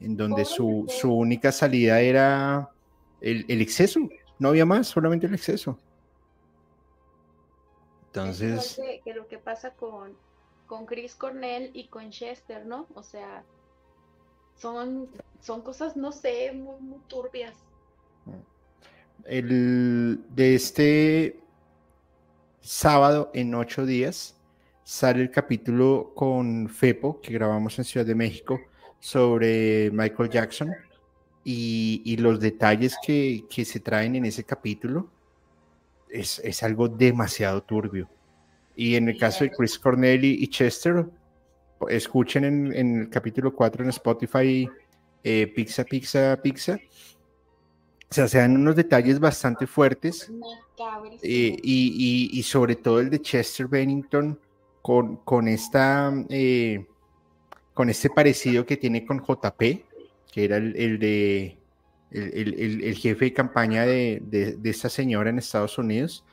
en 0.00 0.16
donde 0.16 0.44
su, 0.44 0.84
su 0.88 1.12
única 1.12 1.52
salida 1.52 2.00
era 2.00 2.70
el, 3.20 3.44
el, 3.48 3.60
exceso, 3.60 4.00
no 4.38 4.48
había 4.48 4.64
más, 4.64 4.88
solamente 4.88 5.26
el 5.26 5.34
exceso. 5.34 5.78
Entonces... 8.06 8.80
Que, 9.04 9.14
lo 9.14 9.28
que 9.28 9.38
pasa 9.38 9.70
con, 9.74 10.16
con 10.66 10.86
Chris 10.86 11.14
Cornell 11.14 11.70
y 11.72 11.86
con 11.86 12.10
Chester, 12.10 12.66
¿no? 12.66 12.88
O 12.94 13.02
sea, 13.02 13.44
son, 14.60 15.08
son 15.40 15.62
cosas, 15.62 15.96
no 15.96 16.12
sé, 16.12 16.52
muy, 16.52 16.80
muy 16.80 17.00
turbias. 17.08 17.54
El, 19.24 20.20
de 20.30 20.54
este 20.54 21.40
sábado 22.60 23.30
en 23.34 23.54
ocho 23.54 23.86
días 23.86 24.36
sale 24.84 25.22
el 25.22 25.30
capítulo 25.30 26.12
con 26.14 26.68
Fepo, 26.68 27.20
que 27.20 27.32
grabamos 27.32 27.78
en 27.78 27.84
Ciudad 27.84 28.04
de 28.04 28.14
México, 28.14 28.60
sobre 28.98 29.90
Michael 29.92 30.28
Jackson 30.28 30.74
y, 31.42 32.16
los 32.18 32.38
detalles 32.38 32.96
que, 33.02 33.44
se 33.64 33.80
traen 33.80 34.16
en 34.16 34.26
ese 34.26 34.44
capítulo 34.44 35.10
es, 36.08 36.62
algo 36.62 36.88
demasiado 36.88 37.62
turbio. 37.62 38.10
Y 38.76 38.96
en 38.96 39.08
el 39.08 39.18
caso 39.18 39.44
de 39.44 39.50
Chris 39.50 39.78
Cornell 39.78 40.24
y 40.24 40.46
Chester, 40.48 41.06
escuchen 41.88 42.44
en, 42.44 43.00
el 43.00 43.10
capítulo 43.10 43.54
4 43.54 43.84
en 43.84 43.90
Spotify, 43.90 44.68
eh, 45.22 45.46
Pizza, 45.54 45.84
Pizza, 45.84 46.38
Pizza. 46.42 46.78
O 48.10 48.12
sea, 48.14 48.26
se 48.26 48.38
dan 48.38 48.56
unos 48.56 48.76
detalles 48.76 49.20
bastante 49.20 49.66
fuertes. 49.66 50.30
Eh, 51.22 51.56
y, 51.62 52.42
sobre 52.42 52.76
todo 52.76 53.00
el 53.00 53.10
de 53.10 53.20
Chester 53.20 53.68
Bennington, 53.68 54.38
con, 54.82 55.16
con, 55.18 55.46
esta, 55.46 56.12
eh, 56.28 56.86
con 57.74 57.90
este 57.90 58.10
parecido 58.10 58.64
que 58.64 58.76
tiene 58.76 59.04
con 59.04 59.20
JP, 59.20 59.60
que 60.32 60.44
era 60.44 60.56
el, 60.56 60.98
de 60.98 61.58
el, 62.10 62.94
jefe 62.96 63.26
de 63.26 63.32
campaña 63.32 63.84
de, 63.84 64.20
de, 64.22 64.70
esta 64.70 64.88
señora 64.88 65.30
en 65.30 65.38
Estados 65.38 65.78
Unidos. 65.78 66.24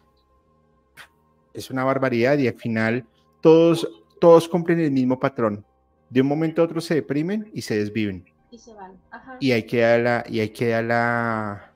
Es 1.54 1.70
una 1.70 1.84
barbaridad 1.84 2.38
y 2.38 2.48
al 2.48 2.56
final 2.56 3.06
todos, 3.42 3.88
todos 4.20 4.48
cumplen 4.48 4.80
el 4.80 4.92
mismo 4.92 5.20
patrón. 5.20 5.66
De 6.10 6.22
un 6.22 6.28
momento 6.28 6.62
a 6.62 6.66
otro 6.66 6.82
se 6.82 6.96
deprimen 6.96 7.50
y 7.54 7.62
se 7.62 7.78
desviven. 7.78 8.26
Y 8.50 8.58
se 8.58 8.74
van. 8.74 8.98
Y 9.40 9.52
hay 9.52 9.64
que 9.64 9.82
dar 9.82 10.00
la, 10.00 10.24
y 10.28 10.40
hay 10.40 10.50
que 10.50 10.70
dar 10.70 10.84
la, 10.84 11.74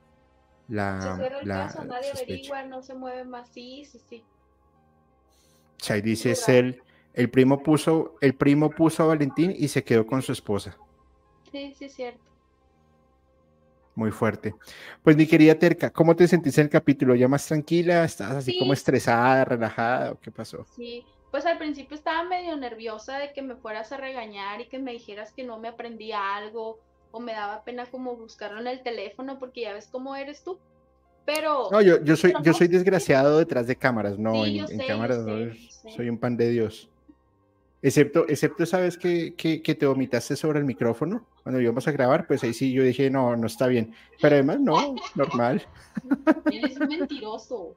la, 0.68 1.18
se 1.18 1.45
la 1.45 1.68
caso, 1.68 1.84
nadie 1.85 2.11
averigua, 2.11 2.63
no 2.63 2.81
se 2.81 2.93
mueve 2.93 3.26
más, 3.26 3.49
sí, 3.49 3.84
sí, 3.85 3.99
sí. 3.99 4.23
Chay 5.77 6.01
dice 6.01 6.31
es 6.31 6.47
él, 6.47 6.81
el 7.13 7.30
primo 7.30 7.61
puso, 7.61 8.15
el 8.22 8.35
primo 8.35 8.69
puso 8.69 9.03
a 9.03 9.07
Valentín 9.07 9.53
y 9.57 9.68
se 9.68 9.84
quedó 9.84 10.05
con 10.05 10.22
su 10.22 10.31
esposa. 10.31 10.77
Sí, 11.51 11.73
sí, 11.77 11.85
es 11.85 11.93
cierto. 11.93 12.22
Muy 13.95 14.11
fuerte. 14.11 14.55
Pues 15.03 15.18
mi 15.18 15.27
querida 15.27 15.55
Terca, 15.55 15.89
¿cómo 15.89 16.15
te 16.15 16.27
sentiste 16.27 16.61
en 16.61 16.68
el 16.68 16.72
capítulo? 16.72 17.13
¿Ya 17.15 17.27
más 17.27 17.45
tranquila? 17.45 18.05
¿Estás 18.05 18.31
así 18.31 18.57
como 18.57 18.72
estresada, 18.72 19.43
relajada 19.43 20.13
o 20.13 20.19
qué 20.19 20.31
pasó? 20.31 20.65
Sí, 20.76 21.03
pues 21.31 21.45
al 21.45 21.57
principio 21.57 21.95
estaba 21.95 22.23
medio 22.23 22.55
nerviosa 22.57 23.17
de 23.17 23.31
que 23.31 23.41
me 23.41 23.55
fueras 23.55 23.91
a 23.93 23.97
regañar 23.97 24.59
y 24.61 24.67
que 24.67 24.79
me 24.79 24.91
dijeras 24.91 25.31
que 25.31 25.43
no 25.43 25.57
me 25.57 25.69
aprendía 25.69 26.35
algo 26.35 26.79
o 27.11 27.19
me 27.19 27.31
daba 27.31 27.63
pena 27.63 27.85
como 27.85 28.15
buscarlo 28.15 28.59
en 28.59 28.67
el 28.67 28.83
teléfono 28.83 29.39
porque 29.39 29.61
ya 29.61 29.73
ves 29.73 29.87
cómo 29.89 30.15
eres 30.15 30.43
tú. 30.43 30.59
Pero. 31.25 31.69
No, 31.71 31.81
yo, 31.81 32.03
yo 32.03 32.15
soy, 32.15 32.33
yo 32.43 32.53
soy 32.53 32.67
desgraciado 32.67 33.37
detrás 33.37 33.67
de 33.67 33.75
cámaras, 33.75 34.17
no, 34.17 34.45
en, 34.45 34.65
cámaras 34.85 35.19
soy 35.95 36.09
un 36.09 36.17
pan 36.17 36.35
de 36.35 36.49
Dios. 36.49 36.89
Excepto, 37.83 38.25
excepto 38.27 38.65
sabes 38.65 38.95
que, 38.95 39.33
que, 39.35 39.75
te 39.75 39.85
vomitaste 39.87 40.35
sobre 40.35 40.59
el 40.59 40.65
micrófono 40.65 41.25
cuando 41.41 41.59
íbamos 41.59 41.87
a 41.87 41.91
grabar, 41.91 42.27
pues 42.27 42.43
ahí 42.43 42.53
sí 42.53 42.71
yo 42.71 42.83
dije, 42.83 43.09
no, 43.09 43.35
no 43.35 43.47
está 43.47 43.65
bien. 43.65 43.93
Pero 44.21 44.35
además, 44.35 44.59
no, 44.59 44.95
normal. 45.15 45.65
Eres 46.51 46.77
un 46.79 46.87
mentiroso. 46.87 47.75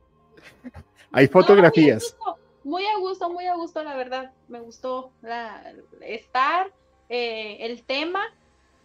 Hay 1.13 1.29
fotografías. 1.29 2.17
Muy 2.65 2.87
a 2.87 2.99
gusto, 2.99 3.31
muy 3.31 3.47
a 3.47 3.55
gusto, 3.55 3.83
la 3.83 3.95
verdad. 3.95 4.33
Me 4.49 4.61
gustó 4.61 5.13
la, 5.23 5.75
estar, 6.01 6.73
eh, 7.09 7.59
el 7.61 7.83
tema. 7.83 8.25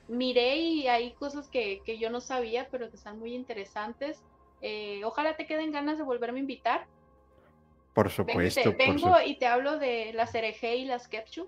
Miré 0.07 0.57
y 0.57 0.88
hay 0.88 1.11
cosas 1.14 1.47
que, 1.47 1.81
que 1.85 1.97
yo 1.97 2.10
no 2.10 2.19
sabía, 2.19 2.68
pero 2.69 2.89
que 2.89 2.97
están 2.97 3.19
muy 3.19 3.34
interesantes. 3.34 4.22
Eh, 4.61 5.01
ojalá 5.06 5.35
te 5.35 5.45
queden 5.45 5.72
ganas 5.72 5.97
de 5.97 6.03
volverme 6.03 6.39
a 6.39 6.41
invitar. 6.41 6.88
Por 7.93 8.10
supuesto. 8.10 8.73
vengo 8.77 9.15
y 9.26 9.35
te 9.35 9.45
hablo 9.45 9.77
de 9.77 10.14
las 10.14 10.34
RG 10.34 10.76
y 10.77 10.85
las 10.85 11.07
Kepchu. 11.07 11.47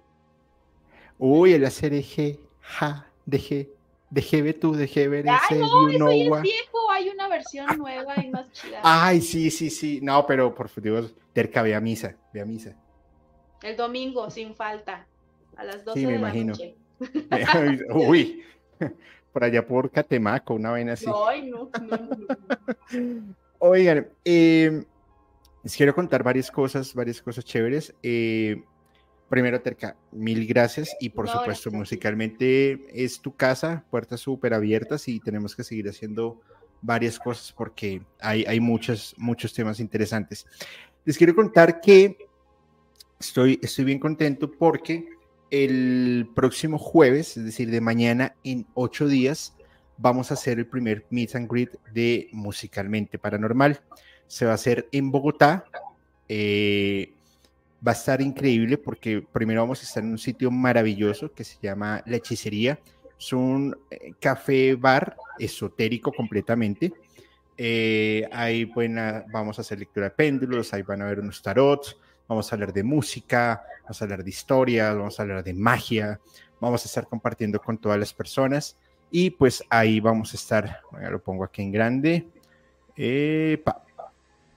Uy, 1.18 1.54
el 1.54 1.64
RG, 1.66 2.40
ja, 2.62 3.08
dejé, 3.26 3.70
dejé 4.10 4.42
ver 4.42 4.60
tú, 4.60 4.74
dejé 4.74 5.08
ver 5.08 5.26
ese. 5.28 5.60
no, 5.60 5.90
eso 5.90 6.10
es 6.10 6.42
viejo, 6.42 6.92
hay 6.92 7.10
una 7.10 7.28
versión 7.28 7.78
nueva 7.78 8.16
y 8.24 8.30
más 8.30 8.52
chida. 8.52 8.80
Ay, 8.84 9.22
sí, 9.22 9.52
sí, 9.52 9.70
sí. 9.70 10.00
No, 10.02 10.26
pero 10.26 10.54
por 10.56 10.70
Dios, 10.82 11.14
Terca, 11.34 11.62
ve 11.62 11.76
a 11.76 11.82
misa, 11.82 12.18
ve 12.34 12.42
a 12.42 12.46
misa. 12.46 12.76
El 13.62 13.78
domingo, 13.78 14.30
sin 14.30 14.56
falta, 14.56 15.08
a 15.56 15.64
las 15.64 15.86
12 15.86 16.00
sí, 16.00 16.08
me 16.08 16.16
imagino. 16.16 16.54
Uy, 17.94 18.44
por 19.34 19.44
allá 19.44 19.66
por 19.66 19.92
Catemaco, 19.92 20.54
una 20.56 20.72
vaina 20.72 20.94
así. 20.94 21.08
Ay, 21.28 21.50
no, 21.50 21.70
Oigan, 23.60 24.10
eh, 24.26 24.84
les 25.64 25.76
quiero 25.76 25.94
contar 25.94 26.24
varias 26.24 26.50
cosas, 26.50 26.94
varias 26.94 27.22
cosas 27.22 27.46
chéveres. 27.46 27.94
Eh, 28.02 28.64
primero, 29.30 29.62
Terca, 29.62 29.96
mil 30.12 30.48
gracias 30.48 30.96
y 31.00 31.10
por 31.10 31.30
supuesto, 31.30 31.72
musicalmente 31.72 32.88
es 32.92 33.22
tu 33.22 33.36
casa, 33.36 33.86
puertas 33.90 34.20
súper 34.20 34.54
abiertas 34.54 35.08
y 35.08 35.20
tenemos 35.20 35.56
que 35.56 35.64
seguir 35.64 35.88
haciendo 35.88 36.42
varias 36.82 37.20
cosas 37.20 37.54
porque 37.54 38.02
hay, 38.20 38.44
hay 38.48 38.60
muchos, 38.60 39.14
muchos 39.18 39.54
temas 39.54 39.80
interesantes. 39.80 40.48
Les 41.04 41.18
quiero 41.18 41.36
contar 41.36 41.82
que 41.82 42.16
estoy, 43.20 43.60
estoy 43.64 43.86
bien 43.86 44.00
contento 44.00 44.52
porque 44.52 45.10
el 45.50 46.30
próximo 46.36 46.78
jueves, 46.78 47.38
es 47.38 47.44
decir, 47.44 47.72
de 47.72 47.82
mañana 47.82 48.36
en 48.44 48.68
ocho 48.76 49.08
días, 49.08 49.56
vamos 49.98 50.32
a 50.32 50.36
hacer 50.36 50.60
el 50.60 50.68
primer 50.68 51.06
meet 51.10 51.36
and 51.36 51.52
greet 51.52 51.72
de 51.92 52.30
Musicalmente 52.32 53.18
Paranormal. 53.18 53.82
Se 54.28 54.46
va 54.46 54.52
a 54.52 54.56
hacer 54.56 54.88
en 54.92 55.12
Bogotá. 55.12 55.66
Eh, 56.30 57.14
va 57.86 57.92
a 57.92 57.96
estar 57.96 58.22
increíble 58.22 58.78
porque 58.78 59.22
primero 59.34 59.62
vamos 59.62 59.82
a 59.82 59.84
estar 59.84 60.04
en 60.04 60.12
un 60.12 60.18
sitio 60.20 60.52
maravilloso 60.52 61.34
que 61.34 61.44
se 61.44 61.58
llama 61.62 62.04
La 62.06 62.18
Hechicería. 62.18 62.80
Es 63.20 63.34
un 63.34 63.76
eh, 63.90 64.14
café 64.20 64.76
bar 64.76 65.18
esotérico 65.40 66.12
completamente. 66.12 66.94
Eh, 67.64 68.28
ahí 68.32 68.66
vamos 69.32 69.60
a 69.60 69.62
hacer 69.62 69.78
lectura 69.78 70.08
de 70.08 70.16
péndulos, 70.16 70.74
ahí 70.74 70.82
van 70.82 71.04
a 71.04 71.06
ver 71.06 71.20
unos 71.20 71.44
tarots, 71.44 71.96
vamos 72.28 72.52
a 72.52 72.56
hablar 72.56 72.74
de 72.74 72.82
música, 72.82 73.64
vamos 73.84 74.02
a 74.02 74.06
hablar 74.06 74.24
de 74.24 74.32
historia, 74.32 74.92
vamos 74.96 75.20
a 75.20 75.22
hablar 75.22 75.44
de 75.44 75.54
magia, 75.54 76.20
vamos 76.60 76.84
a 76.84 76.88
estar 76.88 77.06
compartiendo 77.06 77.62
con 77.62 77.78
todas 77.78 78.00
las 78.00 78.16
personas 78.16 78.76
y 79.12 79.30
pues 79.30 79.64
ahí 79.70 80.00
vamos 80.00 80.34
a 80.34 80.38
estar, 80.38 80.82
lo 81.08 81.22
pongo 81.22 81.44
aquí 81.44 81.62
en 81.62 81.72
grande, 81.72 82.28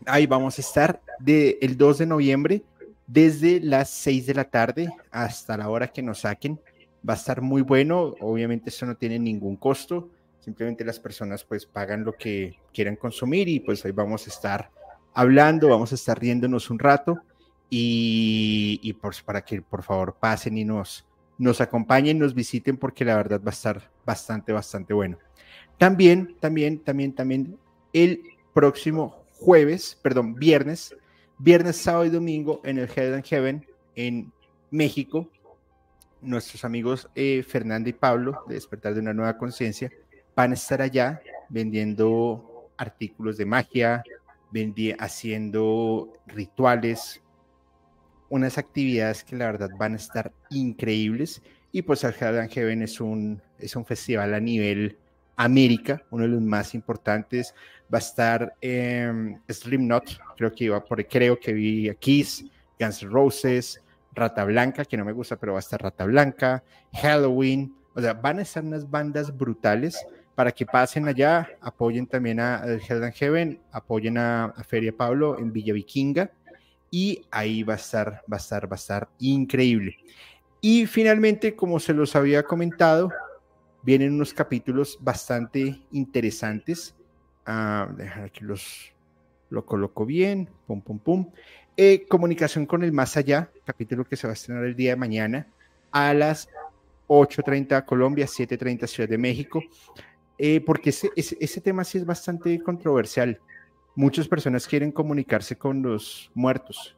ahí 0.06 0.26
vamos 0.26 0.56
a 0.56 0.62
estar 0.62 1.02
de, 1.18 1.58
el 1.60 1.76
2 1.76 1.98
de 1.98 2.06
noviembre 2.06 2.62
desde 3.06 3.60
las 3.60 3.90
6 3.90 4.28
de 4.28 4.34
la 4.34 4.44
tarde 4.44 4.88
hasta 5.10 5.58
la 5.58 5.68
hora 5.68 5.88
que 5.88 6.00
nos 6.00 6.20
saquen. 6.20 6.58
Va 7.06 7.12
a 7.12 7.16
estar 7.16 7.42
muy 7.42 7.60
bueno, 7.60 8.14
obviamente 8.20 8.70
eso 8.70 8.86
no 8.86 8.96
tiene 8.96 9.18
ningún 9.18 9.56
costo, 9.56 10.08
simplemente 10.44 10.84
las 10.84 11.00
personas 11.00 11.42
pues 11.42 11.64
pagan 11.64 12.04
lo 12.04 12.12
que 12.12 12.58
quieran 12.72 12.96
consumir 12.96 13.48
y 13.48 13.60
pues 13.60 13.84
ahí 13.84 13.92
vamos 13.92 14.26
a 14.26 14.30
estar 14.30 14.70
hablando, 15.14 15.68
vamos 15.68 15.92
a 15.92 15.94
estar 15.94 16.20
riéndonos 16.20 16.68
un 16.68 16.78
rato 16.78 17.18
y, 17.70 18.78
y 18.82 18.92
pues 18.92 19.22
para 19.22 19.42
que 19.42 19.62
por 19.62 19.82
favor 19.82 20.16
pasen 20.20 20.58
y 20.58 20.64
nos, 20.64 21.06
nos 21.38 21.60
acompañen, 21.60 22.18
nos 22.18 22.34
visiten 22.34 22.76
porque 22.76 23.04
la 23.04 23.16
verdad 23.16 23.40
va 23.40 23.50
a 23.50 23.54
estar 23.54 23.90
bastante, 24.04 24.52
bastante 24.52 24.92
bueno. 24.92 25.18
También, 25.78 26.36
también, 26.40 26.78
también, 26.78 27.14
también 27.14 27.58
el 27.92 28.20
próximo 28.52 29.24
jueves, 29.32 29.98
perdón, 30.02 30.34
viernes, 30.34 30.94
viernes, 31.38 31.76
sábado 31.76 32.04
y 32.04 32.10
domingo 32.10 32.60
en 32.64 32.78
el 32.78 32.88
Heaven 32.88 33.66
en 33.96 34.32
México. 34.70 35.30
Nuestros 36.20 36.64
amigos 36.64 37.08
eh, 37.14 37.42
Fernando 37.46 37.88
y 37.88 37.92
Pablo 37.92 38.44
de 38.46 38.54
Despertar 38.54 38.94
de 38.94 39.00
una 39.00 39.12
Nueva 39.12 39.36
Conciencia 39.36 39.90
van 40.34 40.52
a 40.52 40.54
estar 40.54 40.82
allá 40.82 41.20
vendiendo 41.48 42.70
artículos 42.76 43.36
de 43.36 43.46
magia, 43.46 44.02
haciendo 44.98 46.12
rituales, 46.26 47.20
unas 48.28 48.58
actividades 48.58 49.24
que 49.24 49.36
la 49.36 49.46
verdad 49.46 49.70
van 49.78 49.94
a 49.94 49.96
estar 49.96 50.32
increíbles. 50.50 51.42
Y 51.72 51.82
pues 51.82 52.04
and 52.04 52.50
Heaven 52.50 52.82
es 52.82 53.00
un, 53.00 53.42
es 53.58 53.74
un 53.74 53.84
festival 53.84 54.34
a 54.34 54.40
nivel 54.40 54.96
América, 55.36 56.02
uno 56.10 56.22
de 56.22 56.28
los 56.28 56.40
más 56.40 56.74
importantes. 56.74 57.54
Va 57.92 57.98
a 57.98 58.00
estar 58.00 58.54
eh, 58.60 59.36
Slipknot, 59.48 60.18
creo 60.36 60.52
que 60.52 60.64
iba 60.64 60.84
por, 60.84 61.04
creo 61.06 61.38
que 61.38 61.52
vi 61.52 61.88
a 61.88 61.94
Kiss, 61.94 62.44
Guns 62.78 63.02
N' 63.02 63.10
Roses, 63.10 63.80
Rata 64.12 64.44
Blanca, 64.44 64.84
que 64.84 64.96
no 64.96 65.04
me 65.04 65.12
gusta, 65.12 65.36
pero 65.36 65.52
va 65.52 65.58
a 65.58 65.60
estar 65.60 65.82
Rata 65.82 66.04
Blanca, 66.04 66.62
Halloween, 66.92 67.74
o 67.94 68.00
sea, 68.00 68.14
van 68.14 68.38
a 68.38 68.42
estar 68.42 68.62
unas 68.62 68.88
bandas 68.88 69.36
brutales 69.36 70.04
para 70.34 70.52
que 70.52 70.66
pasen 70.66 71.08
allá, 71.08 71.48
apoyen 71.60 72.06
también 72.06 72.40
a, 72.40 72.64
Hell 72.64 73.04
and 73.04 73.14
Heaven, 73.14 73.60
apoyen 73.72 74.18
a, 74.18 74.46
a, 74.46 74.64
Feria 74.64 74.92
Pablo 74.96 75.38
en 75.38 75.52
Villa 75.52 75.72
Vikinga 75.72 76.30
y 76.90 77.24
ahí 77.30 77.62
va 77.62 77.74
a 77.74 77.76
estar, 77.76 78.22
va 78.30 78.36
a 78.36 78.40
estar, 78.40 78.70
va 78.70 78.74
a 78.74 78.76
estar 78.76 79.08
increíble. 79.18 79.96
Y 80.60 80.86
finalmente, 80.86 81.54
como 81.54 81.78
se 81.78 81.92
los 81.92 82.16
había 82.16 82.42
comentado, 82.42 83.10
vienen 83.82 84.14
unos 84.14 84.32
capítulos 84.32 84.98
bastante 85.00 85.82
interesantes. 85.92 86.94
Ah, 87.46 87.88
dejar 87.96 88.30
que 88.32 88.44
los 88.44 88.94
lo 89.50 89.64
coloco 89.64 90.04
bien, 90.04 90.48
pum, 90.66 90.80
pum, 90.80 90.98
pum. 90.98 91.30
Eh, 91.76 92.06
comunicación 92.08 92.66
con 92.66 92.82
el 92.82 92.92
más 92.92 93.16
allá, 93.16 93.50
capítulo 93.64 94.04
que 94.04 94.16
se 94.16 94.26
va 94.26 94.32
a 94.32 94.34
estrenar 94.34 94.64
el 94.64 94.76
día 94.76 94.90
de 94.90 94.96
mañana 94.96 95.48
a 95.90 96.14
las 96.14 96.48
8.30 97.08 97.84
Colombia, 97.84 98.26
7.30 98.26 98.86
Ciudad 98.86 99.08
de 99.08 99.18
México, 99.18 99.62
eh, 100.38 100.60
porque 100.60 100.90
ese, 100.90 101.10
ese, 101.16 101.60
tema 101.60 101.84
sí 101.84 101.98
es 101.98 102.06
bastante 102.06 102.60
controversial. 102.60 103.40
Muchas 103.94 104.26
personas 104.26 104.66
quieren 104.66 104.90
comunicarse 104.90 105.56
con 105.56 105.82
los 105.82 106.30
muertos, 106.34 106.96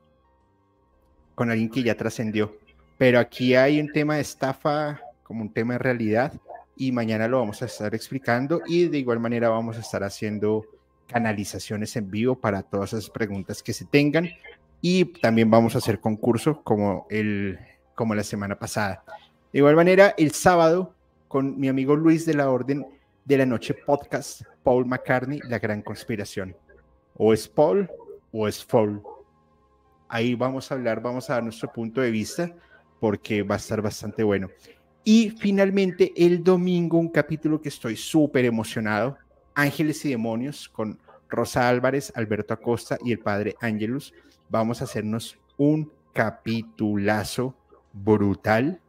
con 1.34 1.50
alguien 1.50 1.70
que 1.70 1.82
ya 1.82 1.96
trascendió, 1.96 2.56
pero 2.96 3.18
aquí 3.18 3.54
hay 3.54 3.78
un 3.80 3.92
tema 3.92 4.14
de 4.14 4.22
estafa 4.22 5.00
como 5.22 5.42
un 5.42 5.52
tema 5.52 5.74
de 5.74 5.78
realidad 5.78 6.32
y 6.76 6.92
mañana 6.92 7.28
lo 7.28 7.38
vamos 7.38 7.60
a 7.62 7.66
estar 7.66 7.94
explicando 7.94 8.62
y 8.66 8.88
de 8.88 8.98
igual 8.98 9.20
manera 9.20 9.48
vamos 9.48 9.76
a 9.76 9.80
estar 9.80 10.02
haciendo 10.04 10.64
canalizaciones 11.06 11.94
en 11.96 12.10
vivo 12.10 12.38
para 12.38 12.62
todas 12.62 12.92
esas 12.92 13.10
preguntas 13.10 13.62
que 13.62 13.72
se 13.72 13.84
tengan 13.84 14.28
y 14.80 15.04
también 15.04 15.50
vamos 15.50 15.74
a 15.74 15.78
hacer 15.78 16.00
concurso 16.00 16.62
como, 16.62 17.06
el, 17.10 17.58
como 17.94 18.14
la 18.14 18.22
semana 18.22 18.58
pasada. 18.58 19.04
De 19.52 19.58
igual 19.58 19.76
manera, 19.76 20.14
el 20.16 20.32
sábado 20.32 20.94
con 21.28 21.58
mi 21.58 21.68
amigo 21.68 21.96
Luis 21.96 22.24
de 22.26 22.34
la 22.34 22.50
Orden 22.50 22.86
de 23.26 23.38
la 23.38 23.44
Noche 23.44 23.74
podcast, 23.74 24.42
Paul 24.62 24.86
McCartney, 24.86 25.40
La 25.48 25.58
Gran 25.58 25.82
Conspiración. 25.82 26.56
O 27.16 27.32
es 27.32 27.48
Paul 27.48 27.90
o 28.30 28.46
es 28.46 28.64
Paul. 28.64 29.02
Ahí 30.08 30.36
vamos 30.36 30.70
a 30.70 30.76
hablar, 30.76 31.02
vamos 31.02 31.28
a 31.28 31.34
dar 31.34 31.42
nuestro 31.42 31.72
punto 31.72 32.00
de 32.00 32.12
vista 32.12 32.54
porque 33.00 33.42
va 33.42 33.56
a 33.56 33.58
estar 33.58 33.82
bastante 33.82 34.22
bueno. 34.22 34.48
Y 35.02 35.30
finalmente 35.30 36.12
el 36.16 36.44
domingo, 36.44 36.98
un 36.98 37.08
capítulo 37.08 37.60
que 37.60 37.68
estoy 37.68 37.96
súper 37.96 38.44
emocionado, 38.44 39.18
Ángeles 39.56 40.04
y 40.04 40.10
Demonios, 40.10 40.68
con 40.68 41.00
Rosa 41.28 41.68
Álvarez, 41.68 42.12
Alberto 42.14 42.54
Acosta 42.54 42.96
y 43.04 43.10
el 43.10 43.18
padre 43.18 43.56
Ángelus. 43.60 44.14
Vamos 44.48 44.80
a 44.80 44.84
hacernos 44.84 45.36
un 45.56 45.90
capitulazo 46.12 47.56
brutal 47.92 48.80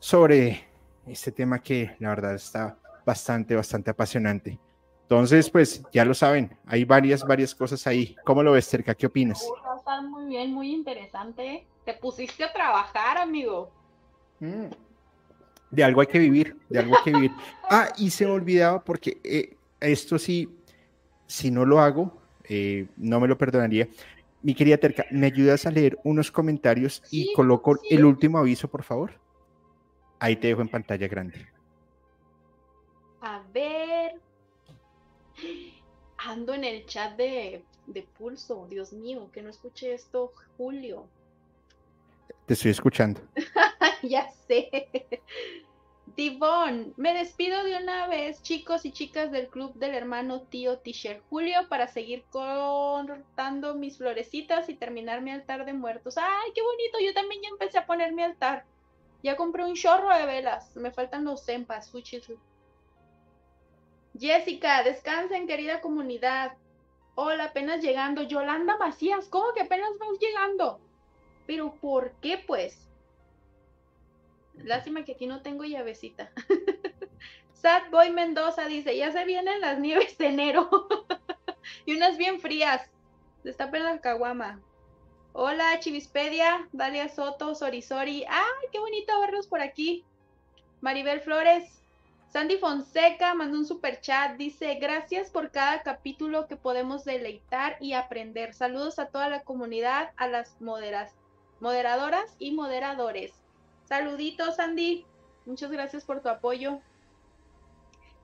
sobre 0.00 0.66
este 1.06 1.30
tema 1.30 1.62
que 1.62 1.94
la 2.00 2.08
verdad 2.08 2.34
está 2.34 2.76
bastante, 3.08 3.56
bastante 3.56 3.90
apasionante. 3.90 4.58
Entonces, 5.02 5.50
pues 5.50 5.82
ya 5.92 6.04
lo 6.04 6.14
saben, 6.14 6.56
hay 6.66 6.84
varias, 6.84 7.26
varias 7.26 7.54
cosas 7.54 7.86
ahí. 7.86 8.14
¿Cómo 8.24 8.42
lo 8.42 8.52
ves, 8.52 8.66
Cerca? 8.66 8.94
¿Qué 8.94 9.06
opinas? 9.06 9.42
Está 9.78 10.02
muy 10.02 10.26
bien, 10.26 10.52
muy 10.52 10.72
interesante. 10.72 11.66
Te 11.84 11.94
pusiste 11.94 12.44
a 12.44 12.52
trabajar, 12.52 13.18
amigo. 13.18 13.70
Mm 14.40 14.66
de 15.70 15.84
algo 15.84 16.00
hay 16.00 16.06
que 16.06 16.18
vivir, 16.18 16.56
de 16.68 16.78
algo 16.78 16.96
hay 16.96 17.04
que 17.04 17.12
vivir. 17.12 17.30
Ah, 17.70 17.92
y 17.98 18.08
se 18.08 18.24
me 18.24 18.32
olvidaba 18.32 18.82
porque 18.82 19.20
eh, 19.22 19.54
esto 19.78 20.18
sí, 20.18 20.48
si 21.26 21.50
no 21.50 21.66
lo 21.66 21.80
hago, 21.80 22.18
eh, 22.44 22.86
no 22.96 23.20
me 23.20 23.28
lo 23.28 23.36
perdonaría. 23.36 23.86
Mi 24.40 24.54
querida 24.54 24.78
Terca, 24.78 25.04
¿me 25.10 25.26
ayudas 25.26 25.66
a 25.66 25.70
leer 25.70 25.98
unos 26.02 26.30
comentarios 26.30 27.02
y 27.10 27.30
coloco 27.34 27.78
el 27.90 28.06
último 28.06 28.38
aviso, 28.38 28.68
por 28.68 28.84
favor? 28.84 29.20
Ahí 30.18 30.36
te 30.36 30.48
dejo 30.48 30.62
en 30.62 30.68
pantalla 30.68 31.06
grande. 31.08 31.46
Ver. 33.58 34.20
Ando 36.18 36.54
en 36.54 36.62
el 36.62 36.86
chat 36.86 37.16
de, 37.16 37.64
de 37.86 38.02
Pulso. 38.02 38.66
Dios 38.68 38.92
mío, 38.92 39.30
que 39.32 39.42
no 39.42 39.50
escuché 39.50 39.94
esto, 39.94 40.32
Julio. 40.56 41.08
Te 42.46 42.54
estoy 42.54 42.70
escuchando. 42.70 43.20
ya 44.02 44.30
sé. 44.46 45.02
Divon, 46.14 46.94
me 46.96 47.14
despido 47.14 47.64
de 47.64 47.76
una 47.76 48.06
vez, 48.06 48.42
chicos 48.42 48.84
y 48.84 48.92
chicas 48.92 49.32
del 49.32 49.48
club 49.48 49.74
del 49.74 49.94
hermano 49.94 50.42
tío 50.42 50.78
T-shirt 50.78 51.22
Julio, 51.28 51.68
para 51.68 51.88
seguir 51.88 52.24
cortando 52.30 53.74
mis 53.74 53.98
florecitas 53.98 54.68
y 54.68 54.74
terminar 54.74 55.20
mi 55.20 55.32
altar 55.32 55.64
de 55.64 55.72
muertos. 55.72 56.16
¡Ay, 56.16 56.52
qué 56.54 56.62
bonito! 56.62 56.98
Yo 57.04 57.12
también 57.12 57.42
ya 57.42 57.48
empecé 57.48 57.78
a 57.78 57.86
poner 57.86 58.12
mi 58.12 58.22
altar. 58.22 58.64
Ya 59.24 59.36
compré 59.36 59.64
un 59.64 59.74
chorro 59.74 60.16
de 60.16 60.26
velas. 60.26 60.76
Me 60.76 60.92
faltan 60.92 61.24
los 61.24 61.42
sempas, 61.42 61.90
Jessica, 64.18 64.82
descansen, 64.82 65.46
querida 65.46 65.80
comunidad. 65.80 66.52
Hola, 67.14 67.44
apenas 67.44 67.82
llegando. 67.82 68.22
Yolanda 68.22 68.76
Macías, 68.76 69.28
¿cómo 69.28 69.52
que 69.52 69.60
apenas 69.60 69.90
vas 69.98 70.18
llegando? 70.18 70.80
Pero 71.46 71.74
¿por 71.80 72.12
qué 72.20 72.42
pues? 72.44 72.88
Lástima 74.54 75.04
que 75.04 75.12
aquí 75.12 75.26
no 75.26 75.42
tengo 75.42 75.64
llavecita. 75.64 76.32
Sad 77.52 77.90
Boy 77.90 78.10
Mendoza 78.10 78.66
dice, 78.66 78.96
ya 78.96 79.12
se 79.12 79.24
vienen 79.24 79.60
las 79.60 79.78
nieves 79.78 80.18
de 80.18 80.26
enero. 80.26 80.68
y 81.86 81.94
unas 81.94 82.18
bien 82.18 82.40
frías. 82.40 82.90
Destapen 83.44 83.84
la 83.84 84.00
caguama. 84.00 84.60
Hola, 85.32 85.78
Chivispedia, 85.78 86.68
Dalia 86.72 87.08
Soto, 87.08 87.54
Sorisori. 87.54 88.24
¡Ay, 88.28 88.68
qué 88.72 88.80
bonito 88.80 89.20
verlos 89.20 89.46
por 89.46 89.60
aquí! 89.60 90.04
Maribel 90.80 91.20
Flores, 91.20 91.82
Sandy 92.28 92.58
Fonseca 92.58 93.34
mandó 93.34 93.58
un 93.58 93.66
super 93.66 94.00
chat. 94.00 94.36
Dice: 94.36 94.74
Gracias 94.74 95.30
por 95.30 95.50
cada 95.50 95.82
capítulo 95.82 96.46
que 96.46 96.56
podemos 96.56 97.04
deleitar 97.04 97.76
y 97.80 97.94
aprender. 97.94 98.52
Saludos 98.52 98.98
a 98.98 99.06
toda 99.06 99.28
la 99.28 99.40
comunidad, 99.40 100.10
a 100.16 100.28
las 100.28 100.60
moderas 100.60 101.14
moderadoras 101.60 102.36
y 102.38 102.52
moderadores. 102.52 103.32
Saluditos, 103.84 104.58
Andy. 104.58 105.06
Muchas 105.46 105.70
gracias 105.70 106.04
por 106.04 106.20
tu 106.20 106.28
apoyo. 106.28 106.80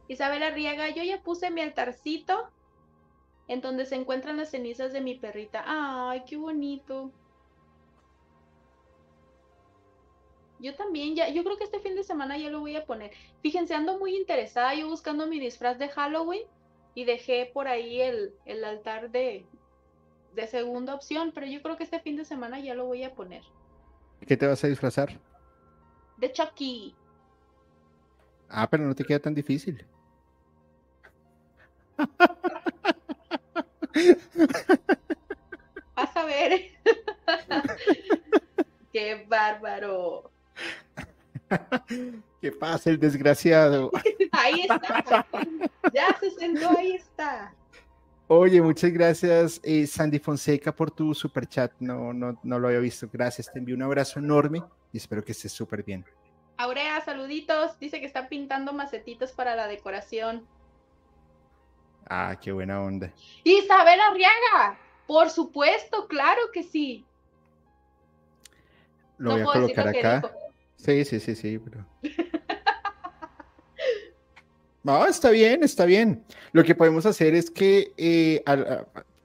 Isabel 0.08 0.42
Arriaga, 0.42 0.90
yo 0.90 1.02
ya 1.02 1.22
puse 1.22 1.50
mi 1.50 1.62
altarcito 1.62 2.50
en 3.48 3.62
donde 3.62 3.86
se 3.86 3.94
encuentran 3.94 4.36
las 4.36 4.50
cenizas 4.50 4.92
de 4.92 5.00
mi 5.00 5.14
perrita. 5.14 5.64
Ay, 5.66 6.24
qué 6.26 6.36
bonito. 6.36 7.10
Yo 10.64 10.74
también, 10.76 11.14
ya, 11.14 11.28
yo 11.28 11.44
creo 11.44 11.58
que 11.58 11.64
este 11.64 11.80
fin 11.80 11.94
de 11.94 12.02
semana 12.02 12.38
ya 12.38 12.48
lo 12.48 12.60
voy 12.60 12.74
a 12.74 12.86
poner. 12.86 13.10
Fíjense, 13.42 13.74
ando 13.74 13.98
muy 13.98 14.16
interesada 14.16 14.74
yo 14.74 14.88
buscando 14.88 15.26
mi 15.26 15.38
disfraz 15.38 15.78
de 15.78 15.90
Halloween 15.90 16.44
y 16.94 17.04
dejé 17.04 17.50
por 17.52 17.68
ahí 17.68 18.00
el, 18.00 18.32
el 18.46 18.64
altar 18.64 19.10
de, 19.10 19.44
de 20.34 20.46
segunda 20.46 20.94
opción, 20.94 21.32
pero 21.34 21.46
yo 21.46 21.60
creo 21.60 21.76
que 21.76 21.84
este 21.84 22.00
fin 22.00 22.16
de 22.16 22.24
semana 22.24 22.60
ya 22.60 22.72
lo 22.72 22.86
voy 22.86 23.04
a 23.04 23.14
poner. 23.14 23.42
¿Qué 24.26 24.38
te 24.38 24.46
vas 24.46 24.64
a 24.64 24.68
disfrazar? 24.68 25.20
De 26.16 26.32
Chucky. 26.32 26.94
Ah, 28.48 28.66
pero 28.70 28.84
no 28.84 28.94
te 28.94 29.04
queda 29.04 29.18
tan 29.18 29.34
difícil. 29.34 29.86
Vas 35.94 36.16
a 36.16 36.24
ver. 36.24 36.70
Qué 38.94 39.26
bárbaro. 39.28 40.33
¿Qué 42.40 42.52
pasa, 42.52 42.90
el 42.90 42.98
desgraciado? 42.98 43.90
Ahí 44.32 44.62
está. 44.62 45.26
Ya 45.92 46.16
se 46.18 46.30
sentó, 46.32 46.76
ahí 46.76 46.92
está. 46.92 47.54
Oye, 48.26 48.60
muchas 48.60 48.90
gracias, 48.90 49.60
eh, 49.62 49.86
Sandy 49.86 50.18
Fonseca, 50.18 50.74
por 50.74 50.90
tu 50.90 51.14
super 51.14 51.46
chat. 51.46 51.72
No, 51.78 52.12
no, 52.12 52.38
no 52.42 52.58
lo 52.58 52.68
había 52.68 52.80
visto. 52.80 53.08
Gracias, 53.12 53.52
te 53.52 53.58
envío 53.58 53.76
un 53.76 53.82
abrazo 53.82 54.18
enorme 54.18 54.62
y 54.92 54.96
espero 54.96 55.22
que 55.22 55.32
estés 55.32 55.52
súper 55.52 55.82
bien. 55.84 56.04
Aurea, 56.56 57.00
saluditos. 57.02 57.78
Dice 57.78 58.00
que 58.00 58.06
está 58.06 58.28
pintando 58.28 58.72
macetitas 58.72 59.32
para 59.32 59.54
la 59.56 59.68
decoración. 59.68 60.46
Ah, 62.08 62.36
qué 62.40 62.52
buena 62.52 62.80
onda. 62.80 63.12
Isabel 63.44 64.00
Arriaga, 64.00 64.78
por 65.06 65.30
supuesto, 65.30 66.06
claro 66.08 66.40
que 66.52 66.62
sí. 66.62 67.04
Lo 69.18 69.32
voy 69.32 69.42
a 69.42 69.44
colocar 69.44 69.88
acá. 69.88 70.22
Sí, 70.84 71.04
sí, 71.06 71.18
sí, 71.18 71.34
sí, 71.34 71.58
pero. 71.58 71.86
No, 74.82 75.06
está 75.06 75.30
bien, 75.30 75.62
está 75.62 75.86
bien. 75.86 76.24
Lo 76.52 76.62
que 76.62 76.74
podemos 76.74 77.06
hacer 77.06 77.34
es 77.34 77.50
que 77.50 77.92
eh, 77.96 78.44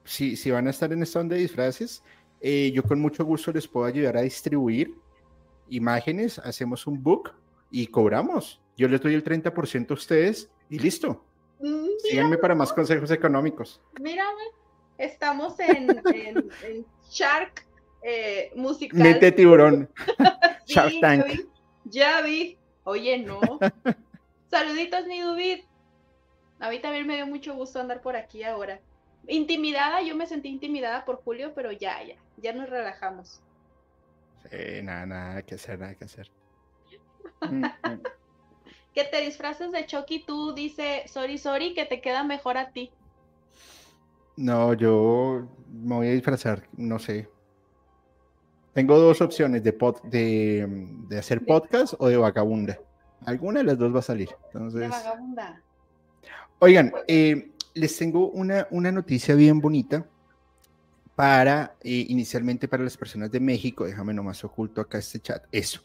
si, 0.04 0.36
si, 0.36 0.50
van 0.50 0.68
a 0.68 0.70
estar 0.70 0.90
en 0.92 1.02
esta 1.02 1.20
onda 1.20 1.36
de 1.36 1.42
disfraces, 1.42 2.02
eh, 2.40 2.72
yo 2.74 2.82
con 2.82 2.98
mucho 2.98 3.26
gusto 3.26 3.52
les 3.52 3.68
puedo 3.68 3.84
ayudar 3.84 4.16
a 4.16 4.22
distribuir 4.22 4.94
imágenes, 5.68 6.38
hacemos 6.38 6.86
un 6.86 7.02
book 7.02 7.32
y 7.70 7.86
cobramos. 7.88 8.60
Yo 8.78 8.88
les 8.88 9.02
doy 9.02 9.12
el 9.12 9.22
30% 9.22 9.90
a 9.90 9.94
ustedes 9.94 10.50
y 10.70 10.78
listo. 10.78 11.22
Mm, 11.60 11.88
Síganme 12.08 12.38
para 12.38 12.54
más 12.54 12.72
consejos 12.72 13.10
económicos. 13.10 13.82
Mírame, 14.00 14.42
estamos 14.96 15.60
en, 15.60 16.00
en, 16.14 16.86
Shark 17.10 17.66
eh, 18.02 18.50
Musical. 18.56 18.98
Nete 18.98 19.32
tiburón. 19.32 19.90
Shark 20.66 20.94
Tank. 21.02 21.49
Ya 21.90 22.22
vi, 22.22 22.56
Oye, 22.84 23.18
no. 23.18 23.40
Saluditos, 24.50 25.06
Nidubit. 25.06 25.64
A 26.58 26.70
mí 26.70 26.80
también 26.80 27.06
me 27.06 27.16
dio 27.16 27.26
mucho 27.26 27.54
gusto 27.54 27.80
andar 27.80 28.00
por 28.00 28.16
aquí 28.16 28.42
ahora. 28.42 28.80
Intimidada, 29.26 30.02
yo 30.02 30.16
me 30.16 30.26
sentí 30.26 30.48
intimidada 30.48 31.04
por 31.04 31.22
Julio, 31.22 31.52
pero 31.54 31.72
ya, 31.72 32.02
ya, 32.02 32.16
ya 32.36 32.52
nos 32.52 32.68
relajamos. 32.68 33.42
Sí, 34.50 34.82
nada, 34.82 35.06
nada 35.06 35.42
que 35.42 35.54
hacer, 35.54 35.78
nada 35.78 35.94
que 35.94 36.04
hacer. 36.04 36.30
Que 38.92 39.04
te 39.04 39.20
disfraces 39.20 39.70
de 39.70 39.86
Chucky, 39.86 40.24
tú 40.24 40.52
dice 40.52 41.04
sorry, 41.06 41.38
sorry, 41.38 41.74
que 41.74 41.86
te 41.86 42.00
queda 42.00 42.24
mejor 42.24 42.58
a 42.58 42.72
ti. 42.72 42.90
No, 44.36 44.74
yo 44.74 45.48
me 45.68 45.94
voy 45.94 46.08
a 46.08 46.10
disfrazar, 46.10 46.68
no 46.76 46.98
sé. 46.98 47.28
Tengo 48.72 48.98
dos 48.98 49.20
opciones 49.20 49.62
de, 49.64 49.72
de, 51.08 51.18
hacer 51.18 51.44
podcast 51.44 51.94
o 51.98 52.08
de 52.08 52.16
vagabunda. 52.16 52.78
Alguna 53.26 53.60
de 53.60 53.64
las 53.64 53.78
dos 53.78 53.94
va 53.94 53.98
a 53.98 54.02
salir. 54.02 54.28
Entonces... 54.52 54.80
De 54.82 54.88
vagabunda. 54.88 55.62
Oigan, 56.60 56.92
eh, 57.08 57.50
les 57.74 57.96
tengo 57.96 58.30
una, 58.30 58.68
una 58.70 58.92
noticia 58.92 59.34
bien 59.34 59.60
bonita 59.60 60.06
para, 61.20 61.74
eh, 61.82 62.06
inicialmente 62.08 62.68
para 62.68 62.82
las 62.82 62.96
personas 62.96 63.30
de 63.30 63.40
México, 63.40 63.84
déjame 63.84 64.14
nomás 64.14 64.42
oculto 64.44 64.80
acá 64.80 64.98
este 64.98 65.20
chat, 65.20 65.44
eso, 65.52 65.82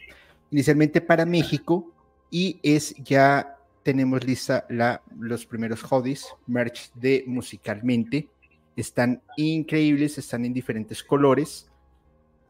inicialmente 0.49 1.01
para 1.01 1.25
México 1.25 1.91
y 2.31 2.59
es 2.63 2.95
ya 3.03 3.57
tenemos 3.83 4.23
lista 4.23 4.65
la, 4.69 5.01
los 5.19 5.45
primeros 5.45 5.83
hoodies, 5.83 6.27
merch 6.47 6.91
de 6.93 7.23
musicalmente, 7.27 8.29
están 8.75 9.21
increíbles, 9.37 10.17
están 10.17 10.45
en 10.45 10.53
diferentes 10.53 11.03
colores, 11.03 11.69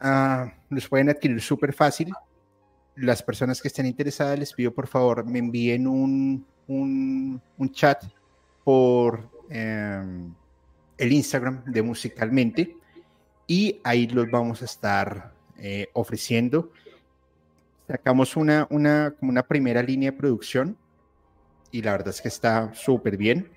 uh, 0.02 0.50
los 0.70 0.88
pueden 0.88 1.10
adquirir 1.10 1.42
súper 1.42 1.74
fácil, 1.74 2.12
las 2.96 3.22
personas 3.22 3.62
que 3.62 3.68
estén 3.68 3.86
interesadas 3.86 4.40
les 4.40 4.54
pido 4.54 4.74
por 4.74 4.88
favor 4.88 5.26
me 5.26 5.40
envíen 5.40 5.88
un, 5.88 6.46
un, 6.68 7.42
un 7.58 7.72
chat 7.72 8.04
por... 8.64 9.30
Eh, 9.50 10.04
el 10.98 11.12
Instagram 11.12 11.64
de 11.66 11.82
Musicalmente 11.82 12.78
y 13.48 13.80
ahí 13.84 14.08
los 14.08 14.30
vamos 14.30 14.62
a 14.62 14.66
estar 14.66 15.34
eh, 15.58 15.88
ofreciendo. 15.94 16.72
Sacamos 17.88 18.36
una, 18.36 18.68
una, 18.70 19.14
como 19.20 19.32
una 19.32 19.44
primera 19.44 19.84
línea 19.84 20.12
de 20.12 20.18
producción 20.18 20.78
y 21.72 21.82
la 21.82 21.92
verdad 21.92 22.10
es 22.10 22.22
que 22.22 22.30
está 22.30 22.74
súper 22.74 23.18
bien. 23.18 23.52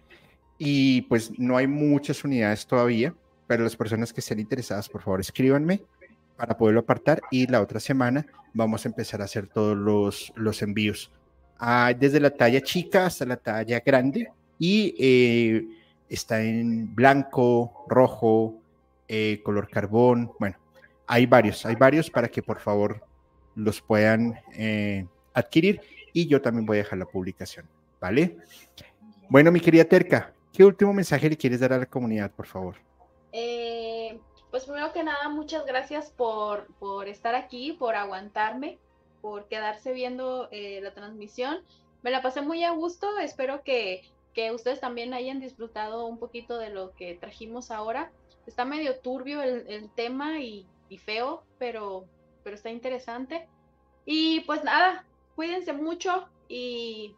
Y 0.58 1.02
pues 1.02 1.38
no 1.38 1.56
hay 1.56 1.66
muchas 1.66 2.24
unidades 2.24 2.66
todavía, 2.66 3.14
pero 3.46 3.62
las 3.62 3.76
personas 3.76 4.12
que 4.12 4.20
estén 4.20 4.40
interesadas, 4.40 4.88
por 4.88 5.02
favor, 5.02 5.20
escríbanme 5.20 5.82
para 6.38 6.56
poderlo 6.56 6.80
apartar 6.80 7.20
y 7.32 7.48
la 7.48 7.60
otra 7.60 7.80
semana 7.80 8.24
vamos 8.54 8.86
a 8.86 8.88
empezar 8.88 9.20
a 9.20 9.24
hacer 9.24 9.48
todos 9.48 9.76
los, 9.76 10.32
los 10.36 10.62
envíos. 10.62 11.10
Ah, 11.58 11.92
desde 11.98 12.20
la 12.20 12.30
talla 12.30 12.60
chica 12.60 13.06
hasta 13.06 13.26
la 13.26 13.36
talla 13.36 13.80
grande 13.84 14.30
y 14.56 14.94
eh, 15.00 15.66
está 16.08 16.40
en 16.40 16.94
blanco, 16.94 17.84
rojo, 17.88 18.60
eh, 19.08 19.40
color 19.42 19.68
carbón. 19.68 20.30
Bueno, 20.38 20.56
hay 21.08 21.26
varios, 21.26 21.66
hay 21.66 21.74
varios 21.74 22.08
para 22.08 22.28
que 22.28 22.40
por 22.40 22.60
favor 22.60 23.02
los 23.56 23.82
puedan 23.82 24.38
eh, 24.54 25.06
adquirir 25.34 25.80
y 26.12 26.28
yo 26.28 26.40
también 26.40 26.64
voy 26.64 26.76
a 26.76 26.82
dejar 26.84 27.00
la 27.00 27.06
publicación, 27.06 27.66
¿vale? 28.00 28.36
Bueno, 29.28 29.50
mi 29.50 29.58
querida 29.58 29.84
Terca, 29.84 30.32
¿qué 30.52 30.64
último 30.64 30.94
mensaje 30.94 31.28
le 31.28 31.36
quieres 31.36 31.58
dar 31.58 31.72
a 31.72 31.78
la 31.78 31.86
comunidad, 31.86 32.30
por 32.30 32.46
favor? 32.46 32.76
Eh, 33.32 33.67
pues 34.58 34.66
primero 34.66 34.92
que 34.92 35.04
nada, 35.04 35.28
muchas 35.28 35.64
gracias 35.66 36.10
por, 36.10 36.66
por 36.78 37.08
estar 37.08 37.34
aquí, 37.34 37.72
por 37.72 37.94
aguantarme, 37.94 38.78
por 39.20 39.46
quedarse 39.46 39.92
viendo 39.92 40.48
la 40.50 40.94
transmisión. 40.94 41.62
Me 42.02 42.10
la 42.10 42.22
pasé 42.22 42.42
muy 42.42 42.64
a 42.64 42.72
gusto, 42.72 43.18
espero 43.18 43.62
que 43.62 44.02
que 44.38 44.52
ustedes 44.52 44.78
también 44.78 45.14
hayan 45.14 45.40
disfrutado 45.40 46.06
un 46.06 46.16
poquito 46.16 46.58
de 46.58 46.70
lo 46.70 46.94
que 46.94 47.16
trajimos 47.16 47.72
ahora. 47.72 48.12
Está 48.46 48.64
medio 48.64 49.00
turbio 49.00 49.42
el, 49.42 49.90
tema 49.96 50.38
y, 50.38 50.64
feo, 51.04 51.42
pero, 51.58 52.04
pero 52.44 52.54
está 52.54 52.70
interesante. 52.70 53.48
Y 54.06 54.40
pues 54.42 54.62
nada, 54.62 55.04
cuídense 55.34 55.72
mucho 55.72 56.28
y, 56.48 57.16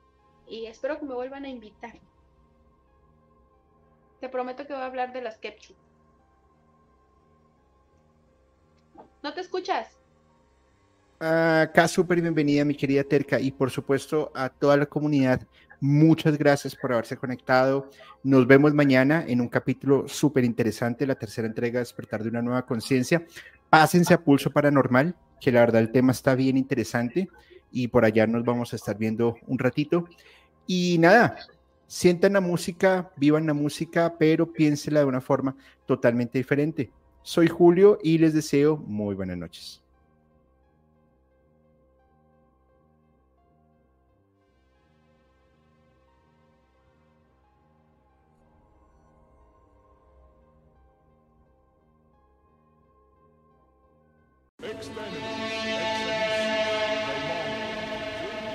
espero 0.49 0.99
que 0.99 1.05
me 1.05 1.12
vuelvan 1.12 1.44
a 1.44 1.51
invitar. 1.51 2.01
Te 4.20 4.31
prometo 4.31 4.67
que 4.67 4.73
voy 4.73 4.81
a 4.81 4.86
hablar 4.86 5.12
de 5.12 5.20
las 5.20 5.36
Kepchu. 5.36 5.75
¿No 9.23 9.32
te 9.34 9.40
escuchas? 9.40 9.97
Acá 11.18 11.86
súper 11.86 12.20
bienvenida 12.20 12.65
mi 12.65 12.74
querida 12.74 13.05
Terca 13.05 13.39
y 13.39 13.50
por 13.50 13.70
supuesto 13.70 14.32
a 14.34 14.49
toda 14.49 14.76
la 14.76 14.86
comunidad 14.86 15.47
Muchas 15.82 16.36
gracias 16.36 16.76
por 16.76 16.92
haberse 16.92 17.16
conectado. 17.16 17.89
Nos 18.23 18.47
vemos 18.47 18.74
mañana 18.74 19.24
en 19.26 19.40
un 19.40 19.49
capítulo 19.49 20.07
súper 20.08 20.44
interesante, 20.44 21.07
la 21.07 21.15
tercera 21.15 21.49
entrega 21.49 21.81
Despertar 21.81 22.23
de 22.23 22.28
una 22.28 22.42
nueva 22.42 22.66
conciencia. 22.66 23.24
Pásense 23.70 24.12
a 24.12 24.23
Pulso 24.23 24.50
Paranormal, 24.50 25.16
que 25.40 25.50
la 25.50 25.60
verdad 25.60 25.81
el 25.81 25.90
tema 25.90 26.12
está 26.12 26.34
bien 26.34 26.58
interesante 26.58 27.31
y 27.73 27.89
por 27.89 28.05
allá 28.05 28.26
nos 28.26 28.44
vamos 28.44 28.74
a 28.74 28.76
estar 28.76 28.99
viendo 28.99 29.36
un 29.47 29.58
ratito. 29.58 30.05
Y 30.66 30.99
nada, 30.99 31.36
sientan 31.86 32.34
la 32.34 32.42
música, 32.42 33.10
vivan 33.16 33.47
la 33.47 33.55
música, 33.55 34.16
pero 34.18 34.52
piénsela 34.52 35.00
de 35.00 35.07
una 35.07 35.23
forma 35.23 35.57
totalmente 35.86 36.36
diferente. 36.36 36.92
Soy 37.23 37.49
Julio 37.49 37.99
y 38.02 38.18
les 38.18 38.34
deseo 38.34 38.76
muy 38.76 39.15
buenas 39.15 39.36
noches. 39.36 39.81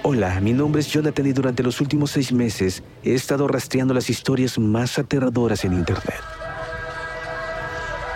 Hola, 0.03 0.39
mi 0.39 0.53
nombre 0.53 0.81
es 0.81 0.87
Jonathan 0.87 1.25
y 1.25 1.33
durante 1.33 1.63
los 1.63 1.81
últimos 1.81 2.11
seis 2.11 2.31
meses 2.31 2.83
he 3.03 3.15
estado 3.15 3.47
rastreando 3.47 3.93
las 3.93 4.09
historias 4.09 4.57
más 4.59 4.99
aterradoras 4.99 5.65
en 5.65 5.73
Internet. 5.73 6.34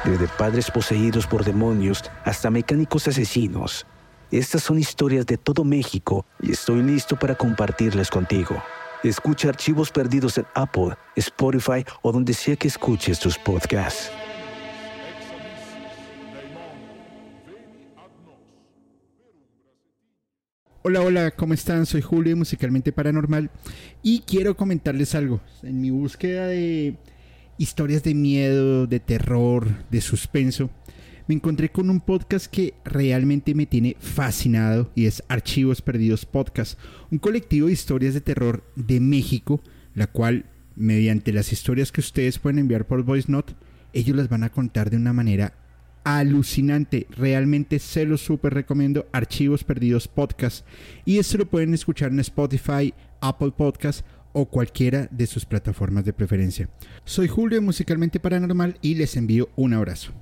Desde 0.06 0.28
padres 0.28 0.72
poseídos 0.72 1.28
por 1.28 1.44
demonios 1.44 2.04
hasta 2.24 2.50
mecánicos 2.50 3.08
asesinos. 3.08 3.86
Estas 4.32 4.64
son 4.64 4.80
historias 4.80 5.26
de 5.26 5.38
todo 5.38 5.64
México 5.64 6.26
y 6.42 6.52
estoy 6.52 6.82
listo 6.84 7.18
para 7.18 7.36
compartirlas 7.36 8.10
contigo. 8.10 8.62
Escucha 9.04 9.50
archivos 9.50 9.92
perdidos 9.92 10.38
en 10.38 10.46
Apple, 10.56 10.96
Spotify 11.16 11.84
o 12.02 12.12
donde 12.12 12.34
sea 12.34 12.56
que 12.56 12.68
escuches 12.68 13.20
tus 13.20 13.38
podcasts. 13.38 14.12
Hola, 20.82 21.02
hola, 21.02 21.32
¿cómo 21.32 21.54
están? 21.54 21.86
Soy 21.86 22.02
Julio, 22.02 22.38
Musicalmente 22.38 22.94
Paranormal, 22.94 23.52
y 24.02 24.22
quiero 24.22 24.56
comentarles 24.56 25.14
algo. 25.14 25.42
En 25.62 25.82
mi 25.82 25.92
búsqueda 25.92 26.48
de 26.48 26.96
historias 27.60 28.04
de 28.04 28.16
miedo, 28.16 28.88
de 28.88 29.00
terror, 29.00 29.68
de 29.92 30.02
suspenso, 30.02 30.72
me 31.28 31.36
encontré 31.36 31.70
con 31.70 31.92
un 31.92 32.00
podcast 32.00 32.48
que 32.48 32.74
realmente 32.86 33.54
me 33.54 33.68
tiene 33.68 33.96
fascinado 34.00 34.90
y 34.96 35.06
es 35.06 35.22
Archivos 35.28 35.82
Perdidos 35.84 36.26
Podcast, 36.26 36.80
un 37.12 37.20
colectivo 37.20 37.68
de 37.68 37.74
historias 37.74 38.16
de 38.16 38.22
terror 38.22 38.64
de 38.76 39.00
México, 39.00 39.62
la 39.94 40.08
cual, 40.08 40.46
mediante 40.76 41.34
las 41.34 41.52
historias 41.52 41.92
que 41.92 42.02
ustedes 42.02 42.40
pueden 42.40 42.60
enviar 42.60 42.88
por 42.88 43.04
Voice 43.04 43.32
Note, 43.32 43.54
ellos 43.94 44.16
las 44.16 44.30
van 44.30 44.44
a 44.44 44.50
contar 44.50 44.90
de 44.90 44.98
una 44.98 45.14
manera 45.14 45.54
alucinante. 46.06 47.08
Realmente 47.12 47.80
se 47.80 48.06
lo 48.06 48.18
súper 48.18 48.54
recomiendo. 48.54 49.08
Archivos 49.12 49.64
Perdidos 49.64 50.08
Podcast. 50.08 50.66
Y 51.06 51.18
esto 51.18 51.38
lo 51.38 51.46
pueden 51.46 51.74
escuchar 51.74 52.12
en 52.12 52.22
Spotify, 52.22 52.94
Apple 53.22 53.52
Podcast 53.52 54.06
o 54.34 54.46
cualquiera 54.46 55.08
de 55.12 55.28
sus 55.28 55.46
plataformas 55.46 56.06
de 56.06 56.14
preferencia. 56.14 56.70
Soy 57.06 57.28
Julio, 57.28 57.62
musicalmente 57.62 58.20
paranormal, 58.20 58.78
y 58.82 58.96
les 58.96 59.16
envío 59.18 59.50
un 59.56 59.74
abrazo. 59.74 60.14